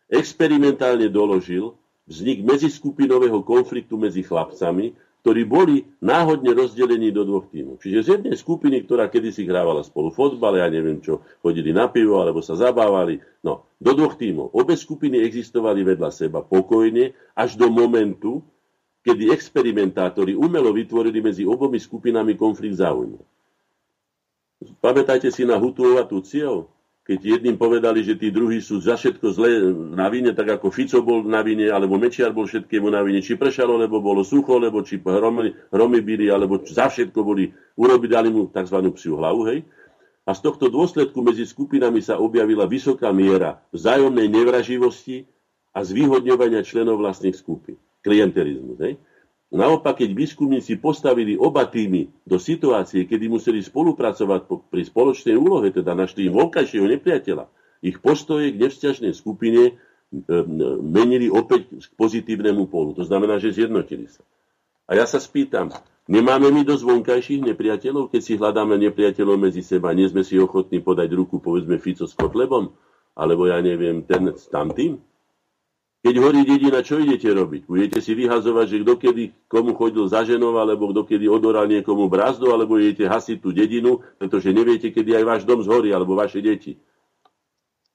Experimentálne 0.09 1.11
doložil 1.11 1.75
vznik 2.09 2.43
medziskupinového 2.43 3.43
konfliktu 3.45 3.95
medzi 3.99 4.25
chlapcami, 4.25 4.95
ktorí 5.23 5.47
boli 5.47 5.87
náhodne 6.03 6.51
rozdelení 6.51 7.15
do 7.15 7.23
dvoch 7.23 7.47
tímov. 7.47 7.79
Čiže 7.79 7.99
z 8.03 8.07
jednej 8.19 8.35
skupiny, 8.35 8.83
ktorá 8.83 9.07
kedysi 9.07 9.47
hrávala 9.47 9.79
spolu 9.79 10.11
fotbal, 10.11 10.59
ja 10.59 10.67
neviem 10.67 10.99
čo, 10.99 11.23
chodili 11.39 11.71
na 11.71 11.87
pivo 11.87 12.19
alebo 12.19 12.43
sa 12.43 12.59
zabávali, 12.59 13.23
no, 13.39 13.63
do 13.79 13.95
dvoch 13.95 14.19
tímov. 14.19 14.51
Obe 14.51 14.75
skupiny 14.75 15.23
existovali 15.23 15.87
vedľa 15.87 16.11
seba 16.11 16.43
pokojne 16.43 17.15
až 17.39 17.55
do 17.55 17.71
momentu, 17.71 18.43
kedy 19.07 19.31
experimentátori 19.31 20.35
umelo 20.35 20.75
vytvorili 20.75 21.23
medzi 21.23 21.47
obomi 21.47 21.79
skupinami 21.79 22.35
konflikt 22.35 22.83
záujmov. 22.83 23.23
Pamätajte 24.83 25.31
si 25.31 25.47
na 25.47 25.55
Hutuov 25.55 25.99
a 25.99 26.07
Tuciov? 26.07 26.67
Keď 27.03 27.19
jedným 27.19 27.59
povedali, 27.59 27.99
že 27.99 28.15
tí 28.15 28.31
druhí 28.31 28.63
sú 28.63 28.79
za 28.79 28.95
všetko 28.95 29.27
zlé 29.35 29.59
na 29.91 30.07
vine, 30.07 30.31
tak 30.31 30.55
ako 30.55 30.71
Fico 30.71 31.03
bol 31.03 31.27
na 31.27 31.43
vine, 31.43 31.67
alebo 31.67 31.99
Mečiar 31.99 32.31
bol 32.31 32.47
všetkému 32.47 32.87
na 32.87 33.03
vine, 33.03 33.19
či 33.19 33.35
pršalo, 33.35 33.75
lebo 33.75 33.99
bolo 33.99 34.23
sucho, 34.23 34.55
lebo 34.55 34.79
či 34.87 35.03
hromy, 35.03 35.51
hromy 35.67 35.99
byli, 35.99 36.31
alebo 36.31 36.63
za 36.63 36.87
všetko 36.87 37.19
boli, 37.19 37.51
urobili 37.75 38.07
dali 38.07 38.31
mu 38.31 38.47
tzv. 38.47 38.79
psiu 38.95 39.19
hlavu, 39.19 39.51
hej. 39.51 39.67
A 40.23 40.31
z 40.31 40.39
tohto 40.47 40.71
dôsledku 40.71 41.19
medzi 41.19 41.43
skupinami 41.43 41.99
sa 41.99 42.15
objavila 42.15 42.63
vysoká 42.63 43.11
miera 43.11 43.59
vzájomnej 43.75 44.31
nevraživosti 44.31 45.27
a 45.75 45.83
zvýhodňovania 45.83 46.63
členov 46.63 47.03
vlastných 47.03 47.35
skupín. 47.35 47.75
Klientelizmus, 47.99 48.79
hej. 48.79 48.95
Naopak, 49.53 50.01
keď 50.01 50.17
výskumníci 50.17 50.81
postavili 50.81 51.37
oba 51.37 51.69
týmy 51.69 52.09
do 52.25 52.41
situácie, 52.41 53.05
kedy 53.05 53.29
museli 53.29 53.61
spolupracovať 53.61 54.49
pri 54.49 54.81
spoločnej 54.81 55.37
úlohe, 55.37 55.69
teda 55.69 55.93
našli 55.93 56.25
vonkajšieho 56.25 56.89
nepriateľa, 56.89 57.45
ich 57.85 58.01
postoje 58.01 58.49
k 58.49 58.57
nevzťažnej 58.65 59.13
skupine 59.13 59.61
e, 59.69 59.73
menili 60.81 61.29
opäť 61.29 61.69
k 61.69 61.93
pozitívnemu 61.93 62.65
polu. 62.65 62.97
To 62.97 63.05
znamená, 63.05 63.37
že 63.37 63.53
zjednotili 63.53 64.09
sa. 64.09 64.25
A 64.89 64.97
ja 64.97 65.05
sa 65.05 65.21
spýtam, 65.21 65.69
nemáme 66.09 66.49
my 66.49 66.65
dosť 66.65 66.83
vonkajších 66.89 67.45
nepriateľov, 67.53 68.09
keď 68.09 68.21
si 68.25 68.33
hľadáme 68.41 68.73
nepriateľov 68.89 69.37
medzi 69.37 69.61
seba, 69.61 69.93
nie 69.93 70.09
sme 70.09 70.25
si 70.25 70.33
ochotní 70.41 70.81
podať 70.81 71.13
ruku, 71.13 71.37
povedzme 71.37 71.77
Fico 71.77 72.09
s 72.09 72.17
Kotlebom, 72.17 72.73
alebo 73.13 73.45
ja 73.45 73.61
neviem, 73.61 74.01
ten 74.01 74.33
s 74.33 74.49
tamtým? 74.49 74.97
Keď 76.03 76.15
horí 76.19 76.43
dedina, 76.43 76.83
čo 76.83 76.99
idete 76.99 77.31
robiť? 77.31 77.63
Budete 77.63 78.03
si 78.03 78.11
vyhazovať, 78.11 78.65
že 78.67 78.77
kto 78.83 78.93
kedy 78.99 79.23
komu 79.47 79.71
chodil 79.71 80.03
za 80.11 80.27
ženou, 80.27 80.51
alebo 80.59 80.91
kto 80.91 81.07
kedy 81.07 81.31
odoral 81.31 81.63
niekomu 81.63 82.11
brázdu, 82.11 82.51
alebo 82.51 82.75
idete 82.75 83.07
hasiť 83.07 83.39
tú 83.39 83.55
dedinu, 83.55 84.03
pretože 84.19 84.51
neviete, 84.51 84.91
kedy 84.91 85.15
aj 85.15 85.23
váš 85.23 85.41
dom 85.47 85.63
zhorí, 85.63 85.95
alebo 85.95 86.19
vaše 86.19 86.43
deti. 86.43 86.75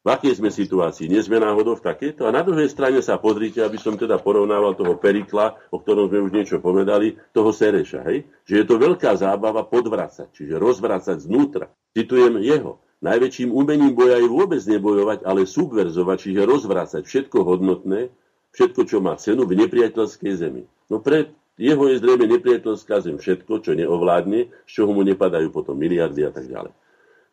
V 0.00 0.08
akej 0.08 0.40
sme 0.40 0.48
situácii? 0.48 1.04
Nie 1.04 1.20
sme 1.20 1.36
náhodou 1.36 1.76
v 1.76 1.84
takéto? 1.84 2.24
A 2.24 2.32
na 2.32 2.40
druhej 2.40 2.72
strane 2.72 3.04
sa 3.04 3.20
pozrite, 3.20 3.60
aby 3.60 3.76
som 3.76 3.92
teda 3.92 4.16
porovnával 4.16 4.72
toho 4.72 4.96
Perikla, 4.96 5.60
o 5.68 5.76
ktorom 5.76 6.08
sme 6.08 6.24
už 6.24 6.32
niečo 6.32 6.64
povedali, 6.64 7.12
toho 7.36 7.52
Sereša, 7.52 8.08
hej? 8.08 8.24
Že 8.48 8.54
je 8.56 8.64
to 8.64 8.74
veľká 8.80 9.12
zábava 9.20 9.68
podvracať, 9.68 10.32
čiže 10.32 10.56
rozvracať 10.56 11.28
znútra. 11.28 11.68
Citujem 11.92 12.40
jeho. 12.40 12.80
Najväčším 12.98 13.54
umením 13.54 13.94
boja 13.94 14.18
je 14.18 14.26
vôbec 14.26 14.58
nebojovať, 14.58 15.22
ale 15.22 15.46
subverzovať, 15.46 16.16
čiže 16.18 16.42
rozvrácať 16.50 17.02
všetko 17.06 17.46
hodnotné, 17.46 18.10
všetko, 18.50 18.80
čo 18.90 18.98
má 18.98 19.14
cenu 19.14 19.46
v 19.46 19.54
nepriateľskej 19.54 20.32
zemi. 20.34 20.66
No 20.90 20.98
pre 20.98 21.30
jeho 21.58 21.90
je 21.90 22.02
zrejme 22.02 22.26
nepriateľská 22.26 23.02
zem 23.02 23.18
všetko, 23.18 23.62
čo 23.62 23.78
neovládne, 23.78 24.50
z 24.66 24.70
čoho 24.70 24.90
mu 24.94 25.06
nepadajú 25.06 25.50
potom 25.54 25.78
miliardy 25.78 26.26
a 26.26 26.30
tak 26.34 26.50
ďalej. 26.50 26.74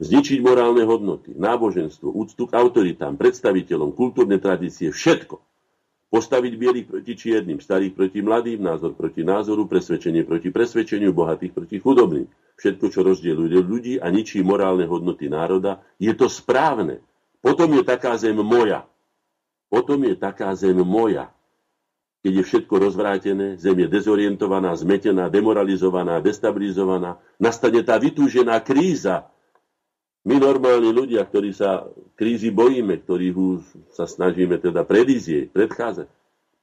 Zničiť 0.01 0.43
morálne 0.43 0.83
hodnoty, 0.83 1.33
náboženstvo, 1.33 2.11
úctu 2.11 2.45
k 2.45 2.57
autoritám, 2.57 3.15
predstaviteľom, 3.15 3.95
kultúrne 3.95 4.37
tradície, 4.37 4.91
všetko. 4.91 5.39
Postaviť 6.15 6.53
bielých 6.55 6.87
proti 6.87 7.11
čiernym, 7.11 7.59
starých 7.59 7.91
proti 7.91 8.23
mladým, 8.23 8.63
názor 8.63 8.95
proti 8.95 9.27
názoru, 9.27 9.67
presvedčenie 9.67 10.23
proti 10.23 10.47
presvedčeniu, 10.47 11.11
bohatých 11.11 11.51
proti 11.51 11.75
chudobným 11.83 12.31
všetko, 12.55 12.85
čo 12.87 13.03
rozdieluje 13.03 13.59
ľudí 13.59 13.93
a 13.99 14.07
ničí 14.07 14.39
morálne 14.39 14.87
hodnoty 14.87 15.27
národa, 15.27 15.83
je 15.99 16.11
to 16.15 16.31
správne. 16.31 17.03
Potom 17.43 17.69
je 17.75 17.83
taká 17.85 18.15
zem 18.17 18.35
moja. 18.39 18.87
Potom 19.69 20.01
je 20.07 20.15
taká 20.15 20.55
zem 20.55 20.75
moja. 20.81 21.29
Keď 22.25 22.33
je 22.41 22.43
všetko 22.43 22.73
rozvrátené, 22.89 23.61
zem 23.61 23.85
je 23.85 23.87
dezorientovaná, 23.91 24.73
zmetená, 24.73 25.29
demoralizovaná, 25.29 26.17
destabilizovaná, 26.23 27.21
nastane 27.37 27.85
tá 27.85 28.01
vytúžená 28.01 28.57
kríza. 28.65 29.29
My 30.25 30.41
normálni 30.41 30.89
ľudia, 30.89 31.21
ktorí 31.21 31.53
sa 31.53 31.85
krízy 32.17 32.49
bojíme, 32.49 32.97
ktorých 32.97 33.37
sa 33.93 34.09
snažíme 34.09 34.57
teda 34.57 34.81
predísť 34.81 35.53
predchádzať, 35.53 36.09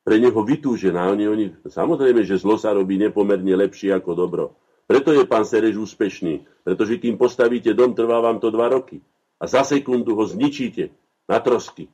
pre 0.03 0.19
neho 0.19 0.35
vytúžená. 0.43 1.15
Oni, 1.15 1.31
oni, 1.31 1.47
samozrejme, 1.63 2.27
že 2.27 2.43
zlo 2.43 2.59
sa 2.59 2.75
robí 2.75 2.99
nepomerne 2.99 3.55
lepšie 3.55 3.95
ako 3.95 4.19
dobro. 4.19 4.45
Preto 4.91 5.15
je 5.15 5.23
pán 5.23 5.47
Sereš 5.47 5.79
úspešný, 5.79 6.67
pretože 6.67 6.99
kým 6.99 7.15
postavíte 7.15 7.71
dom, 7.71 7.95
trvá 7.95 8.19
vám 8.19 8.43
to 8.43 8.51
dva 8.51 8.67
roky. 8.67 8.99
A 9.39 9.47
za 9.47 9.63
sekundu 9.63 10.19
ho 10.19 10.27
zničíte 10.27 10.91
na 11.31 11.39
trosky. 11.39 11.87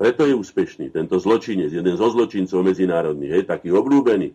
Preto 0.00 0.24
je 0.24 0.32
úspešný 0.32 0.88
tento 0.88 1.20
zločinec, 1.20 1.68
jeden 1.68 1.94
zo 2.00 2.08
zločincov 2.08 2.64
medzinárodných, 2.64 3.44
je 3.44 3.50
taký 3.52 3.68
obľúbený. 3.68 4.32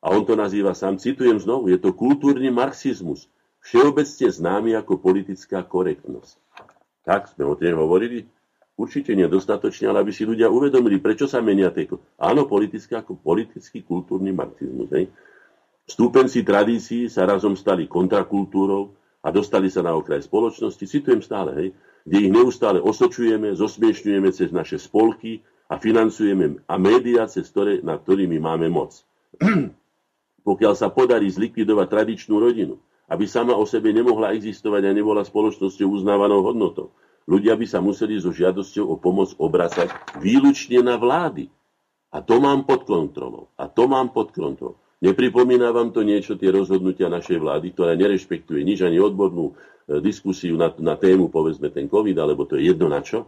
A 0.00 0.14
on 0.14 0.22
to 0.22 0.38
nazýva 0.38 0.72
sám, 0.78 1.02
citujem 1.02 1.42
znovu, 1.42 1.74
je 1.74 1.78
to 1.82 1.90
kultúrny 1.90 2.54
marxizmus, 2.54 3.26
všeobecne 3.64 4.28
známy 4.28 4.70
ako 4.76 5.00
politická 5.00 5.64
korektnosť. 5.64 6.36
Tak 7.04 7.32
sme 7.32 7.44
o 7.48 7.54
tej 7.56 7.76
hovorili? 7.76 8.28
Určite 8.80 9.12
nedostatočne, 9.12 9.92
ale 9.92 10.00
aby 10.00 10.12
si 10.12 10.24
ľudia 10.24 10.48
uvedomili, 10.48 10.96
prečo 10.96 11.28
sa 11.28 11.44
menia 11.44 11.68
tie... 11.68 11.84
Áno, 12.16 12.48
politický 12.48 12.96
ako 12.96 13.20
politický 13.20 13.84
kultúrny 13.84 14.32
marxizmus. 14.32 14.88
Hej? 14.96 15.12
Stúpenci 15.84 16.46
tradícií 16.46 17.10
sa 17.12 17.28
razom 17.28 17.58
stali 17.58 17.90
kontrakultúrou 17.90 18.94
a 19.20 19.28
dostali 19.28 19.68
sa 19.68 19.84
na 19.84 19.92
okraj 19.92 20.24
spoločnosti, 20.24 20.86
citujem 20.86 21.20
stále, 21.20 21.50
hej, 21.58 21.68
kde 22.08 22.16
ich 22.24 22.30
neustále 22.32 22.80
osočujeme, 22.80 23.52
zosmiešňujeme 23.52 24.30
cez 24.32 24.48
naše 24.48 24.80
spolky 24.80 25.44
a 25.68 25.76
financujeme 25.76 26.64
a 26.64 26.74
médiá, 26.80 27.28
cez 27.28 27.52
ktoré, 27.52 27.84
nad 27.84 28.00
ktorými 28.00 28.40
máme 28.40 28.72
moc. 28.72 29.02
Pokiaľ 30.48 30.72
sa 30.72 30.88
podarí 30.88 31.28
zlikvidovať 31.28 31.86
tradičnú 31.90 32.40
rodinu, 32.40 32.80
aby 33.10 33.26
sama 33.26 33.58
o 33.58 33.66
sebe 33.66 33.90
nemohla 33.90 34.32
existovať 34.38 34.86
a 34.86 34.94
nebola 34.94 35.26
spoločnosťou 35.26 35.98
uznávanou 35.98 36.46
hodnotou, 36.46 36.94
ľudia 37.26 37.58
by 37.58 37.66
sa 37.66 37.82
museli 37.82 38.22
so 38.22 38.30
žiadosťou 38.30 38.86
o 38.86 38.94
pomoc 39.02 39.34
obracať 39.34 39.90
výlučne 40.22 40.86
na 40.86 40.94
vlády. 40.94 41.50
A 42.10 42.22
to 42.22 42.42
mám 42.42 42.66
pod 42.66 42.86
kontrolou. 42.86 43.50
A 43.58 43.70
to 43.70 43.86
mám 43.86 44.10
pod 44.10 44.34
kontrolou. 44.34 44.78
Nepripomína 45.00 45.72
vám 45.72 45.96
to 45.96 46.04
niečo, 46.04 46.36
tie 46.36 46.52
rozhodnutia 46.52 47.08
našej 47.08 47.40
vlády, 47.40 47.72
ktorá 47.72 47.96
nerešpektuje 47.96 48.60
nič, 48.60 48.84
ani 48.84 49.00
odbornú 49.00 49.56
e, 49.88 50.02
diskusiu 50.04 50.60
na, 50.60 50.68
na 50.76 50.92
tému, 51.00 51.32
povedzme, 51.32 51.72
ten 51.72 51.88
COVID, 51.88 52.16
alebo 52.20 52.44
to 52.44 52.60
je 52.60 52.68
jedno 52.68 52.92
na 52.92 53.00
čo? 53.00 53.24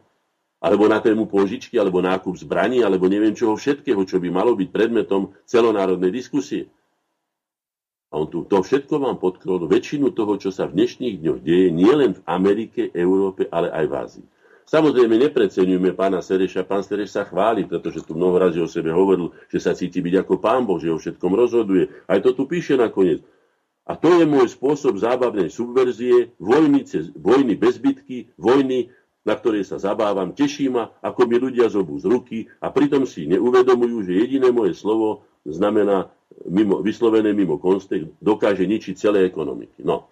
Alebo 0.61 0.85
na 0.85 1.01
tému 1.01 1.25
pôžičky, 1.33 1.81
alebo 1.81 2.05
nákup 2.05 2.37
zbraní, 2.37 2.85
alebo 2.85 3.09
neviem 3.09 3.33
čoho 3.33 3.57
všetkého, 3.57 4.05
čo 4.05 4.21
by 4.21 4.29
malo 4.29 4.53
byť 4.53 4.69
predmetom 4.69 5.33
celonárodnej 5.49 6.13
diskusie. 6.13 6.69
A 8.13 8.21
on 8.21 8.29
tu 8.29 8.45
to 8.45 8.61
všetko 8.61 9.01
vám 9.01 9.17
podkrol, 9.17 9.65
väčšinu 9.65 10.13
toho, 10.13 10.37
čo 10.37 10.53
sa 10.53 10.69
v 10.69 10.77
dnešných 10.77 11.25
dňoch 11.25 11.41
deje, 11.41 11.69
nielen 11.73 12.21
v 12.21 12.25
Amerike, 12.29 12.93
Európe, 12.93 13.49
ale 13.49 13.73
aj 13.73 13.85
v 13.89 13.95
Ázii. 13.97 14.27
Samozrejme, 14.69 15.17
nepreceňujme 15.29 15.93
pána 15.97 16.21
Sereša. 16.21 16.65
Pán 16.65 16.87
Sereš 16.87 17.17
sa 17.17 17.27
chváli, 17.27 17.67
pretože 17.67 18.05
tu 18.07 18.15
mnoho 18.15 18.39
razy 18.39 18.63
o 18.63 18.69
sebe 18.71 18.95
hovoril, 18.95 19.35
že 19.51 19.59
sa 19.59 19.77
cíti 19.77 19.99
byť 19.99 20.23
ako 20.23 20.39
pán 20.39 20.65
Boh, 20.65 20.79
že 20.79 20.93
o 20.93 21.01
všetkom 21.01 21.33
rozhoduje. 21.35 21.91
Aj 22.07 22.21
to 22.23 22.33
tu 22.33 22.47
píše 22.47 22.79
nakoniec. 22.79 23.21
A 23.83 23.99
to 23.99 24.15
je 24.15 24.25
môj 24.25 24.47
spôsob 24.55 24.95
zábavnej 24.95 25.51
subverzie, 25.51 26.31
vojny, 26.39 26.87
vojny 27.19 27.59
bez 27.59 27.83
bitky, 27.83 28.31
vojny, 28.39 28.95
na 29.23 29.35
ktorej 29.39 29.67
sa 29.67 29.79
zabávam, 29.79 30.35
teší 30.35 30.67
ma, 30.69 30.91
ako 30.99 31.31
mi 31.31 31.39
ľudia 31.39 31.71
zobú 31.71 31.95
z 31.99 32.11
ruky 32.11 32.39
a 32.59 32.75
pritom 32.75 33.07
si 33.07 33.31
neuvedomujú, 33.31 34.07
že 34.07 34.19
jediné 34.19 34.51
moje 34.51 34.75
slovo 34.75 35.27
znamená 35.47 36.11
mimo, 36.47 36.83
vyslovené 36.83 37.31
mimo 37.31 37.59
kontext, 37.63 38.19
dokáže 38.19 38.67
ničiť 38.67 38.95
celé 38.99 39.27
ekonomiky. 39.27 39.87
No. 39.87 40.11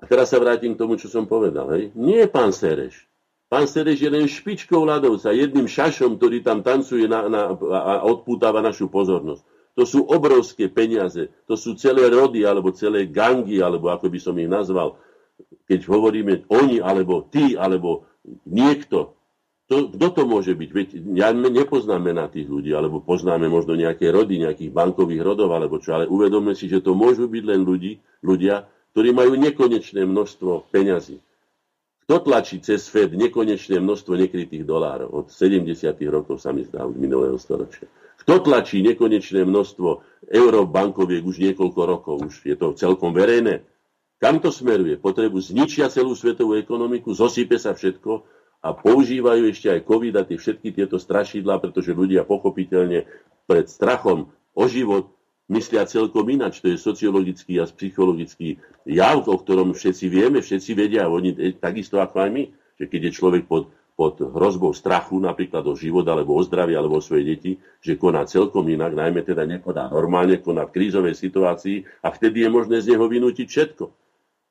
A 0.00 0.08
teraz 0.08 0.32
sa 0.32 0.40
vrátim 0.40 0.72
k 0.72 0.80
tomu, 0.80 0.96
čo 0.96 1.12
som 1.12 1.28
povedal. 1.28 1.68
Hej. 1.76 1.92
Nie 1.92 2.24
pán 2.24 2.56
Sereš, 2.56 3.10
Pán 3.50 3.66
Sereš 3.66 3.98
je 3.98 4.10
len 4.14 4.30
špičkou 4.30 4.86
ľadovca, 4.86 5.34
jedným 5.34 5.66
šašom, 5.66 6.22
ktorý 6.22 6.38
tam 6.46 6.62
tancuje 6.62 7.10
na, 7.10 7.26
na, 7.26 7.50
a 7.58 8.06
odpútava 8.06 8.62
našu 8.62 8.86
pozornosť. 8.86 9.42
To 9.74 9.82
sú 9.82 10.06
obrovské 10.06 10.70
peniaze, 10.70 11.34
to 11.50 11.58
sú 11.58 11.74
celé 11.74 12.06
rody, 12.14 12.46
alebo 12.46 12.70
celé 12.70 13.10
gangy, 13.10 13.58
alebo 13.58 13.90
ako 13.90 14.06
by 14.06 14.18
som 14.22 14.38
ich 14.38 14.46
nazval. 14.46 15.02
Keď 15.66 15.82
hovoríme 15.82 16.46
oni, 16.46 16.78
alebo 16.78 17.26
ty, 17.26 17.58
alebo 17.58 18.06
niekto, 18.44 19.14
to, 19.70 19.86
kto 19.94 20.06
to 20.10 20.22
môže 20.26 20.52
byť? 20.52 20.70
Veď 20.74 20.88
ja 21.14 21.30
nepoznáme 21.30 22.10
na 22.10 22.26
tých 22.26 22.50
ľudí, 22.50 22.74
alebo 22.74 22.98
poznáme 22.98 23.46
možno 23.46 23.78
nejaké 23.78 24.10
rody, 24.10 24.42
nejakých 24.42 24.74
bankových 24.74 25.22
rodov, 25.22 25.54
alebo 25.54 25.78
čo, 25.78 25.94
ale 25.94 26.10
uvedome 26.10 26.58
si, 26.58 26.66
že 26.66 26.82
to 26.82 26.98
môžu 26.98 27.30
byť 27.30 27.44
len 27.46 27.62
ľudí, 27.62 28.02
ľudia, 28.26 28.66
ktorí 28.90 29.14
majú 29.14 29.38
nekonečné 29.38 30.02
množstvo 30.02 30.74
peňazí. 30.74 31.22
Kto 32.10 32.26
tlačí 32.26 32.58
cez 32.58 32.90
Fed 32.90 33.14
nekonečné 33.14 33.78
množstvo 33.78 34.18
nekrytých 34.18 34.66
dolárov? 34.66 35.14
Od 35.14 35.26
70. 35.30 35.70
rokov 36.10 36.42
sa 36.42 36.50
mi 36.50 36.66
zdá, 36.66 36.82
už 36.82 36.98
minulého 36.98 37.38
storočia. 37.38 37.86
Kto 38.26 38.42
tlačí 38.42 38.82
nekonečné 38.82 39.46
množstvo 39.46 40.02
eurobankoviek 40.26 41.22
už 41.22 41.38
niekoľko 41.38 41.80
rokov? 41.86 42.14
Už 42.26 42.42
je 42.42 42.58
to 42.58 42.74
celkom 42.74 43.14
verejné. 43.14 43.62
Kam 44.20 44.36
to 44.36 44.52
smeruje? 44.52 45.00
Potrebu 45.00 45.40
zničia 45.40 45.88
celú 45.88 46.12
svetovú 46.12 46.52
ekonomiku, 46.52 47.16
zosype 47.16 47.56
sa 47.56 47.72
všetko 47.72 48.20
a 48.60 48.76
používajú 48.76 49.48
ešte 49.48 49.72
aj 49.72 49.88
COVID 49.88 50.14
a 50.20 50.28
tie 50.28 50.36
všetky 50.36 50.76
tieto 50.76 51.00
strašidlá, 51.00 51.56
pretože 51.56 51.96
ľudia 51.96 52.28
pochopiteľne 52.28 53.08
pred 53.48 53.66
strachom 53.72 54.28
o 54.52 54.64
život 54.68 55.16
myslia 55.48 55.88
celkom 55.88 56.28
ináč. 56.28 56.60
To 56.60 56.68
je 56.68 56.76
sociologický 56.76 57.56
a 57.58 57.64
psychologický 57.64 58.60
jav, 58.84 59.24
o 59.24 59.36
ktorom 59.40 59.72
všetci 59.72 60.12
vieme, 60.12 60.44
všetci 60.44 60.70
vedia, 60.76 61.08
oni 61.08 61.56
takisto 61.56 62.04
ako 62.04 62.20
aj 62.20 62.30
my, 62.30 62.44
že 62.76 62.92
keď 62.92 63.00
je 63.08 63.16
človek 63.16 63.48
pod, 63.48 63.72
pod 63.96 64.20
hrozbou 64.20 64.76
strachu, 64.76 65.16
napríklad 65.16 65.64
o 65.64 65.72
život, 65.72 66.04
alebo 66.04 66.36
o 66.36 66.44
zdravie, 66.44 66.76
alebo 66.76 67.00
o 67.00 67.04
svoje 67.04 67.24
deti, 67.24 67.52
že 67.80 67.96
koná 67.96 68.28
celkom 68.28 68.68
inak, 68.68 68.92
najmä 68.92 69.24
teda 69.24 69.48
nekoná 69.48 69.88
normálne, 69.88 70.36
koná 70.44 70.68
v 70.68 70.76
krízovej 70.76 71.16
situácii 71.16 72.04
a 72.04 72.12
vtedy 72.12 72.44
je 72.44 72.48
možné 72.52 72.84
z 72.84 72.92
neho 72.92 73.08
vynútiť 73.08 73.48
všetko. 73.48 73.84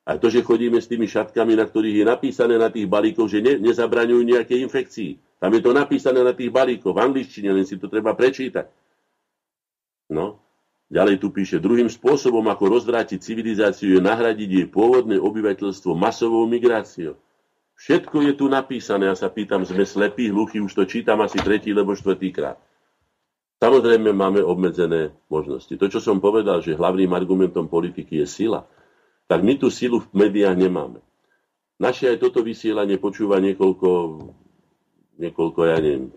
A 0.08 0.16
to, 0.16 0.32
že 0.32 0.40
chodíme 0.44 0.80
s 0.80 0.88
tými 0.88 1.04
šatkami, 1.04 1.54
na 1.54 1.68
ktorých 1.68 2.02
je 2.02 2.04
napísané 2.08 2.54
na 2.56 2.72
tých 2.72 2.88
balíkoch, 2.88 3.28
že 3.28 3.44
ne, 3.44 3.60
nezabraňujú 3.60 4.22
nejaké 4.24 4.56
infekcii. 4.64 5.40
Tam 5.40 5.52
je 5.52 5.60
to 5.60 5.70
napísané 5.76 6.24
na 6.24 6.32
tých 6.32 6.48
balíkoch 6.48 6.96
v 6.96 7.04
angličtine, 7.04 7.52
len 7.52 7.68
si 7.68 7.76
to 7.76 7.86
treba 7.86 8.16
prečítať. 8.16 8.66
No, 10.10 10.40
Ďalej 10.90 11.22
tu 11.22 11.30
píše, 11.30 11.62
druhým 11.62 11.86
spôsobom, 11.86 12.42
ako 12.50 12.82
rozvrátiť 12.82 13.22
civilizáciu, 13.22 13.94
je 13.94 14.02
nahradiť 14.02 14.50
jej 14.50 14.66
pôvodné 14.66 15.22
obyvateľstvo 15.22 15.94
masovou 15.94 16.42
migráciou. 16.50 17.14
Všetko 17.78 18.26
je 18.26 18.32
tu 18.34 18.50
napísané, 18.50 19.06
ja 19.06 19.14
sa 19.14 19.30
pýtam, 19.30 19.62
sme 19.62 19.86
slepí, 19.86 20.28
hluchí, 20.34 20.58
už 20.58 20.74
to 20.74 20.84
čítam 20.90 21.22
asi 21.22 21.38
tretí 21.38 21.70
alebo 21.70 21.94
štvrtýkrát. 21.94 22.58
Samozrejme 23.62 24.10
máme 24.10 24.42
obmedzené 24.42 25.14
možnosti. 25.30 25.70
To, 25.78 25.86
čo 25.86 26.02
som 26.02 26.18
povedal, 26.18 26.58
že 26.58 26.74
hlavným 26.74 27.14
argumentom 27.14 27.70
politiky 27.70 28.20
je 28.20 28.26
sila, 28.26 28.66
tak 29.30 29.46
my 29.46 29.54
tú 29.54 29.70
silu 29.70 30.02
v 30.02 30.26
médiách 30.26 30.58
nemáme. 30.58 30.98
Naše 31.78 32.10
aj 32.10 32.18
toto 32.18 32.42
vysielanie 32.42 32.98
počúva 32.98 33.38
niekoľko, 33.38 33.88
niekoľko 35.22 35.60
ja 35.70 35.78
neviem, 35.78 36.10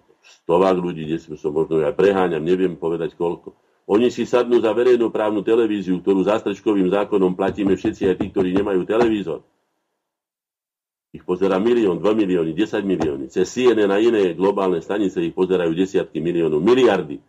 stovák 0.44 0.82
ľudí, 0.82 1.06
kde 1.06 1.38
som 1.38 1.54
možno 1.54 1.86
aj 1.86 1.94
preháňam, 1.94 2.42
neviem 2.42 2.74
povedať 2.74 3.14
koľko. 3.14 3.54
Oni 3.86 4.10
si 4.10 4.26
sadnú 4.26 4.58
za 4.64 4.74
verejnoprávnu 4.74 5.46
televíziu, 5.46 6.02
ktorú 6.02 6.26
zástrečkovým 6.26 6.90
zákonom 6.90 7.38
platíme 7.38 7.78
všetci 7.78 8.10
aj 8.10 8.16
tí, 8.18 8.26
ktorí 8.34 8.50
nemajú 8.56 8.82
televízor. 8.88 9.46
Ich 11.14 11.22
pozera 11.22 11.62
milión, 11.62 12.02
2 12.02 12.02
milióny, 12.02 12.58
10 12.58 12.82
milióny. 12.82 13.26
Cez 13.30 13.46
CNN 13.54 13.94
a 13.94 14.02
iné 14.02 14.34
globálne 14.34 14.82
stanice 14.82 15.22
ich 15.22 15.38
pozerajú 15.38 15.70
desiatky 15.78 16.18
miliónov, 16.18 16.66
miliardy. 16.66 17.22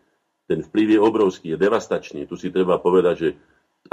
Ten 0.49 0.65
vplyv 0.65 0.97
je 0.97 0.99
obrovský, 0.99 1.45
je 1.53 1.57
devastačný. 1.61 2.25
Tu 2.25 2.33
si 2.41 2.49
treba 2.49 2.81
povedať, 2.81 3.15
že 3.21 3.29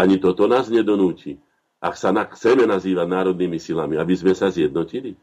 ani 0.00 0.16
toto 0.16 0.48
nás 0.48 0.72
nedonúti. 0.72 1.36
Ak 1.82 1.98
sa 1.98 2.14
na, 2.14 2.30
chceme 2.30 2.62
nazývať 2.62 3.10
národnými 3.10 3.58
silami, 3.58 3.98
aby 3.98 4.14
sme 4.14 4.38
sa 4.38 4.54
zjednotili, 4.54 5.18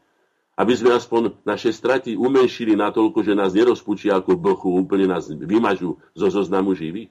aby 0.60 0.76
sme 0.76 0.92
aspoň 0.92 1.40
naše 1.48 1.72
straty 1.72 2.20
umenšili 2.20 2.76
natoľko, 2.76 3.24
že 3.24 3.32
nás 3.32 3.56
nerozpučia 3.56 4.20
ako 4.20 4.36
blchu, 4.36 4.68
úplne 4.68 5.08
nás 5.08 5.32
vymažú 5.32 5.96
zo 6.12 6.28
zoznamu 6.28 6.76
živých. 6.76 7.08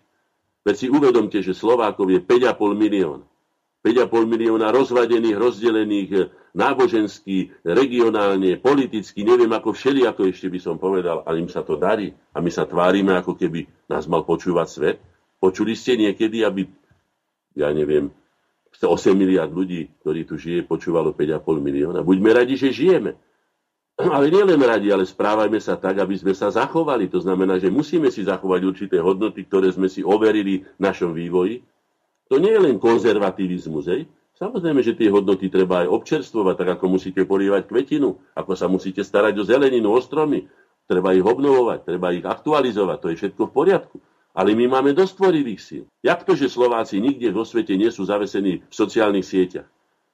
Veď 0.61 0.76
si 0.77 0.88
uvedomte, 0.93 1.41
že 1.41 1.57
Slovákov 1.57 2.13
je 2.13 2.21
5,5 2.21 2.77
milióna. 2.77 3.26
5,5 3.81 4.27
milióna 4.27 4.69
rozvadených, 4.69 5.39
rozdelených 5.39 6.09
eh, 6.13 6.23
nábožensky, 6.51 7.49
regionálne, 7.65 8.59
politicky, 8.61 9.26
neviem 9.26 9.49
ako 9.49 9.73
všeli, 9.73 10.05
ako 10.05 10.30
ešte 10.30 10.51
by 10.51 10.59
som 10.61 10.76
povedal, 10.77 11.26
ale 11.26 11.41
im 11.41 11.49
sa 11.49 11.65
to 11.65 11.80
darí. 11.80 12.13
A 12.35 12.43
my 12.43 12.53
sa 12.53 12.69
tvárime, 12.69 13.17
ako 13.17 13.34
keby 13.34 13.65
nás 13.89 14.05
mal 14.05 14.27
počúvať 14.27 14.67
svet. 14.69 14.97
Počuli 15.39 15.73
ste 15.73 15.95
niekedy, 15.95 16.43
aby, 16.43 16.67
ja 17.55 17.71
neviem, 17.71 18.11
8 18.77 19.11
miliard 19.17 19.51
ľudí, 19.51 19.89
ktorí 20.01 20.23
tu 20.23 20.37
žije, 20.39 20.63
počúvalo 20.63 21.11
5,5 21.11 21.41
milióna. 21.59 21.99
Buďme 22.05 22.31
radi, 22.31 22.55
že 22.55 22.71
žijeme. 22.71 23.17
Ale 24.15 24.31
nielen 24.31 24.61
radi, 24.63 24.95
ale 24.95 25.03
správajme 25.03 25.59
sa 25.59 25.75
tak, 25.75 25.99
aby 25.99 26.15
sme 26.15 26.31
sa 26.31 26.47
zachovali. 26.47 27.11
To 27.11 27.19
znamená, 27.19 27.59
že 27.59 27.67
musíme 27.67 28.07
si 28.07 28.23
zachovať 28.23 28.61
určité 28.63 28.97
hodnoty, 29.03 29.43
ktoré 29.43 29.67
sme 29.75 29.91
si 29.91 29.99
overili 30.07 30.63
v 30.63 30.79
našom 30.79 31.11
vývoji. 31.11 31.59
To 32.31 32.39
nie 32.39 32.55
je 32.55 32.63
len 32.63 32.79
konzervativizmus, 32.79 33.91
hej? 33.91 34.07
Samozrejme, 34.39 34.79
že 34.79 34.95
tie 34.95 35.11
hodnoty 35.11 35.51
treba 35.51 35.83
aj 35.83 35.91
občerstvovať, 35.91 36.55
tak 36.55 36.69
ako 36.79 36.95
musíte 36.95 37.27
polievať 37.27 37.67
kvetinu, 37.67 38.15
ako 38.39 38.55
sa 38.55 38.71
musíte 38.71 39.03
starať 39.03 39.35
o 39.35 39.43
zeleninu, 39.43 39.91
o 39.91 39.99
stromy. 39.99 40.47
Treba 40.87 41.11
ich 41.11 41.25
obnovovať, 41.25 41.83
treba 41.83 42.15
ich 42.15 42.23
aktualizovať, 42.23 42.97
to 43.03 43.07
je 43.11 43.19
všetko 43.19 43.51
v 43.51 43.51
poriadku. 43.51 43.95
Ale 44.39 44.55
my 44.55 44.71
máme 44.71 44.95
dosť 44.95 45.19
tvorivých 45.19 45.59
síl. 45.59 45.83
Jak 45.99 46.23
to, 46.23 46.31
že 46.31 46.47
Slováci 46.47 47.03
nikde 47.03 47.27
vo 47.35 47.43
svete 47.43 47.75
nie 47.75 47.91
sú 47.91 48.07
zavesení 48.07 48.63
v 48.63 48.71
sociálnych 48.71 49.27
sieťach? 49.27 49.67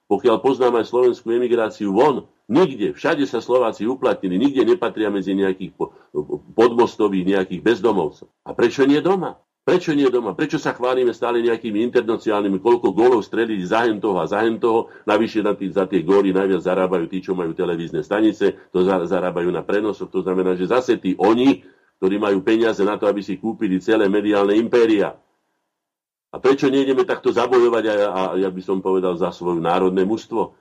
Pokiaľ 0.09 0.41
poznám 0.41 0.81
aj 0.81 0.89
slovenskú 0.89 1.29
emigráciu 1.29 1.93
von, 1.93 2.25
nikde, 2.49 2.97
všade 2.97 3.21
sa 3.29 3.37
Slováci 3.37 3.85
uplatnili, 3.85 4.41
nikde 4.41 4.65
nepatria 4.65 5.13
medzi 5.13 5.37
nejakých 5.37 5.77
podmostových, 6.57 7.37
nejakých 7.37 7.61
bezdomovcov. 7.61 8.25
A 8.49 8.57
prečo 8.57 8.89
nie 8.89 8.97
doma? 8.97 9.37
Prečo 9.65 9.97
nie 9.97 10.05
doma? 10.13 10.37
Prečo 10.37 10.61
sa 10.61 10.77
chválime 10.77 11.09
stále 11.09 11.41
nejakými 11.41 11.81
internacionálnymi, 11.89 12.61
koľko 12.61 12.93
gólov 12.93 13.25
strelili 13.25 13.65
za 13.65 13.85
toho 13.97 14.21
a 14.21 14.29
za 14.29 14.45
toho? 14.61 14.93
Navyše 15.09 15.41
na 15.41 15.57
tý, 15.57 15.73
za 15.73 15.89
tie 15.89 16.05
góly 16.05 16.33
najviac 16.33 16.61
zarábajú 16.61 17.09
tí, 17.09 17.21
čo 17.21 17.33
majú 17.33 17.57
televízne 17.57 18.05
stanice, 18.05 18.69
to 18.69 18.85
zarábajú 18.85 19.49
na 19.49 19.65
prenosoch. 19.65 20.13
To 20.13 20.21
znamená, 20.21 20.53
že 20.53 20.69
zase 20.69 21.01
tí 21.01 21.17
oni, 21.17 21.65
ktorí 21.99 22.15
majú 22.19 22.43
peniaze 22.43 22.83
na 22.83 22.99
to, 22.99 23.07
aby 23.07 23.23
si 23.23 23.39
kúpili 23.39 23.79
celé 23.79 24.11
mediálne 24.11 24.55
impéria, 24.55 25.15
a 26.35 26.39
prečo 26.43 26.67
nejdeme 26.67 27.07
takto 27.07 27.31
zabojovať, 27.31 27.83
a, 27.87 27.93
a 27.95 28.21
ja 28.35 28.51
by 28.51 28.59
som 28.59 28.83
povedal, 28.83 29.15
za 29.15 29.31
svoje 29.31 29.63
národné 29.63 30.03
mužstvo? 30.03 30.51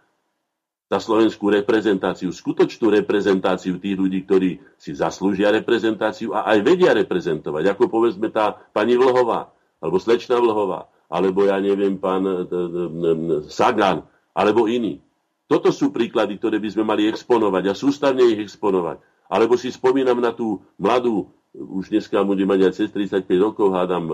Za 0.87 1.03
slovenskú 1.03 1.51
reprezentáciu, 1.51 2.31
skutočnú 2.31 2.95
reprezentáciu 2.95 3.83
tých 3.83 3.99
ľudí, 3.99 4.23
ktorí 4.23 4.63
si 4.79 4.95
zaslúžia 4.95 5.51
reprezentáciu 5.51 6.31
a 6.31 6.47
aj 6.55 6.63
vedia 6.63 6.95
reprezentovať. 6.95 7.75
Ako 7.75 7.91
povedzme 7.91 8.31
tá 8.31 8.55
pani 8.71 8.95
Vlhová, 8.95 9.51
alebo 9.83 9.99
slečna 9.99 10.39
Vlhová, 10.39 10.87
alebo 11.11 11.43
ja 11.43 11.59
neviem, 11.59 11.99
pán 11.99 12.23
Sagan, 13.51 14.07
alebo 14.31 14.71
iní. 14.71 15.03
Toto 15.51 15.75
sú 15.75 15.91
príklady, 15.91 16.39
ktoré 16.39 16.63
by 16.63 16.71
sme 16.71 16.85
mali 16.87 17.11
exponovať 17.11 17.65
a 17.67 17.75
sústavne 17.75 18.23
ich 18.31 18.47
exponovať. 18.47 19.03
Alebo 19.29 19.57
si 19.57 19.73
spomínam 19.73 20.21
na 20.21 20.31
tú 20.31 20.63
mladú, 20.77 21.33
už 21.55 21.91
dneska 21.91 22.21
bude 22.27 22.43
mať 22.45 22.61
aj 22.67 22.73
cez 22.75 22.89
35 22.91 23.25
rokov, 23.39 23.73
hádam, 23.73 24.05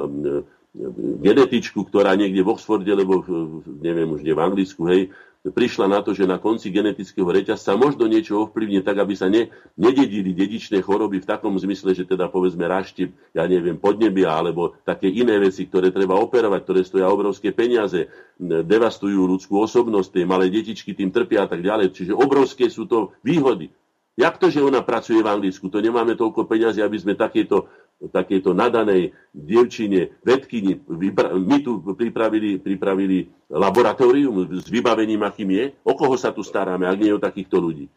genetičku, 1.20 1.82
ktorá 1.82 2.14
niekde 2.14 2.46
v 2.46 2.52
Oxforde, 2.54 2.92
lebo 2.94 3.26
neviem 3.66 4.06
už 4.06 4.22
kde 4.22 4.32
v 4.36 4.40
Anglicku, 4.44 4.82
hej, 4.86 5.10
prišla 5.40 5.88
na 5.88 6.04
to, 6.04 6.12
že 6.12 6.28
na 6.28 6.36
konci 6.36 6.68
genetického 6.68 7.24
reťazca 7.24 7.72
možno 7.72 8.04
niečo 8.04 8.44
ovplyvne 8.44 8.84
tak, 8.84 9.00
aby 9.00 9.16
sa 9.16 9.32
ne, 9.32 9.48
nededili 9.72 10.36
dedičné 10.36 10.84
choroby 10.84 11.24
v 11.24 11.28
takom 11.32 11.56
zmysle, 11.56 11.96
že 11.96 12.04
teda 12.04 12.28
povedzme 12.28 12.68
raštip, 12.68 13.08
ja 13.32 13.48
neviem, 13.48 13.80
podnebia 13.80 14.36
alebo 14.36 14.76
také 14.84 15.08
iné 15.08 15.40
veci, 15.40 15.64
ktoré 15.64 15.88
treba 15.88 16.20
operovať, 16.20 16.60
ktoré 16.60 16.80
stoja 16.84 17.08
obrovské 17.08 17.56
peniaze, 17.56 18.12
devastujú 18.38 19.16
ľudskú 19.16 19.64
osobnosť, 19.64 20.12
tie 20.12 20.24
malé 20.28 20.52
detičky 20.52 20.92
tým 20.92 21.08
trpia 21.08 21.48
a 21.48 21.50
tak 21.50 21.64
ďalej. 21.64 21.96
Čiže 21.96 22.12
obrovské 22.12 22.68
sú 22.68 22.84
to 22.84 23.16
výhody. 23.24 23.72
Jak 24.20 24.36
to, 24.36 24.52
že 24.52 24.60
ona 24.60 24.84
pracuje 24.84 25.24
v 25.24 25.32
Anglicku? 25.32 25.72
To 25.72 25.80
nemáme 25.80 26.12
toľko 26.12 26.44
peniazy, 26.44 26.84
aby 26.84 27.00
sme 27.00 27.16
takéto 27.16 27.72
takejto 28.00 28.56
nadanej 28.56 29.12
dievčine, 29.36 30.16
vedkyni, 30.24 30.80
my 30.88 31.56
tu 31.60 31.84
pripravili, 31.84 32.56
pripravili 32.56 33.28
laboratórium 33.52 34.48
s 34.56 34.72
vybavením, 34.72 35.20
akým 35.20 35.52
je. 35.52 35.64
O 35.84 35.92
koho 35.92 36.16
sa 36.16 36.32
tu 36.32 36.40
staráme, 36.40 36.88
ak 36.88 36.96
nie 36.96 37.12
o 37.12 37.20
takýchto 37.20 37.60
ľudí? 37.60 37.92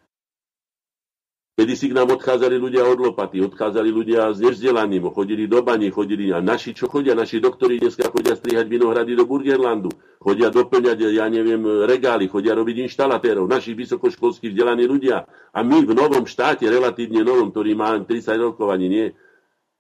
Kedy 1.54 1.74
si 1.78 1.86
k 1.86 1.94
nám 1.94 2.10
odchádzali 2.18 2.58
ľudia 2.58 2.82
od 2.82 2.98
lopaty, 2.98 3.38
odchádzali 3.46 3.94
ľudia 3.94 4.34
s 4.34 4.42
nevzdelaným, 4.42 5.06
chodili 5.14 5.46
do 5.46 5.62
bani, 5.62 5.94
chodili 5.94 6.34
a 6.34 6.42
naši, 6.42 6.74
čo 6.74 6.90
chodia, 6.90 7.14
naši 7.14 7.38
doktori 7.38 7.78
dneska 7.78 8.10
chodia 8.10 8.34
strihať 8.34 8.66
vinohrady 8.66 9.14
do 9.14 9.30
Burgerlandu, 9.30 9.94
chodia 10.18 10.50
doplňať, 10.50 11.14
ja 11.14 11.30
neviem, 11.30 11.62
regály, 11.86 12.26
chodia 12.26 12.58
robiť 12.58 12.90
inštalatérov, 12.90 13.46
naši 13.46 13.78
vysokoškolskí 13.78 14.50
vzdelaní 14.50 14.90
ľudia. 14.90 15.30
A 15.54 15.62
my 15.62 15.86
v 15.86 15.94
novom 15.94 16.26
štáte, 16.26 16.66
relatívne 16.66 17.22
novom, 17.22 17.54
ktorý 17.54 17.78
má 17.78 18.02
30 18.02 18.34
rokov, 18.42 18.74
ani 18.74 18.90
nie, 18.90 19.06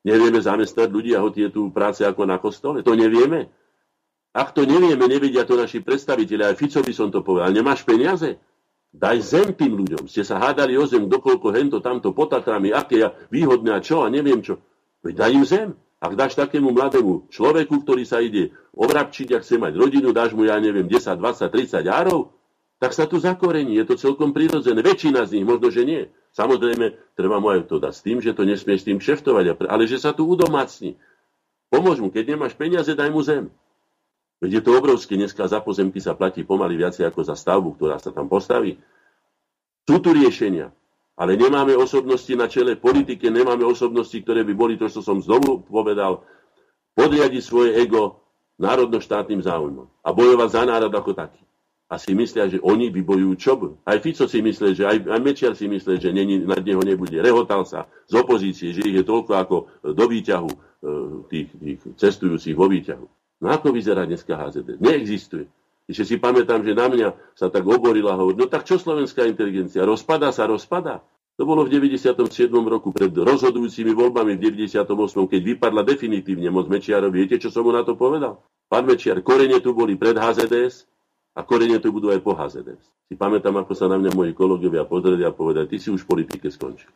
Nevieme 0.03 0.43
zamestnať 0.43 0.91
ľudí 0.91 1.15
a 1.15 1.23
hotie 1.23 1.47
tu 1.47 1.71
práce 1.71 2.03
ako 2.03 2.27
na 2.27 2.35
kostole? 2.35 2.83
To 2.83 2.91
nevieme. 2.91 3.47
Ak 4.35 4.51
to 4.51 4.67
nevieme, 4.67 5.07
nevedia 5.07 5.47
to 5.47 5.55
naši 5.55 5.79
predstaviteľi. 5.79 6.43
Aj 6.43 6.59
Ficovi 6.59 6.91
som 6.91 7.07
to 7.07 7.23
povedal. 7.23 7.55
Nemáš 7.55 7.87
peniaze? 7.87 8.35
Daj 8.93 9.17
zem 9.25 9.49
tým 9.57 9.73
ľuďom. 9.73 10.05
Ste 10.05 10.21
sa 10.21 10.37
hádali 10.37 10.77
o 10.77 10.85
zem, 10.85 11.09
dokoľko 11.09 11.49
hento, 11.49 11.81
tamto, 11.81 12.13
potatrami, 12.13 12.69
aké 12.69 13.01
ja, 13.01 13.09
výhodné 13.33 13.73
a 13.73 13.81
čo 13.81 14.05
a 14.05 14.07
neviem 14.13 14.45
čo. 14.45 14.61
Veď 15.01 15.13
daj 15.17 15.31
im 15.33 15.45
zem. 15.45 15.69
Ak 16.03 16.13
dáš 16.19 16.35
takému 16.37 16.69
mladému 16.75 17.31
človeku, 17.31 17.81
ktorý 17.81 18.03
sa 18.03 18.19
ide 18.19 18.51
obrabčiť 18.75 19.33
a 19.33 19.41
chce 19.41 19.55
mať 19.55 19.73
rodinu, 19.79 20.11
dáš 20.11 20.35
mu, 20.35 20.43
ja 20.45 20.59
neviem, 20.59 20.85
10, 20.85 21.15
20, 21.15 21.47
30 21.47 21.79
árov, 21.87 22.35
tak 22.77 22.91
sa 22.91 23.07
tu 23.07 23.17
zakorení. 23.17 23.79
Je 23.79 23.87
to 23.87 23.95
celkom 23.95 24.35
prirodzené. 24.35 24.83
Väčšina 24.83 25.23
z 25.23 25.39
nich, 25.39 25.47
možno, 25.47 25.71
že 25.71 25.87
nie. 25.87 26.11
Samozrejme, 26.35 27.15
treba 27.15 27.39
mu 27.39 27.55
aj 27.55 27.71
to 27.71 27.79
dať 27.79 27.93
s 27.95 28.03
tým, 28.03 28.19
že 28.19 28.35
to 28.35 28.43
nesmieš 28.43 28.83
s 28.83 28.87
tým 28.91 28.99
šeftovať, 28.99 29.63
ale 29.63 29.87
že 29.87 29.95
sa 29.95 30.11
tu 30.11 30.27
udomácni. 30.27 30.99
Pomôž 31.71 32.03
mu, 32.03 32.11
keď 32.11 32.35
nemáš 32.35 32.53
peniaze, 32.59 32.91
daj 32.91 33.09
mu 33.09 33.23
zem. 33.23 33.47
Veď 34.43 34.59
je 34.59 34.63
to 34.67 34.75
obrovské, 34.75 35.15
dneska 35.15 35.47
za 35.47 35.63
pozemky 35.63 36.03
sa 36.03 36.19
platí 36.19 36.43
pomaly 36.43 36.75
viacej 36.75 37.07
ako 37.07 37.23
za 37.23 37.31
stavbu, 37.31 37.79
ktorá 37.79 37.95
sa 37.95 38.11
tam 38.11 38.27
postaví. 38.27 38.75
Sú 39.87 40.03
tu 40.03 40.11
riešenia, 40.11 40.75
ale 41.15 41.39
nemáme 41.39 41.71
osobnosti 41.79 42.35
na 42.35 42.51
čele 42.51 42.75
politike, 42.75 43.31
nemáme 43.31 43.63
osobnosti, 43.63 44.19
ktoré 44.19 44.43
by 44.43 44.51
boli 44.51 44.75
to, 44.75 44.91
čo 44.91 44.99
som 44.99 45.23
znovu 45.23 45.63
povedal, 45.63 46.27
podriadiť 46.91 47.39
svoje 47.39 47.79
ego 47.79 48.19
národno-štátnym 48.59 49.39
záujmom 49.39 49.87
a 50.03 50.09
bojovať 50.11 50.49
za 50.51 50.63
národ 50.67 50.91
ako 50.91 51.15
taký 51.15 51.39
a 51.87 51.95
si 51.95 52.11
myslia, 52.17 52.49
že 52.49 52.59
oni 52.59 52.89
vybojujú 52.89 53.33
čo? 53.37 53.53
Aj 53.85 54.01
Fico 54.01 54.25
si 54.25 54.41
myslí, 54.41 54.73
že 54.73 54.83
aj, 54.83 55.07
aj 55.07 55.19
Mečiar 55.21 55.53
si 55.53 55.69
myslí, 55.69 56.01
že 56.01 56.09
není, 56.09 56.41
nad 56.41 56.65
neho 56.65 56.81
nebude. 56.81 57.13
Rehotal 57.21 57.69
sa 57.69 57.85
z 58.09 58.17
opozície, 58.17 58.73
že 58.73 58.81
ich 58.81 58.97
je 58.97 59.05
toľko 59.05 59.31
ako 59.37 59.55
do 59.93 60.05
výťahu 60.09 60.49
e, 60.49 60.57
tých, 61.29 61.47
tých 61.53 61.79
cestujúcich 62.01 62.57
vo 62.57 62.65
výťahu. 62.65 63.22
No 63.43 63.51
ako 63.51 63.75
vyzerá 63.75 64.07
dneska 64.07 64.39
HZD? 64.39 64.79
Neexistuje. 64.79 65.51
Ešte 65.83 66.03
si 66.07 66.15
pamätám, 66.15 66.63
že 66.63 66.71
na 66.71 66.87
mňa 66.87 67.35
sa 67.35 67.51
tak 67.51 67.67
oborila 67.67 68.15
a 68.15 68.19
hovorí, 68.23 68.39
no 68.39 68.47
tak 68.47 68.63
čo 68.63 68.79
slovenská 68.79 69.27
inteligencia? 69.27 69.83
Rozpada 69.83 70.31
sa, 70.31 70.47
rozpada. 70.47 71.03
To 71.35 71.43
bolo 71.43 71.67
v 71.67 71.75
97. 71.75 72.23
roku 72.47 72.95
pred 72.95 73.11
rozhodujúcimi 73.11 73.91
voľbami 73.91 74.39
v 74.39 74.55
98. 74.63 74.87
keď 75.27 75.41
vypadla 75.43 75.83
definitívne 75.83 76.47
moc 76.47 76.71
Mečiarovi. 76.71 77.27
Viete, 77.27 77.35
čo 77.35 77.51
som 77.51 77.67
mu 77.67 77.75
na 77.75 77.83
to 77.83 77.99
povedal? 77.99 78.39
Pán 78.71 78.87
Mečiar, 78.87 79.19
korene 79.19 79.59
tu 79.59 79.75
boli 79.75 79.99
pred 79.99 80.15
HZDS, 80.15 80.87
a 81.33 81.41
korene 81.41 81.81
to 81.81 81.89
budú 81.89 82.13
aj 82.13 82.21
po 82.21 82.37
HZDS. 82.37 83.09
Si 83.09 83.17
pamätám, 83.17 83.57
ako 83.57 83.73
sa 83.73 83.89
na 83.89 83.97
mňa 83.97 84.13
moji 84.13 84.31
kolegovia 84.37 84.85
pozreli 84.85 85.25
a 85.25 85.33
povedali, 85.33 85.65
ty 85.65 85.81
si 85.81 85.89
už 85.89 86.05
v 86.05 86.09
politike 86.13 86.47
skončil. 86.53 86.89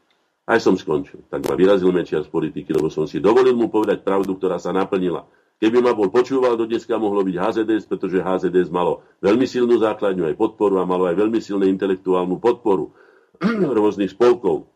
Aj 0.47 0.61
som 0.61 0.77
skončil. 0.77 1.25
Tak 1.27 1.43
ma 1.49 1.57
vyrazil 1.57 1.89
Mečiar 1.89 2.23
z 2.23 2.31
politiky, 2.31 2.71
lebo 2.71 2.87
som 2.93 3.09
si 3.09 3.17
dovolil 3.17 3.57
mu 3.57 3.67
povedať 3.67 4.05
pravdu, 4.05 4.37
ktorá 4.37 4.61
sa 4.61 4.69
naplnila. 4.69 5.25
Keby 5.57 5.81
ma 5.81 5.97
bol 5.97 6.13
počúval 6.13 6.53
do 6.53 6.69
dneska, 6.69 7.01
mohlo 7.01 7.25
byť 7.25 7.33
HZDS, 7.33 7.89
pretože 7.89 8.21
HZDS 8.21 8.69
malo 8.69 9.01
veľmi 9.25 9.49
silnú 9.49 9.81
základňu 9.81 10.29
aj 10.29 10.37
podporu 10.37 10.77
a 10.77 10.85
malo 10.85 11.09
aj 11.09 11.17
veľmi 11.17 11.41
silnú 11.41 11.65
intelektuálnu 11.65 12.37
podporu 12.37 12.93
rôznych 13.77 14.13
spolkov. 14.13 14.69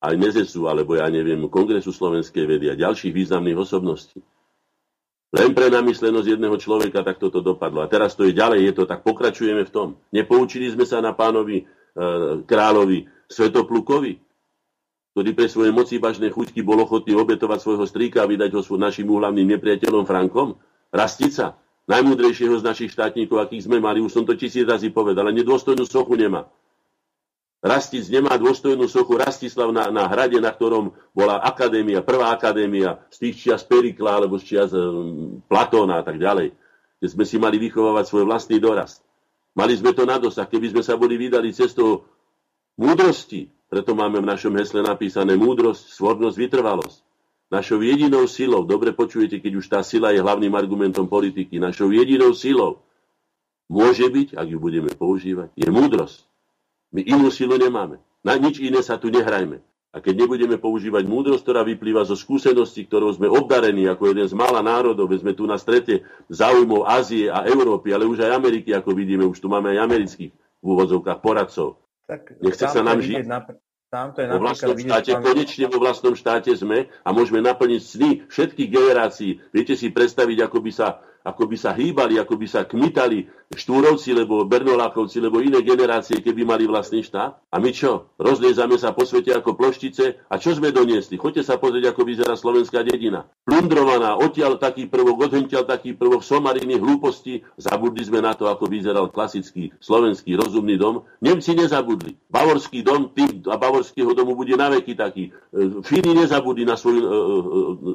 aj 0.00 0.14
Nezesu, 0.14 0.70
alebo 0.70 0.94
ja 0.94 1.10
neviem, 1.10 1.50
Kongresu 1.50 1.90
slovenskej 1.90 2.46
vedy 2.46 2.70
a 2.70 2.78
ďalších 2.78 3.10
významných 3.10 3.58
osobností. 3.58 4.22
Len 5.30 5.50
pre 5.54 5.70
namyslenosť 5.70 6.26
jedného 6.26 6.56
človeka 6.58 7.06
tak 7.06 7.22
toto 7.22 7.38
dopadlo. 7.38 7.86
A 7.86 7.90
teraz 7.90 8.18
to 8.18 8.26
je 8.26 8.34
ďalej, 8.34 8.70
je 8.70 8.72
to 8.74 8.84
tak, 8.86 9.06
pokračujeme 9.06 9.62
v 9.62 9.70
tom. 9.70 9.88
Nepoučili 10.10 10.70
sme 10.74 10.82
sa 10.82 10.98
na 10.98 11.14
pánovi 11.14 11.62
e, 11.62 11.64
kráľovi 12.42 13.06
Svetoplukovi, 13.30 14.29
ktorý 15.10 15.30
pre 15.34 15.46
svoje 15.50 15.74
moci 15.74 15.98
bažné 15.98 16.30
chuťky 16.30 16.62
bol 16.62 16.78
ochotný 16.86 17.18
obetovať 17.18 17.58
svojho 17.58 17.84
strýka 17.86 18.22
a 18.22 18.30
vydať 18.30 18.54
ho 18.54 18.62
našim 18.78 19.10
úhlavným 19.10 19.58
nepriateľom 19.58 20.06
Frankom? 20.06 20.54
Rastica, 20.94 21.58
najmúdrejšieho 21.90 22.54
z 22.58 22.66
našich 22.66 22.94
štátnikov, 22.94 23.42
akých 23.42 23.66
sme 23.66 23.82
mali, 23.82 23.98
už 23.98 24.14
som 24.14 24.22
to 24.22 24.38
tisíc 24.38 24.62
razy 24.62 24.94
povedal, 24.94 25.26
ale 25.26 25.34
nedôstojnú 25.42 25.82
sochu 25.86 26.14
nemá. 26.14 26.46
Rastic 27.60 28.08
nemá 28.08 28.40
dôstojnú 28.40 28.88
sochu 28.88 29.20
Rastislav 29.20 29.68
na, 29.68 29.92
na 29.92 30.08
hrade, 30.08 30.40
na 30.40 30.48
ktorom 30.48 30.96
bola 31.12 31.44
akadémia, 31.44 32.00
prvá 32.00 32.32
akadémia 32.32 33.04
z 33.12 33.28
tých 33.28 33.34
čias 33.36 33.62
Perikla 33.68 34.16
alebo 34.16 34.40
z 34.40 34.44
čias 34.48 34.70
um, 34.72 35.44
Platóna 35.44 36.00
a 36.00 36.04
tak 36.06 36.16
ďalej. 36.16 36.56
Kde 36.96 37.08
sme 37.12 37.24
si 37.28 37.36
mali 37.36 37.60
vychovávať 37.60 38.08
svoj 38.08 38.24
vlastný 38.24 38.56
dorast. 38.56 39.04
Mali 39.52 39.76
sme 39.76 39.92
to 39.92 40.08
na 40.08 40.16
dosah. 40.16 40.48
Keby 40.48 40.72
sme 40.72 40.80
sa 40.80 40.96
boli 40.96 41.20
vydali 41.20 41.52
cestou 41.52 42.08
múdrosti, 42.80 43.52
preto 43.70 43.94
máme 43.94 44.18
v 44.18 44.26
našom 44.26 44.50
hesle 44.58 44.82
napísané 44.82 45.38
múdrosť, 45.38 45.94
svornosť, 45.94 46.36
vytrvalosť. 46.36 46.98
Našou 47.50 47.82
jedinou 47.82 48.26
silou, 48.26 48.66
dobre 48.66 48.90
počujete, 48.94 49.38
keď 49.38 49.52
už 49.58 49.66
tá 49.70 49.80
sila 49.86 50.10
je 50.10 50.22
hlavným 50.22 50.54
argumentom 50.54 51.06
politiky, 51.06 51.62
našou 51.62 51.90
jedinou 51.94 52.34
silou 52.34 52.82
môže 53.70 54.06
byť, 54.06 54.34
ak 54.34 54.46
ju 54.50 54.58
budeme 54.58 54.90
používať, 54.90 55.54
je 55.54 55.70
múdrosť. 55.70 56.26
My 56.90 57.06
inú 57.06 57.30
silu 57.30 57.54
nemáme. 57.54 58.02
Na 58.26 58.34
nič 58.34 58.58
iné 58.58 58.82
sa 58.82 58.98
tu 58.98 59.10
nehrajme. 59.14 59.62
A 59.90 59.98
keď 59.98 60.26
nebudeme 60.26 60.54
používať 60.54 61.02
múdrosť, 61.06 61.42
ktorá 61.42 61.66
vyplýva 61.66 62.06
zo 62.06 62.14
skúseností, 62.14 62.86
ktorou 62.86 63.10
sme 63.10 63.26
obdarení 63.26 63.90
ako 63.90 64.14
jeden 64.14 64.26
z 64.26 64.34
mála 64.38 64.62
národov, 64.62 65.10
veď 65.10 65.18
sme 65.26 65.32
tu 65.34 65.50
na 65.50 65.58
strete 65.58 66.06
záujmov 66.30 66.86
Ázie 66.86 67.26
a 67.26 67.42
Európy, 67.42 67.90
ale 67.90 68.06
už 68.06 68.22
aj 68.22 68.30
Ameriky, 68.38 68.70
ako 68.70 68.94
vidíme, 68.94 69.26
už 69.26 69.42
tu 69.42 69.50
máme 69.50 69.74
aj 69.74 69.82
amerických 69.82 70.30
v 70.34 70.64
úvodzovkách 70.66 71.18
poradcov. 71.18 71.74
Tak, 72.10 72.42
Nechce 72.42 72.66
sa 72.66 72.82
nám 72.82 72.98
žiť. 72.98 73.22
Na, 73.30 73.46
tam 73.90 74.14
to 74.14 74.22
je 74.22 74.26
vo 74.30 74.38
vlastnom 74.42 74.74
štáte, 74.78 75.10
pán... 75.14 75.22
konečne 75.22 75.66
vo 75.66 75.78
vlastnom 75.82 76.14
štáte 76.14 76.50
sme 76.54 76.90
a 77.06 77.08
môžeme 77.10 77.42
naplniť 77.42 77.80
sny 77.82 78.10
všetkých 78.26 78.68
generácií. 78.70 79.42
Viete 79.50 79.74
si 79.78 79.90
predstaviť, 79.90 80.46
ako 80.46 80.58
by 80.62 80.70
sa 80.74 81.02
ako 81.24 81.42
by 81.50 81.56
sa 81.56 81.70
hýbali, 81.76 82.16
ako 82.16 82.34
by 82.36 82.46
sa 82.48 82.64
kmitali 82.64 83.28
Štúrovci, 83.50 84.14
lebo 84.14 84.46
Bernolákovci, 84.46 85.18
lebo 85.18 85.42
iné 85.42 85.58
generácie, 85.66 86.22
keby 86.22 86.46
mali 86.46 86.70
vlastný 86.70 87.02
štát. 87.02 87.34
A 87.50 87.58
my 87.58 87.74
čo? 87.74 88.06
Rozliezame 88.14 88.78
sa 88.78 88.94
po 88.94 89.02
svete 89.02 89.34
ako 89.34 89.58
ploštice 89.58 90.22
a 90.30 90.38
čo 90.38 90.54
sme 90.54 90.70
doniesli? 90.70 91.18
Choďte 91.18 91.42
sa 91.42 91.58
pozrieť, 91.58 91.90
ako 91.90 92.06
vyzerá 92.06 92.38
slovenská 92.38 92.86
dedina. 92.86 93.26
Plundrovaná, 93.42 94.14
odtiaľ 94.22 94.54
taký 94.54 94.86
prvok, 94.86 95.26
odhentiaľ 95.26 95.66
taký 95.66 95.98
prvok, 95.98 96.22
somariny, 96.22 96.78
hlúposti. 96.78 97.42
Zabudli 97.58 98.06
sme 98.06 98.22
na 98.22 98.38
to, 98.38 98.46
ako 98.46 98.70
vyzeral 98.70 99.10
klasický 99.10 99.74
slovenský 99.82 100.38
rozumný 100.38 100.78
dom. 100.78 101.02
Nemci 101.18 101.50
nezabudli. 101.58 102.14
Bavorský 102.30 102.86
dom, 102.86 103.10
tým 103.10 103.42
a 103.50 103.58
bavorského 103.58 104.14
domu 104.14 104.38
bude 104.38 104.54
na 104.54 104.70
veky 104.70 104.94
taký. 104.94 105.34
E, 105.50 105.82
Fíni 105.82 106.14
nezabudli 106.14 106.62
na 106.62 106.78
svoju 106.78 107.02
e, 107.02 107.08
e, 107.10 107.18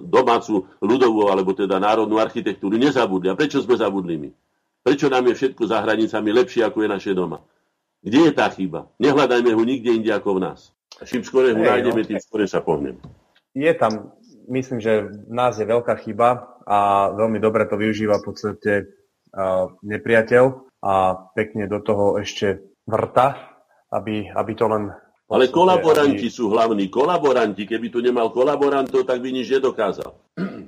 domácu 0.03 0.67
ľudovú, 0.83 1.31
alebo 1.31 1.55
teda 1.55 1.79
národnú 1.79 2.19
architektúru. 2.19 2.75
Nezabudli 2.75 3.14
zabudli. 3.15 3.31
A 3.31 3.39
prečo 3.39 3.63
sme 3.63 3.75
zabudli 3.79 4.15
my? 4.19 4.29
Prečo 4.83 5.07
nám 5.09 5.25
je 5.31 5.33
všetko 5.33 5.63
za 5.65 5.81
hranicami 5.81 6.29
lepšie, 6.35 6.61
ako 6.67 6.83
je 6.83 6.89
naše 6.91 7.11
doma? 7.15 7.39
Kde 8.03 8.29
je 8.29 8.31
tá 8.35 8.45
chyba? 8.53 8.91
Nehľadajme 9.01 9.49
ho 9.55 9.63
nikde 9.65 9.97
inde 9.97 10.11
ako 10.13 10.37
v 10.37 10.43
nás. 10.51 10.69
A 11.01 11.09
čím 11.09 11.25
skôr 11.25 11.49
ho 11.49 11.57
nájdeme, 11.57 12.05
no. 12.05 12.07
tým 12.07 12.21
skôr 12.21 12.45
sa 12.45 12.61
pohneme. 12.61 13.01
Je 13.57 13.71
tam, 13.73 14.13
myslím, 14.51 14.77
že 14.77 15.09
v 15.09 15.33
nás 15.33 15.57
je 15.57 15.65
veľká 15.65 15.95
chyba 16.05 16.59
a 16.67 17.09
veľmi 17.17 17.41
dobre 17.41 17.65
to 17.65 17.79
využíva 17.79 18.21
v 18.21 18.25
podstate 18.29 18.71
uh, 19.33 19.73
nepriateľ 19.81 20.43
a 20.85 20.93
pekne 21.33 21.65
do 21.65 21.81
toho 21.81 22.21
ešte 22.21 22.61
vrta, 22.85 23.57
aby, 23.89 24.29
aby 24.29 24.53
to 24.53 24.69
len 24.69 24.93
ale 25.25 25.49
kolaboranti 25.49 26.29
aby... 26.29 26.37
sú 26.37 26.53
hlavní. 26.53 26.85
Kolaboranti, 26.93 27.65
keby 27.65 27.89
tu 27.89 27.97
nemal 27.97 28.29
kolaborantov, 28.29 29.09
tak 29.09 29.25
by 29.25 29.33
nič 29.33 29.49
nedokázal. 29.57 30.13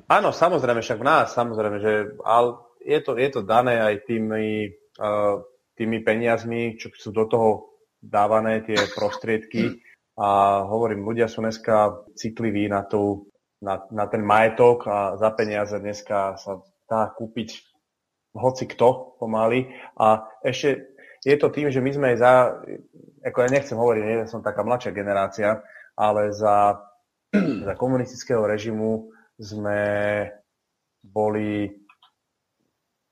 Áno, 0.08 0.32
samozrejme, 0.32 0.80
však 0.80 1.04
v 1.04 1.08
nás, 1.08 1.36
samozrejme, 1.36 1.78
že 1.84 1.94
ale 2.24 2.64
je 2.80 3.00
to, 3.04 3.20
je 3.20 3.30
to 3.30 3.42
dané 3.44 3.76
aj 3.84 4.08
tými, 4.08 4.72
uh, 5.04 5.44
tými 5.76 6.00
peniazmi, 6.00 6.80
čo 6.80 6.88
sú 6.96 7.12
do 7.12 7.28
toho 7.28 7.50
dávané 8.00 8.64
tie 8.64 8.80
prostriedky. 8.96 9.84
A 10.16 10.64
hovorím, 10.64 11.04
ľudia 11.04 11.28
sú 11.28 11.44
dneska 11.44 12.08
citliví 12.16 12.72
na, 12.72 12.88
tú, 12.88 13.28
na, 13.60 13.84
na 13.92 14.08
ten 14.08 14.24
majetok 14.24 14.88
a 14.88 14.98
za 15.20 15.30
peniaze 15.36 15.76
dneska 15.76 16.40
sa 16.40 16.64
dá 16.88 17.12
kúpiť 17.12 17.68
hoci 18.32 18.64
kto 18.64 19.20
pomaly. 19.20 19.76
A 20.00 20.24
ešte 20.40 20.96
je 21.22 21.36
to 21.36 21.52
tým, 21.52 21.68
že 21.68 21.84
my 21.84 21.92
sme 21.92 22.10
za, 22.16 22.64
ako 23.28 23.38
ja 23.44 23.50
nechcem 23.52 23.76
hovoriť, 23.76 24.02
nie 24.08 24.32
som 24.32 24.40
taká 24.40 24.64
mladšia 24.64 24.96
generácia, 24.96 25.60
ale 26.00 26.32
za, 26.32 26.80
za 27.68 27.74
komunistického 27.76 28.48
režimu 28.48 29.12
sme 29.38 29.82
boli 31.06 31.70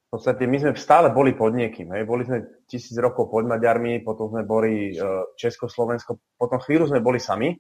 v 0.05 0.07
podstate 0.13 0.47
my 0.47 0.57
sme 0.61 0.71
stále 0.79 1.11
boli 1.11 1.35
pod 1.35 1.51
niekým. 1.51 1.91
Hej. 1.91 2.07
Boli 2.07 2.23
sme 2.23 2.63
tisíc 2.71 2.95
rokov 2.95 3.27
pod 3.27 3.43
Maďarmi, 3.43 3.99
potom 3.99 4.31
sme 4.31 4.47
boli 4.47 4.95
uh, 4.95 5.27
Československo, 5.35 6.21
potom 6.39 6.61
chvíľu 6.63 6.87
sme 6.87 7.03
boli 7.03 7.19
sami 7.19 7.51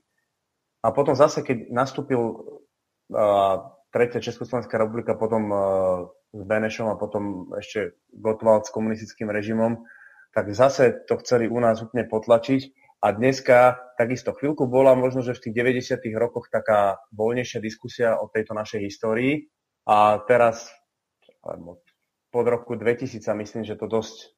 a 0.79 0.93
potom 0.95 1.17
zase, 1.17 1.43
keď 1.43 1.67
nastúpil 1.73 2.21
uh, 2.21 3.55
tretia 3.91 4.23
Československá 4.23 4.79
republika, 4.79 5.19
potom 5.19 5.43
uh, 5.51 5.59
s 6.31 6.41
Benešom 6.45 6.91
a 6.91 6.99
potom 6.99 7.51
ešte 7.59 7.97
Gotwald 8.13 8.69
s 8.69 8.71
komunistickým 8.71 9.27
režimom, 9.27 9.83
tak 10.31 10.51
zase 10.51 11.03
to 11.07 11.19
chceli 11.23 11.47
u 11.47 11.59
nás 11.59 11.79
úplne 11.79 12.07
potlačiť. 12.07 12.61
A 13.05 13.13
dneska 13.13 13.77
takisto 14.01 14.33
chvíľku 14.33 14.65
bola 14.65 14.97
možno, 14.97 15.21
že 15.21 15.37
v 15.37 15.53
tých 15.53 15.53
90. 15.93 16.09
rokoch 16.17 16.49
taká 16.49 16.97
voľnejšia 17.13 17.61
diskusia 17.61 18.17
o 18.17 18.33
tejto 18.33 18.57
našej 18.57 18.81
histórii. 18.81 19.45
A 19.85 20.25
teraz 20.25 20.73
pod 22.33 22.45
roku 22.49 22.73
2000 22.73 23.21
sa 23.21 23.37
myslím, 23.37 23.61
že 23.61 23.77
to 23.77 23.85
dosť, 23.85 24.33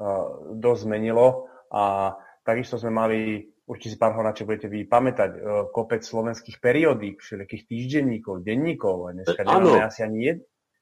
uh, 0.00 0.56
dosť 0.56 0.80
zmenilo. 0.88 1.52
A 1.68 2.16
takisto 2.48 2.80
sme 2.80 2.96
mali, 2.96 3.44
určite 3.68 3.92
si 3.92 4.00
pán 4.00 4.16
Hornáček 4.16 4.48
budete 4.48 4.72
vy 4.72 4.88
pamätať, 4.88 5.30
uh, 5.36 5.40
kopec 5.68 6.00
slovenských 6.00 6.64
periodík, 6.64 7.20
všelijakých 7.20 7.68
týždenníkov, 7.68 8.40
denníkov. 8.40 8.96
A 9.04 9.20
dneska 9.20 9.44
nemáme 9.44 9.84
asi 9.84 10.00
ani, 10.08 10.32
jed, 10.32 10.38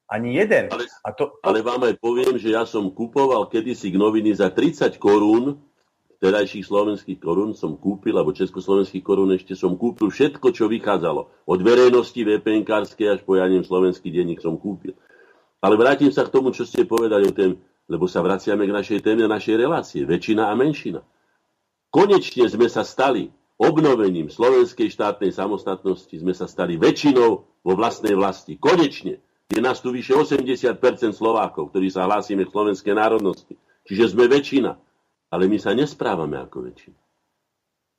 ani 0.07 0.39
jeden. 0.39 0.71
Ale, 0.71 0.87
a 1.03 1.11
to, 1.11 1.35
to... 1.35 1.43
ale 1.43 1.59
vám 1.59 1.91
aj 1.91 1.99
poviem, 1.99 2.39
že 2.39 2.55
ja 2.55 2.63
som 2.63 2.87
kupoval 2.87 3.51
kedysi 3.51 3.91
k 3.91 3.99
noviny 3.99 4.31
za 4.31 4.47
30 4.47 4.95
korún, 4.95 5.66
terajších 6.17 6.65
slovenských 6.65 7.19
korún 7.21 7.53
som 7.53 7.77
kúpil, 7.77 8.17
alebo 8.17 8.33
československých 8.33 9.05
korún 9.05 9.33
ešte 9.37 9.53
som 9.53 9.77
kúpil 9.77 10.09
všetko, 10.09 10.49
čo 10.49 10.65
vychádzalo. 10.65 11.45
Od 11.45 11.59
verejnosti 11.61 12.17
vpn 12.17 12.65
až 12.73 13.21
po, 13.21 13.37
ja 13.37 13.45
neviem, 13.45 13.65
slovenský 13.65 14.09
denník 14.09 14.41
som 14.41 14.57
kúpil. 14.57 14.97
Ale 15.61 15.77
vrátim 15.77 16.09
sa 16.09 16.25
k 16.25 16.33
tomu, 16.33 16.53
čo 16.53 16.65
ste 16.65 16.89
povedali 16.89 17.29
o 17.29 17.33
tém, 17.33 17.57
lebo 17.89 18.05
sa 18.09 18.25
vraciame 18.25 18.65
k 18.65 18.75
našej 18.75 18.99
téme, 19.01 19.25
našej 19.25 19.55
relácie. 19.57 20.01
Väčšina 20.03 20.49
a 20.49 20.53
menšina. 20.53 21.01
Konečne 21.93 22.45
sme 22.51 22.67
sa 22.67 22.83
stali 22.83 23.31
obnovením 23.57 24.29
slovenskej 24.29 24.93
štátnej 24.93 25.33
samostatnosti, 25.33 26.13
sme 26.13 26.35
sa 26.35 26.45
stali 26.45 26.77
väčšinou 26.77 27.29
vo 27.65 27.73
vlastnej 27.73 28.13
vlasti. 28.13 28.59
Konečne 28.59 29.17
je 29.47 29.59
nás 29.63 29.79
tu 29.79 29.89
vyše 29.95 30.13
80% 30.13 30.77
Slovákov, 31.15 31.71
ktorí 31.71 31.87
sa 31.89 32.05
hlásime 32.05 32.45
k 32.45 32.53
slovenskej 32.53 32.93
národnosti. 32.93 33.55
Čiže 33.87 34.13
sme 34.13 34.27
väčšina. 34.27 34.75
Ale 35.27 35.51
my 35.51 35.57
sa 35.59 35.75
nesprávame 35.75 36.39
ako 36.39 36.71
väčšina. 36.71 36.99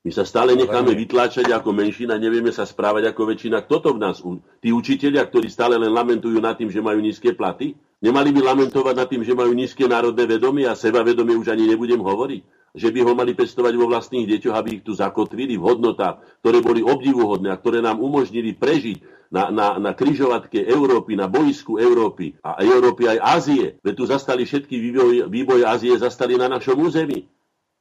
My 0.07 0.11
sa 0.15 0.25
stále 0.25 0.55
necháme 0.55 0.95
vytláčať 0.95 1.51
ako 1.53 1.75
menšina, 1.75 2.17
nevieme 2.17 2.55
sa 2.55 2.65
správať 2.65 3.13
ako 3.13 3.35
väčšina. 3.35 3.67
Kto 3.67 3.77
to 3.83 3.91
v 3.93 4.01
nás? 4.01 4.23
Tí 4.63 4.73
učitelia, 4.73 5.27
ktorí 5.27 5.51
stále 5.51 5.77
len 5.77 5.91
lamentujú 5.91 6.39
nad 6.39 6.57
tým, 6.57 6.71
že 6.71 6.81
majú 6.81 7.03
nízke 7.03 7.35
platy? 7.35 7.75
Nemali 7.99 8.31
by 8.31 8.41
lamentovať 8.47 8.95
nad 8.95 9.09
tým, 9.11 9.27
že 9.27 9.35
majú 9.35 9.51
nízke 9.51 9.85
národné 9.85 10.23
vedomie 10.25 10.67
a 10.67 10.79
sebavedomie 10.79 11.35
už 11.35 11.51
ani 11.51 11.67
nebudem 11.67 11.99
hovoriť? 11.99 12.43
že 12.77 12.93
by 12.93 13.01
ho 13.03 13.13
mali 13.17 13.33
pestovať 13.33 13.75
vo 13.75 13.89
vlastných 13.89 14.29
deťoch, 14.29 14.55
aby 14.55 14.69
ich 14.81 14.85
tu 14.85 14.93
zakotvili 14.93 15.57
v 15.57 15.65
hodnotách, 15.65 16.21
ktoré 16.45 16.61
boli 16.61 16.85
obdivuhodné 16.85 17.49
a 17.49 17.57
ktoré 17.57 17.81
nám 17.81 17.99
umožnili 17.99 18.53
prežiť 18.53 19.01
na, 19.33 19.49
na, 19.49 19.77
na 19.81 19.93
kryžovatke 19.93 20.63
Európy, 20.63 21.17
na 21.17 21.29
boisku 21.29 21.77
Európy 21.77 22.37
a 22.41 22.61
Európy 22.61 23.09
aj 23.09 23.19
Ázie. 23.21 23.67
Veď 23.81 23.95
tu 23.97 24.05
zastali 24.05 24.45
všetky 24.45 24.75
vývoj, 24.79 25.29
vývoj 25.29 25.61
Ázie, 25.65 25.97
zastali 25.97 26.37
na 26.37 26.49
našom 26.49 26.77
území. 26.77 27.29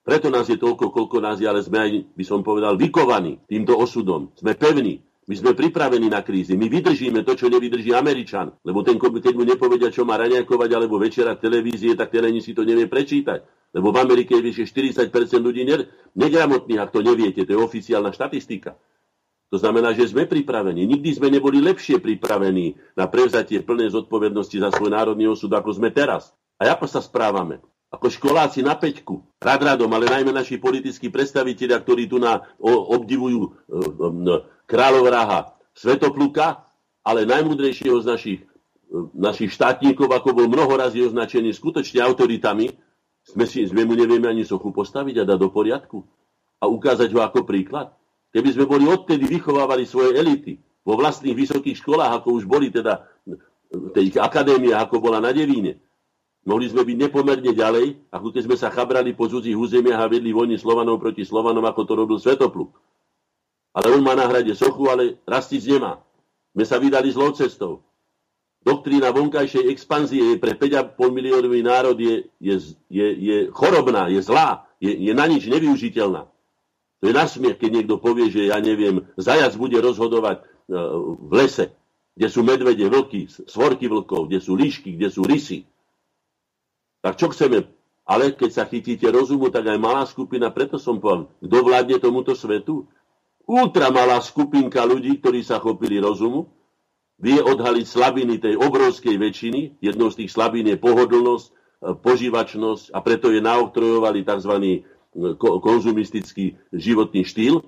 Preto 0.01 0.31
nás 0.31 0.47
je 0.47 0.55
toľko, 0.55 0.95
koľko 0.95 1.19
nás 1.19 1.35
je, 1.35 1.47
ale 1.47 1.59
sme 1.59 1.77
aj, 1.83 1.91
by 2.15 2.23
som 2.23 2.39
povedal, 2.39 2.79
vykovaní 2.79 3.43
týmto 3.43 3.75
osudom. 3.75 4.31
Sme 4.39 4.55
pevní. 4.55 5.03
My 5.27 5.35
sme 5.35 5.51
pripravení 5.51 6.07
na 6.07 6.23
krízy. 6.23 6.55
My 6.55 6.71
vydržíme 6.71 7.19
to, 7.27 7.35
čo 7.35 7.51
nevydrží 7.51 7.91
Američan. 7.91 8.55
Lebo 8.63 8.79
ten, 8.79 8.95
keď 8.95 9.35
mu 9.35 9.43
nepovedia, 9.43 9.91
čo 9.91 10.07
má 10.07 10.15
raňajkovať 10.15 10.69
alebo 10.71 10.95
večera 10.95 11.35
televízie, 11.35 11.99
tak 11.99 12.15
ten 12.15 12.23
ani 12.23 12.39
si 12.39 12.55
to 12.55 12.63
nevie 12.63 12.87
prečítať. 12.87 13.43
Lebo 13.75 13.91
v 13.91 13.99
Amerike 14.07 14.39
je 14.39 14.47
vyše 14.47 14.63
40% 14.63 15.11
ľudí 15.43 15.67
negramotných, 16.15 16.79
ak 16.79 16.95
to 16.95 17.03
neviete. 17.03 17.43
To 17.43 17.51
je 17.51 17.59
oficiálna 17.59 18.15
štatistika. 18.15 18.79
To 19.51 19.59
znamená, 19.59 19.91
že 19.91 20.07
sme 20.07 20.27
pripravení. 20.27 20.87
Nikdy 20.87 21.09
sme 21.19 21.27
neboli 21.27 21.59
lepšie 21.59 21.99
pripravení 21.99 22.79
na 22.95 23.11
prevzatie 23.11 23.63
plnej 23.63 23.95
zodpovednosti 23.95 24.59
za 24.59 24.71
svoj 24.71 24.95
národný 24.95 25.27
osud, 25.27 25.51
ako 25.51 25.75
sme 25.75 25.91
teraz. 25.91 26.31
A 26.55 26.71
ako 26.71 26.87
sa 26.87 27.03
správame? 27.03 27.59
Ako 27.87 28.11
školáci 28.11 28.59
na 28.59 28.75
peťku, 28.75 29.23
rad 29.39 29.63
radom, 29.63 29.87
ale 29.95 30.11
najmä 30.11 30.35
naši 30.35 30.59
politickí 30.59 31.07
predstavitelia, 31.07 31.79
ktorí 31.79 32.11
tu 32.11 32.19
na, 32.19 32.43
o, 32.59 32.91
obdivujú 32.99 33.47
e, 33.47 33.49
e, 33.49 34.33
kráľovráha 34.67 35.55
Svetopluka, 35.71 36.67
ale 37.07 37.23
najmudrejšieho 37.23 38.03
z 38.03 38.05
našich, 38.11 38.39
e, 38.43 38.97
našich 39.15 39.55
štátníkov, 39.55 40.11
ako 40.11 40.35
bol 40.35 40.51
mnoho 40.51 40.75
označený 40.75 41.55
skutočne 41.55 42.03
autoritami, 42.03 42.75
sme, 43.23 43.47
si, 43.47 43.63
sme 43.63 43.87
mu 43.87 43.95
nevieme 43.95 44.27
ani 44.27 44.43
sochu 44.43 44.75
postaviť 44.75 45.23
a 45.23 45.27
dať 45.27 45.39
do 45.39 45.47
poriadku 45.47 46.03
a 46.59 46.67
ukázať 46.67 47.07
ho 47.15 47.23
ako 47.23 47.47
príklad. 47.47 47.95
Keby 48.35 48.49
sme 48.51 48.65
boli 48.67 48.83
odtedy 48.83 49.31
vychovávali 49.31 49.87
svoje 49.87 50.19
elity 50.19 50.59
vo 50.83 50.99
vlastných 50.99 51.35
vysokých 51.35 51.79
školách, 51.79 52.19
ako 52.19 52.35
už 52.35 52.43
boli 52.43 52.67
teda 52.67 53.07
tej 53.95 54.15
akadémie, 54.19 54.71
ako 54.75 54.99
bola 55.03 55.19
na 55.19 55.31
Devíne, 55.31 55.86
mohli 56.47 56.71
sme 56.71 56.87
byť 56.87 56.97
nepomerne 56.97 57.51
ďalej, 57.51 58.07
ako 58.07 58.31
keď 58.31 58.41
sme 58.47 58.55
sa 58.55 58.71
chabrali 58.71 59.11
po 59.11 59.27
cudzích 59.27 59.53
územiach 59.53 59.99
a 59.99 60.07
vedli 60.07 60.31
vojny 60.31 60.55
Slovanov 60.55 61.03
proti 61.03 61.27
Slovanom, 61.27 61.67
ako 61.67 61.81
to 61.83 61.93
robil 61.93 62.17
Svetopluk. 62.17 62.71
Ale 63.75 63.91
on 63.91 64.01
má 64.01 64.15
na 64.15 64.25
hrade 64.25 64.55
sochu, 64.55 64.87
ale 64.87 65.19
rastic 65.27 65.61
nemá. 65.67 65.99
My 66.55 66.63
sa 66.63 66.79
vydali 66.79 67.11
zlou 67.11 67.35
cestou. 67.35 67.83
Doktrína 68.65 69.13
vonkajšej 69.13 69.69
expanzie 69.69 70.33
je 70.33 70.41
pre 70.41 70.57
5,5 70.57 70.97
miliónový 71.13 71.61
národ 71.61 71.95
je, 71.99 72.25
je, 72.41 72.55
je, 72.89 73.07
je 73.15 73.37
chorobná, 73.53 74.09
je 74.09 74.19
zlá, 74.23 74.65
je, 74.81 74.89
je 74.89 75.13
na 75.13 75.29
nič 75.29 75.45
nevyužiteľná. 75.45 76.25
To 76.97 77.03
je 77.05 77.13
nasmiech, 77.13 77.61
keď 77.61 77.69
niekto 77.69 78.01
povie, 78.01 78.33
že 78.33 78.49
ja 78.49 78.57
neviem, 78.57 79.05
zajac 79.21 79.53
bude 79.53 79.77
rozhodovať 79.77 80.41
e, 80.41 80.43
v 81.21 81.31
lese, 81.37 81.69
kde 82.17 82.27
sú 82.33 82.41
medvede, 82.41 82.89
vlky, 82.89 83.29
svorky 83.29 83.85
vlkov, 83.85 84.33
kde 84.33 84.41
sú 84.41 84.57
líšky, 84.57 84.97
kde 84.97 85.13
sú 85.13 85.21
rysy. 85.21 85.69
Tak 87.01 87.19
čo 87.19 87.29
chceme? 87.33 87.69
Ale 88.07 88.31
keď 88.31 88.51
sa 88.51 88.63
chytíte 88.63 89.07
rozumu, 89.11 89.51
tak 89.51 89.67
aj 89.67 89.79
malá 89.79 90.07
skupina, 90.07 90.47
preto 90.47 90.79
som 90.79 90.97
povedal, 90.97 91.27
kto 91.43 91.57
vládne 91.59 91.97
tomuto 91.99 92.31
svetu? 92.33 92.87
ultramalá 93.47 94.19
skupinka 94.19 94.83
ľudí, 94.83 95.23
ktorí 95.23 95.41
sa 95.41 95.57
chopili 95.63 96.03
rozumu, 96.03 96.51
vie 97.17 97.39
odhaliť 97.39 97.85
slabiny 97.87 98.37
tej 98.37 98.59
obrovskej 98.59 99.15
väčšiny. 99.15 99.81
Jednou 99.81 100.11
z 100.11 100.21
tých 100.21 100.35
slabín 100.35 100.67
je 100.67 100.77
pohodlnosť, 100.77 101.47
e, 101.47 101.51
požívačnosť 101.97 102.93
a 102.93 102.99
preto 103.01 103.33
je 103.33 103.41
naoktrojovali 103.41 104.21
tzv. 104.21 104.53
E, 104.53 104.79
konzumistický 105.39 106.61
životný 106.69 107.25
štýl. 107.25 107.63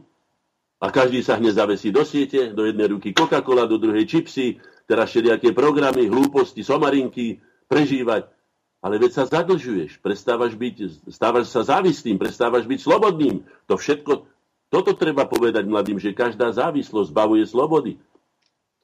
A 0.79 0.93
každý 0.93 1.25
sa 1.25 1.35
hneď 1.35 1.59
zavesí 1.59 1.89
do 1.89 2.05
siete, 2.05 2.53
do 2.53 2.63
jednej 2.63 2.87
ruky 2.87 3.11
Coca-Cola, 3.11 3.67
do 3.67 3.81
druhej 3.81 4.05
čipsy, 4.05 4.63
teraz 4.87 5.11
všelijaké 5.11 5.51
programy, 5.51 6.07
hlúposti, 6.07 6.63
somarinky, 6.63 7.41
prežívať. 7.67 8.31
Ale 8.79 8.95
veď 8.95 9.11
sa 9.11 9.23
zadlžuješ, 9.27 9.99
prestávaš 9.99 10.55
byť, 10.55 11.07
stávaš 11.11 11.51
sa 11.51 11.67
závislým, 11.67 12.15
prestávaš 12.15 12.63
byť 12.63 12.79
slobodným. 12.79 13.43
To 13.67 13.75
všetko 13.75 14.23
toto 14.69 14.93
treba 14.93 15.25
povedať 15.25 15.65
mladým, 15.65 15.97
že 15.97 16.13
každá 16.13 16.53
závislosť 16.53 17.09
zbavuje 17.09 17.43
slobody. 17.49 17.97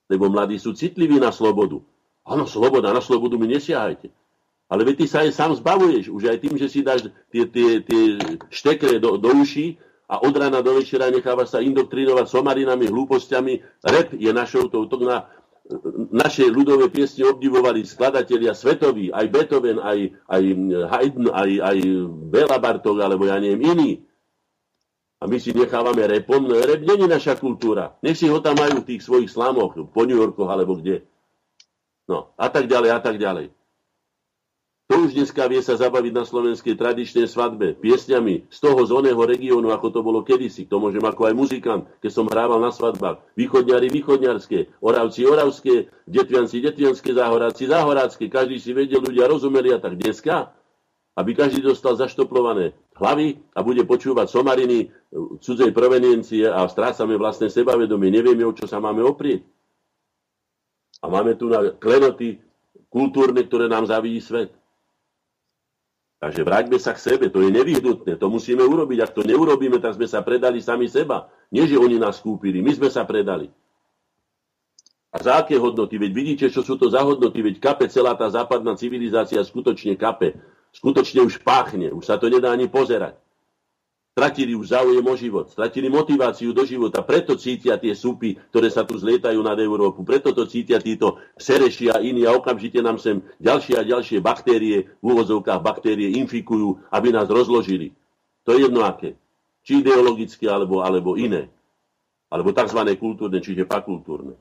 Lebo 0.09 0.33
mladí 0.33 0.57
sú 0.57 0.73
citliví 0.73 1.21
na 1.21 1.29
slobodu. 1.29 1.77
Áno, 2.25 2.49
sloboda, 2.49 2.89
na 2.89 3.01
slobodu 3.05 3.37
mi 3.37 3.45
nesiahajte. 3.45 4.09
Ale 4.65 4.81
veď 4.81 4.95
ty 4.97 5.05
sa 5.05 5.21
aj 5.21 5.31
sám 5.37 5.51
zbavuješ, 5.61 6.09
už 6.09 6.25
aj 6.25 6.37
tým, 6.41 6.57
že 6.57 6.67
si 6.73 6.81
dáš 6.81 7.05
tie, 7.29 7.45
tie, 7.45 7.85
tie 7.85 8.17
štekre 8.49 8.97
do, 8.97 9.21
do 9.21 9.29
uší 9.37 9.77
a 10.09 10.25
od 10.25 10.33
rána 10.33 10.65
do 10.65 10.73
večera 10.73 11.13
nechávaš 11.13 11.53
sa 11.53 11.61
indoktrinovať 11.61 12.25
somarinami, 12.25 12.89
hlúpostiami. 12.89 13.61
Rep 13.85 14.17
je 14.17 14.31
našou 14.33 14.65
touto 14.73 14.97
na, 15.05 15.29
naše 16.13 16.45
ľudové 16.45 16.93
piesne 16.93 17.25
obdivovali 17.25 17.81
skladatelia 17.81 18.53
svetoví, 18.53 19.09
aj 19.09 19.25
Beethoven, 19.33 19.81
aj, 19.81 20.13
aj 20.29 20.43
Haydn, 20.93 21.25
aj, 21.33 21.51
aj 21.57 21.77
Bela 22.29 22.57
Bartok, 22.61 23.01
alebo 23.01 23.25
ja 23.25 23.41
neviem, 23.41 23.65
iní. 23.65 23.91
A 25.17 25.25
my 25.25 25.41
si 25.41 25.55
nechávame 25.55 26.05
repom. 26.05 26.43
No 26.45 26.53
rep 26.53 26.85
není 26.85 27.09
naša 27.09 27.39
kultúra. 27.39 27.97
Nech 28.05 28.19
si 28.19 28.29
ho 28.29 28.37
tam 28.43 28.59
majú 28.61 28.83
v 28.83 28.89
tých 28.93 29.01
svojich 29.01 29.31
slamoch, 29.31 29.73
po 29.89 30.01
New 30.05 30.21
Yorkoch 30.21 30.51
alebo 30.51 30.77
kde. 30.77 31.01
No, 32.05 32.29
a 32.37 32.47
tak 32.53 32.69
ďalej, 32.69 32.89
a 32.93 32.99
tak 33.01 33.17
ďalej. 33.17 33.49
To 34.85 35.01
už 35.01 35.17
dneska 35.17 35.49
vie 35.49 35.65
sa 35.65 35.81
zabaviť 35.81 36.13
na 36.13 36.23
slovenskej 36.29 36.77
tradičnej 36.77 37.25
svadbe 37.25 37.73
piesňami 37.73 38.45
z 38.53 38.57
toho 38.61 38.85
z 38.85 38.93
regiónu, 39.01 39.73
ako 39.73 39.87
to 39.89 39.99
bolo 40.05 40.21
kedysi. 40.21 40.69
To 40.69 40.77
môžem 40.77 41.01
ako 41.01 41.25
aj 41.25 41.33
muzikant, 41.33 41.83
keď 42.05 42.11
som 42.13 42.29
hrával 42.29 42.61
na 42.61 42.69
svadbách. 42.69 43.17
Východňari 43.33 43.89
východňarské, 43.89 44.77
oravci 44.85 45.25
oravské, 45.25 45.89
detvianci 46.05 46.61
detvianské, 46.61 47.17
záhoráci 47.17 47.65
záhorácké. 47.65 48.29
Každý 48.29 48.61
si 48.61 48.77
vedel, 48.77 49.01
ľudia 49.01 49.25
rozumeli 49.25 49.73
a 49.73 49.81
tak 49.81 49.97
dneska 49.97 50.53
aby 51.15 51.31
každý 51.31 51.63
dostal 51.63 51.95
zaštoplované 51.95 52.75
hlavy 52.99 53.39
a 53.55 53.63
bude 53.63 53.87
počúvať 53.87 54.27
somariny 54.27 54.91
cudzej 55.39 55.71
proveniencie 55.71 56.43
a 56.43 56.67
strácame 56.67 57.15
vlastné 57.15 57.47
sebavedomie. 57.47 58.11
Nevieme, 58.11 58.43
o 58.43 58.51
čo 58.51 58.67
sa 58.67 58.83
máme 58.83 58.99
oprieť. 58.99 59.47
A 60.99 61.07
máme 61.07 61.39
tu 61.39 61.47
na 61.47 61.71
klenoty 61.71 62.43
kultúrne, 62.91 63.39
ktoré 63.47 63.71
nám 63.71 63.87
zavíjí 63.87 64.19
svet. 64.19 64.51
Takže 66.15 66.41
vráťme 66.47 66.77
sa 66.79 66.95
k 66.95 67.03
sebe, 67.03 67.25
to 67.27 67.43
je 67.43 67.51
nevyhnutné, 67.51 68.15
to 68.15 68.27
musíme 68.31 68.63
urobiť. 68.63 68.97
Ak 69.03 69.11
to 69.13 69.21
neurobíme, 69.27 69.77
tak 69.83 69.99
sme 69.99 70.07
sa 70.07 70.23
predali 70.23 70.63
sami 70.63 70.87
seba. 70.87 71.27
Nie, 71.51 71.67
že 71.67 71.75
oni 71.75 71.99
nás 71.99 72.23
kúpili, 72.23 72.63
my 72.63 72.71
sme 72.71 72.89
sa 72.89 73.03
predali. 73.03 73.51
A 75.11 75.21
za 75.21 75.39
aké 75.39 75.55
hodnoty? 75.55 75.95
Veď 75.95 76.11
vidíte, 76.11 76.45
čo 76.51 76.63
sú 76.63 76.75
to 76.75 76.91
za 76.91 77.03
hodnoty? 77.03 77.39
Veď 77.39 77.59
kape 77.63 77.85
celá 77.87 78.15
tá 78.19 78.27
západná 78.27 78.75
civilizácia 78.75 79.39
skutočne 79.43 79.95
kape 79.95 80.35
skutočne 80.75 81.23
už 81.23 81.39
páchne, 81.39 81.95
už 81.95 82.03
sa 82.03 82.19
to 82.19 82.27
nedá 82.27 82.51
ani 82.51 82.67
pozerať. 82.67 83.15
Stratili 84.15 84.55
už 84.55 84.71
záujem 84.71 85.03
o 85.03 85.15
život, 85.19 85.51
stratili 85.51 85.91
motiváciu 85.91 86.55
do 86.55 86.63
života, 86.63 87.03
preto 87.03 87.35
cítia 87.35 87.75
tie 87.75 87.91
súpy, 87.91 88.39
ktoré 88.47 88.71
sa 88.71 88.87
tu 88.87 88.95
zlietajú 88.95 89.43
nad 89.43 89.59
Európu, 89.59 90.07
preto 90.07 90.31
to 90.31 90.47
cítia 90.47 90.79
títo 90.79 91.19
sereši 91.35 91.91
a 91.91 91.99
iní 91.99 92.23
a 92.23 92.31
okamžite 92.31 92.79
nám 92.79 92.95
sem 92.95 93.19
ďalšie 93.43 93.75
a 93.75 93.83
ďalšie 93.83 94.23
baktérie, 94.23 94.87
v 94.87 95.03
úvozovkách 95.03 95.59
baktérie 95.59 96.15
infikujú, 96.15 96.79
aby 96.95 97.11
nás 97.11 97.27
rozložili. 97.27 97.91
To 98.47 98.55
je 98.55 98.71
jedno 98.71 98.87
aké. 98.87 99.19
Či 99.67 99.83
ideologické, 99.83 100.47
alebo, 100.47 100.79
alebo 100.79 101.19
iné. 101.19 101.51
Alebo 102.31 102.55
tzv. 102.55 102.87
kultúrne, 102.95 103.43
čiže 103.43 103.67
fakultúrne. 103.67 104.39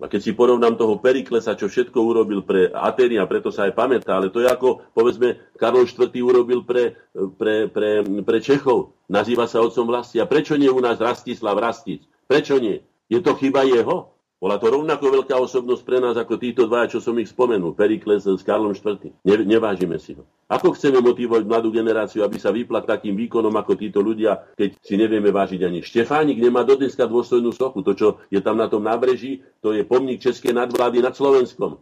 A 0.00 0.08
keď 0.08 0.20
si 0.24 0.32
porovnám 0.32 0.80
toho 0.80 0.98
Periklesa, 0.98 1.58
čo 1.58 1.68
všetko 1.68 1.98
urobil 2.00 2.42
pre 2.42 2.72
Atény 2.72 3.20
a 3.20 3.28
preto 3.28 3.52
sa 3.52 3.68
aj 3.68 3.76
pamätá, 3.76 4.16
ale 4.18 4.32
to 4.32 4.40
je 4.40 4.48
ako, 4.48 4.88
povedzme, 4.96 5.36
Karol 5.60 5.84
IV. 5.84 6.10
urobil 6.22 6.64
pre, 6.64 6.96
pre, 7.36 7.68
pre, 7.68 8.02
pre 8.02 8.38
Čechov. 8.40 8.96
Nazýva 9.06 9.44
sa 9.46 9.60
otcom 9.60 9.86
vlasti. 9.86 10.18
A 10.18 10.26
prečo 10.26 10.56
nie 10.56 10.72
u 10.72 10.80
nás 10.80 10.98
Rastislav 10.98 11.60
Rastic? 11.60 12.02
Prečo 12.24 12.56
nie? 12.56 12.80
Je 13.12 13.20
to 13.20 13.36
chyba 13.36 13.68
jeho? 13.68 14.11
Bola 14.42 14.58
to 14.58 14.74
rovnako 14.74 15.22
veľká 15.22 15.38
osobnosť 15.38 15.82
pre 15.86 16.02
nás 16.02 16.18
ako 16.18 16.34
títo 16.34 16.66
dvaja, 16.66 16.98
čo 16.98 16.98
som 16.98 17.14
ich 17.22 17.30
spomenul, 17.30 17.78
Perikles 17.78 18.26
s 18.26 18.42
Karlom 18.42 18.74
IV. 18.74 19.14
Ne, 19.22 19.46
nevážime 19.46 20.02
si 20.02 20.18
ho. 20.18 20.26
Ako 20.50 20.74
chceme 20.74 20.98
motivovať 20.98 21.46
mladú 21.46 21.70
generáciu, 21.70 22.26
aby 22.26 22.42
sa 22.42 22.50
vypla 22.50 22.82
takým 22.82 23.14
výkonom 23.14 23.54
ako 23.54 23.78
títo 23.78 24.02
ľudia, 24.02 24.42
keď 24.58 24.82
si 24.82 24.98
nevieme 24.98 25.30
vážiť 25.30 25.62
ani 25.62 25.86
Štefánik 25.86 26.42
nemá 26.42 26.66
do 26.66 26.74
dneska 26.74 27.06
dôstojnú 27.06 27.54
sochu. 27.54 27.86
To, 27.86 27.94
čo 27.94 28.08
je 28.34 28.42
tam 28.42 28.58
na 28.58 28.66
tom 28.66 28.82
nábreží, 28.82 29.46
to 29.62 29.78
je 29.78 29.86
pomník 29.86 30.18
Českej 30.18 30.50
nadvlády 30.58 30.98
nad 31.06 31.14
Slovenskom. 31.14 31.78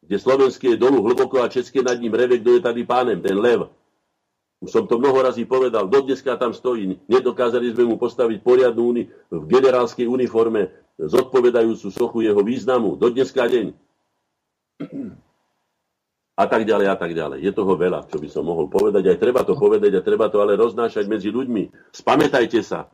Kde 0.00 0.16
slovenské 0.16 0.72
je 0.72 0.80
dolu 0.80 1.04
hlboko 1.04 1.44
a 1.44 1.52
české 1.52 1.84
nad 1.84 2.00
ním 2.00 2.16
reve, 2.16 2.40
kto 2.40 2.56
je 2.56 2.60
tady 2.64 2.80
pánem, 2.88 3.20
ten 3.20 3.36
lev. 3.36 3.68
Už 4.60 4.68
som 4.76 4.84
to 4.84 5.00
mnoho 5.00 5.16
razy 5.24 5.48
povedal, 5.48 5.88
do 5.88 6.04
dneska 6.04 6.36
tam 6.36 6.52
stojí. 6.52 7.00
Nedokázali 7.08 7.72
sme 7.72 7.88
mu 7.88 7.96
postaviť 7.96 8.44
poriadnu 8.44 8.82
uni- 8.84 9.08
v 9.32 9.44
generálskej 9.48 10.04
uniforme 10.04 10.68
zodpovedajúcu 11.00 11.88
sochu 11.88 12.28
jeho 12.28 12.44
významu 12.44 13.00
do 13.00 13.08
dneska 13.08 13.48
deň. 13.48 13.72
A 16.36 16.44
tak 16.48 16.68
ďalej, 16.68 16.86
a 16.92 16.96
tak 16.96 17.12
ďalej. 17.16 17.40
Je 17.40 17.52
toho 17.52 17.72
veľa, 17.76 18.04
čo 18.08 18.20
by 18.20 18.28
som 18.28 18.44
mohol 18.44 18.68
povedať. 18.68 19.08
Aj 19.08 19.18
treba 19.20 19.44
to 19.44 19.56
povedať 19.56 19.96
a 19.96 20.04
treba 20.04 20.28
to 20.28 20.40
ale 20.44 20.56
roznášať 20.56 21.08
medzi 21.08 21.32
ľuďmi. 21.32 21.92
Spamätajte 21.92 22.60
sa. 22.60 22.88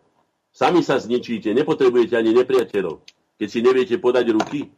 Sami 0.55 0.87
sa 0.87 1.03
zničíte, 1.03 1.51
nepotrebujete 1.51 2.15
ani 2.15 2.31
nepriateľov. 2.35 3.03
Keď 3.37 3.49
si 3.51 3.61
neviete 3.61 3.97
podať 3.99 4.33
ruky, 4.33 4.71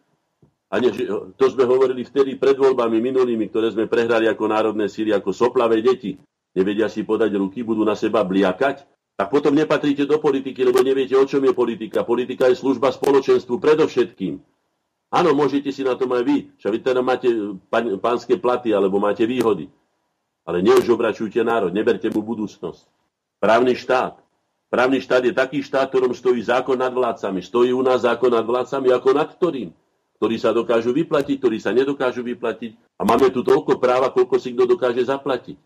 a 0.68 0.84
ne, 0.84 0.92
to 1.32 1.44
sme 1.48 1.64
hovorili 1.64 2.04
vtedy 2.04 2.36
pred 2.36 2.60
voľbami 2.60 3.00
minulými, 3.00 3.48
ktoré 3.48 3.72
sme 3.72 3.88
prehrali 3.88 4.28
ako 4.28 4.44
národné 4.52 4.84
síly, 4.92 5.16
ako 5.16 5.32
soplavé 5.32 5.80
deti. 5.80 6.20
Nevedia 6.58 6.90
si 6.90 7.06
podať 7.06 7.38
ruky, 7.38 7.62
budú 7.62 7.86
na 7.86 7.94
seba 7.94 8.26
bliakať 8.26 8.82
tak 9.18 9.34
potom 9.34 9.50
nepatríte 9.50 10.06
do 10.06 10.22
politiky, 10.22 10.62
lebo 10.62 10.78
neviete, 10.78 11.18
o 11.18 11.26
čom 11.26 11.42
je 11.42 11.50
politika. 11.50 12.06
Politika 12.06 12.46
je 12.46 12.54
služba 12.54 12.94
spoločenstvu 12.94 13.58
predovšetkým. 13.58 14.38
Áno, 15.10 15.34
môžete 15.34 15.74
si 15.74 15.82
na 15.82 15.98
tom 15.98 16.14
aj 16.14 16.22
vy. 16.22 16.54
Však 16.62 16.70
vy 16.70 16.78
teda 16.78 17.02
máte 17.02 17.26
pánske 17.98 18.38
platy 18.38 18.70
alebo 18.70 19.02
máte 19.02 19.26
výhody. 19.26 19.74
Ale 20.46 20.62
neožobračujte 20.62 21.42
národ, 21.42 21.74
neberte 21.74 22.06
mu 22.14 22.22
budúcnosť. 22.22 22.86
Právny 23.42 23.74
štát. 23.74 24.22
Právny 24.70 25.02
štát 25.02 25.26
je 25.26 25.34
taký 25.34 25.66
štát, 25.66 25.90
ktorom 25.90 26.14
stojí 26.14 26.38
zákon 26.38 26.78
nad 26.78 26.94
vládcami. 26.94 27.42
Stojí 27.42 27.74
u 27.74 27.82
nás 27.82 28.06
zákon 28.06 28.30
nad 28.30 28.46
vládcami, 28.46 28.94
ako 28.94 29.18
nad 29.18 29.34
ktorým? 29.34 29.74
Ktorí 30.22 30.36
sa 30.38 30.54
dokážu 30.54 30.94
vyplatiť, 30.94 31.42
ktorí 31.42 31.58
sa 31.58 31.74
nedokážu 31.74 32.22
vyplatiť. 32.22 32.78
A 32.94 33.02
máme 33.02 33.34
tu 33.34 33.42
toľko 33.42 33.82
práva, 33.82 34.14
koľko 34.14 34.38
si 34.38 34.54
kto 34.54 34.78
dokáže 34.78 35.02
zaplatiť. 35.02 35.58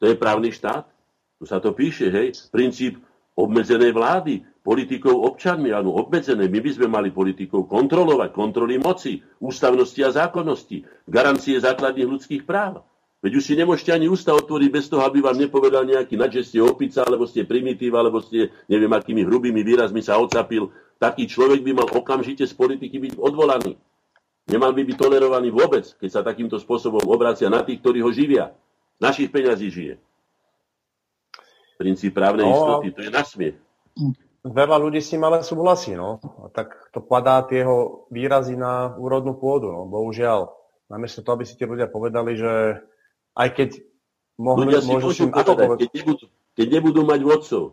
To 0.00 0.04
je 0.10 0.16
právny 0.16 0.52
štát? 0.52 0.84
Tu 1.36 1.44
sa 1.44 1.60
to 1.60 1.76
píše, 1.76 2.08
hej, 2.08 2.32
princíp 2.48 3.00
obmedzenej 3.36 3.92
vlády, 3.92 4.40
politikov 4.64 5.20
občanmi, 5.20 5.68
áno, 5.68 5.92
obmedzené. 5.92 6.48
My 6.48 6.58
by 6.64 6.70
sme 6.72 6.88
mali 6.88 7.12
politikov 7.12 7.68
kontrolovať, 7.68 8.32
kontroly 8.32 8.80
moci, 8.80 9.20
ústavnosti 9.44 10.00
a 10.00 10.10
zákonnosti, 10.10 10.82
garancie 11.04 11.60
základných 11.60 12.08
ľudských 12.08 12.42
práv. 12.48 12.80
Veď 13.20 13.32
už 13.36 13.44
si 13.44 13.54
nemôžete 13.56 13.92
ani 13.92 14.08
ústav 14.08 14.40
otvoriť 14.40 14.70
bez 14.72 14.86
toho, 14.88 15.04
aby 15.04 15.20
vám 15.24 15.36
nepovedal 15.36 15.84
nejaký 15.84 16.16
nad, 16.16 16.32
že 16.32 16.44
ste 16.44 16.58
opica, 16.64 17.04
alebo 17.04 17.28
ste 17.28 17.44
primitív, 17.44 17.96
alebo 17.96 18.20
ste 18.24 18.52
neviem 18.68 18.92
akými 18.92 19.24
hrubými 19.24 19.60
výrazmi 19.60 20.00
sa 20.00 20.16
ocapil. 20.20 20.72
Taký 20.96 21.28
človek 21.28 21.60
by 21.60 21.72
mal 21.76 21.88
okamžite 21.92 22.48
z 22.48 22.54
politiky 22.56 22.96
byť 22.96 23.12
odvolaný. 23.20 23.76
Nemal 24.46 24.72
by 24.72 24.82
byť 24.86 24.96
tolerovaný 24.96 25.50
vôbec, 25.50 25.84
keď 25.98 26.10
sa 26.12 26.20
takýmto 26.22 26.56
spôsobom 26.62 27.02
obracia 27.10 27.50
na 27.50 27.66
tých, 27.66 27.82
ktorí 27.82 27.98
ho 28.00 28.14
živia. 28.14 28.54
Našich 28.96 29.28
peňazí 29.28 29.68
žije 29.68 29.94
princíp 31.76 32.16
právnej 32.16 32.48
no, 32.48 32.52
istoty, 32.56 32.88
to 32.92 33.00
je 33.04 33.10
nasmiech. 33.12 33.56
Veľa 34.46 34.76
ľudí 34.80 35.00
s 35.02 35.12
tým 35.12 35.22
ale 35.28 35.44
súhlasí, 35.44 35.92
no. 35.92 36.22
A 36.44 36.48
tak 36.48 36.72
to 36.90 37.04
padá 37.04 37.44
tieho 37.44 38.08
výrazy 38.08 38.56
na 38.56 38.96
úrodnú 38.96 39.36
pôdu, 39.36 39.70
no. 39.70 39.84
Bohužiaľ. 39.86 40.50
Namiesto 40.86 41.20
toho, 41.20 41.34
aby 41.34 41.44
si 41.44 41.58
tie 41.58 41.66
ľudia 41.66 41.90
povedali, 41.90 42.38
že 42.38 42.78
aj 43.34 43.48
keď 43.58 43.70
mohli, 44.38 44.70
ľudia 44.70 44.80
si 44.86 44.90
môžu 44.94 45.26
povedať, 45.34 45.66
keď 45.82 45.90
nebudú, 45.98 46.24
keď 46.54 46.66
nebudú 46.78 47.00
mať 47.02 47.20
vodcov, 47.26 47.64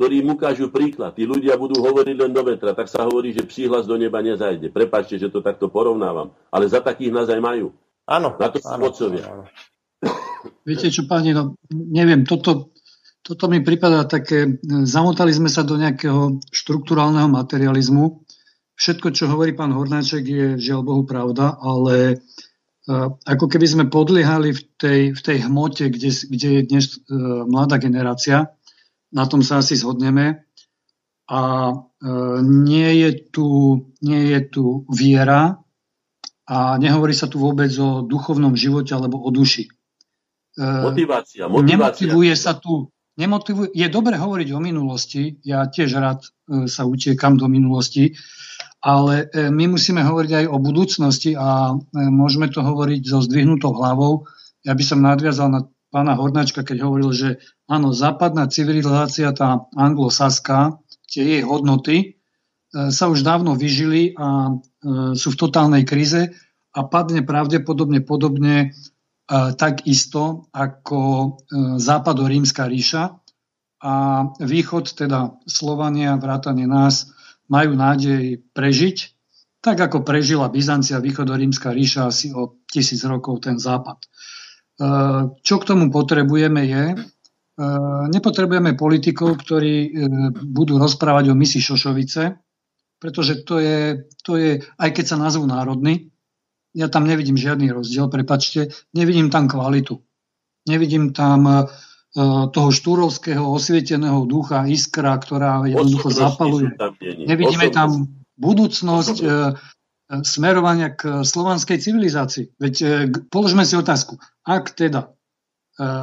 ktorí 0.00 0.14
im 0.24 0.32
ukážu 0.32 0.72
príklad, 0.72 1.12
tí 1.12 1.28
ľudia 1.28 1.60
budú 1.60 1.84
hovoriť 1.84 2.16
len 2.16 2.32
do 2.32 2.40
vetra, 2.40 2.72
tak 2.72 2.88
sa 2.88 3.04
hovorí, 3.04 3.36
že 3.36 3.44
psí 3.44 3.68
hlas 3.68 3.84
do 3.84 4.00
neba 4.00 4.24
nezajde. 4.24 4.72
Prepačte, 4.72 5.20
že 5.20 5.28
to 5.28 5.44
takto 5.44 5.68
porovnávam, 5.68 6.32
ale 6.48 6.64
za 6.72 6.80
takých 6.80 7.12
nás 7.12 7.28
aj 7.28 7.38
majú. 7.44 7.76
Áno. 8.08 8.32
Na 8.40 8.48
to 8.48 8.64
sú 8.64 8.74
vodcovia. 8.80 9.28
Áno. 9.28 9.44
Viete 10.64 10.88
čo, 10.88 11.04
páni, 11.04 11.36
no 11.36 11.60
neviem, 11.70 12.24
toto 12.24 12.74
toto 13.24 13.48
mi 13.48 13.64
prípada 13.64 14.04
také, 14.04 14.60
zamotali 14.84 15.32
sme 15.32 15.48
sa 15.48 15.64
do 15.64 15.80
nejakého 15.80 16.44
štruktúrálneho 16.52 17.24
materializmu. 17.32 18.20
Všetko, 18.76 19.16
čo 19.16 19.32
hovorí 19.32 19.56
pán 19.56 19.72
Hornáček, 19.72 20.24
je 20.28 20.46
žiaľ 20.60 20.84
Bohu 20.84 21.02
pravda, 21.08 21.56
ale 21.56 21.96
e, 22.04 22.16
ako 23.24 23.48
keby 23.48 23.64
sme 23.64 23.84
podliehali 23.88 24.52
v 24.52 24.60
tej, 24.76 25.00
v 25.16 25.20
tej 25.24 25.38
hmote, 25.48 25.88
kde, 25.88 26.10
kde 26.12 26.48
je 26.52 26.62
dnes 26.68 26.84
e, 26.84 26.96
mladá 27.48 27.80
generácia, 27.80 28.52
na 29.08 29.24
tom 29.24 29.40
sa 29.40 29.64
asi 29.64 29.72
zhodneme. 29.80 30.44
A 31.24 31.72
nie 32.44 33.00
je 33.00 33.10
tu, 33.32 33.48
nie 34.04 34.36
je 34.36 34.40
tu 34.52 34.84
viera 34.92 35.56
a 36.44 36.76
nehovorí 36.76 37.16
sa 37.16 37.32
tu 37.32 37.40
vôbec 37.40 37.72
o 37.80 38.04
duchovnom 38.04 38.52
živote 38.52 38.92
alebo 38.92 39.24
o 39.24 39.32
duši. 39.32 39.72
Motivácia, 40.58 41.50
motivácia. 41.50 42.06
Nemotivuje 42.06 42.34
sa 42.38 42.54
tu 42.54 42.94
nemotivuje. 43.16 43.70
Je 43.74 43.86
dobre 43.86 44.18
hovoriť 44.18 44.48
o 44.54 44.60
minulosti, 44.60 45.38
ja 45.46 45.66
tiež 45.66 45.90
rád 45.98 46.20
e, 46.26 46.66
sa 46.66 46.86
utiekam 46.86 47.38
do 47.38 47.46
minulosti, 47.46 48.14
ale 48.82 49.30
e, 49.30 49.50
my 49.50 49.70
musíme 49.74 50.02
hovoriť 50.02 50.32
aj 50.44 50.46
o 50.50 50.56
budúcnosti 50.58 51.30
a 51.38 51.72
e, 51.72 52.00
môžeme 52.10 52.50
to 52.50 52.60
hovoriť 52.62 53.02
so 53.06 53.22
zdvihnutou 53.22 53.74
hlavou. 53.74 54.26
Ja 54.66 54.74
by 54.74 54.84
som 54.84 55.04
nadviazal 55.04 55.48
na 55.50 55.60
pána 55.94 56.18
Hornačka, 56.18 56.66
keď 56.66 56.82
hovoril, 56.82 57.14
že 57.14 57.28
áno, 57.70 57.94
západná 57.94 58.50
civilizácia, 58.50 59.30
tá 59.30 59.62
anglosaská, 59.78 60.82
tie 61.06 61.38
jej 61.38 61.42
hodnoty 61.46 62.18
sa 62.74 63.06
už 63.06 63.22
dávno 63.22 63.54
vyžili 63.54 64.18
a 64.18 64.58
sú 65.14 65.28
v 65.30 65.38
totálnej 65.38 65.86
kríze 65.86 66.34
a 66.74 66.80
padne 66.82 67.22
pravdepodobne 67.22 68.02
podobne 68.02 68.74
takisto 69.56 70.52
ako 70.52 71.00
e, 71.00 71.28
západorímska 71.80 72.68
ríša 72.68 73.16
a 73.84 73.94
východ, 74.40 74.84
teda 74.96 75.40
Slovania, 75.48 76.16
vrátane 76.20 76.68
nás, 76.68 77.08
majú 77.48 77.76
nádej 77.76 78.44
prežiť, 78.52 78.96
tak 79.64 79.80
ako 79.80 80.04
prežila 80.04 80.52
Byzancia, 80.52 81.00
východorímska 81.00 81.72
ríša 81.72 82.08
asi 82.08 82.32
o 82.36 82.60
tisíc 82.68 83.00
rokov 83.04 83.48
ten 83.48 83.56
západ. 83.56 84.04
E, 84.04 84.08
čo 85.40 85.56
k 85.56 85.68
tomu 85.72 85.88
potrebujeme 85.88 86.62
je, 86.68 86.84
e, 86.92 86.96
nepotrebujeme 88.12 88.76
politikov, 88.76 89.40
ktorí 89.40 89.88
budú 90.52 90.76
rozprávať 90.76 91.32
o 91.32 91.34
misi 91.36 91.64
Šošovice, 91.64 92.36
pretože 93.00 93.44
to 93.44 93.56
je, 93.60 94.04
to 94.20 94.36
je 94.36 94.60
aj 94.60 94.90
keď 94.92 95.04
sa 95.04 95.16
nazvú 95.16 95.48
národní, 95.48 96.12
ja 96.74 96.90
tam 96.90 97.06
nevidím 97.06 97.38
žiadny 97.38 97.70
rozdiel, 97.70 98.10
prepačte, 98.10 98.74
nevidím 98.92 99.30
tam 99.30 99.46
kvalitu. 99.46 100.02
Nevidím 100.66 101.14
tam 101.14 101.46
uh, 101.46 101.70
toho 102.50 102.70
štúrovského 102.74 103.46
osvieteného 103.46 104.26
ducha, 104.26 104.66
iskra, 104.66 105.14
ktorá 105.16 105.62
jednoducho 105.64 106.10
zapaluje. 106.10 106.74
Nevidíme 107.02 107.70
tam 107.70 108.10
budúcnosť 108.34 109.16
uh, 109.22 109.54
smerovania 110.26 110.92
k 110.92 111.22
slovanskej 111.22 111.78
civilizácii. 111.78 112.58
Veď 112.58 112.74
uh, 112.82 112.90
položme 113.30 113.62
si 113.62 113.78
otázku. 113.78 114.18
Ak 114.42 114.74
teda 114.74 115.14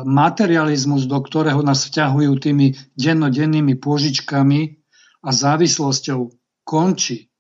materializmus, 0.04 1.08
do 1.08 1.16
ktorého 1.16 1.64
nás 1.64 1.88
vťahujú 1.88 2.44
tými 2.44 2.76
dennodennými 3.00 3.80
pôžičkami 3.80 4.84
a 5.24 5.30
závislosťou, 5.32 6.28
končí, 6.68 7.31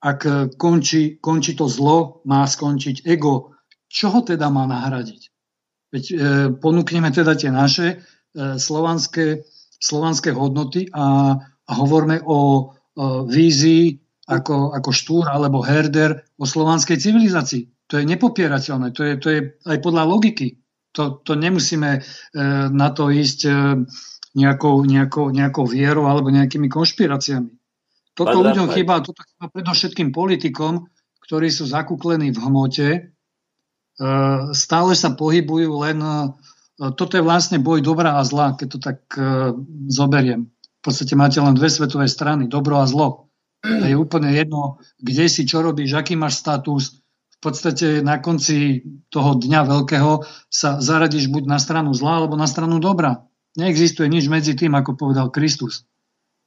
ak 0.00 0.20
e, 0.26 0.32
končí, 0.56 1.20
končí 1.20 1.52
to 1.56 1.68
zlo, 1.68 2.24
má 2.24 2.44
skončiť 2.48 3.04
ego, 3.04 3.56
čo 3.90 4.08
ho 4.10 4.20
teda 4.24 4.48
má 4.48 4.64
nahradiť? 4.64 5.22
Veď 5.92 6.04
e, 6.06 6.14
ponúkneme 6.56 7.12
teda 7.12 7.36
tie 7.36 7.52
naše 7.52 7.86
e, 7.88 7.96
slovanské, 8.56 9.44
slovanské 9.76 10.32
hodnoty 10.32 10.88
a, 10.94 11.36
a 11.40 11.72
hovorme 11.76 12.22
o 12.24 12.38
e, 12.40 12.62
vízii 13.28 13.98
ako, 14.30 14.78
ako 14.78 14.90
Štúr 14.94 15.24
alebo 15.26 15.60
Herder 15.66 16.22
o 16.38 16.46
slovanskej 16.46 17.02
civilizácii. 17.02 17.90
To 17.90 17.98
je 17.98 18.06
nepopierateľné, 18.06 18.94
to 18.94 19.02
je, 19.02 19.12
to 19.18 19.28
je 19.34 19.40
aj 19.66 19.78
podľa 19.82 20.06
logiky. 20.06 20.62
To, 20.94 21.18
to 21.22 21.34
nemusíme 21.34 21.98
e, 21.98 22.00
na 22.70 22.88
to 22.94 23.10
ísť 23.10 23.40
e, 23.46 23.52
nejakou, 24.38 24.86
nejakou, 24.86 25.34
nejakou 25.34 25.66
vierou 25.66 26.06
alebo 26.06 26.30
nejakými 26.30 26.70
konšpiráciami. 26.70 27.50
Toto 28.20 28.44
ľuďom 28.44 28.68
chýba, 28.76 29.00
toto 29.00 29.24
chýba 29.24 29.48
predovšetkým 29.48 30.12
politikom, 30.12 30.84
ktorí 31.24 31.48
sú 31.48 31.64
zakúklení 31.64 32.36
v 32.36 32.38
hmote, 32.44 32.88
e, 32.92 33.00
stále 34.52 34.92
sa 34.92 35.16
pohybujú 35.16 35.72
len... 35.80 35.98
E, 36.04 36.92
toto 36.92 37.16
je 37.16 37.24
vlastne 37.24 37.56
boj 37.56 37.80
dobrá 37.80 38.20
a 38.20 38.22
zla, 38.28 38.60
keď 38.60 38.68
to 38.76 38.78
tak 38.80 39.00
e, 39.16 39.56
zoberiem. 39.88 40.52
V 40.80 40.82
podstate 40.84 41.16
máte 41.16 41.40
len 41.40 41.56
dve 41.56 41.72
svetové 41.72 42.08
strany, 42.12 42.44
dobro 42.44 42.80
a 42.80 42.84
zlo. 42.84 43.32
A 43.64 43.88
je 43.88 43.96
úplne 43.96 44.32
jedno, 44.32 44.80
kde 45.00 45.28
si, 45.28 45.44
čo 45.44 45.64
robíš, 45.64 45.92
aký 45.92 46.16
máš 46.16 46.40
status. 46.40 47.00
V 47.36 47.38
podstate 47.40 48.04
na 48.04 48.20
konci 48.20 48.84
toho 49.08 49.36
dňa 49.36 49.64
veľkého 49.64 50.28
sa 50.52 50.80
zaradíš 50.80 51.32
buď 51.32 51.48
na 51.48 51.56
stranu 51.60 51.96
zla, 51.96 52.20
alebo 52.20 52.36
na 52.36 52.48
stranu 52.48 52.80
dobra. 52.80 53.28
Neexistuje 53.56 54.08
nič 54.12 54.28
medzi 54.28 54.52
tým, 54.56 54.76
ako 54.76 54.96
povedal 54.96 55.32
Kristus. 55.32 55.88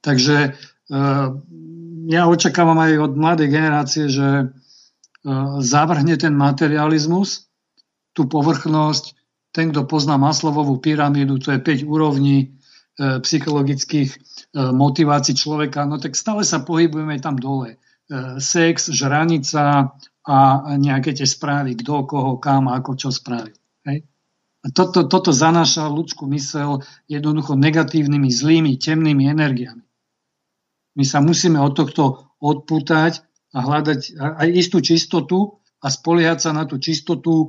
Takže 0.02 0.58
ja 2.04 2.28
očakávam 2.28 2.76
aj 2.76 2.92
od 3.00 3.12
mladej 3.16 3.48
generácie, 3.48 4.04
že 4.12 4.28
e, 4.28 4.46
zavrhne 5.64 6.14
ten 6.20 6.36
materializmus, 6.36 7.48
tú 8.12 8.28
povrchnosť, 8.28 9.16
ten, 9.54 9.72
kto 9.72 9.88
pozná 9.88 10.20
Maslovovú 10.20 10.78
pyramídu, 10.82 11.40
to 11.40 11.54
je 11.54 11.60
5 11.62 11.88
úrovní 11.88 12.36
e, 12.38 12.46
psychologických 13.24 14.10
e, 14.12 14.18
motivácií 14.76 15.32
človeka, 15.32 15.88
no 15.88 15.96
tak 15.96 16.12
stále 16.12 16.44
sa 16.44 16.60
pohybujeme 16.60 17.16
tam 17.20 17.40
dole. 17.40 17.80
Sex, 18.36 18.92
žranica 18.92 19.96
a 20.28 20.38
nejaké 20.76 21.16
tie 21.16 21.24
správy, 21.24 21.72
kto, 21.72 22.04
koho, 22.04 22.36
kam, 22.36 22.68
ako, 22.68 23.00
čo 23.00 23.08
spraví. 23.08 23.48
Hej? 23.88 24.04
A 24.60 24.66
toto, 24.76 25.08
toto 25.08 25.32
zanáša 25.32 25.88
ľudskú 25.88 26.28
mysel 26.28 26.84
jednoducho 27.08 27.56
negatívnymi, 27.56 28.28
zlými, 28.28 28.76
temnými 28.76 29.24
energiami. 29.24 29.80
My 30.94 31.04
sa 31.06 31.18
musíme 31.18 31.58
od 31.58 31.74
tohto 31.74 32.34
odpútať 32.38 33.22
a 33.54 33.58
hľadať 33.62 34.18
aj 34.18 34.48
istú 34.50 34.78
čistotu 34.82 35.62
a 35.82 35.86
spoliehať 35.90 36.38
sa 36.38 36.50
na 36.54 36.64
tú 36.66 36.78
čistotu 36.78 37.34
e, 37.44 37.48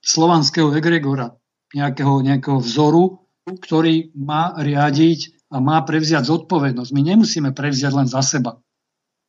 slovanského 0.00 0.70
egregora, 0.76 1.34
nejakého, 1.72 2.22
nejakého 2.22 2.60
vzoru, 2.62 3.26
ktorý 3.46 4.16
má 4.16 4.54
riadiť 4.58 5.50
a 5.50 5.62
má 5.62 5.82
prevziať 5.82 6.26
zodpovednosť. 6.26 6.90
My 6.90 7.02
nemusíme 7.02 7.50
prevziať 7.54 7.92
len 7.94 8.08
za 8.10 8.22
seba. 8.22 8.58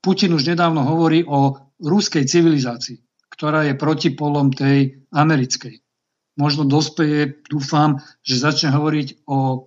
Putin 0.02 0.34
už 0.34 0.48
nedávno 0.54 0.86
hovorí 0.86 1.26
o 1.26 1.58
ruskej 1.82 2.26
civilizácii, 2.26 3.02
ktorá 3.34 3.66
je 3.66 3.78
protipolom 3.78 4.54
tej 4.54 5.06
americkej. 5.14 5.82
Možno 6.38 6.70
dospeje, 6.70 7.42
dúfam, 7.50 8.02
že 8.22 8.38
začne 8.38 8.70
hovoriť 8.70 9.26
o 9.26 9.67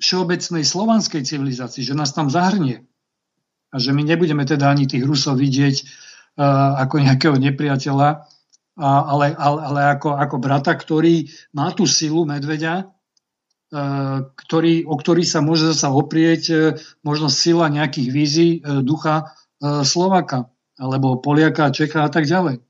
všeobecnej 0.00 0.64
slovanskej 0.64 1.22
civilizácii, 1.22 1.84
že 1.84 1.94
nás 1.94 2.10
tam 2.16 2.32
zahrnie. 2.32 2.88
A 3.70 3.78
že 3.78 3.94
my 3.94 4.02
nebudeme 4.02 4.42
teda 4.42 4.72
ani 4.72 4.88
tých 4.88 5.04
Rusov 5.06 5.38
vidieť 5.38 5.76
uh, 5.84 6.80
ako 6.82 7.04
nejakého 7.06 7.36
nepriateľa, 7.38 8.08
uh, 8.18 8.82
ale, 8.82 9.36
ale, 9.36 9.58
ale 9.62 9.80
ako, 9.94 10.16
ako 10.16 10.36
brata, 10.42 10.74
ktorý 10.74 11.30
má 11.54 11.70
tú 11.70 11.86
silu 11.86 12.26
medveďa, 12.26 12.90
uh, 12.90 14.26
ktorý, 14.34 14.88
o 14.88 14.94
ktorý 14.98 15.22
sa 15.22 15.38
môže 15.44 15.70
zasa 15.70 15.94
oprieť 15.94 16.42
uh, 16.50 16.58
možno 17.06 17.30
sila 17.30 17.70
nejakých 17.70 18.08
vízí 18.10 18.48
uh, 18.58 18.82
ducha 18.82 19.30
uh, 19.62 19.86
Slovaka 19.86 20.50
alebo 20.80 21.20
Poliaka, 21.20 21.70
Čecha 21.70 22.08
a 22.08 22.10
tak 22.10 22.24
ďalej. 22.24 22.64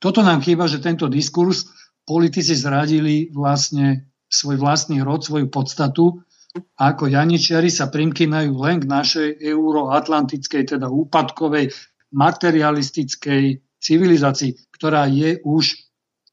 Toto 0.00 0.24
nám 0.24 0.40
chýba, 0.40 0.64
že 0.64 0.80
tento 0.80 1.12
diskurs 1.12 1.68
politici 2.08 2.56
zradili 2.56 3.28
vlastne 3.30 4.08
svoj 4.32 4.56
vlastný 4.56 5.04
rod, 5.04 5.20
svoju 5.20 5.52
podstatu 5.52 6.24
ako 6.58 7.06
Janičiari 7.06 7.70
sa 7.70 7.86
primkynajú 7.86 8.52
len 8.58 8.82
k 8.82 8.90
našej 8.90 9.28
euroatlantickej, 9.38 10.74
teda 10.76 10.90
úpadkovej, 10.90 11.70
materialistickej 12.10 13.62
civilizácii, 13.78 14.74
ktorá 14.74 15.06
je 15.06 15.38
už 15.46 15.78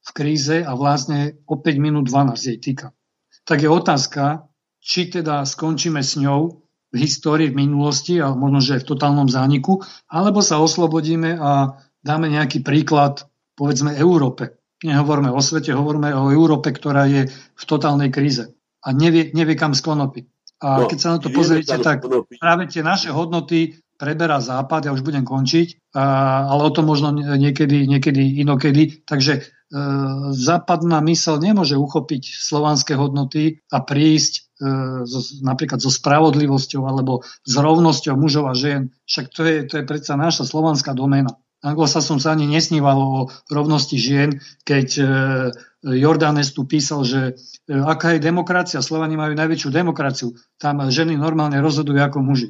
v 0.08 0.10
kríze 0.16 0.58
a 0.66 0.74
vlastne 0.74 1.38
o 1.46 1.62
5 1.62 1.78
minút 1.78 2.10
12 2.10 2.34
jej 2.50 2.58
týka. 2.58 2.98
Tak 3.46 3.62
je 3.62 3.70
otázka, 3.70 4.50
či 4.82 5.12
teda 5.12 5.46
skončíme 5.46 6.02
s 6.02 6.18
ňou 6.18 6.66
v 6.88 6.96
histórii, 6.98 7.52
v 7.52 7.68
minulosti, 7.68 8.18
a 8.18 8.34
možno, 8.34 8.64
že 8.64 8.80
aj 8.80 8.82
v 8.88 8.90
totálnom 8.96 9.30
zániku, 9.30 9.84
alebo 10.08 10.40
sa 10.42 10.58
oslobodíme 10.64 11.36
a 11.38 11.78
dáme 12.02 12.32
nejaký 12.32 12.64
príklad, 12.64 13.28
povedzme, 13.54 13.94
Európe. 14.00 14.58
Nehovorme 14.82 15.30
o 15.30 15.42
svete, 15.44 15.76
hovoríme 15.76 16.16
o 16.16 16.32
Európe, 16.32 16.72
ktorá 16.72 17.06
je 17.06 17.28
v 17.30 17.64
totálnej 17.68 18.10
kríze 18.10 18.57
a 18.84 18.90
nevie, 18.94 19.34
nevie 19.34 19.56
kam 19.58 19.74
sklonopiť. 19.74 20.26
A 20.58 20.82
no, 20.82 20.90
keď 20.90 20.98
sa 20.98 21.10
na 21.14 21.20
to 21.22 21.30
pozriete, 21.30 21.70
tak 21.78 22.02
práve 22.42 22.64
tie 22.66 22.82
naše 22.82 23.14
hodnoty 23.14 23.78
preberá 23.98 24.42
Západ, 24.42 24.86
ja 24.86 24.94
už 24.94 25.02
budem 25.02 25.26
končiť, 25.26 25.94
a, 25.98 26.06
ale 26.50 26.62
o 26.70 26.72
tom 26.74 26.86
možno 26.86 27.14
niekedy, 27.14 27.90
niekedy 27.90 28.42
inokedy. 28.42 29.02
Takže 29.06 29.34
e, 29.38 29.42
západná 30.38 31.02
mysel 31.10 31.42
nemôže 31.42 31.74
uchopiť 31.78 32.30
slovanské 32.30 32.94
hodnoty 32.94 33.66
a 33.74 33.82
prísť 33.82 34.34
e, 34.38 34.42
so, 35.10 35.20
napríklad 35.42 35.82
so 35.82 35.90
spravodlivosťou 35.90 36.86
alebo 36.86 37.26
s 37.42 37.54
rovnosťou 37.58 38.14
mužov 38.18 38.50
a 38.50 38.54
žien. 38.54 38.94
Však 39.10 39.26
to 39.34 39.42
je, 39.46 39.56
to 39.66 39.74
je 39.82 39.84
predsa 39.86 40.14
naša 40.14 40.46
slovanská 40.46 40.94
doména. 40.94 41.34
Anglosasom 41.66 42.22
sa 42.22 42.38
ani 42.38 42.46
nesnívalo 42.46 43.04
o 43.04 43.20
rovnosti 43.50 43.98
žien, 43.98 44.38
keď 44.62 44.88
e, 44.98 45.06
Jordanes 45.98 46.54
tu 46.54 46.70
písal, 46.70 47.02
že 47.02 47.34
e, 47.66 47.74
aká 47.74 48.14
je 48.14 48.22
demokracia, 48.22 48.86
Slovani 48.86 49.18
majú 49.18 49.34
najväčšiu 49.34 49.70
demokraciu, 49.74 50.38
tam 50.62 50.86
ženy 50.86 51.18
normálne 51.18 51.58
rozhodujú 51.58 51.98
ako 51.98 52.20
muži. 52.22 52.50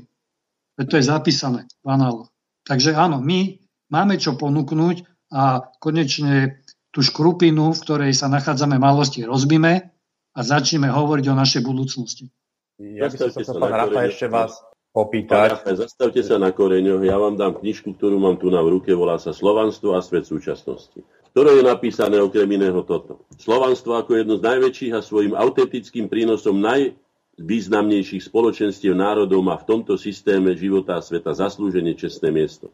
To 0.75 0.93
je 0.99 1.07
zapísané 1.07 1.71
v 1.81 1.87
análoch. 1.87 2.29
Takže 2.67 2.99
áno, 2.99 3.23
my 3.23 3.63
máme 3.87 4.19
čo 4.19 4.35
ponúknuť 4.35 5.31
a 5.31 5.71
konečne 5.79 6.59
tú 6.91 6.99
škrupinu, 6.99 7.71
v 7.71 7.79
ktorej 7.79 8.11
sa 8.11 8.27
nachádzame 8.27 8.75
malosti, 8.75 9.23
rozbíme 9.23 9.73
a 10.35 10.39
začneme 10.43 10.91
hovoriť 10.91 11.25
o 11.31 11.35
našej 11.39 11.61
budúcnosti. 11.63 12.27
Ja 12.77 13.07
by 13.09 13.15
som 13.15 13.29
sa, 13.31 13.55
pán 13.55 13.73
Rafa, 13.73 13.99
ešte 14.05 14.27
vás 14.29 14.66
opýtať. 14.97 15.61
Pán 15.61 15.77
zastavte 15.77 16.25
sa 16.25 16.41
na 16.41 16.49
koreňoch. 16.49 17.05
Ja 17.05 17.21
vám 17.21 17.37
dám 17.37 17.61
knižku, 17.61 17.93
ktorú 17.93 18.17
mám 18.17 18.41
tu 18.41 18.49
na 18.49 18.59
v 18.65 18.79
ruke, 18.79 18.89
volá 18.97 19.21
sa 19.21 19.29
Slovanstvo 19.29 19.93
a 19.93 20.01
svet 20.01 20.25
súčasnosti. 20.25 21.05
Ktoré 21.37 21.61
je 21.61 21.63
napísané 21.69 22.17
okrem 22.17 22.49
iného 22.49 22.81
toto. 22.81 23.21
Slovanstvo 23.37 23.93
ako 23.93 24.17
jedno 24.17 24.41
z 24.41 24.45
najväčších 24.49 24.93
a 24.97 25.05
svojim 25.05 25.37
autentickým 25.37 26.09
prínosom 26.09 26.57
naj, 26.57 26.97
významnejších 27.37 28.25
spoločenstiev 28.25 28.97
národov 28.97 29.45
má 29.45 29.53
v 29.61 29.69
tomto 29.69 29.93
systéme 30.01 30.57
života 30.57 30.97
a 30.97 31.05
sveta 31.05 31.37
zaslúženie 31.37 31.93
čestné 31.93 32.33
miesto. 32.33 32.73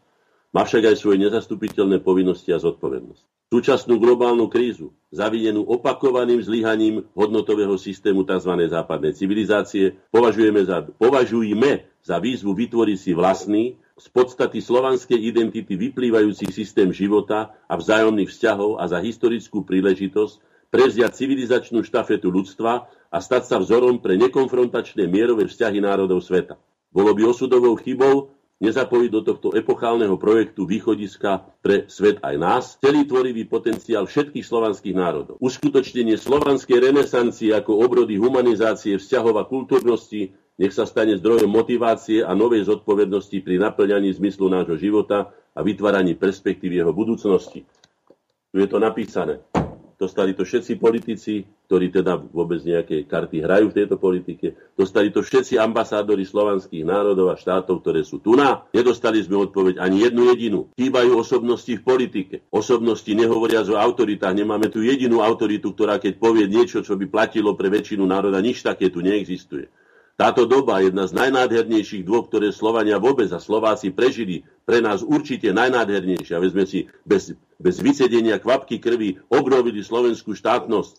Má 0.56 0.64
však 0.64 0.88
aj 0.88 0.96
svoje 0.96 1.20
nezastupiteľné 1.20 2.00
povinnosti 2.00 2.48
a 2.56 2.62
zodpovednosť. 2.62 3.33
Súčasnú 3.52 4.00
globálnu 4.00 4.50
krízu, 4.50 4.96
zavinenú 5.14 5.62
opakovaným 5.68 6.42
zlyhaním 6.42 7.06
hodnotového 7.14 7.78
systému 7.78 8.26
tzv. 8.26 8.50
západnej 8.66 9.14
civilizácie, 9.14 9.94
považujeme 10.10 10.64
za, 10.66 10.82
považujeme 10.98 11.86
za 12.02 12.16
výzvu 12.18 12.56
vytvoriť 12.56 12.98
si 12.98 13.12
vlastný, 13.14 13.78
z 13.94 14.06
podstaty 14.10 14.58
slovanskej 14.58 15.14
identity 15.14 15.78
vyplývajúci 15.78 16.50
systém 16.50 16.90
života 16.90 17.54
a 17.70 17.78
vzájomných 17.78 18.26
vzťahov 18.26 18.82
a 18.82 18.90
za 18.90 18.98
historickú 18.98 19.62
príležitosť 19.62 20.42
prevziať 20.74 21.14
civilizačnú 21.14 21.86
štafetu 21.86 22.34
ľudstva 22.34 22.90
a 22.90 23.18
stať 23.22 23.46
sa 23.46 23.62
vzorom 23.62 24.02
pre 24.02 24.18
nekonfrontačné 24.18 25.06
mierové 25.06 25.46
vzťahy 25.46 25.78
národov 25.78 26.26
sveta. 26.26 26.58
Bolo 26.90 27.14
by 27.14 27.22
osudovou 27.30 27.78
chybou 27.78 28.33
nezapojiť 28.64 29.10
do 29.12 29.20
tohto 29.20 29.48
epochálneho 29.52 30.16
projektu 30.16 30.64
východiska 30.64 31.60
pre 31.60 31.84
svet 31.92 32.24
aj 32.24 32.34
nás, 32.40 32.64
celý 32.80 33.04
tvorivý 33.04 33.44
potenciál 33.44 34.08
všetkých 34.08 34.42
slovanských 34.42 34.96
národov. 34.96 35.36
Uskutočnenie 35.44 36.16
slovanskej 36.16 36.90
renesancie 36.90 37.52
ako 37.52 37.84
obrody 37.84 38.16
humanizácie 38.16 38.96
vzťahov 38.96 39.36
a 39.36 39.44
kultúrnosti 39.44 40.32
nech 40.54 40.70
sa 40.70 40.86
stane 40.86 41.18
zdrojom 41.18 41.50
motivácie 41.50 42.22
a 42.22 42.30
novej 42.30 42.70
zodpovednosti 42.70 43.42
pri 43.42 43.58
naplňaní 43.58 44.14
zmyslu 44.14 44.46
nášho 44.46 44.78
života 44.78 45.34
a 45.50 45.60
vytváraní 45.66 46.14
perspektív 46.14 46.78
jeho 46.78 46.94
budúcnosti. 46.94 47.66
Tu 48.54 48.56
je 48.62 48.68
to 48.70 48.78
napísané. 48.78 49.42
Dostali 49.94 50.34
to 50.34 50.42
všetci 50.42 50.76
politici, 50.82 51.46
ktorí 51.70 51.94
teda 51.94 52.18
vôbec 52.18 52.60
nejaké 52.66 53.06
karty 53.06 53.46
hrajú 53.46 53.70
v 53.70 53.76
tejto 53.78 53.96
politike. 53.96 54.58
Dostali 54.74 55.14
to 55.14 55.22
všetci 55.22 55.54
ambasádori 55.56 56.26
slovanských 56.26 56.82
národov 56.82 57.30
a 57.30 57.38
štátov, 57.38 57.80
ktoré 57.80 58.02
sú 58.02 58.18
tu 58.18 58.34
na. 58.34 58.66
Nedostali 58.74 59.22
sme 59.22 59.46
odpoveď 59.46 59.78
ani 59.78 60.04
jednu 60.04 60.22
jedinú. 60.34 60.60
Chýbajú 60.74 61.14
osobnosti 61.14 61.70
v 61.70 61.82
politike. 61.86 62.42
Osobnosti 62.50 63.08
nehovoria 63.14 63.62
o 63.64 63.78
autoritách. 63.78 64.34
Nemáme 64.34 64.68
tu 64.68 64.82
jedinú 64.82 65.22
autoritu, 65.22 65.72
ktorá 65.72 66.02
keď 66.02 66.18
povie 66.18 66.50
niečo, 66.50 66.82
čo 66.82 66.98
by 66.98 67.06
platilo 67.08 67.54
pre 67.54 67.70
väčšinu 67.70 68.02
národa, 68.02 68.42
nič 68.42 68.60
také 68.66 68.90
tu 68.90 69.00
neexistuje. 69.00 69.70
Táto 70.14 70.46
doba, 70.46 70.78
jedna 70.78 71.10
z 71.10 71.12
najnádhernejších 71.18 72.06
dôb, 72.06 72.30
ktoré 72.30 72.54
Slovania 72.54 73.02
vôbec 73.02 73.26
a 73.34 73.42
Slováci 73.42 73.90
prežili, 73.90 74.46
pre 74.62 74.78
nás 74.78 75.02
určite 75.02 75.50
najnádhernejšia. 75.50 76.38
Veď 76.38 76.50
sme 76.54 76.64
si 76.70 76.80
bez, 77.02 77.34
bez 77.58 77.82
vycedenia 77.82 78.38
kvapky 78.38 78.78
krvi 78.78 79.18
obnovili 79.26 79.82
slovenskú 79.82 80.38
štátnosť. 80.38 80.94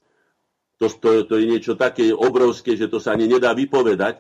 To, 0.83 0.85
to, 0.91 1.09
to 1.31 1.33
je 1.39 1.45
niečo 1.47 1.79
také 1.79 2.11
obrovské, 2.11 2.75
že 2.75 2.91
to 2.91 2.99
sa 2.99 3.15
ani 3.15 3.31
nedá 3.31 3.55
vypovedať, 3.55 4.19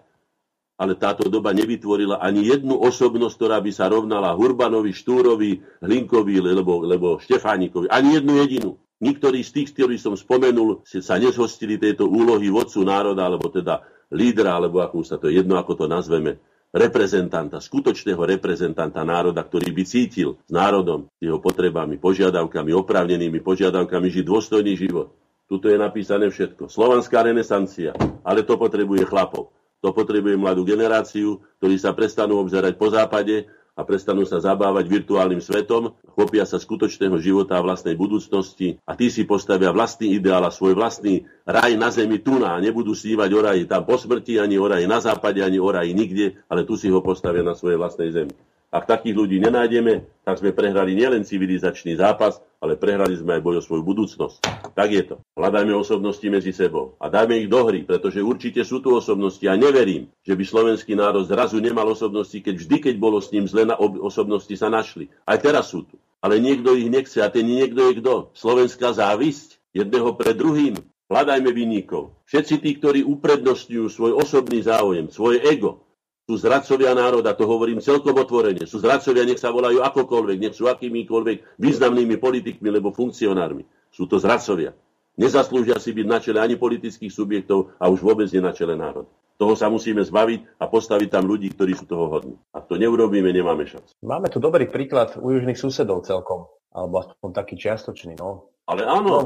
ale 0.79 0.95
táto 0.95 1.27
doba 1.27 1.51
nevytvorila 1.51 2.23
ani 2.23 2.47
jednu 2.47 2.79
osobnosť, 2.79 3.35
ktorá 3.35 3.59
by 3.59 3.71
sa 3.75 3.91
rovnala 3.91 4.31
Hurbanovi, 4.31 4.95
Štúrovi, 4.95 5.59
Hlinkovi 5.83 6.39
lebo, 6.39 6.87
lebo 6.87 7.19
Štefánikovi. 7.19 7.91
Ani 7.91 8.15
jednu 8.15 8.39
jedinú. 8.39 8.71
Niektorí 9.03 9.43
z 9.43 9.51
tých, 9.59 9.75
ktorí 9.75 9.99
som 9.99 10.15
spomenul, 10.15 10.87
sa 10.87 11.19
nezhostili 11.19 11.75
tejto 11.75 12.07
úlohy 12.07 12.47
vodcu 12.47 12.87
národa, 12.87 13.27
alebo 13.27 13.51
teda 13.51 13.83
lídra, 14.13 14.57
alebo 14.57 14.81
ako 14.81 15.05
sa 15.05 15.17
to 15.17 15.31
jedno, 15.31 15.57
ako 15.57 15.85
to 15.85 15.85
nazveme, 15.85 16.37
reprezentanta, 16.75 17.63
skutočného 17.63 18.19
reprezentanta 18.19 19.07
národa, 19.07 19.39
ktorý 19.47 19.71
by 19.71 19.83
cítil 19.87 20.35
s 20.43 20.51
národom, 20.51 21.07
jeho 21.23 21.39
potrebami, 21.39 21.95
požiadavkami, 21.95 22.75
oprávnenými 22.75 23.39
požiadavkami 23.39 24.07
žiť 24.11 24.25
dôstojný 24.27 24.75
život. 24.75 25.15
Tuto 25.47 25.71
je 25.71 25.77
napísané 25.79 26.27
všetko. 26.27 26.67
Slovanská 26.67 27.23
renesancia, 27.23 27.95
ale 28.25 28.43
to 28.43 28.59
potrebuje 28.59 29.07
chlapov. 29.07 29.55
To 29.79 29.93
potrebuje 29.93 30.35
mladú 30.35 30.65
generáciu, 30.65 31.39
ktorí 31.61 31.77
sa 31.77 31.93
prestanú 31.93 32.41
obzerať 32.41 32.73
po 32.75 32.89
západe 32.89 33.45
a 33.75 33.83
prestanú 33.83 34.23
sa 34.23 34.39
zabávať 34.39 34.87
virtuálnym 34.87 35.43
svetom, 35.43 35.91
chopia 36.15 36.47
sa 36.47 36.55
skutočného 36.55 37.19
života 37.19 37.59
a 37.59 37.65
vlastnej 37.65 37.99
budúcnosti 37.99 38.79
a 38.87 38.95
tí 38.95 39.11
si 39.11 39.27
postavia 39.27 39.75
vlastný 39.75 40.15
ideál 40.15 40.47
a 40.47 40.55
svoj 40.55 40.79
vlastný 40.79 41.27
raj 41.43 41.75
na 41.75 41.91
zemi 41.91 42.23
tu 42.23 42.39
a 42.39 42.55
nebudú 42.63 42.95
snívať 42.95 43.29
o 43.35 43.39
raji 43.43 43.63
tam 43.67 43.83
po 43.83 43.99
smrti, 43.99 44.39
ani 44.39 44.55
o 44.55 44.65
raji 44.65 44.87
na 44.87 45.03
západe, 45.03 45.43
ani 45.43 45.59
o 45.59 45.67
raji 45.67 45.91
nikde, 45.91 46.39
ale 46.47 46.63
tu 46.63 46.79
si 46.79 46.87
ho 46.87 47.03
postavia 47.03 47.43
na 47.43 47.51
svojej 47.51 47.75
vlastnej 47.75 48.15
zemi. 48.15 48.33
Ak 48.75 48.91
takých 48.91 49.15
ľudí 49.15 49.39
nenájdeme, 49.39 50.03
tak 50.27 50.43
sme 50.43 50.51
prehrali 50.51 50.99
nielen 50.99 51.23
civilizačný 51.23 51.95
zápas, 51.95 52.43
ale 52.59 52.75
prehrali 52.75 53.15
sme 53.15 53.39
aj 53.39 53.41
boj 53.47 53.55
o 53.57 53.63
svoju 53.63 53.87
budúcnosť. 53.87 54.67
Tak 54.75 54.89
je 54.91 55.03
to. 55.07 55.15
Hľadajme 55.39 55.71
osobnosti 55.71 56.27
medzi 56.27 56.51
sebou 56.51 56.99
a 56.99 57.07
dajme 57.07 57.39
ich 57.39 57.47
do 57.47 57.63
hry, 57.63 57.87
pretože 57.87 58.19
určite 58.19 58.67
sú 58.67 58.83
tu 58.83 58.91
osobnosti 58.91 59.47
a 59.47 59.55
neverím, 59.55 60.11
že 60.27 60.35
by 60.35 60.43
slovenský 60.43 60.91
národ 60.99 61.23
zrazu 61.23 61.63
nemal 61.63 61.87
osobnosti, 61.87 62.35
keď 62.35 62.55
vždy, 62.59 62.77
keď 62.91 62.95
bolo 62.99 63.23
s 63.23 63.31
ním 63.31 63.47
zle, 63.47 63.63
na 63.63 63.79
osobnosti 63.79 64.51
sa 64.59 64.67
našli. 64.67 65.07
Aj 65.23 65.39
teraz 65.39 65.71
sú 65.71 65.87
tu. 65.87 65.95
Ale 66.19 66.43
niekto 66.43 66.75
ich 66.75 66.91
nechce 66.91 67.23
a 67.23 67.31
ten 67.31 67.47
niekto 67.47 67.79
je 67.79 68.03
kto? 68.03 68.35
Slovenská 68.35 68.91
závisť 68.91 69.55
jedného 69.71 70.11
pred 70.19 70.35
druhým. 70.35 70.75
Hľadajme 71.05 71.53
vinníkov. 71.53 72.17
Všetci 72.27 72.65
tí, 72.65 72.75
ktorí 72.81 73.05
uprednostňujú 73.05 73.87
svoj 73.87 74.11
osobný 74.19 74.65
záujem, 74.65 75.07
svoje 75.13 75.37
ego, 75.45 75.84
sú 76.25 76.41
zradcovia 76.41 76.97
národa, 76.97 77.37
to 77.37 77.45
hovorím 77.45 77.77
celkom 77.77 78.17
otvorene. 78.17 78.65
Sú 78.65 78.81
zradcovia, 78.81 79.29
nech 79.29 79.37
sa 79.37 79.53
volajú 79.53 79.85
akokoľvek, 79.85 80.37
nech 80.41 80.57
sú 80.57 80.65
akýmikoľvek 80.65 81.61
významnými 81.61 82.17
politikmi 82.17 82.65
alebo 82.65 82.89
funkcionármi. 82.89 83.61
Sú 83.93 84.09
to 84.09 84.17
zradcovia. 84.17 84.73
Nezaslúžia 85.15 85.77
si 85.79 85.93
byť 85.95 86.05
na 86.09 86.19
čele 86.19 86.41
ani 86.41 86.57
politických 86.57 87.13
subjektov 87.13 87.77
a 87.77 87.87
už 87.87 88.03
vôbec 88.03 88.27
nie 88.33 88.41
na 88.41 88.51
čele 88.51 88.73
národa. 88.75 89.07
Toho 89.35 89.53
sa 89.53 89.69
musíme 89.69 90.01
zbaviť 90.01 90.59
a 90.59 90.65
postaviť 90.65 91.09
tam 91.11 91.27
ľudí, 91.27 91.51
ktorí 91.53 91.75
sú 91.77 91.85
toho 91.85 92.07
hodní. 92.07 92.35
Ak 92.55 92.71
to 92.71 92.79
neurobíme, 92.79 93.29
nemáme 93.29 93.67
šancu. 93.67 93.93
Máme 94.01 94.31
tu 94.31 94.41
dobrý 94.41 94.67
príklad 94.67 95.15
u 95.19 95.29
južných 95.29 95.59
susedov 95.59 96.07
celkom. 96.07 96.47
Alebo 96.75 97.03
aspoň 97.03 97.29
taký 97.31 97.55
čiastočný, 97.55 98.19
no. 98.19 98.51
Ale 98.67 98.83
áno, 98.83 99.03
no. 99.07 99.19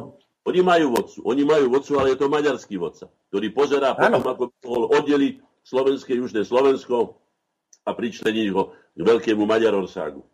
oni 0.46 0.62
majú 0.62 0.98
vodcu. 0.98 1.20
Oni 1.26 1.42
majú 1.46 1.74
vodcu, 1.74 1.94
ale 1.98 2.14
je 2.14 2.20
to 2.22 2.30
maďarský 2.30 2.76
vodca, 2.78 3.10
ktorý 3.34 3.48
pozerá 3.54 3.94
potom, 3.98 4.22
ako 4.22 4.44
by 4.50 4.56
mohol 4.66 4.84
oddeliť 4.98 5.34
slovenské 5.70 6.18
južné 6.18 6.41
Slovensko 6.41 7.22
a 7.86 7.94
pričleniť 7.94 8.48
ho 8.58 8.74
k 8.74 9.02
veľkému 9.06 9.46
Maďarorságu. 9.46 10.26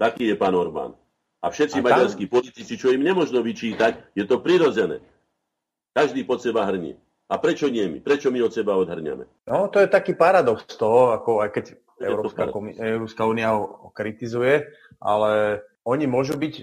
Taký 0.00 0.32
je 0.32 0.36
pán 0.40 0.56
Orbán. 0.56 0.96
A 1.44 1.52
všetci 1.52 1.78
a 1.78 1.82
tam... 1.84 1.86
maďarskí 1.92 2.24
politici, 2.24 2.80
čo 2.80 2.88
im 2.88 3.04
nemožno 3.04 3.44
vyčítať, 3.44 4.16
je 4.16 4.24
to 4.24 4.40
prirodzené. 4.40 5.04
Každý 5.92 6.24
pod 6.24 6.40
seba 6.40 6.64
hrnie. 6.64 6.96
A 7.28 7.36
prečo 7.36 7.68
nie 7.68 7.84
my? 7.88 8.00
Prečo 8.00 8.32
my 8.32 8.40
od 8.40 8.52
seba 8.52 8.76
odhrňame? 8.76 9.28
No, 9.48 9.68
to 9.68 9.84
je 9.84 9.88
taký 9.88 10.16
paradox 10.16 10.64
toho, 10.76 11.12
ako 11.12 11.44
aj 11.44 11.50
keď 11.52 11.64
Európska, 12.00 12.48
komi- 12.48 12.76
Európska 12.76 13.28
únia 13.28 13.54
ho 13.54 13.92
kritizuje, 13.92 14.64
ale 15.00 15.62
oni 15.84 16.08
môžu 16.08 16.36
byť 16.36 16.54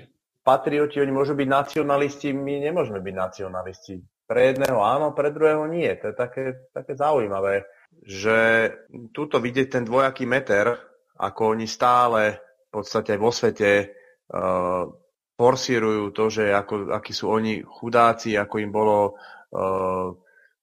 patrioti, 0.41 1.01
oni 1.01 1.13
môžu 1.13 1.37
byť 1.37 1.47
nacionalisti, 1.47 2.33
my 2.33 2.65
nemôžeme 2.65 3.01
byť 3.01 3.15
nacionalisti. 3.15 3.95
Pre 4.25 4.41
jedného 4.41 4.79
áno, 4.81 5.13
pre 5.13 5.29
druhého 5.33 5.65
nie. 5.69 5.89
To 6.01 6.13
je 6.13 6.15
také, 6.15 6.43
také 6.73 6.93
zaujímavé 6.97 7.65
že 8.01 8.69
túto 9.13 9.37
vidieť 9.37 9.67
ten 9.79 9.83
dvojaký 9.85 10.25
meter, 10.25 10.73
ako 11.21 11.53
oni 11.53 11.69
stále 11.69 12.41
v 12.67 12.69
podstate 12.73 13.19
vo 13.19 13.29
svete 13.29 13.71
uh, 14.31 14.89
forsírujú 15.37 16.03
to, 16.13 16.25
že 16.29 16.49
ako, 16.53 16.93
akí 16.93 17.13
sú 17.13 17.29
oni 17.29 17.61
chudáci, 17.61 18.37
ako 18.37 18.55
im 18.57 18.71
bolo 18.73 18.97
uh, 19.53 20.09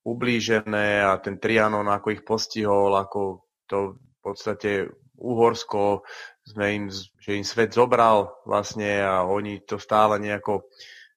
ublížené 0.03 1.05
a 1.05 1.21
ten 1.21 1.37
Trianon 1.37 1.87
ako 1.87 2.09
ich 2.15 2.23
postihol, 2.25 2.97
ako 2.97 3.45
to 3.69 3.99
v 3.99 4.19
podstate 4.25 4.71
Uhorsko, 5.19 6.07
sme 6.47 6.67
im, 6.79 6.85
že 6.95 7.37
im 7.37 7.45
svet 7.45 7.75
zobral 7.75 8.31
vlastne 8.47 9.03
a 9.03 9.27
oni 9.27 9.67
to 9.67 9.77
stále 9.77 10.17
nejako 10.17 10.71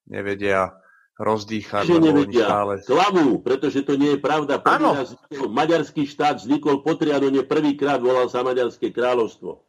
nevedia 0.09 0.81
rozdýchať. 1.22 1.85
Že 1.85 2.02
nevedia. 2.02 2.49
Stále... 2.49 2.73
Klamú, 2.81 3.38
pretože 3.45 3.85
to 3.85 3.93
nie 3.93 4.18
je 4.18 4.19
pravda. 4.19 4.57
Prvý 4.57 4.89
raz 4.89 5.14
maďarský 5.30 6.10
štát 6.10 6.41
vznikol 6.41 6.81
po 6.81 6.98
Trianone, 6.98 7.45
prvýkrát 7.45 8.02
volal 8.02 8.26
sa 8.27 8.41
Maďarské 8.41 8.89
kráľovstvo. 8.89 9.61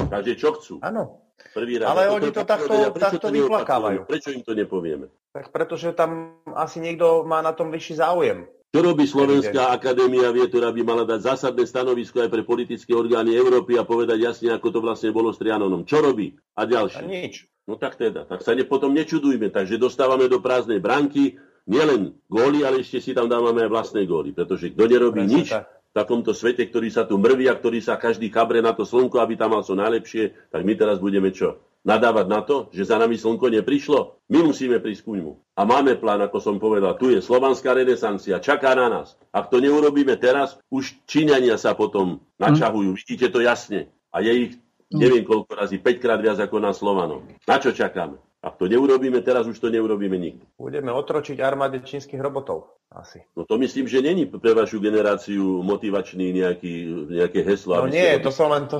Takže 0.00 0.32
čo 0.40 0.56
chcú? 0.56 0.74
Áno. 0.80 1.20
Prvý 1.52 1.82
raz. 1.82 1.92
Ale 1.92 2.08
oni 2.08 2.30
to 2.32 2.46
takto, 2.46 2.72
takto 2.96 3.26
vyplakávajú. 3.28 4.08
Prečo 4.08 4.32
im 4.32 4.42
to 4.46 4.56
nepovieme? 4.56 5.10
Tak 5.34 5.50
pretože 5.50 5.92
tam 5.92 6.40
asi 6.54 6.78
niekto 6.80 7.26
má 7.26 7.42
na 7.42 7.52
tom 7.52 7.68
vyšší 7.68 8.00
záujem. 8.00 8.46
Čo 8.74 8.82
robí 8.82 9.06
Slovenská 9.06 9.70
akadémia 9.70 10.34
vie, 10.34 10.50
ktorá 10.50 10.74
by 10.74 10.82
mala 10.82 11.06
dať 11.06 11.30
zásadné 11.30 11.62
stanovisko 11.62 12.26
aj 12.26 12.30
pre 12.34 12.42
politické 12.42 12.90
orgány 12.90 13.30
Európy 13.38 13.78
a 13.78 13.86
povedať 13.86 14.18
jasne, 14.18 14.50
ako 14.50 14.66
to 14.74 14.82
vlastne 14.82 15.14
bolo 15.14 15.30
s 15.30 15.38
Trianonom. 15.38 15.86
Čo 15.86 16.02
robí? 16.02 16.34
A 16.58 16.66
ďalšie. 16.66 16.98
A 16.98 17.06
nič. 17.06 17.46
No 17.70 17.78
tak 17.78 17.94
teda, 17.94 18.26
tak 18.26 18.42
sa 18.42 18.50
ne, 18.50 18.66
potom 18.66 18.90
nečudujme. 18.90 19.54
Takže 19.54 19.78
dostávame 19.78 20.26
do 20.26 20.42
prázdnej 20.42 20.82
branky 20.82 21.38
nielen 21.70 22.18
góly, 22.26 22.66
ale 22.66 22.82
ešte 22.82 22.98
si 22.98 23.14
tam 23.14 23.30
dávame 23.30 23.62
aj 23.62 23.70
vlastné 23.70 24.10
góly. 24.10 24.34
Pretože 24.34 24.74
kto 24.74 24.90
nerobí 24.90 25.22
Presne 25.22 25.38
nič 25.38 25.54
tak. 25.54 25.70
v 25.70 25.92
takomto 25.94 26.34
svete, 26.34 26.66
ktorý 26.66 26.90
sa 26.90 27.06
tu 27.06 27.14
mrví 27.14 27.46
a 27.46 27.54
ktorý 27.54 27.78
sa 27.78 27.94
každý 27.94 28.26
kabre 28.26 28.58
na 28.58 28.74
to 28.74 28.82
slnko, 28.82 29.22
aby 29.22 29.38
tam 29.38 29.54
mal 29.54 29.62
čo 29.62 29.78
najlepšie, 29.78 30.50
tak 30.50 30.66
my 30.66 30.74
teraz 30.74 30.98
budeme 30.98 31.30
čo? 31.30 31.62
Nadávať 31.84 32.26
na 32.32 32.40
to, 32.40 32.72
že 32.72 32.88
za 32.88 32.96
nami 32.96 33.20
slnko 33.20 33.52
neprišlo? 33.60 34.16
My 34.32 34.40
musíme 34.40 34.80
prísť 34.80 35.04
ku 35.04 35.20
ňmu. 35.20 35.32
A 35.52 35.68
máme 35.68 36.00
plán, 36.00 36.24
ako 36.24 36.40
som 36.40 36.56
povedal, 36.56 36.96
tu 36.96 37.12
je 37.12 37.20
slovanská 37.20 37.76
renesancia, 37.76 38.40
čaká 38.40 38.72
na 38.72 38.88
nás. 38.88 39.20
Ak 39.30 39.52
to 39.52 39.60
neurobíme 39.60 40.16
teraz, 40.16 40.56
už 40.72 40.96
Číňania 41.04 41.60
sa 41.60 41.76
potom 41.76 42.24
načahujú. 42.40 42.96
Hm. 42.96 42.98
Vidíte 42.98 43.28
to 43.28 43.44
jasne. 43.44 43.92
A 44.08 44.24
je 44.24 44.32
ich 44.48 44.52
Mm. 44.94 45.00
neviem 45.02 45.24
koľko 45.26 45.50
razy, 45.58 45.82
5 45.82 45.98
krát 45.98 46.20
viac 46.22 46.38
ako 46.38 46.56
na 46.62 46.70
Slovanov. 46.70 47.26
Na 47.50 47.56
čo 47.58 47.74
čakáme? 47.74 48.14
Ak 48.44 48.60
to 48.60 48.68
neurobíme 48.68 49.24
teraz, 49.24 49.48
už 49.48 49.56
to 49.56 49.72
neurobíme 49.72 50.14
nikdy. 50.14 50.44
Budeme 50.60 50.92
otročiť 50.92 51.40
armáde 51.40 51.80
čínskych 51.80 52.20
robotov. 52.20 52.76
Asi. 52.92 53.24
No 53.34 53.42
to 53.48 53.58
myslím, 53.58 53.88
že 53.90 54.04
není 54.04 54.28
pre 54.28 54.54
vašu 54.54 54.78
generáciu 54.78 55.64
motivačný 55.66 56.30
nejaký, 56.30 56.74
nejaké 57.10 57.40
heslo. 57.42 57.80
No 57.80 57.90
nie, 57.90 58.06
to 58.22 58.30
som 58.30 58.52
len 58.54 58.70
to... 58.70 58.78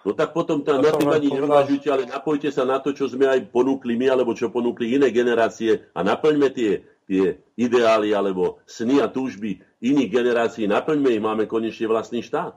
No 0.00 0.16
tak 0.16 0.32
potom 0.32 0.64
to 0.64 0.80
na 0.80 0.96
tým 0.96 1.12
ani 1.12 1.28
neuvažujte, 1.28 1.88
ale 1.92 2.08
napojte 2.08 2.48
sa 2.48 2.64
na 2.64 2.80
to, 2.80 2.96
čo 2.96 3.04
sme 3.04 3.28
aj 3.28 3.52
ponúkli 3.52 4.00
my, 4.00 4.16
alebo 4.16 4.32
čo 4.32 4.48
ponúkli 4.48 4.96
iné 4.96 5.12
generácie 5.12 5.92
a 5.92 6.00
naplňme 6.00 6.48
tie, 6.56 6.80
tie 7.04 7.36
ideály 7.60 8.16
alebo 8.16 8.64
sny 8.64 9.04
a 9.04 9.12
túžby 9.12 9.60
iných 9.84 10.08
generácií, 10.08 10.64
naplňme 10.64 11.10
ich, 11.12 11.20
máme 11.20 11.44
konečne 11.44 11.84
vlastný 11.84 12.24
štát. 12.24 12.56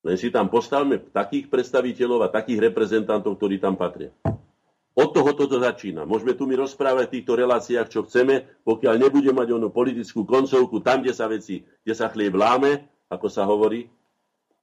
Len 0.00 0.16
si 0.16 0.32
tam 0.32 0.50
postavme 0.50 0.98
takých 1.12 1.52
predstaviteľov 1.52 2.26
a 2.26 2.32
takých 2.32 2.72
reprezentantov, 2.72 3.36
ktorí 3.36 3.60
tam 3.60 3.76
patria. 3.76 4.10
Od 4.96 5.14
toho 5.14 5.30
toto 5.38 5.62
začína. 5.62 6.02
Môžeme 6.02 6.34
tu 6.34 6.50
mi 6.50 6.58
rozprávať 6.58 7.04
v 7.06 7.14
týchto 7.20 7.38
reláciách, 7.38 7.86
čo 7.86 8.02
chceme, 8.08 8.42
pokiaľ 8.66 8.94
nebude 8.98 9.30
mať 9.30 9.54
onú 9.54 9.70
politickú 9.70 10.26
koncovku, 10.26 10.82
tam, 10.82 11.04
kde 11.04 11.14
sa 11.14 11.30
veci, 11.30 11.62
kde 11.62 11.94
sa 11.94 12.10
chlieb 12.10 12.34
láme, 12.34 12.90
ako 13.06 13.26
sa 13.30 13.46
hovorí, 13.46 13.86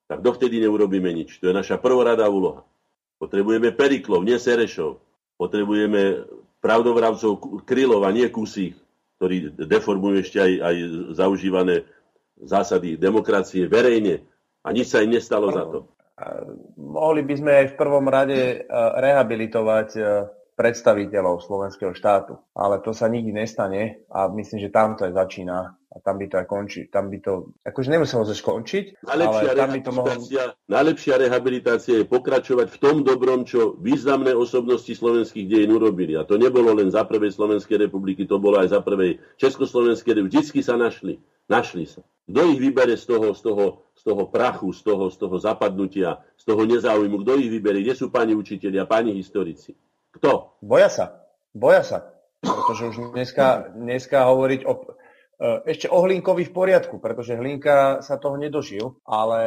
tak 0.07 0.19
dovtedy 0.23 0.63
neurobíme 0.63 1.11
nič. 1.11 1.39
To 1.43 1.51
je 1.51 1.55
naša 1.55 1.79
prvoradá 1.79 2.27
úloha. 2.31 2.63
Potrebujeme 3.19 3.75
periklov, 3.75 4.23
nie 4.23 4.39
serešov. 4.39 5.03
Potrebujeme 5.35 6.25
pravdovravcov 6.63 7.63
krylov 7.67 8.07
a 8.07 8.15
nie 8.15 8.27
kusých, 8.31 8.73
ktorí 9.19 9.53
deformujú 9.55 10.25
ešte 10.25 10.37
aj, 10.41 10.51
aj 10.63 10.75
zaužívané 11.13 11.75
zásady 12.37 12.97
demokracie 12.97 13.65
verejne, 13.65 14.25
a 14.67 14.75
nič 14.75 14.91
sa 14.91 14.99
im 14.99 15.15
nestalo 15.15 15.47
za 15.55 15.63
to. 15.63 15.79
Mohli 16.75 17.23
by 17.23 17.33
sme 17.39 17.51
aj 17.63 17.65
v 17.71 17.77
prvom 17.79 18.05
rade 18.09 18.35
e, 18.35 18.57
rehabilitovať 18.75 19.89
e, 19.95 20.01
predstaviteľov 20.59 21.45
slovenského 21.45 21.93
štátu. 21.93 22.35
Ale 22.57 22.83
to 22.83 22.91
sa 22.91 23.07
nikdy 23.07 23.31
nestane 23.31 24.03
a 24.11 24.27
myslím, 24.33 24.59
že 24.65 24.73
tam 24.73 24.97
to 24.97 25.07
aj 25.07 25.13
začína 25.13 25.76
a 25.97 25.99
tam 26.05 26.21
by 26.21 26.29
to 26.29 26.35
aj 26.37 26.45
končí. 26.45 26.81
Tam 26.93 27.09
by 27.09 27.17
to, 27.17 27.57
akože 27.65 27.89
nemuselo 27.89 28.21
sa 28.21 28.37
skončiť, 28.37 29.01
najlepšia 29.01 29.49
ale 29.49 29.57
tam 29.57 29.69
by 29.73 29.81
to 29.81 29.91
mohlo... 29.97 30.13
Najlepšia 30.69 31.15
rehabilitácia 31.17 31.95
je 31.97 32.05
pokračovať 32.05 32.67
v 32.69 32.77
tom 32.77 33.01
dobrom, 33.01 33.49
čo 33.49 33.73
významné 33.81 34.37
osobnosti 34.37 34.93
slovenských 34.93 35.49
dejín 35.49 35.73
urobili. 35.73 36.13
A 36.13 36.21
to 36.21 36.37
nebolo 36.37 36.77
len 36.77 36.93
za 36.93 37.01
prvej 37.01 37.33
Slovenskej 37.33 37.89
republiky, 37.89 38.29
to 38.29 38.37
bolo 38.37 38.61
aj 38.61 38.77
za 38.77 38.85
prvej 38.85 39.17
Československej 39.41 40.13
republiky. 40.13 40.37
Vždycky 40.37 40.59
sa 40.61 40.77
našli. 40.77 41.17
Našli 41.49 41.89
sa. 41.89 42.05
Kto 42.27 42.43
ich 42.51 42.59
vybere 42.59 42.99
z 42.99 43.07
toho, 43.07 43.31
z 43.31 43.41
toho, 43.41 43.65
z 43.95 44.03
toho 44.03 44.23
prachu, 44.27 44.75
z 44.75 44.81
toho, 44.83 45.07
z 45.07 45.15
toho 45.15 45.35
zapadnutia, 45.39 46.19
z 46.35 46.43
toho 46.43 46.61
nezáujmu? 46.67 47.23
Kto 47.23 47.39
ich 47.39 47.47
vybere? 47.47 47.79
Kde 47.79 47.95
sú 47.95 48.11
pani 48.11 48.35
učitelia, 48.35 48.83
pani 48.83 49.15
historici? 49.15 49.73
Kto? 50.11 50.59
Boja 50.59 50.91
sa. 50.91 51.23
Boja 51.55 51.87
sa. 51.87 52.11
Pretože 52.43 52.93
už 52.93 53.15
dneska, 53.15 53.73
dneska 53.73 54.27
hovoriť 54.27 54.61
o... 54.67 54.73
E, 55.37 55.69
ešte 55.69 55.85
o 55.85 56.01
Hlinkovi 56.01 56.49
v 56.49 56.53
poriadku, 56.53 56.97
pretože 56.97 57.37
Hlinka 57.37 58.01
sa 58.01 58.17
toho 58.17 58.41
nedožil, 58.41 58.97
ale 59.05 59.41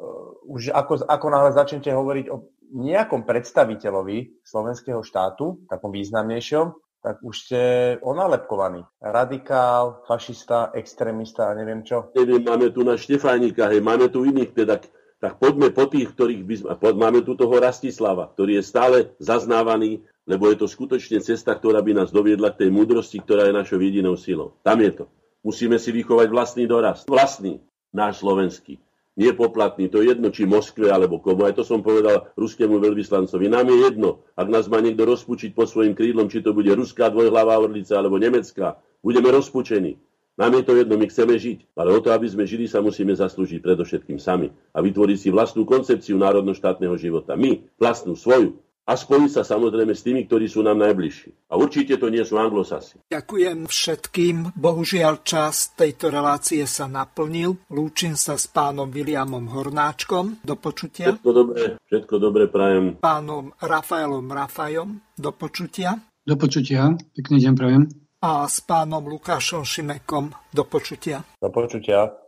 uh, 0.00 0.32
už 0.48 0.72
ako, 0.72 1.04
ako 1.04 1.26
náhle 1.28 1.52
začnete 1.52 1.92
hovoriť 1.92 2.26
o 2.32 2.48
nejakom 2.72 3.28
predstaviteľovi 3.28 4.40
slovenského 4.44 5.04
štátu, 5.04 5.68
takom 5.68 5.92
významnejšom, 5.92 6.72
tak 7.04 7.20
už 7.20 7.34
ste 7.44 7.60
onálepkovaní. 8.00 8.84
Radikál, 9.00 10.02
fašista, 10.08 10.72
extrémista 10.74 11.52
a 11.52 11.56
neviem 11.56 11.84
čo. 11.84 12.10
Neviem, 12.16 12.42
máme 12.42 12.72
tu 12.72 12.82
na 12.82 12.96
Štefánika, 12.98 13.68
hej, 13.70 13.84
máme 13.84 14.08
tu 14.08 14.24
iných, 14.24 14.52
teda, 14.56 14.82
tak 15.20 15.32
poďme 15.38 15.70
po 15.70 15.86
tých, 15.86 16.10
ktorých 16.12 16.42
by 16.44 16.54
sme, 16.56 16.68
máme 16.98 17.20
tu 17.22 17.38
toho 17.38 17.54
Rastislava, 17.56 18.32
ktorý 18.34 18.60
je 18.60 18.64
stále 18.64 18.96
zaznávaný, 19.22 20.04
lebo 20.28 20.52
je 20.52 20.60
to 20.60 20.68
skutočne 20.68 21.24
cesta, 21.24 21.56
ktorá 21.56 21.80
by 21.80 22.04
nás 22.04 22.12
doviedla 22.12 22.52
k 22.52 22.66
tej 22.66 22.70
múdrosti, 22.70 23.18
ktorá 23.24 23.48
je 23.48 23.56
našou 23.56 23.80
jedinou 23.80 24.14
silou. 24.20 24.60
Tam 24.60 24.78
je 24.78 24.92
to. 24.92 25.04
Musíme 25.40 25.80
si 25.80 25.88
vychovať 25.90 26.28
vlastný 26.28 26.68
dorast. 26.68 27.08
Vlastný, 27.08 27.64
náš 27.90 28.20
slovenský 28.20 28.76
nie 29.18 29.34
poplatný. 29.34 29.90
To 29.90 29.98
je 29.98 30.14
jedno, 30.14 30.30
či 30.30 30.46
Moskve 30.46 30.94
alebo 30.94 31.18
komu. 31.18 31.50
Aj 31.50 31.52
to 31.52 31.66
som 31.66 31.82
povedal 31.82 32.30
ruskému 32.38 32.78
veľvyslancovi. 32.78 33.50
Nám 33.50 33.66
je 33.66 33.76
jedno, 33.90 34.22
ak 34.38 34.46
nás 34.46 34.70
má 34.70 34.78
niekto 34.78 35.02
rozpučiť 35.02 35.58
po 35.58 35.66
svojim 35.66 35.98
krídlom, 35.98 36.30
či 36.30 36.38
to 36.38 36.54
bude 36.54 36.70
ruská 36.70 37.10
dvojhlavá 37.10 37.58
orlica 37.58 37.98
alebo 37.98 38.14
nemecká. 38.22 38.78
Budeme 39.02 39.34
rozpučení. 39.34 39.98
Nám 40.38 40.54
je 40.54 40.62
to 40.62 40.78
jedno, 40.78 40.94
my 40.94 41.06
chceme 41.10 41.34
žiť. 41.34 41.74
Ale 41.74 41.90
o 41.90 41.98
to, 41.98 42.14
aby 42.14 42.30
sme 42.30 42.46
žili, 42.46 42.70
sa 42.70 42.78
musíme 42.78 43.10
zaslúžiť 43.10 43.58
predovšetkým 43.58 44.22
sami. 44.22 44.54
A 44.70 44.78
vytvoriť 44.78 45.18
si 45.18 45.28
vlastnú 45.34 45.66
koncepciu 45.66 46.14
národno-štátneho 46.14 46.94
života. 46.94 47.34
My, 47.34 47.66
vlastnú, 47.74 48.14
svoju. 48.14 48.62
A 48.88 48.96
spojiť 48.96 49.30
sa 49.30 49.42
samozrejme 49.44 49.92
s 49.92 50.00
tými, 50.00 50.24
ktorí 50.24 50.48
sú 50.48 50.64
nám 50.64 50.80
najbližší. 50.80 51.52
A 51.52 51.60
určite 51.60 52.00
to 52.00 52.08
nie 52.08 52.24
sú 52.24 52.40
anglosasi. 52.40 53.04
Ďakujem 53.12 53.68
všetkým. 53.68 54.56
Bohužiaľ 54.56 55.20
čas 55.20 55.76
tejto 55.76 56.08
relácie 56.08 56.64
sa 56.64 56.88
naplnil. 56.88 57.60
Lúčim 57.68 58.16
sa 58.16 58.40
s 58.40 58.48
pánom 58.48 58.88
Williamom 58.88 59.52
Hornáčkom. 59.52 60.40
Do 60.40 60.56
počutia. 60.56 61.12
Všetko 61.12 61.30
dobré, 61.36 61.76
všetko 61.84 62.14
dobré 62.16 62.44
prajem. 62.48 62.96
Pánom 62.96 63.52
Rafaelom 63.60 64.24
Rafajom. 64.24 65.04
Do 65.12 65.36
počutia. 65.36 66.00
Do 66.24 66.40
počutia. 66.40 66.96
Pekný 67.12 67.44
deň 67.44 67.52
prajem. 67.52 67.82
A 68.24 68.48
s 68.48 68.64
pánom 68.64 69.04
Lukášom 69.04 69.68
Šimekom. 69.68 70.32
Do 70.48 70.64
počutia. 70.64 71.22
Do 71.38 71.52
počutia. 71.52 72.27